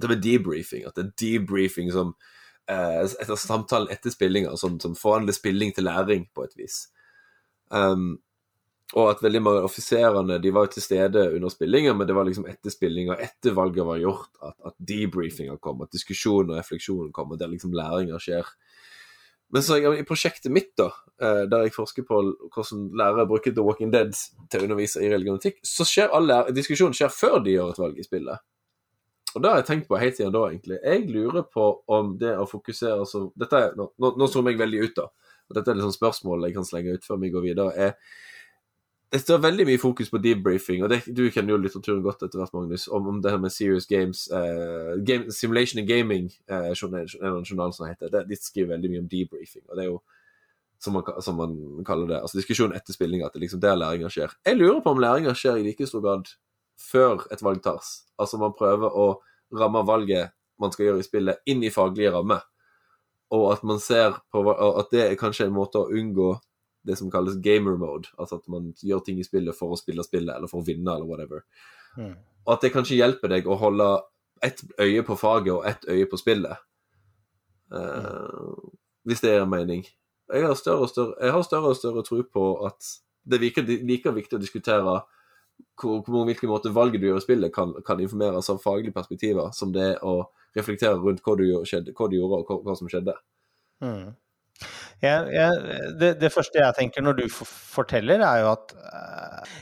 det 0.00 0.10
med 0.10 0.24
debriefing. 0.24 0.88
At 0.88 0.96
det 0.96 1.04
er 1.04 1.14
debriefing 1.20 1.92
som 1.92 2.16
etter 2.64 3.36
samtalen 3.36 3.92
etter 3.92 4.08
spillinga, 4.08 4.54
som, 4.56 4.78
som 4.80 4.96
forhandler 4.96 5.36
spilling 5.36 5.74
til 5.76 5.84
læring, 5.84 6.24
på 6.32 6.46
et 6.48 6.56
vis. 6.56 6.78
Um, 7.68 8.14
og 8.94 9.08
at 9.10 9.22
veldig 9.24 9.40
mange 9.42 9.60
av 9.62 9.66
offiserene 9.66 10.38
de 10.42 10.50
var 10.54 10.68
jo 10.68 10.76
til 10.76 10.84
stede 10.84 11.24
under 11.34 11.50
spillinga, 11.50 11.96
men 11.98 12.06
det 12.06 12.14
var 12.14 12.26
liksom 12.28 12.46
etter 12.50 12.70
spillinga, 12.70 13.16
etter 13.18 13.56
valget 13.56 13.86
var 13.88 13.98
gjort, 13.98 14.30
at, 14.38 14.54
at 14.70 14.76
debrifinga 14.78 15.56
kom, 15.62 15.82
at 15.82 15.94
diskusjonen 15.94 16.54
og 16.54 16.60
refleksjonen 16.60 17.10
kom, 17.14 17.32
og 17.34 17.40
der 17.40 17.50
liksom 17.50 17.74
læringa 17.74 18.20
skjer. 18.22 18.52
Men 19.54 19.62
så 19.62 19.78
i 19.78 20.06
prosjektet 20.06 20.52
mitt, 20.54 20.72
da, 20.78 20.88
eh, 21.22 21.42
der 21.50 21.66
jeg 21.66 21.74
forsker 21.74 22.06
på 22.06 22.20
hvordan 22.54 22.88
lærere 22.98 23.26
bruker 23.30 23.54
The 23.54 23.66
Walking 23.66 23.90
Dead 23.94 24.14
til 24.14 24.62
å 24.62 24.68
undervise 24.68 25.02
i 25.02 25.10
religionetikk, 25.10 25.60
så 25.66 25.86
skjer 25.86 26.14
all 26.14 26.32
diskusjonen 26.54 26.96
skjer 26.96 27.12
før 27.14 27.40
de 27.44 27.58
gjør 27.58 27.74
et 27.74 27.82
valg 27.82 27.98
i 27.98 28.06
spillet. 28.06 28.46
Og 29.34 29.42
det 29.42 29.50
har 29.50 29.58
jeg 29.58 29.68
tenkt 29.72 29.88
på 29.90 29.98
helt 29.98 30.18
siden 30.18 30.34
da, 30.34 30.44
egentlig. 30.52 30.78
Jeg 30.78 31.08
lurer 31.10 31.46
på 31.50 31.66
om 31.90 32.14
det 32.20 32.36
å 32.38 32.46
fokusere 32.46 33.06
så, 33.10 33.26
dette 33.34 33.58
er, 33.58 33.74
Nå, 33.74 33.90
nå 33.98 34.30
zoomer 34.30 34.54
jeg 34.54 34.62
veldig 34.62 34.84
ut, 34.86 35.00
da. 35.02 35.08
Dette 35.54 35.70
er 35.70 35.78
liksom 35.80 35.92
spørsmålet 35.92 36.46
spørsmål 36.46 36.46
jeg 36.46 36.54
kan 36.54 36.68
slenge 36.68 36.94
ut 36.94 37.06
før 37.06 37.18
vi 37.20 37.32
går 37.34 37.44
videre. 37.50 37.74
er 37.74 37.96
det 39.14 39.20
står 39.22 39.38
veldig 39.44 39.64
mye 39.68 39.78
fokus 39.78 40.08
på 40.10 40.18
debriefing, 40.18 40.80
og 40.82 40.90
det, 40.90 41.04
du 41.06 41.28
kjenner 41.30 41.54
jo 41.54 41.60
litteraturen 41.62 42.00
godt 42.02 42.24
etter 42.26 42.40
hvert, 42.40 42.54
Magnus, 42.56 42.88
om, 42.90 43.06
om 43.12 43.20
det 43.22 43.30
her 43.30 43.38
med 43.38 43.52
serious 43.54 43.86
games 43.86 44.24
uh, 44.34 44.96
game, 45.06 45.30
Simulation 45.30 45.78
and 45.78 45.86
Gaming, 45.86 46.32
uh, 46.50 46.72
journal, 46.74 47.06
en 47.22 47.44
journal 47.46 47.70
som 47.76 47.86
heter 47.86 48.10
det, 48.10 48.24
De 48.26 48.38
skriver 48.40 48.72
veldig 48.72 48.90
mye 48.90 49.02
om 49.04 49.10
debriefing, 49.12 49.62
og 49.68 49.78
det 49.78 49.84
er 49.84 49.90
jo 49.92 50.00
som 50.82 50.96
man, 50.98 51.06
som 51.22 51.38
man 51.38 51.84
kaller 51.86 52.10
det, 52.10 52.18
altså 52.26 52.40
diskusjon 52.40 52.74
etter 52.74 52.96
spilling, 52.96 53.22
at 53.22 53.30
det 53.32 53.38
er 53.38 53.44
liksom 53.46 53.62
der 53.62 53.78
læringa 53.78 54.10
skjer. 54.12 54.34
Jeg 54.44 54.58
lurer 54.58 54.80
på 54.82 54.92
om 54.92 55.00
læringa 55.00 55.32
skjer 55.38 55.60
i 55.60 55.68
like 55.68 55.86
stor 55.88 56.02
grad 56.02 56.32
før 56.80 57.22
et 57.32 57.44
valg 57.46 57.62
tas. 57.64 57.92
Altså 58.18 58.40
man 58.42 58.56
prøver 58.58 58.90
å 58.90 59.06
ramme 59.54 59.84
valget 59.86 60.34
man 60.60 60.74
skal 60.74 60.88
gjøre 60.88 61.04
i 61.04 61.06
spillet, 61.06 61.40
inn 61.50 61.62
i 61.62 61.70
faglige 61.72 62.10
rammer, 62.14 62.42
og 63.34 63.46
at 63.54 63.62
man 63.66 63.78
ser 63.82 64.18
på 64.34 64.42
at 64.50 64.90
det 64.90 65.06
er 65.06 65.16
kanskje 65.18 65.48
en 65.48 65.56
måte 65.56 65.80
å 65.80 65.88
unngå 65.94 66.34
det 66.84 66.96
som 67.00 67.10
kalles 67.10 67.40
gamer 67.42 67.78
mode. 67.80 68.12
Altså 68.18 68.38
at 68.40 68.48
man 68.52 68.72
gjør 68.82 69.02
ting 69.04 69.20
i 69.20 69.26
spillet 69.26 69.56
for 69.56 69.74
å 69.74 69.80
spille 69.80 70.04
spillet, 70.06 70.34
eller 70.36 70.50
for 70.50 70.62
å 70.62 70.66
vinne, 70.66 70.92
eller 70.92 71.08
whatever. 71.08 71.44
Mm. 71.96 72.14
Og 72.44 72.52
at 72.56 72.64
det 72.64 72.72
kanskje 72.74 72.98
hjelper 72.98 73.32
deg 73.32 73.48
å 73.48 73.58
holde 73.60 73.88
ett 74.44 74.60
øye 74.80 75.04
på 75.06 75.16
faget 75.16 75.52
og 75.54 75.66
ett 75.68 75.86
øye 75.88 76.08
på 76.10 76.20
spillet. 76.20 76.64
Uh, 77.72 77.80
mm. 77.80 78.76
Hvis 79.08 79.24
det 79.24 79.32
er 79.32 79.44
en 79.44 79.50
mening. 79.52 79.84
Jeg 80.32 80.46
har 80.46 80.54
større 80.56 80.86
og 80.86 80.92
større, 80.92 81.16
jeg 81.20 81.32
har 81.32 81.42
større, 81.44 81.72
og 81.72 81.76
større 81.76 82.04
tro 82.04 82.22
på 82.22 82.44
at 82.66 82.92
det 83.24 83.38
er 83.38 83.44
like 83.84 84.12
viktig 84.12 84.36
å 84.36 84.40
diskutere 84.40 84.94
hvor, 85.80 86.00
hvor, 86.04 86.24
hvilken 86.24 86.50
måte 86.50 86.72
valget 86.74 87.00
du 87.00 87.08
gjør 87.08 87.20
i 87.20 87.24
spillet, 87.24 87.52
kan, 87.54 87.72
kan 87.86 88.00
informeres 88.00 88.50
av 88.50 88.60
faglige 88.62 88.94
perspektiver, 88.96 89.52
som 89.56 89.72
det 89.72 89.84
er 89.94 90.04
å 90.04 90.28
reflektere 90.56 90.98
rundt 91.00 91.22
hva 91.24 91.36
du, 91.38 91.46
skjedde, 91.66 91.94
hva 91.96 92.08
du 92.10 92.16
gjorde, 92.18 92.40
og 92.42 92.50
hva, 92.50 92.58
hva 92.68 92.76
som 92.78 92.90
skjedde. 92.90 93.14
Mm. 93.84 94.14
Jeg, 95.02 95.32
jeg, 95.34 95.80
det, 96.00 96.10
det, 96.20 96.30
første 96.32 96.60
jeg 96.60 96.74
tenker 96.78 97.04
når 97.04 97.16
du 97.18 97.24
forteller, 97.28 98.22
er 98.24 98.40
jo 98.40 98.50
at 98.52 98.74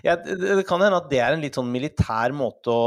ja, 0.04 0.14
det, 0.20 0.36
det, 0.42 0.64
kan 0.68 0.82
hende 0.84 1.00
at 1.00 1.08
det 1.10 1.18
er 1.24 1.34
en 1.34 1.42
litt 1.42 1.56
sånn 1.58 1.70
militær 1.72 2.34
måte 2.36 2.70
å 2.70 2.82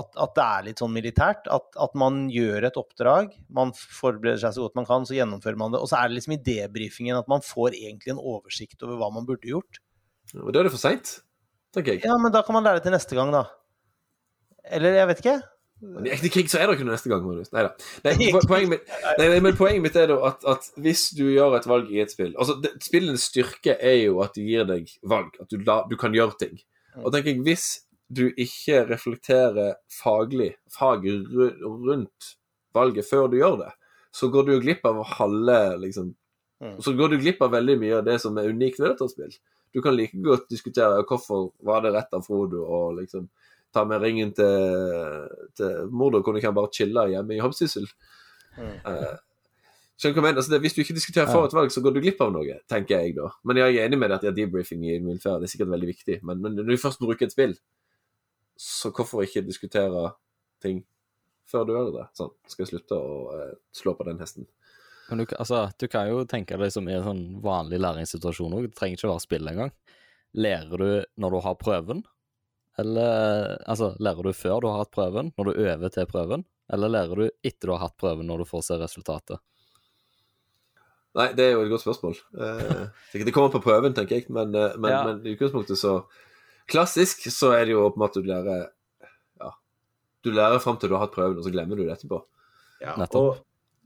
At, 0.00 0.10
at 0.22 0.34
det 0.36 0.44
er 0.44 0.66
litt 0.68 0.82
sånn 0.82 0.92
militært. 0.94 1.48
At, 1.50 1.70
at, 1.86 1.94
man 1.98 2.24
gjør 2.30 2.68
et 2.68 2.76
oppdrag, 2.78 3.32
man 3.50 3.72
forbereder 3.74 4.42
seg 4.42 4.56
så 4.56 4.66
godt 4.66 4.76
man 4.78 4.88
kan, 4.88 5.06
så 5.08 5.16
gjennomfører 5.16 5.58
man 5.58 5.74
det. 5.74 5.80
Og 5.82 5.90
så 5.90 5.98
er 5.98 6.10
det 6.10 6.18
liksom 6.18 6.36
i 6.36 6.42
debrifingen 6.50 7.18
at 7.18 7.30
man 7.30 7.42
får 7.46 7.78
egentlig 7.78 8.14
en 8.14 8.22
oversikt 8.22 8.84
over 8.86 9.00
hva 9.00 9.10
man 9.14 9.26
burde 9.28 9.50
gjort. 9.50 9.80
Og 10.36 10.52
da 10.54 10.60
er 10.60 10.68
det 10.68 10.74
for 10.74 10.82
seint, 10.82 11.16
tenker 11.74 11.96
jeg. 11.96 12.04
Ja, 12.06 12.18
men 12.22 12.34
da 12.34 12.44
kan 12.46 12.58
man 12.58 12.66
lære 12.66 12.78
det 12.78 12.86
til 12.86 12.94
neste 12.94 13.18
gang, 13.18 13.32
da. 13.34 13.46
Eller 14.70 15.00
jeg 15.00 15.10
vet 15.10 15.24
ikke. 15.24 15.40
Men 15.80 16.06
i 16.06 16.12
ekte 16.12 16.28
krig 16.32 16.50
så 16.52 16.60
er 16.60 16.68
det 16.68 16.76
ikke 16.76 16.86
noe 16.86 16.94
neste 16.96 17.10
gang. 17.10 17.22
Marius. 17.24 17.52
Nei 17.54 17.64
da. 17.64 17.70
Poenget 18.50 18.72
mitt, 18.74 18.90
nei, 19.18 19.28
men 19.40 19.56
poenget 19.56 19.84
mitt 19.84 19.96
er 19.96 20.10
da 20.12 20.18
at, 20.28 20.44
at, 20.52 20.66
hvis 20.80 21.06
du 21.16 21.24
gjør 21.30 21.56
et 21.56 21.68
valg 21.70 21.92
i 21.92 22.02
et 22.02 22.12
spill 22.12 22.34
altså 22.34 22.58
det, 22.60 22.74
Spillens 22.84 23.28
styrke 23.30 23.76
er 23.76 23.96
jo 24.02 24.20
at 24.24 24.36
de 24.36 24.44
gir 24.44 24.66
deg 24.68 24.90
valg, 25.08 25.32
at 25.40 25.48
du, 25.52 25.60
la, 25.64 25.80
du 25.88 25.96
kan 26.00 26.16
gjøre 26.16 26.36
ting. 26.40 26.58
Mm. 26.96 27.04
Og 27.04 27.14
tenker 27.14 27.32
jeg, 27.32 27.44
Hvis 27.46 27.66
du 28.10 28.24
ikke 28.28 28.84
reflekterer 28.90 29.76
faglig, 29.94 30.52
fag 30.74 31.06
rundt 31.06 32.32
valget 32.74 33.06
før 33.06 33.30
du 33.30 33.38
gjør 33.38 33.60
det, 33.64 33.70
så 34.12 34.28
går 34.32 34.48
du 34.48 34.56
glipp 34.64 34.84
av 34.88 34.98
halve 35.16 35.60
liksom, 35.84 36.10
mm. 36.62 36.80
Så 36.82 36.96
går 36.98 37.14
du 37.14 37.20
glipp 37.22 37.42
av 37.46 37.54
veldig 37.54 37.78
mye 37.80 38.00
av 38.00 38.08
det 38.08 38.18
som 38.22 38.36
er 38.38 38.50
unikt 38.50 38.82
ved 38.82 38.92
dette 38.92 39.08
spill. 39.12 39.32
Du 39.70 39.78
kan 39.82 39.94
like 39.94 40.18
godt 40.18 40.48
diskutere 40.50 41.04
hvorfor 41.06 41.52
var 41.66 41.84
det 41.84 41.94
rett 41.94 42.16
av 42.16 42.26
Frodo 42.26 42.64
og 42.66 42.98
liksom 42.98 43.28
ta 43.74 43.84
med 43.86 44.02
ringen 44.02 44.32
til, 44.34 45.26
til 45.58 45.90
Mordor, 45.94 46.24
hvor 46.26 46.36
du 46.36 46.42
kan 46.42 46.54
bare 46.56 46.72
chille 46.74 47.06
hjemme 47.12 47.36
i 47.36 47.42
Hobsyssel. 47.42 47.86
Mm. 48.56 48.78
Uh, 48.84 49.18
altså 50.00 50.58
hvis 50.58 50.74
du 50.74 50.80
ikke 50.82 50.96
diskuterer 50.96 51.30
for 51.30 51.46
et 51.46 51.54
valg, 51.54 51.72
så 51.72 51.82
går 51.84 51.94
du 51.94 52.00
glipp 52.00 52.20
av 52.24 52.32
noe, 52.34 52.60
tenker 52.70 53.04
jeg 53.04 53.16
da. 53.18 53.30
Men 53.44 53.60
jeg 53.60 53.76
er 53.76 53.88
enig 53.88 53.98
med 54.00 54.10
deg 54.10 54.18
at 54.18 54.28
ja, 54.30 54.34
debriefing 54.36 54.86
i 54.88 54.98
militæret 54.98 55.44
er 55.44 55.52
sikkert 55.52 55.74
veldig 55.74 55.90
viktig. 55.90 56.20
Men, 56.22 56.40
men, 56.40 56.56
når 56.56 56.70
du 56.72 56.80
først 56.80 57.02
bruker 57.02 57.28
et 57.28 57.34
spill, 57.34 57.54
så 58.60 58.92
hvorfor 58.92 59.24
ikke 59.24 59.44
diskutere 59.46 60.10
ting 60.62 60.82
før 61.48 61.66
du 61.66 61.74
gjør 61.76 61.92
det? 61.98 62.06
Sånn, 62.16 62.32
skal 62.48 62.64
jeg 62.64 62.72
slutte 62.72 62.96
å 62.96 63.20
uh, 63.34 63.52
slå 63.76 63.94
på 63.98 64.08
den 64.08 64.22
hesten. 64.22 64.48
Men 65.10 65.22
du, 65.22 65.34
altså, 65.42 65.64
du 65.80 65.88
kan 65.90 66.06
jo 66.06 66.22
tenke 66.28 66.58
deg 66.60 66.72
som 66.72 66.86
i 66.88 66.94
en 66.94 67.04
sånn 67.06 67.24
vanlig 67.42 67.80
læringssituasjon 67.82 68.56
òg. 68.56 68.68
Det 68.70 68.78
trenger 68.78 69.00
ikke 69.00 69.10
være 69.10 69.24
spill 69.26 69.52
engang. 69.52 69.72
Lærer 70.38 70.84
du 70.84 70.90
når 71.20 71.34
du 71.34 71.40
har 71.44 71.56
prøven, 71.58 72.04
eller 72.80 73.60
altså, 73.68 73.92
lærer 74.02 74.26
du 74.26 74.32
før 74.36 74.64
du 74.64 74.70
har 74.70 74.82
hatt 74.82 74.94
prøven, 74.94 75.30
når 75.36 75.50
du 75.50 75.62
øver 75.66 75.94
til 75.94 76.08
prøven? 76.10 76.44
Eller 76.70 76.92
lærer 76.92 77.22
du 77.22 77.28
etter 77.46 77.70
du 77.70 77.74
har 77.74 77.86
hatt 77.86 77.98
prøven, 78.00 78.26
når 78.28 78.42
du 78.42 78.48
får 78.48 78.66
se 78.66 78.78
resultatet? 78.80 79.42
Nei, 81.18 81.32
det 81.34 81.46
er 81.48 81.56
jo 81.56 81.64
et 81.64 81.72
godt 81.72 81.82
spørsmål. 81.82 82.18
Eh, 82.38 83.22
det 83.26 83.34
kommer 83.34 83.50
på 83.50 83.62
prøven, 83.64 83.94
tenker 83.96 84.20
jeg, 84.20 84.28
men, 84.30 84.54
eh, 84.54 84.76
men, 84.78 84.92
ja. 84.92 85.00
men 85.08 85.24
i 85.26 85.34
utgangspunktet 85.34 85.80
så 85.80 86.00
Klassisk 86.70 87.24
så 87.34 87.48
er 87.56 87.64
det 87.66 87.74
jo 87.74 87.84
åpenbart 87.88 88.14
at 88.14 88.22
du 88.22 88.28
lærer 88.30 88.66
Ja, 89.40 89.52
du 90.22 90.30
lærer 90.30 90.62
fram 90.62 90.78
til 90.78 90.92
du 90.92 90.94
har 90.94 91.08
hatt 91.08 91.16
prøven, 91.16 91.40
og 91.40 91.46
så 91.46 91.50
glemmer 91.50 91.78
du 91.78 91.82
det 91.82 91.96
etterpå. 91.96 92.20
Ja, 92.80 92.94
og, 93.18 93.40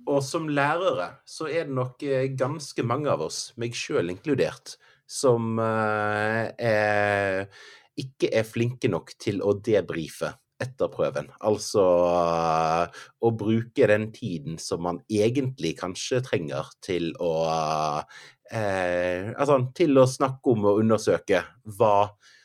og, 0.05 0.21
som 0.23 0.51
lærere 0.53 1.15
så 1.27 1.49
er 1.49 1.65
det 1.65 1.79
nok 1.79 2.05
eh, 2.07 2.29
ganske 2.37 2.85
mange 2.87 3.09
av 3.11 3.25
oss, 3.25 3.47
meg 3.57 3.73
sjøl 3.79 4.13
inkludert, 4.13 4.77
som 5.09 5.57
eh, 5.63 6.53
er 6.61 7.49
ikke 8.01 8.31
er 8.35 8.47
flinke 8.49 8.91
nok 8.91 9.15
til 9.21 9.43
å 9.45 9.55
debrife 9.59 10.33
etter 10.63 10.91
prøven. 10.93 11.29
Altså 11.45 11.83
å 11.85 13.33
bruke 13.35 13.89
den 13.91 14.11
tiden 14.15 14.59
som 14.63 14.85
man 14.87 15.01
egentlig 15.11 15.75
kanskje 15.81 16.23
trenger 16.25 16.71
til 16.85 17.11
å 17.23 17.35
eh, 18.51 19.33
Altså 19.35 19.59
til 19.77 19.99
å 19.99 20.07
snakke 20.11 20.55
om 20.55 20.71
og 20.71 20.81
undersøke 20.85 21.43
hva 21.79 21.97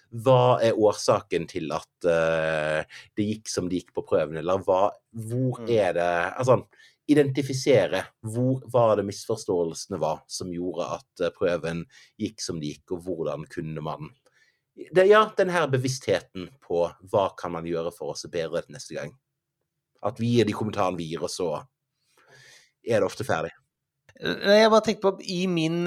hva 0.09 0.57
er 0.65 0.77
årsaken 0.77 1.43
til 1.49 1.69
at 1.75 2.07
uh, 2.09 2.81
det 3.17 3.25
gikk 3.27 3.51
som 3.51 3.67
det 3.69 3.83
gikk 3.83 3.91
på 3.93 4.05
prøven, 4.09 4.39
eller 4.41 4.63
hva, 4.65 4.87
hvor 5.13 5.59
mm. 5.61 5.67
er 5.69 5.91
det 5.99 6.13
Altså 6.31 6.63
identifisere 7.09 8.03
hvor 8.25 8.63
var 8.73 8.95
det 8.97 9.05
misforståelsene 9.07 9.99
var 10.01 10.23
som 10.29 10.49
gjorde 10.53 10.87
at 10.97 11.25
uh, 11.25 11.29
prøven 11.35 11.83
gikk 12.21 12.41
som 12.41 12.57
det 12.61 12.73
gikk, 12.73 12.95
og 12.97 13.05
hvordan 13.05 13.45
kunne 13.53 13.85
man 13.85 14.09
det, 14.95 15.05
ja, 15.09 15.23
her 15.27 15.67
bevisstheten 15.71 16.47
på 16.63 16.85
hva 17.11 17.25
kan 17.39 17.53
man 17.55 17.67
gjøre 17.67 17.91
for 17.95 18.13
oss 18.13 18.27
bedre 18.31 18.63
til 18.63 18.77
neste 18.77 18.95
gang. 18.95 19.11
At 20.05 20.19
vi 20.21 20.35
gir 20.37 20.47
de 20.47 20.55
kommentarene 20.55 20.99
vi 20.99 21.09
gir, 21.11 21.25
og 21.25 21.31
så 21.33 21.49
er 22.87 23.01
det 23.01 23.07
ofte 23.07 23.27
ferdig. 23.27 23.51
Jeg 24.19 24.71
bare 24.71 24.83
tenker 24.83 25.03
på 25.05 25.27
I 25.31 25.45
min, 25.51 25.83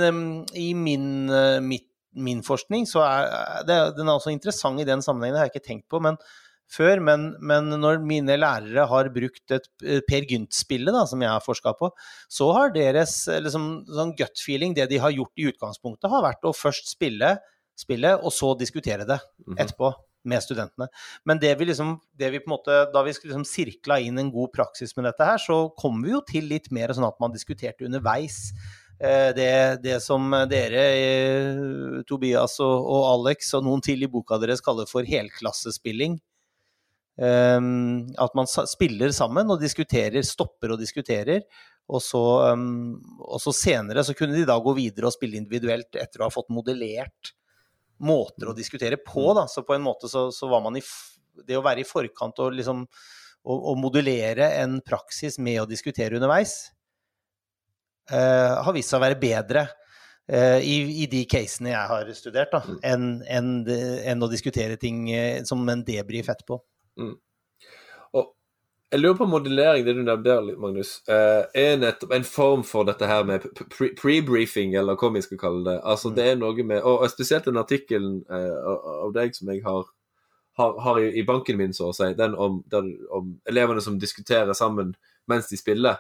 i 0.57 0.71
min, 0.77 1.09
uh, 1.29 1.59
mitt, 1.65 1.89
min 2.13 2.41
forskning 2.45 2.87
så 2.89 3.03
er 3.05 3.67
det, 3.69 3.77
den 3.97 4.09
er 4.09 4.17
også 4.17 4.33
interessant 4.33 4.81
i 4.81 4.89
den 4.89 5.05
sammenhengen, 5.05 5.37
det 5.37 5.43
har 5.43 5.49
jeg 5.49 5.57
ikke 5.57 5.69
tenkt 5.69 5.89
på. 5.93 6.01
men 6.05 6.21
før, 6.73 7.03
men, 7.05 7.27
men, 7.45 7.69
når 7.83 7.99
mine 8.01 8.39
lærere 8.39 8.87
har 8.89 9.11
brukt 9.13 9.53
et 9.53 9.67
Per 10.09 10.25
Gynt-spillet, 10.29 10.97
som 11.11 11.21
jeg 11.21 11.29
har 11.29 11.45
forska 11.45 11.75
på, 11.77 11.91
så 12.33 12.49
har 12.57 12.73
deres 12.73 13.17
liksom, 13.29 13.67
sånn 13.93 14.15
gut 14.17 14.41
feeling, 14.41 14.73
det 14.77 14.89
de 14.89 15.01
har 15.03 15.13
gjort 15.13 15.37
i 15.37 15.51
utgangspunktet, 15.51 16.09
har 16.09 16.25
vært 16.25 16.49
å 16.49 16.55
først 16.57 16.89
spille 16.95 17.35
spillet, 17.79 18.21
og 18.23 18.35
så 18.35 18.53
diskutere 18.59 19.07
det 19.09 19.19
mhm. 19.47 19.59
etterpå 19.59 19.93
med 20.29 20.43
studentene. 20.43 20.87
Men 21.27 21.41
det 21.43 21.55
vi 21.59 21.67
liksom, 21.67 21.97
det 22.19 22.31
vi 22.31 22.41
på 22.43 22.51
en 22.51 22.55
måte, 22.55 22.77
da 22.95 23.03
vi 23.03 23.15
liksom 23.15 23.45
sirkla 23.49 23.99
inn 24.03 24.21
en 24.21 24.31
god 24.35 24.53
praksis 24.55 24.95
med 24.97 25.09
dette 25.09 25.27
her, 25.27 25.41
så 25.43 25.65
kom 25.79 26.03
vi 26.05 26.15
jo 26.15 26.23
til 26.27 26.47
litt 26.51 26.71
mer 26.75 26.95
sånn 26.95 27.09
at 27.09 27.19
man 27.23 27.35
diskuterte 27.35 27.87
underveis. 27.89 28.53
Eh, 29.03 29.31
det, 29.35 29.53
det, 29.83 29.99
som 30.05 30.31
dere, 30.51 30.85
eh, 30.95 32.03
Tobias 32.07 32.59
og, 32.63 32.77
og, 32.87 33.03
Alex 33.17 33.51
og 33.59 33.67
noen 33.67 33.83
til 33.83 34.05
i 34.05 34.11
boka 34.11 34.39
deres 34.43 34.63
kaller 34.63 34.87
for 34.91 35.07
helklassespilling. 35.09 36.21
Um, 37.13 38.07
at 38.17 38.33
man 38.33 38.49
spiller 38.49 39.11
sammen 39.13 39.51
og 39.53 39.61
diskuterer, 39.61 40.25
stopper 40.25 40.73
og 40.73 40.81
diskuterer. 40.81 41.43
Og 41.93 42.01
så, 42.01 42.23
um, 42.55 42.95
og 43.27 43.43
så, 43.43 43.53
senere 43.53 44.05
så 44.07 44.15
kunne 44.17 44.39
de 44.39 44.47
da 44.49 44.57
gå 44.63 44.73
videre 44.79 45.11
og 45.11 45.15
spille 45.15 45.37
individuelt 45.37 45.99
etter 45.99 46.23
å 46.23 46.31
ha 46.31 46.33
fått 46.33 46.49
modellert 46.55 47.35
måter 48.05 48.51
å 48.51 48.57
diskutere 48.57 48.99
på. 49.01 49.31
Da. 49.39 49.47
Så 49.51 49.65
på 49.67 49.77
en 49.77 49.85
måte 49.85 50.11
så, 50.11 50.29
så 50.35 50.51
var 50.51 50.63
man 50.65 50.79
i 50.79 50.85
Det 51.33 51.57
å 51.57 51.65
være 51.65 51.81
i 51.81 51.89
forkant 51.89 52.39
og 52.45 52.53
liksom 52.53 52.85
å, 53.43 53.75
modulere 53.79 54.51
en 54.61 54.81
praksis 54.85 55.39
med 55.39 55.63
å 55.63 55.67
diskutere 55.67 56.19
underveis, 56.19 56.71
uh, 58.13 58.63
har 58.63 58.77
vist 58.77 58.93
seg 58.93 59.01
å 59.01 59.03
være 59.03 59.19
bedre 59.19 59.65
uh, 59.67 60.61
i, 60.61 60.77
i, 61.03 61.09
de 61.11 61.25
casene 61.27 61.73
jeg 61.73 61.91
har 61.91 62.13
studert, 62.15 62.55
mm. 62.55 62.79
enn 62.87 63.09
en, 63.27 63.51
en 64.13 64.23
å 64.23 64.31
diskutere 64.31 64.79
ting 64.79 65.09
uh, 65.11 65.43
som 65.49 65.65
en 65.73 65.83
debrief 65.87 66.31
etterpå. 66.31 66.61
Mm. 67.01 67.17
Jeg 68.93 69.01
lurer 69.01 69.17
på 69.17 69.25
modellering, 69.25 69.87
det 69.87 69.95
du 69.97 70.03
nevnte 70.05 70.29
der, 70.29 70.57
Magnus, 70.61 70.99
uh, 71.09 71.49
er 71.57 71.79
nettopp 71.81 72.11
en 72.13 72.27
form 72.29 72.61
for 72.69 72.85
dette 72.85 73.07
her 73.09 73.23
med 73.25 73.47
pre-briefing, 73.97 74.75
eller 74.77 74.99
hva 75.01 75.09
vi 75.15 75.23
skal 75.25 75.39
kalle 75.41 75.63
det. 75.65 75.77
Altså 75.81 76.11
mm. 76.11 76.17
det 76.19 76.27
er 76.29 76.35
noe 76.37 76.65
med, 76.69 76.83
Og 76.85 77.07
spesielt 77.09 77.49
den 77.49 77.57
artikkelen 77.57 78.19
uh, 78.29 78.75
av 79.07 79.15
deg 79.17 79.33
som 79.33 79.49
jeg 79.49 79.63
har, 79.65 79.87
har, 80.61 80.75
har 80.85 81.01
i, 81.01 81.23
banken 81.25 81.57
min, 81.57 81.73
så 81.73 81.89
å 81.89 81.95
si, 81.97 82.11
den 82.19 82.37
om, 82.37 82.59
den 82.69 82.91
om, 83.09 83.31
elevene 83.49 83.81
som 83.81 83.97
diskuterer 84.01 84.53
sammen 84.53 84.93
mens 85.31 85.49
de 85.49 85.57
spiller. 85.57 85.97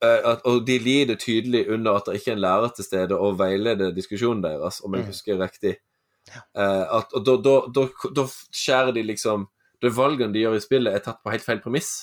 Uh, 0.00 0.32
at, 0.32 0.46
og 0.48 0.64
de 0.64 0.78
lider 0.80 1.20
tydelig 1.20 1.66
under 1.68 2.00
at 2.00 2.08
det 2.08 2.16
ikke 2.16 2.32
er 2.32 2.38
en 2.38 2.46
lærer 2.46 2.72
til 2.78 2.88
stede 2.88 3.18
og 3.20 3.36
veileder 3.42 3.92
diskusjonen 3.92 4.40
deres, 4.46 4.80
om 4.80 4.96
jeg 4.96 5.04
mm. 5.04 5.12
husker 5.12 5.42
riktig. 5.42 5.74
At, 6.56 7.12
og 7.14 7.28
da 8.16 8.24
skjærer 8.50 8.96
de 8.96 9.04
liksom 9.12 9.44
de 9.82 9.92
valgene 9.92 10.32
de 10.34 10.44
gjør 10.44 10.58
i 10.58 10.64
spillet, 10.64 10.94
er 10.94 11.04
tatt 11.04 11.22
på 11.24 11.32
helt 11.32 11.44
feil 11.44 11.62
premiss. 11.64 11.94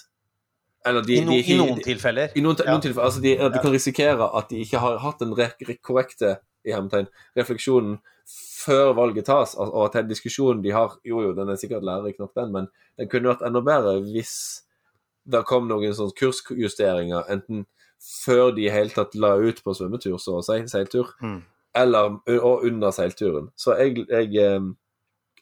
Eller 0.85 1.05
de, 1.05 1.15
I, 1.15 1.23
no, 1.23 1.31
de, 1.31 1.43
I, 1.43 1.57
noen 1.57 1.83
tilfeller. 1.83 2.33
I 2.35 2.43
noen, 2.43 2.59
ja. 2.59 2.73
noen 2.73 2.83
tilfeller. 2.83 3.07
Altså 3.07 3.23
de, 3.23 3.35
du 3.53 3.59
kan 3.63 3.73
risikere 3.73 4.27
at 4.39 4.49
de 4.51 4.63
ikke 4.65 4.81
har 4.83 4.99
hatt 5.03 5.23
den 5.23 5.31
korrekte 5.85 6.37
i 6.63 6.71
hermetegn, 6.71 7.09
refleksjonen 7.37 7.97
før 8.63 8.93
valget 8.95 9.27
tas, 9.27 9.55
og 9.59 9.81
at 9.85 9.97
den 9.97 10.11
diskusjonen 10.11 10.61
de 10.63 10.71
har 10.71 10.95
Jo, 11.03 11.21
jo, 11.25 11.33
den 11.35 11.49
er 11.51 11.59
sikkert 11.59 11.83
lærerik 11.83 12.19
nok, 12.19 12.31
den, 12.35 12.53
men 12.53 12.69
den 12.99 13.09
kunne 13.11 13.33
vært 13.33 13.43
enda 13.47 13.59
bedre 13.65 13.97
hvis 14.05 14.35
det 15.27 15.43
kom 15.47 15.67
noen 15.67 15.95
sånne 15.95 16.15
kursjusteringer, 16.19 17.27
enten 17.31 17.65
før 18.03 18.51
de 18.55 18.65
i 18.65 18.71
hele 18.71 18.91
tatt 18.91 19.15
la 19.15 19.35
ut 19.39 19.61
på 19.63 19.75
svømmetur, 19.75 20.17
så 20.19 20.39
å 20.39 20.43
si, 20.43 20.59
seiltur, 20.71 21.13
mm. 21.23 21.37
eller 21.79 22.17
og 22.39 22.65
under 22.67 22.91
seilturen. 22.95 23.47
Så 23.55 23.77
jeg, 23.79 24.03
jeg 24.11 24.59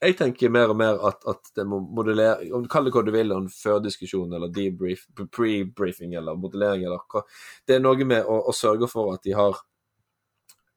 jeg 0.01 0.15
tenker 0.17 0.49
mer 0.49 0.71
og 0.73 0.77
mer 0.79 1.01
at, 1.07 1.19
at 1.29 1.51
det 1.55 1.65
må 1.69 1.77
modellere 1.93 2.49
Om 2.55 2.63
du 2.65 2.69
kaller 2.71 2.89
det 2.89 2.95
hva 2.95 3.03
du 3.05 3.11
vil, 3.13 3.33
en 3.35 3.49
førdiskusjon 3.53 4.33
eller 4.33 4.49
debrief, 4.53 5.03
pre-briefing 5.17 6.15
eller 6.17 6.39
modellering 6.39 6.87
eller 6.87 7.03
hva 7.11 7.21
Det 7.67 7.77
er 7.77 7.83
noe 7.83 8.07
med 8.07 8.25
å, 8.25 8.39
å 8.49 8.55
sørge 8.55 8.89
for 8.89 9.13
at 9.13 9.21
de 9.27 9.35
har 9.37 9.59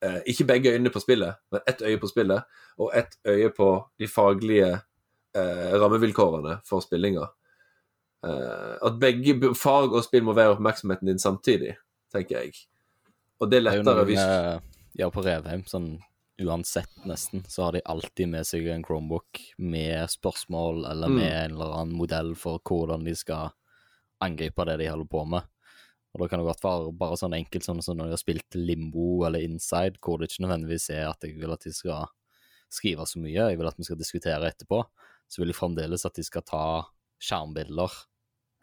eh, 0.04 0.20
ikke 0.32 0.48
begge 0.50 0.74
øynene 0.74 0.92
på 0.92 1.02
spillet, 1.02 1.40
men 1.52 1.64
ett 1.64 1.80
øye 1.82 2.00
på 2.02 2.10
spillet, 2.10 2.60
og 2.76 2.92
ett 2.96 3.16
øye 3.24 3.48
på 3.56 3.70
de 3.98 4.10
faglige 4.10 4.70
eh, 4.74 5.72
rammevilkårene 5.80 6.58
for 6.68 6.84
spillinga. 6.84 7.24
Eh, 8.26 8.74
at 8.84 9.00
begge 9.00 9.54
fag 9.56 9.94
og 9.94 10.04
spill 10.04 10.26
må 10.28 10.36
være 10.36 10.58
oppmerksomheten 10.58 11.08
din 11.08 11.22
samtidig, 11.22 11.78
tenker 12.12 12.42
jeg. 12.42 12.66
Og 13.40 13.48
det 13.50 13.62
er 13.62 13.70
lettere 13.70 14.08
hvis 14.08 14.26
Ja, 14.94 15.08
på 15.10 15.24
Revheim, 15.24 15.64
sånn 15.66 15.96
uansett, 16.42 17.04
nesten, 17.06 17.44
så 17.48 17.62
har 17.62 17.72
de 17.72 17.82
alltid 17.84 18.28
med 18.28 18.46
seg 18.46 18.66
en 18.68 18.84
Chromebook 18.84 19.40
med 19.58 20.10
spørsmål 20.10 20.84
eller 20.90 21.12
med 21.12 21.28
mm. 21.30 21.36
en 21.44 21.52
eller 21.54 21.74
annen 21.78 21.98
modell 21.98 22.32
for 22.38 22.62
hvordan 22.64 23.06
de 23.06 23.14
skal 23.18 23.54
angripe 24.24 24.66
det 24.66 24.78
de 24.80 24.88
holder 24.90 25.10
på 25.10 25.24
med. 25.30 25.46
Og 26.14 26.22
da 26.22 26.28
kan 26.30 26.40
det 26.40 26.46
godt 26.46 26.62
være 26.62 26.92
bare 26.98 27.18
sånn 27.18 27.34
enkelt 27.34 27.66
sånn 27.66 27.82
som 27.82 27.98
når 27.98 28.10
de 28.10 28.14
har 28.14 28.22
spilt 28.22 28.58
Limbo 28.58 29.24
eller 29.26 29.42
Inside, 29.42 29.98
hvor 30.02 30.18
det 30.18 30.30
ikke 30.30 30.44
nødvendigvis 30.46 30.90
er 30.94 31.08
at 31.10 31.26
jeg 31.26 31.38
vil 31.40 31.54
at 31.54 31.66
de 31.66 31.74
skal 31.74 32.10
skrive 32.70 33.06
så 33.06 33.22
mye, 33.22 33.48
jeg 33.50 33.58
vil 33.58 33.70
at 33.70 33.78
vi 33.78 33.86
skal 33.86 33.98
diskutere 33.98 34.50
etterpå, 34.50 34.82
så 35.30 35.42
vil 35.42 35.50
jeg 35.50 35.58
fremdeles 35.58 36.06
at 36.06 36.18
de 36.18 36.26
skal 36.26 36.46
ta 36.46 36.66
skjermbilder 37.22 37.98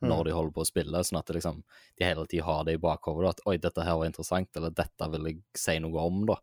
når 0.02 0.22
mm. 0.22 0.26
de 0.27 0.35
holder 0.35 0.53
på 0.56 0.64
å 0.64 0.68
spille, 0.68 1.03
sånn 1.06 1.19
at 1.19 1.30
liksom, 1.35 1.60
de 1.99 2.07
hele 2.07 2.23
tida 2.30 2.48
har 2.48 2.64
det 2.65 2.77
i 2.77 2.81
bakhodet 2.81 3.35
at 3.35 3.43
oi, 3.48 3.57
dette 3.61 3.85
her 3.85 3.99
var 3.99 4.10
interessant, 4.10 4.49
eller 4.57 4.73
dette 4.76 5.10
vil 5.14 5.27
jeg 5.30 5.41
si 5.61 5.77
noe 5.84 6.07
om, 6.07 6.23
da. 6.31 6.39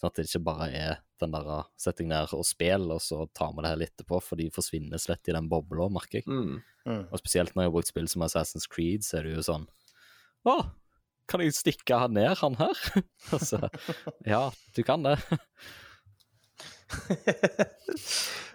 Sånn 0.00 0.10
at 0.10 0.18
det 0.18 0.26
ikke 0.26 0.46
bare 0.48 0.68
er 0.74 0.94
den 1.22 1.34
der 1.34 1.46
settingen 1.46 1.78
setting 1.84 2.08
der 2.12 2.32
og 2.36 2.46
spill, 2.46 2.86
og 2.92 3.02
så 3.02 3.24
tar 3.36 3.52
vi 3.54 3.64
det 3.64 3.70
her 3.70 3.80
litt 3.80 3.92
etterpå, 3.94 4.20
for 4.22 4.40
de 4.40 4.48
forsvinner 4.54 5.00
slett 5.00 5.30
i 5.30 5.36
den 5.36 5.48
bobla, 5.50 5.88
merker 5.92 6.20
jeg. 6.20 6.26
Mm. 6.28 6.58
Mm. 6.84 7.04
Og 7.08 7.20
spesielt 7.22 7.54
når 7.54 7.64
jeg 7.64 7.70
har 7.70 7.76
brukt 7.76 7.92
spill 7.92 8.08
som 8.10 8.24
Assassin's 8.26 8.68
Creed, 8.70 9.06
så 9.06 9.20
er 9.20 9.28
det 9.28 9.38
jo 9.38 9.44
sånn 9.46 9.64
Å, 10.50 10.56
kan 11.30 11.40
jeg 11.40 11.56
stikke 11.56 11.96
han 12.02 12.12
ned, 12.18 12.34
han 12.42 12.58
her? 12.60 12.82
altså, 13.34 13.62
ja, 14.28 14.42
du 14.76 14.82
kan 14.84 15.06
det. 15.06 15.16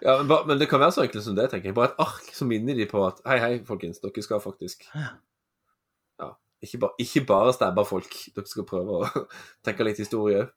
ja, 0.04 0.22
men, 0.22 0.36
men, 0.46 0.58
det 0.60 0.68
kan 0.70 0.80
være 0.80 0.94
så 0.94 1.02
enkelt 1.04 1.24
som 1.26 1.34
det, 1.38 1.48
tenker 1.50 1.72
jeg. 1.72 1.78
Bare 1.78 1.90
et 1.90 2.04
ark 2.04 2.30
som 2.36 2.50
minner 2.50 2.78
de 2.78 2.86
på 2.90 3.02
at 3.08 3.18
hei, 3.26 3.40
hei, 3.42 3.52
folkens, 3.66 4.00
dere 4.04 4.24
skal 4.24 4.42
faktisk 4.44 4.86
Ja, 4.94 6.30
ikke, 6.62 6.78
ba, 6.84 6.92
ikke 7.02 7.24
bare 7.28 7.56
stabbe 7.56 7.84
folk. 7.88 8.14
Dere 8.36 8.48
skal 8.50 8.68
prøve 8.68 9.00
å 9.00 9.26
tenke 9.66 9.86
litt 9.86 10.00
historie 10.02 10.44
òg. 10.44 10.56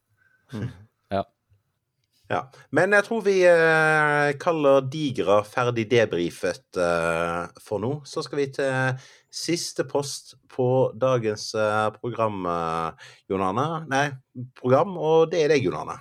Ja. 1.14 1.24
ja. 2.30 2.40
Men 2.72 2.96
jeg 2.96 3.08
tror 3.08 3.24
vi 3.26 3.36
eh, 3.48 4.30
kaller 4.42 4.86
Digra 4.92 5.42
ferdig 5.48 5.86
debrifet 5.92 6.80
eh, 6.80 7.44
for 7.64 7.84
nå. 7.84 7.96
Så 8.10 8.24
skal 8.26 8.42
vi 8.42 8.48
til 8.56 9.04
siste 9.34 9.86
post 9.90 10.36
på 10.54 10.68
dagens 11.00 11.52
eh, 11.58 11.88
program, 11.98 12.44
eh, 12.46 13.10
Jon 13.32 13.46
Arne. 13.46 13.68
Nei, 13.90 14.06
program, 14.60 14.98
og 14.98 15.32
det 15.34 15.44
er 15.44 15.56
deg, 15.56 15.66
Jon 15.66 15.80
Arne. 15.82 15.98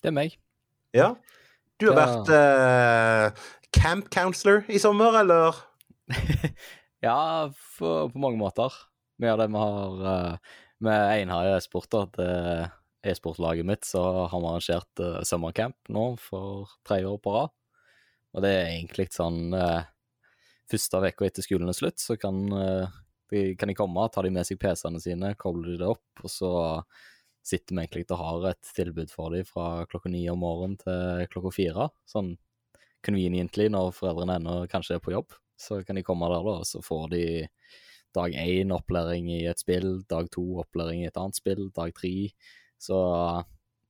Det 0.00 0.10
er 0.10 0.16
meg. 0.16 0.38
Ja. 0.96 1.12
Du 1.80 1.90
har 1.90 1.98
ja. 1.98 2.06
vært 2.06 2.32
eh, 2.36 3.48
camp 3.74 4.08
counselor 4.14 4.64
i 4.72 4.80
sommer, 4.82 5.20
eller? 5.22 5.60
ja, 7.06 7.18
for, 7.76 8.12
på 8.12 8.22
mange 8.22 8.40
måter. 8.40 8.74
Mye 9.22 9.34
av 9.34 9.42
det 9.42 9.50
vi 9.52 9.60
har 9.60 10.38
med 10.82 11.10
Einhaie 11.14 11.60
sporter, 11.62 12.08
det 12.16 12.30
e-sportlaget 13.02 13.66
mitt 13.66 13.86
så 13.86 14.02
har 14.30 14.40
vi 14.40 14.48
arrangert 14.48 15.02
uh, 15.02 15.22
summercamp 15.26 15.90
nå 15.92 16.04
for 16.22 16.70
tredje 16.86 17.10
år 17.10 17.18
på 17.22 17.34
rad. 17.34 17.54
Og 18.32 18.44
det 18.44 18.52
er 18.56 18.68
egentlig 18.76 19.10
sånn 19.14 19.56
uh, 19.56 19.82
Første 20.72 21.02
uka 21.04 21.26
etter 21.26 21.44
skolen 21.44 21.68
er 21.68 21.76
slutt, 21.76 22.00
så 22.00 22.14
kan, 22.16 22.36
uh, 22.48 22.92
de, 23.28 23.50
kan 23.60 23.68
de 23.68 23.74
komme, 23.76 24.06
ta 24.08 24.22
de 24.24 24.30
med 24.32 24.46
seg 24.48 24.56
PC-ene 24.62 25.02
sine, 25.02 25.34
koble 25.36 25.66
de 25.74 25.80
det 25.82 25.90
opp, 25.90 26.22
og 26.22 26.32
så 26.32 26.52
sitter 27.44 27.74
vi 27.74 27.82
egentlig 27.82 28.06
og 28.06 28.20
har 28.22 28.46
et 28.52 28.70
tilbud 28.78 29.10
for 29.12 29.34
dem 29.34 29.44
fra 29.44 29.82
klokka 29.90 30.08
ni 30.08 30.22
om 30.32 30.40
morgenen 30.40 30.78
til 30.80 31.26
klokka 31.34 31.52
fire. 31.52 31.88
Sånn 32.08 32.36
conveniently 33.04 33.66
når 33.74 33.92
foreldrene 33.98 34.38
ennå 34.38 34.56
kanskje 34.70 34.96
er 34.96 35.04
på 35.04 35.12
jobb. 35.12 35.34
Så 35.60 35.82
kan 35.86 35.98
de 35.98 36.06
komme 36.06 36.30
der, 36.30 36.46
da, 36.46 36.56
og 36.62 36.68
så 36.70 36.80
får 36.84 37.08
de 37.12 37.24
dag 38.16 38.34
én 38.36 38.72
opplæring 38.74 39.28
i 39.32 39.42
et 39.50 39.60
spill, 39.60 40.02
dag 40.08 40.28
to 40.32 40.44
opplæring 40.62 41.02
i 41.02 41.08
et 41.10 41.18
annet 41.18 41.38
spill, 41.38 41.68
dag 41.74 41.94
tre 41.96 42.14
så 42.82 42.98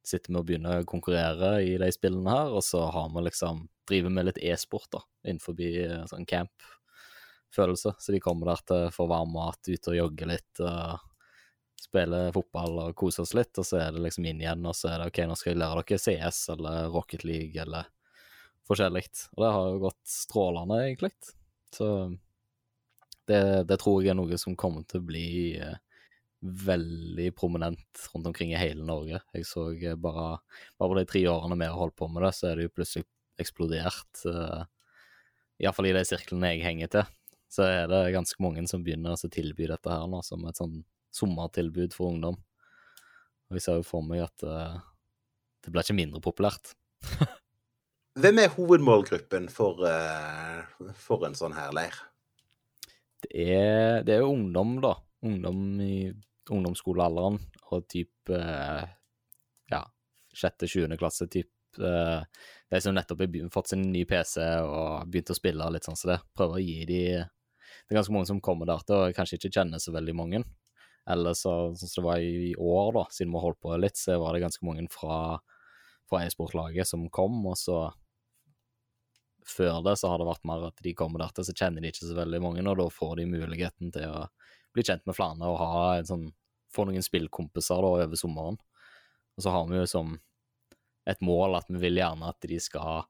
sitter 0.04 0.32
vi 0.34 0.40
og 0.40 0.48
begynner 0.48 0.82
å 0.82 0.88
konkurrere 0.88 1.54
i 1.64 1.76
de 1.80 1.88
spillene 1.94 2.32
her, 2.32 2.52
og 2.52 2.64
så 2.66 2.82
har 2.92 3.12
vi 3.14 3.22
liksom 3.24 3.64
driver 3.88 4.12
med 4.14 4.28
litt 4.28 4.40
e-sport 4.42 4.90
da, 4.92 5.00
innenfor 5.24 5.60
eh, 5.64 6.02
sånn 6.10 6.26
camp-følelse. 6.28 7.94
Så 7.98 8.14
de 8.14 8.20
kommer 8.22 8.52
der 8.52 8.62
til 8.66 8.86
å 8.88 8.92
få 8.94 9.06
varm 9.10 9.32
mat, 9.36 9.60
ut 9.68 9.88
og 9.90 9.98
jogge 9.98 10.28
litt, 10.28 10.62
og 10.62 11.08
spille 11.82 12.26
fotball 12.34 12.78
og 12.84 12.96
kose 12.98 13.24
oss 13.24 13.34
litt, 13.34 13.56
og 13.58 13.66
så 13.66 13.80
er 13.80 13.94
det 13.94 14.04
liksom 14.04 14.26
inn 14.28 14.42
igjen, 14.42 14.66
og 14.68 14.76
så 14.78 14.92
er 14.92 15.00
det 15.02 15.10
OK, 15.10 15.22
nå 15.28 15.38
skal 15.38 15.52
jeg 15.52 15.62
lære 15.62 15.86
dere 15.88 16.02
CS 16.02 16.42
eller 16.54 16.92
Rocket 16.94 17.24
League 17.26 17.64
eller 17.64 17.88
forskjellig. 18.68 19.06
Og 19.34 19.42
det 19.44 19.54
har 19.56 19.70
jo 19.70 19.80
gått 19.86 20.02
strålende, 20.08 20.78
egentlig. 20.86 21.12
Så 21.74 21.88
det, 23.26 23.42
det 23.70 23.80
tror 23.82 24.02
jeg 24.02 24.12
er 24.12 24.18
noe 24.18 24.38
som 24.38 24.58
kommer 24.58 24.86
til 24.86 25.02
å 25.02 25.08
bli 25.08 25.26
eh, 25.58 25.80
veldig 26.42 27.28
prominent 27.38 28.06
rundt 28.12 28.26
omkring 28.26 28.52
i 28.52 28.58
hele 28.58 28.84
Norge. 28.84 29.20
Jeg 29.34 29.46
så 29.46 29.68
eh, 29.76 29.96
bare, 29.98 30.40
bare 30.78 30.90
på 30.90 30.98
de 30.98 31.04
tre 31.08 31.22
årene 31.30 31.58
vi 31.60 31.68
har 31.70 31.78
holdt 31.78 31.96
på 31.98 32.08
med 32.10 32.24
det, 32.26 32.32
så 32.34 32.50
er 32.50 32.58
det 32.58 32.66
jo 32.66 32.76
plutselig 32.76 33.06
eksplodert. 33.40 34.24
Uh, 34.26 34.64
Iallfall 35.62 35.92
i 35.92 35.94
de 35.94 36.02
sirklene 36.06 36.50
jeg 36.52 36.64
henger 36.66 36.90
til, 36.92 37.12
så 37.52 37.66
er 37.68 37.86
det 37.90 38.00
ganske 38.16 38.42
mange 38.42 38.64
som 38.70 38.82
begynner 38.84 39.14
å 39.14 39.30
tilby 39.30 39.68
dette 39.70 39.90
her 39.92 40.08
nå 40.10 40.22
som 40.26 40.42
et 40.48 40.58
sånn 40.58 40.80
sommertilbud 41.14 41.94
for 41.94 42.10
ungdom. 42.10 42.40
Og 43.50 43.58
jeg 43.58 43.64
ser 43.64 43.78
jo 43.78 43.86
for 43.86 44.06
meg 44.06 44.24
at 44.26 44.46
uh, 44.46 44.80
det 45.62 45.70
blir 45.70 45.86
ikke 45.86 45.98
mindre 46.00 46.22
populært. 46.24 46.74
Hvem 48.22 48.42
er 48.42 48.52
hovedmålgruppen 48.52 49.46
for, 49.48 49.78
for 51.00 51.24
en 51.24 51.36
sånn 51.38 51.54
her 51.56 51.70
leir? 51.72 51.94
Det 53.22 53.46
er, 53.54 54.02
det 54.04 54.18
er 54.18 54.20
jo 54.20 54.34
ungdom, 54.34 54.74
da. 54.84 54.90
Ungdom 55.24 55.62
i 55.80 55.94
ungdomsskolealderen 56.50 57.38
og 57.70 57.84
type 57.90 58.38
uh, 58.38 58.82
ja, 59.70 59.82
sjette-sjuende 60.34 60.98
klasse, 61.00 61.28
type 61.30 61.78
uh, 61.82 62.24
de 62.72 62.80
som 62.82 62.96
nettopp 62.96 63.22
har 63.24 63.52
fått 63.54 63.72
sin 63.72 63.84
ny 63.92 64.04
PC 64.08 64.40
og 64.64 65.12
begynt 65.12 65.32
å 65.32 65.38
spille 65.38 65.70
litt 65.72 65.86
sånn 65.86 65.98
som 65.98 66.08
så 66.08 66.12
det. 66.14 66.18
Prøver 66.36 66.58
å 66.58 66.64
gi 66.64 66.80
de 66.88 67.04
Det 67.22 67.94
er 67.94 67.98
ganske 67.98 68.14
mange 68.14 68.28
som 68.28 68.40
kommer 68.40 68.68
der 68.68 68.82
til 68.86 68.98
og 68.98 69.16
kanskje 69.16 69.38
ikke 69.38 69.54
kjenner 69.58 69.80
så 69.82 69.94
veldig 69.94 70.14
mange. 70.16 70.42
Eller 71.10 71.34
så, 71.34 71.72
sånn 71.74 71.90
som 71.90 72.04
det 72.04 72.06
var 72.06 72.22
i 72.22 72.52
år, 72.54 72.92
da, 72.94 73.06
siden 73.10 73.32
vi 73.32 73.40
har 73.40 73.46
holdt 73.48 73.62
på 73.64 73.74
litt, 73.80 73.98
så 73.98 74.18
var 74.22 74.34
det 74.34 74.44
ganske 74.44 74.66
mange 74.66 74.86
fra, 74.92 75.16
fra 76.10 76.22
e-sportlaget 76.22 76.88
som 76.88 77.08
kom, 77.10 77.42
og 77.46 77.58
så 77.58 77.90
Før 79.42 79.80
det 79.82 79.96
så 79.98 80.06
har 80.06 80.20
det 80.20 80.26
vært 80.28 80.44
mer 80.46 80.68
at 80.68 80.82
de 80.84 80.92
kommer 80.94 81.18
der 81.18 81.32
til, 81.34 81.42
så 81.42 81.52
kjenner 81.58 81.82
de 81.82 81.90
ikke 81.90 82.06
så 82.06 82.14
veldig 82.14 82.38
mange, 82.44 82.62
og 82.62 82.76
da 82.78 82.84
får 82.94 83.16
de 83.18 83.24
muligheten 83.26 83.90
til 83.90 84.12
å 84.14 84.20
bli 84.74 84.84
kjent 84.86 85.04
med 85.08 85.16
flere 85.16 85.48
og 85.48 85.60
ha 85.60 85.74
en 85.98 86.08
sånn 86.08 86.30
Få 86.72 86.86
noen 86.88 87.04
spillkompiser 87.04 87.84
da 87.84 87.88
over 87.98 88.16
sommeren. 88.16 88.54
Og 89.36 89.44
så 89.44 89.50
har 89.52 89.66
vi 89.68 89.76
jo 89.76 89.88
som 89.90 90.14
et 91.04 91.20
mål 91.20 91.58
at 91.58 91.68
vi 91.68 91.82
vil 91.82 91.98
gjerne 92.00 92.30
at 92.32 92.46
de 92.48 92.56
skal 92.64 93.02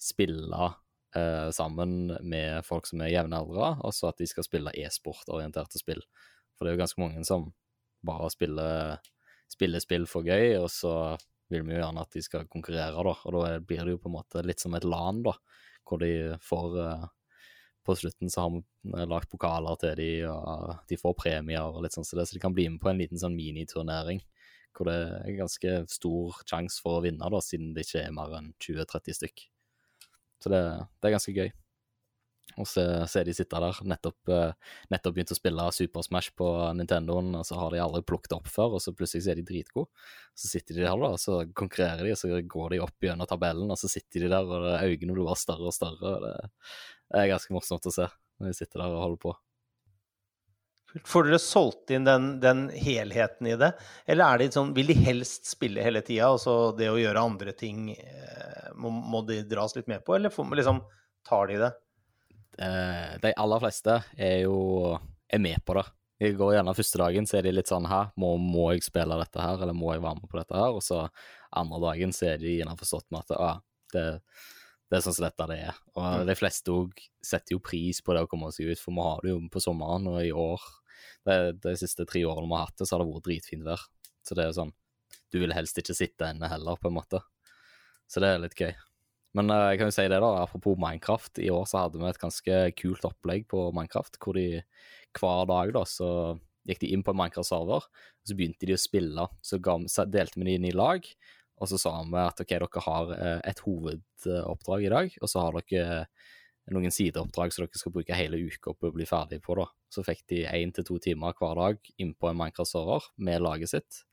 spille 0.00 0.70
eh, 1.16 1.50
sammen 1.52 2.14
med 2.24 2.64
folk 2.64 2.88
som 2.88 3.02
er 3.04 3.12
jevnaldra, 3.12 3.74
og 3.84 3.92
så 3.92 4.08
at 4.08 4.22
de 4.22 4.28
skal 4.30 4.46
spille 4.46 4.72
e-sportorienterte 4.72 5.82
spill. 5.82 6.00
For 6.56 6.64
det 6.64 6.72
er 6.72 6.78
jo 6.78 6.82
ganske 6.86 7.02
mange 7.02 7.26
som 7.28 7.50
bare 8.06 8.30
spiller, 8.32 8.96
spiller 9.52 9.84
spill 9.84 10.08
for 10.08 10.24
gøy, 10.24 10.56
og 10.62 10.70
så 10.72 10.94
vil 11.50 11.66
vi 11.66 11.74
jo 11.74 11.82
gjerne 11.82 12.04
at 12.04 12.14
de 12.14 12.24
skal 12.24 12.48
konkurrere, 12.48 13.04
da. 13.04 13.14
Og 13.26 13.36
da 13.36 13.56
blir 13.60 13.84
det 13.84 13.96
jo 13.96 14.02
på 14.02 14.08
en 14.10 14.16
måte 14.16 14.44
litt 14.46 14.62
som 14.62 14.76
et 14.78 14.86
LAN, 14.86 15.24
da, 15.26 15.34
hvor 15.84 16.00
de 16.00 16.12
får 16.46 16.76
uh, 16.78 17.08
På 17.86 17.96
slutten 17.96 18.30
så 18.30 18.44
har 18.44 18.52
vi 18.56 19.06
lagt 19.08 19.30
pokaler 19.32 19.78
til 19.80 19.94
de, 19.96 20.10
og 20.28 20.82
de 20.90 20.98
får 21.00 21.16
premier 21.16 21.64
og 21.64 21.80
litt 21.84 21.96
sånn 21.96 22.06
så 22.06 22.18
det, 22.18 22.26
så 22.28 22.36
de 22.36 22.42
kan 22.42 22.54
bli 22.56 22.68
med 22.68 22.82
på 22.82 22.90
en 22.92 23.00
liten 23.00 23.20
sånn 23.20 23.36
miniturnering. 23.38 24.20
Hvor 24.76 24.86
det 24.86 24.98
er 25.00 25.38
ganske 25.38 25.72
stor 25.90 26.42
sjanse 26.44 26.82
for 26.84 26.98
å 26.98 27.04
vinne, 27.04 27.32
da, 27.32 27.40
siden 27.42 27.72
det 27.74 27.86
ikke 27.88 28.04
er 28.04 28.14
mer 28.14 28.36
enn 28.38 28.52
20-30 28.62 29.16
stykk. 29.18 29.46
Så 30.40 30.52
det, 30.52 30.60
det 31.00 31.08
er 31.08 31.16
ganske 31.16 31.34
gøy. 31.36 31.50
Og 32.58 32.66
så 32.68 32.84
ser 33.10 33.26
de 33.26 33.34
sitte 33.36 33.60
der, 33.62 33.80
nettopp, 33.86 34.30
eh, 34.32 34.76
nettopp 34.90 35.16
begynt 35.16 35.32
å 35.34 35.38
spille 35.38 35.66
Super 35.74 36.04
Smash 36.06 36.32
på 36.38 36.48
Nintendoen, 36.76 37.32
og 37.38 37.44
så 37.46 37.58
har 37.60 37.74
de 37.74 37.82
aldri 37.82 38.02
plukket 38.06 38.34
opp 38.36 38.48
før, 38.50 38.76
og 38.76 38.82
så 38.82 38.94
plutselig 38.96 39.26
så 39.26 39.34
er 39.34 39.40
de 39.40 39.46
dritgode. 39.46 39.90
Så 40.34 40.50
sitter 40.50 40.80
de 40.80 40.86
der, 40.86 40.96
da, 41.04 41.12
og 41.14 41.20
så 41.22 41.42
konkurrerer 41.56 42.02
de, 42.06 42.14
og 42.16 42.20
så 42.20 42.40
går 42.56 42.74
de 42.74 42.82
opp 42.86 43.06
gjennom 43.06 43.28
tabellen, 43.30 43.70
og 43.70 43.78
så 43.80 43.90
sitter 43.92 44.26
de 44.26 44.32
der, 44.32 44.50
og 44.50 44.66
øynene 44.80 45.14
blir 45.14 45.28
bare 45.28 45.38
større 45.38 45.70
og 45.70 45.76
større. 45.76 46.16
og 46.16 46.26
det, 46.26 46.34
er 47.20 47.30
ganske 47.30 47.54
morsomt 47.54 47.86
å 47.90 47.94
se 47.94 48.10
når 48.40 48.50
de 48.50 48.58
sitter 48.58 48.82
der 48.82 48.96
og 48.96 49.04
holder 49.04 49.22
på. 49.28 49.36
Får 51.06 51.28
dere 51.28 51.38
solgt 51.38 51.92
inn 51.94 52.06
den, 52.06 52.40
den, 52.42 52.64
helheten 52.74 53.46
i 53.46 53.54
det, 53.58 53.70
eller 54.10 54.26
er 54.26 54.40
det 54.40 54.56
sånn, 54.56 54.72
vil 54.74 54.90
de 54.90 54.96
helst 54.98 55.46
spille 55.46 55.84
hele 55.84 56.02
tida, 56.02 56.32
og 56.34 56.40
så 56.42 56.54
det 56.74 56.88
å 56.90 56.98
gjøre 56.98 57.22
andre 57.22 57.54
ting 57.54 57.92
eh, 57.94 58.72
må, 58.74 58.90
må 58.90 59.22
de 59.28 59.38
dras 59.46 59.76
litt 59.76 59.86
med 59.90 60.02
på, 60.02 60.16
eller 60.16 60.34
får, 60.34 60.50
liksom, 60.58 60.82
tar 61.28 61.52
de 61.52 61.60
det? 61.62 61.70
Eh, 62.58 63.16
de 63.22 63.32
aller 63.36 63.62
fleste 63.62 63.96
er 64.18 64.44
jo 64.44 64.98
er 65.30 65.42
med 65.42 65.62
på 65.66 65.76
det. 65.78 65.86
Jeg 66.20 66.36
går 66.36 66.54
gjerne 66.58 66.76
første 66.76 67.00
dagen, 67.00 67.26
så 67.26 67.38
er 67.38 67.46
de 67.46 67.52
litt 67.54 67.70
sånn 67.70 67.86
Hæ, 67.88 68.00
må, 68.20 68.34
må, 68.36 68.66
jeg 68.74 68.84
spille 68.84 69.16
dette 69.22 69.40
her, 69.40 69.62
eller 69.62 69.76
må 69.76 69.94
jeg 69.94 70.02
være 70.04 70.18
med 70.18 70.28
på 70.28 70.36
dette 70.36 70.58
her? 70.58 70.74
Og 70.76 70.82
så 70.84 71.06
andre 71.56 71.78
dagen 71.86 72.12
så 72.12 72.32
er 72.34 72.42
de 72.42 72.58
gjerne 72.58 72.76
forstått 72.76 73.06
med 73.14 73.24
at 73.24 73.38
ah, 73.38 73.62
det, 73.94 74.04
det, 74.90 74.98
er 74.98 75.06
sånn 75.06 75.16
som 75.16 75.26
dette 75.26 75.46
det 75.48 75.56
er. 75.70 75.78
Og 75.94 76.04
mm. 76.04 76.26
de 76.28 76.36
fleste 76.36 76.74
òg 76.74 77.00
setter 77.24 77.56
jo 77.56 77.62
pris 77.64 78.02
på 78.04 78.16
det 78.16 78.26
å 78.26 78.28
komme 78.30 78.52
seg 78.52 78.68
ut, 78.68 78.82
for 78.82 78.92
vi 78.96 79.06
har 79.06 79.24
det 79.24 79.32
jo 79.32 79.40
på 79.54 79.64
sommeren, 79.64 80.10
og 80.12 80.20
i 80.26 80.34
år 80.34 80.68
de, 81.24 81.38
de 81.64 81.74
siste 81.80 82.04
tre 82.08 82.26
årene 82.28 82.50
vi 82.50 82.58
har 82.58 82.68
hatt 82.68 82.76
det, 82.82 82.88
så 82.88 82.96
har 82.96 83.04
det 83.04 83.10
vært 83.14 83.28
dritfint 83.30 83.66
vær. 83.66 83.88
Så 84.26 84.36
det 84.36 84.44
er 84.44 84.52
jo 84.52 84.58
sånn 84.60 84.76
Du 85.32 85.38
vil 85.40 85.54
helst 85.54 85.78
ikke 85.80 85.96
sitte 85.96 86.28
inne 86.34 86.50
heller, 86.50 86.76
på 86.76 86.90
en 86.90 86.98
måte. 86.98 87.22
Så 88.10 88.20
det 88.20 88.34
er 88.34 88.42
litt 88.42 88.58
gøy. 88.58 88.74
Men 89.38 89.50
uh, 89.52 89.70
jeg 89.70 89.80
kan 89.80 89.90
jo 89.90 89.94
si 89.94 90.06
det, 90.10 90.20
da, 90.22 90.30
apropos 90.42 90.78
Minecraft. 90.80 91.42
I 91.42 91.50
år 91.54 91.66
så 91.70 91.84
hadde 91.84 92.00
vi 92.00 92.08
et 92.08 92.22
ganske 92.22 92.60
kult 92.80 93.04
opplegg 93.06 93.46
på 93.50 93.68
Minecraft, 93.76 94.18
hvor 94.22 94.38
de 94.38 94.62
hver 95.18 95.44
dag 95.50 95.74
da, 95.74 95.84
så 95.86 96.10
gikk 96.68 96.82
de 96.82 96.90
inn 96.94 97.04
på 97.06 97.14
en 97.14 97.20
Minecraft-server, 97.20 97.86
og 97.86 98.28
så 98.30 98.36
begynte 98.38 98.68
de 98.68 98.76
å 98.76 98.80
spille. 98.80 99.28
Så, 99.46 99.60
ga, 99.62 99.78
delte 100.10 100.40
vi 100.40 100.48
de 100.48 100.58
inn 100.58 100.68
i 100.68 100.74
lag, 100.76 101.06
og 101.60 101.70
så 101.70 101.78
sa 101.80 101.94
vi 102.02 102.20
at 102.20 102.42
ok, 102.42 102.52
dere 102.56 102.84
har 102.86 103.14
uh, 103.14 103.38
et 103.46 103.64
hovedoppdrag 103.64 104.86
i 104.86 104.92
dag, 104.92 105.16
og 105.20 105.30
så 105.30 105.46
har 105.46 105.58
dere 105.60 106.04
noen 106.70 106.92
sideoppdrag 106.94 107.54
som 107.54 107.64
dere 107.64 107.80
skal 107.80 107.94
bruke 107.94 108.14
hele 108.14 108.38
uka 108.46 108.74
på 108.76 108.90
å 108.90 108.94
bli 108.94 109.06
ferdig 109.08 109.40
på. 109.46 109.56
da. 109.58 109.66
Så 109.90 110.04
fikk 110.06 110.22
de 110.30 110.44
én 110.46 110.74
til 110.74 110.86
to 110.86 110.98
timer 111.02 111.34
hver 111.38 111.58
dag 111.58 111.90
inn 112.02 112.12
på 112.14 112.30
en 112.30 112.38
Minecraft-server 112.38 113.10
med 113.18 113.42
laget 113.46 113.72
sitt, 113.74 114.04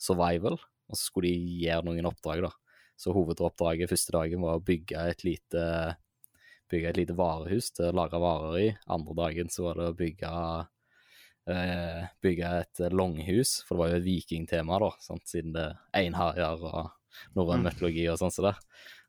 survival, 0.00 0.60
og 0.60 0.96
så 0.96 1.02
skulle 1.08 1.32
de 1.32 1.64
gjøre 1.64 1.88
noen 1.88 2.08
oppdrag, 2.12 2.44
da. 2.46 2.52
Så 2.96 3.12
hovedoppdraget 3.16 3.92
første 3.92 4.14
dagen 4.14 4.44
var 4.44 4.58
å 4.58 4.64
bygge 4.64 5.02
et 5.12 5.24
lite, 5.26 5.64
bygge 6.72 6.92
et 6.92 7.00
lite 7.00 7.16
varehus 7.16 7.70
til 7.76 7.90
å 7.90 7.96
lagre 7.96 8.20
varer 8.22 8.58
i. 8.62 8.68
Andre 8.92 9.16
dagen 9.20 9.52
så 9.52 9.68
var 9.68 9.80
det 9.80 9.90
å 9.90 9.96
bygge, 9.96 10.32
eh, 11.52 12.02
bygge 12.24 12.52
et 12.62 12.84
longhus, 12.92 13.58
for 13.66 13.76
det 13.76 13.82
var 13.82 13.92
jo 13.92 14.00
et 14.00 14.08
vikingtema, 14.08 14.80
da, 14.82 14.92
sant? 15.04 15.26
siden 15.28 15.56
det 15.56 15.66
er 15.68 16.02
einherjer 16.02 16.64
og 16.64 16.94
norrøn 17.36 17.62
mm. 17.62 17.68
mytologi 17.68 18.08
og 18.12 18.20
sånn 18.20 18.32
som 18.32 18.42
så 18.42 18.48
det. 18.50 18.56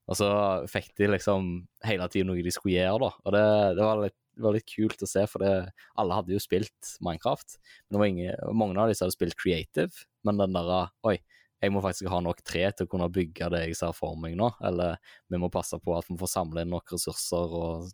Og 0.08 0.16
så 0.16 0.30
fikk 0.72 0.94
de 1.00 1.10
liksom 1.12 1.50
hele 1.88 2.08
tiden 2.12 2.32
noe 2.32 2.44
de 2.44 2.54
skulle 2.56 2.78
gjøre, 2.78 3.00
da. 3.04 3.10
Og 3.26 3.34
det, 3.36 3.48
det, 3.76 3.84
var, 3.84 4.04
litt, 4.06 4.18
det 4.38 4.46
var, 4.46 4.56
litt, 4.56 4.70
kult 4.72 5.04
å 5.04 5.10
se, 5.10 5.24
for 5.28 5.44
det, 5.44 5.56
alle 6.00 6.20
hadde 6.20 6.36
jo 6.36 6.44
spilt 6.44 6.94
Minecraft. 7.04 7.58
Men 7.92 8.06
ingen, 8.08 8.56
mange 8.56 8.80
av 8.80 8.92
disse 8.92 9.04
hadde 9.04 9.18
spilt 9.18 9.40
creative, 9.40 10.08
men 10.28 10.40
den 10.40 10.56
derre 10.56 10.86
Oi, 11.08 11.18
jeg 11.62 11.74
må 11.74 11.82
faktisk 11.82 12.12
ha 12.14 12.20
nok 12.22 12.44
tre 12.46 12.68
til 12.72 12.86
å 12.86 12.92
kunne 12.92 13.10
bygge 13.14 13.50
det 13.54 13.64
jeg 13.66 13.78
ser 13.80 13.96
for 13.98 14.18
meg 14.20 14.36
nå. 14.38 14.52
Eller 14.68 15.00
vi 15.32 15.40
må 15.42 15.50
passe 15.54 15.80
på 15.82 15.96
at 15.98 16.10
vi 16.10 16.18
får 16.20 16.34
samle 16.36 16.64
inn 16.64 16.76
nok 16.76 16.94
ressurser 16.98 17.58
og 17.62 17.88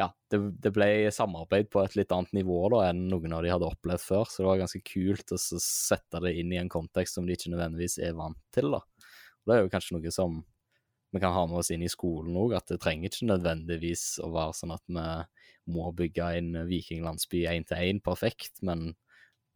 Ja, 0.00 0.06
det, 0.32 0.38
det, 0.64 0.70
ble 0.72 0.86
samarbeid 1.12 1.66
på 1.68 1.82
et 1.82 1.98
litt 1.98 2.12
annet 2.16 2.32
nivå 2.32 2.62
da 2.72 2.86
enn 2.88 3.02
noen 3.10 3.34
av 3.36 3.42
de 3.44 3.50
hadde 3.52 3.68
opplevd 3.68 4.00
før, 4.00 4.24
så 4.24 4.40
det 4.40 4.46
var 4.48 4.62
ganske 4.62 4.80
kult 4.88 5.34
å 5.36 5.38
sette 5.38 6.22
det 6.24 6.32
inn 6.40 6.54
i 6.54 6.56
en 6.56 6.70
kontekst 6.72 7.18
som 7.18 7.28
de 7.28 7.36
ikke 7.36 7.52
nødvendigvis 7.52 7.98
er 8.00 8.16
vant 8.16 8.40
til, 8.56 8.70
da. 8.72 8.80
Og 8.80 9.50
det 9.50 9.58
er 9.58 9.60
jo 9.60 9.72
kanskje 9.74 9.98
noe 9.98 10.14
som 10.14 10.40
vi 11.12 11.20
kan 11.20 11.36
ha 11.36 11.44
med 11.44 11.60
oss 11.60 11.68
inn 11.74 11.84
i 11.84 11.92
skolen 11.92 12.38
òg, 12.40 12.54
at 12.56 12.72
det 12.72 12.80
trenger 12.80 13.10
ikke 13.10 13.28
nødvendigvis 13.34 14.06
å 14.24 14.30
være 14.32 14.56
sånn 14.56 14.72
at 14.72 14.84
vi 14.88 15.76
må 15.76 15.92
bygge 15.98 16.30
en 16.38 16.54
vikinglandsby 16.70 17.44
én 17.52 17.68
til 17.68 17.92
én 17.92 18.00
perfekt, 18.00 18.62
men 18.64 18.94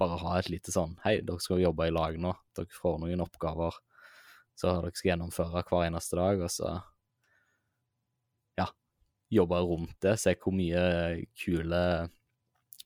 bare 0.00 0.20
ha 0.20 0.38
et 0.38 0.50
lite 0.52 0.72
sånn 0.74 0.94
Hei, 1.04 1.18
dere 1.24 1.40
skal 1.40 1.62
jobbe 1.62 1.88
i 1.88 1.94
lag 1.94 2.16
nå. 2.20 2.32
Dere 2.56 2.80
får 2.80 2.98
noen 3.02 3.24
oppgaver 3.24 3.76
så 4.56 4.72
dere 4.72 4.92
skal 4.96 5.12
gjennomføre 5.12 5.62
hver 5.68 5.84
eneste 5.84 6.16
dag, 6.16 6.40
og 6.40 6.52
så 6.52 6.70
ja, 8.56 8.70
jobbe 9.36 9.58
rundt 9.68 9.98
det. 10.04 10.14
Se 10.20 10.32
hvor 10.40 10.54
mye 10.56 10.84
kule, 11.36 11.82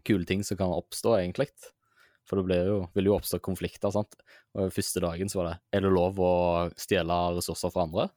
kule 0.07 0.27
ting 0.27 0.43
som 0.47 0.59
kan 0.59 0.75
oppstå, 0.75 1.15
egentlig. 1.21 1.51
For 2.27 2.43
det 2.47 2.59
jo, 2.67 2.83
vil 2.95 3.11
jo 3.11 3.17
oppstå 3.17 3.41
konflikter, 3.43 3.91
sant. 3.95 4.19
Og 4.59 4.75
første 4.75 5.03
dagen 5.03 5.31
så 5.31 5.41
var 5.41 5.49
det 5.49 5.55
Er 5.79 5.87
det 5.87 5.95
lov 5.95 6.19
å 6.23 6.35
stjele 6.79 7.21
ressurser 7.39 7.75
fra 7.75 7.87
andre? 7.87 8.11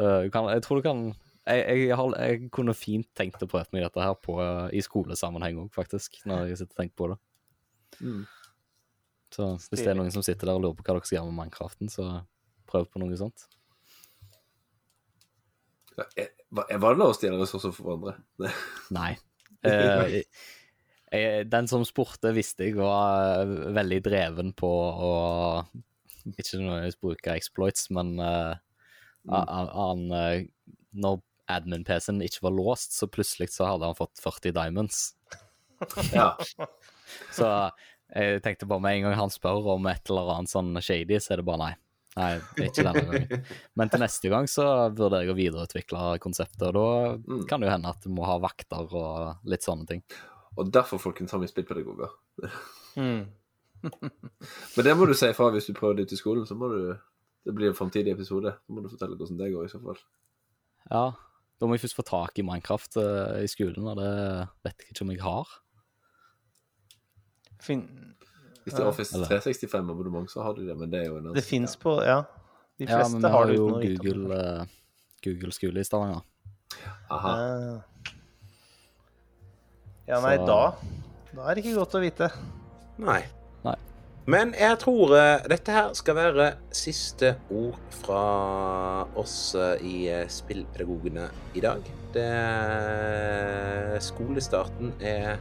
Eh, 0.00 0.22
jeg 0.24 0.62
tror 0.64 0.78
du 0.78 0.84
kan 0.86 1.00
jeg, 1.42 1.62
jeg, 1.88 1.88
jeg, 1.90 2.50
kunne 2.54 2.74
fint 2.76 3.08
tenkt 3.18 3.42
å 3.42 3.48
prøve 3.50 3.74
meg 3.74 3.86
dette 3.86 4.04
her 4.04 4.14
på, 4.22 4.36
i 4.70 4.82
skolesammenheng 4.84 5.64
òg, 5.64 5.72
faktisk, 5.74 6.20
når 6.28 6.52
jeg 6.52 6.62
sitter 6.62 6.76
og 6.76 6.82
tenker 6.82 6.98
på 7.00 7.08
det. 7.12 7.18
Mm. 8.02 8.22
Så 9.32 9.48
hvis 9.72 9.80
det 9.80 9.90
er 9.90 9.98
noen 9.98 10.12
som 10.14 10.24
sitter 10.24 10.48
der 10.48 10.58
og 10.58 10.64
lurer 10.66 10.76
på 10.78 10.84
hva 10.84 10.94
dere 10.94 11.08
skal 11.08 11.18
gjøre 11.18 11.30
med 11.30 11.38
Minecraften, 11.40 11.90
så 11.92 12.06
prøv 12.68 12.86
på 12.92 13.02
noe 13.02 13.18
sånt. 13.18 13.46
Ja, 15.96 16.06
var 16.52 16.68
det 16.70 17.00
lov 17.00 17.12
å 17.12 17.16
stjele 17.16 17.40
ressurser 17.40 17.72
for 17.74 17.96
hverandre? 17.96 18.52
Nei. 18.98 19.14
Eh, 19.62 20.20
jeg, 21.12 21.48
den 21.52 21.68
som 21.70 21.84
spurte, 21.86 22.32
visste 22.36 22.68
jeg 22.68 22.78
var 22.78 23.48
veldig 23.76 23.98
dreven 24.04 24.54
på 24.58 24.70
å 24.70 25.12
Ikke 26.32 26.58
nødvendigvis 26.58 26.98
bruke 27.02 27.36
exploits, 27.36 27.88
men 27.94 28.14
uh, 28.18 28.54
mm. 29.26 29.36
han, 29.36 29.70
an, 29.84 30.48
Når 31.02 31.20
admin-PC-en 31.54 32.22
ikke 32.24 32.42
var 32.46 32.54
låst, 32.56 32.92
så 32.96 33.08
plutselig 33.10 33.50
så 33.54 33.66
hadde 33.68 33.88
han 33.90 33.98
fått 33.98 34.20
40 34.22 34.52
diamonds. 34.58 35.02
Ja. 36.14 36.36
Så 37.34 37.46
jeg 38.14 38.42
tenkte 38.44 38.68
bare 38.70 38.80
med 38.84 38.96
en 39.00 39.06
gang 39.08 39.16
han 39.18 39.32
spør 39.34 39.64
om 39.74 39.86
et 39.90 40.06
eller 40.12 40.28
annet 40.36 40.52
sånn 40.52 40.68
shady, 40.78 41.16
så 41.18 41.32
er 41.34 41.40
det 41.42 41.46
bare 41.48 41.58
nei. 41.64 41.72
Nei, 42.12 42.28
ikke 42.68 42.84
denne 42.84 43.02
gangen. 43.08 43.44
Men 43.80 43.88
til 43.90 44.02
neste 44.04 44.30
gang 44.30 44.46
så 44.52 44.66
vurderer 44.92 45.24
jeg 45.26 45.32
å 45.32 45.36
videreutvikle 45.38 46.02
konseptet, 46.22 46.68
og 46.68 46.76
da 46.76 47.16
Mm. 47.16 47.46
kan 47.48 47.60
det 47.60 47.66
jo 47.70 47.72
hende 47.72 47.88
at 47.90 48.04
du 48.04 48.10
må 48.12 48.26
ha 48.28 48.36
vakter 48.38 48.94
og 48.94 49.48
litt 49.48 49.64
sånne 49.64 49.88
ting. 49.88 50.02
Og 50.60 50.70
derfor, 50.70 51.00
folkens, 51.00 51.32
har 51.32 51.40
vi 51.40 51.48
spillpedagoger. 51.50 52.12
Mm. 53.00 53.22
Men 54.76 54.84
det 54.86 54.94
må 54.96 55.06
du 55.08 55.14
si 55.18 55.26
ifra 55.32 55.48
hvis 55.50 55.66
du 55.66 55.74
prøver 55.74 55.96
det 55.98 56.06
ut 56.06 56.12
i 56.14 56.20
skolen, 56.20 56.46
så 56.46 56.54
må 56.54 56.68
du 56.70 56.82
Det 57.42 57.50
blir 57.56 57.72
en 57.72 57.74
framtidig 57.74 58.12
episode. 58.14 58.52
Så 58.54 58.70
må 58.76 58.84
du 58.84 58.88
fortelle 58.92 59.16
hvordan 59.18 59.38
det 59.40 59.48
går, 59.50 59.64
i 59.66 59.72
så 59.72 59.80
fall. 59.82 59.96
Ja, 60.92 61.08
da 61.62 61.68
må 61.70 61.76
jeg 61.78 61.84
først 61.84 61.94
få 61.94 62.02
tak 62.08 62.38
i 62.42 62.42
Minecraft 62.42 62.96
eh, 62.98 63.44
i 63.46 63.50
skolen, 63.50 63.86
og 63.86 63.96
det 64.00 64.10
vet 64.66 64.82
jeg 64.82 64.88
ikke 64.96 65.04
om 65.06 65.12
jeg 65.14 65.22
har. 65.22 65.52
Fin 67.62 67.84
Hvis 68.64 68.74
det 68.74 68.82
er. 68.82 68.88
Office 68.90 69.14
Eller- 69.14 69.30
365-abonnement, 69.30 70.30
så 70.30 70.42
har 70.42 70.54
du 70.58 70.64
det, 70.66 70.74
men 70.78 70.90
det 70.90 71.00
er 71.04 71.06
jo 71.12 71.16
en 71.20 71.26
annen 71.28 71.34
Det 71.38 71.44
fins 71.46 71.76
på 71.78 71.96
Ja. 72.02 72.22
De 72.80 72.86
Ja, 72.88 73.06
men 73.08 73.20
vi 73.22 73.28
har 73.28 73.36
har 73.36 73.46
det 73.46 73.56
jo 73.56 73.68
uten 73.68 73.76
å 73.76 73.80
vite 73.80 74.00
om 74.00 74.02
det. 74.02 74.12
Google, 74.12 74.38
eh, 74.60 74.66
Google 75.22 75.52
skole 75.54 75.80
i 75.80 75.84
Stavanger. 75.86 76.22
Aha. 77.10 77.32
Ah. 77.36 77.82
Ja, 80.08 80.20
nei, 80.20 80.36
Så- 80.36 80.46
da 80.46 80.74
Da 81.34 81.50
er 81.50 81.54
det 81.54 81.64
ikke 81.64 81.76
godt 81.78 81.94
å 81.94 82.00
vite. 82.02 82.30
Nei. 82.98 83.22
Men 84.30 84.52
jeg 84.54 84.78
tror 84.78 85.16
eh, 85.18 85.44
dette 85.50 85.74
her 85.74 85.94
skal 85.98 86.14
være 86.14 86.44
siste 86.74 87.34
ord 87.50 87.78
fra 88.04 88.22
oss 89.18 89.54
eh, 89.58 89.82
i 89.82 89.96
eh, 90.14 90.28
Spillpedagogene 90.30 91.26
i 91.58 91.62
dag. 91.64 91.82
Det 92.14 92.28
Skolestarten 94.04 94.92
er, 95.02 95.40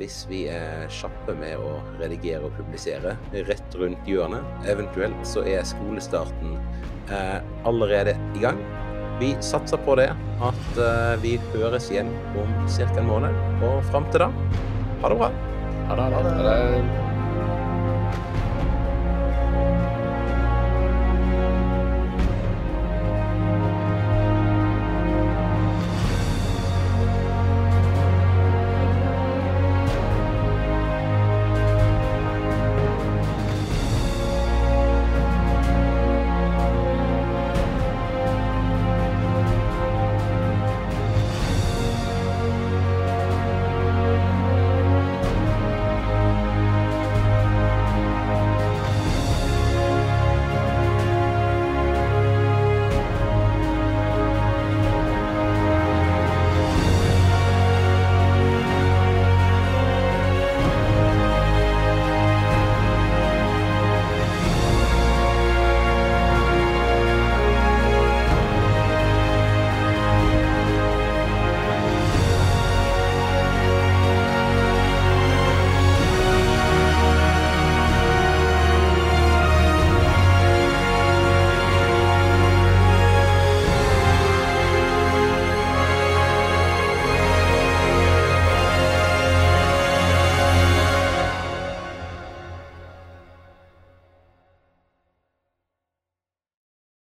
hvis 0.00 0.24
vi 0.30 0.44
er 0.50 0.90
kjappe 0.90 1.36
med 1.38 1.62
å 1.62 1.76
redigere 2.00 2.48
og 2.48 2.58
publisere, 2.58 3.14
rett 3.46 3.78
rundt 3.78 4.10
hjørnet. 4.10 4.42
Eventuelt 4.66 5.22
så 5.26 5.44
er 5.46 5.66
skolestarten 5.68 6.56
eh, 7.14 7.38
allerede 7.70 8.16
i 8.34 8.42
gang. 8.42 8.58
Vi 9.22 9.32
satser 9.42 9.78
på 9.86 9.94
det, 9.98 10.10
at 10.42 10.80
eh, 10.82 11.14
vi 11.22 11.36
høres 11.52 11.90
igjen 11.94 12.10
om 12.38 12.50
ca. 12.66 12.90
en 12.96 13.12
måned. 13.12 13.38
Og 13.62 13.78
fram 13.92 14.10
til 14.10 14.26
da, 14.26 14.32
ha 15.04 15.12
det 15.14 15.20
bra. 15.22 15.30
Ha 15.92 16.00
det. 16.02 16.10
Ha 16.18 16.24
det. 16.26 16.34
ha 16.42 16.58
det 16.66 17.17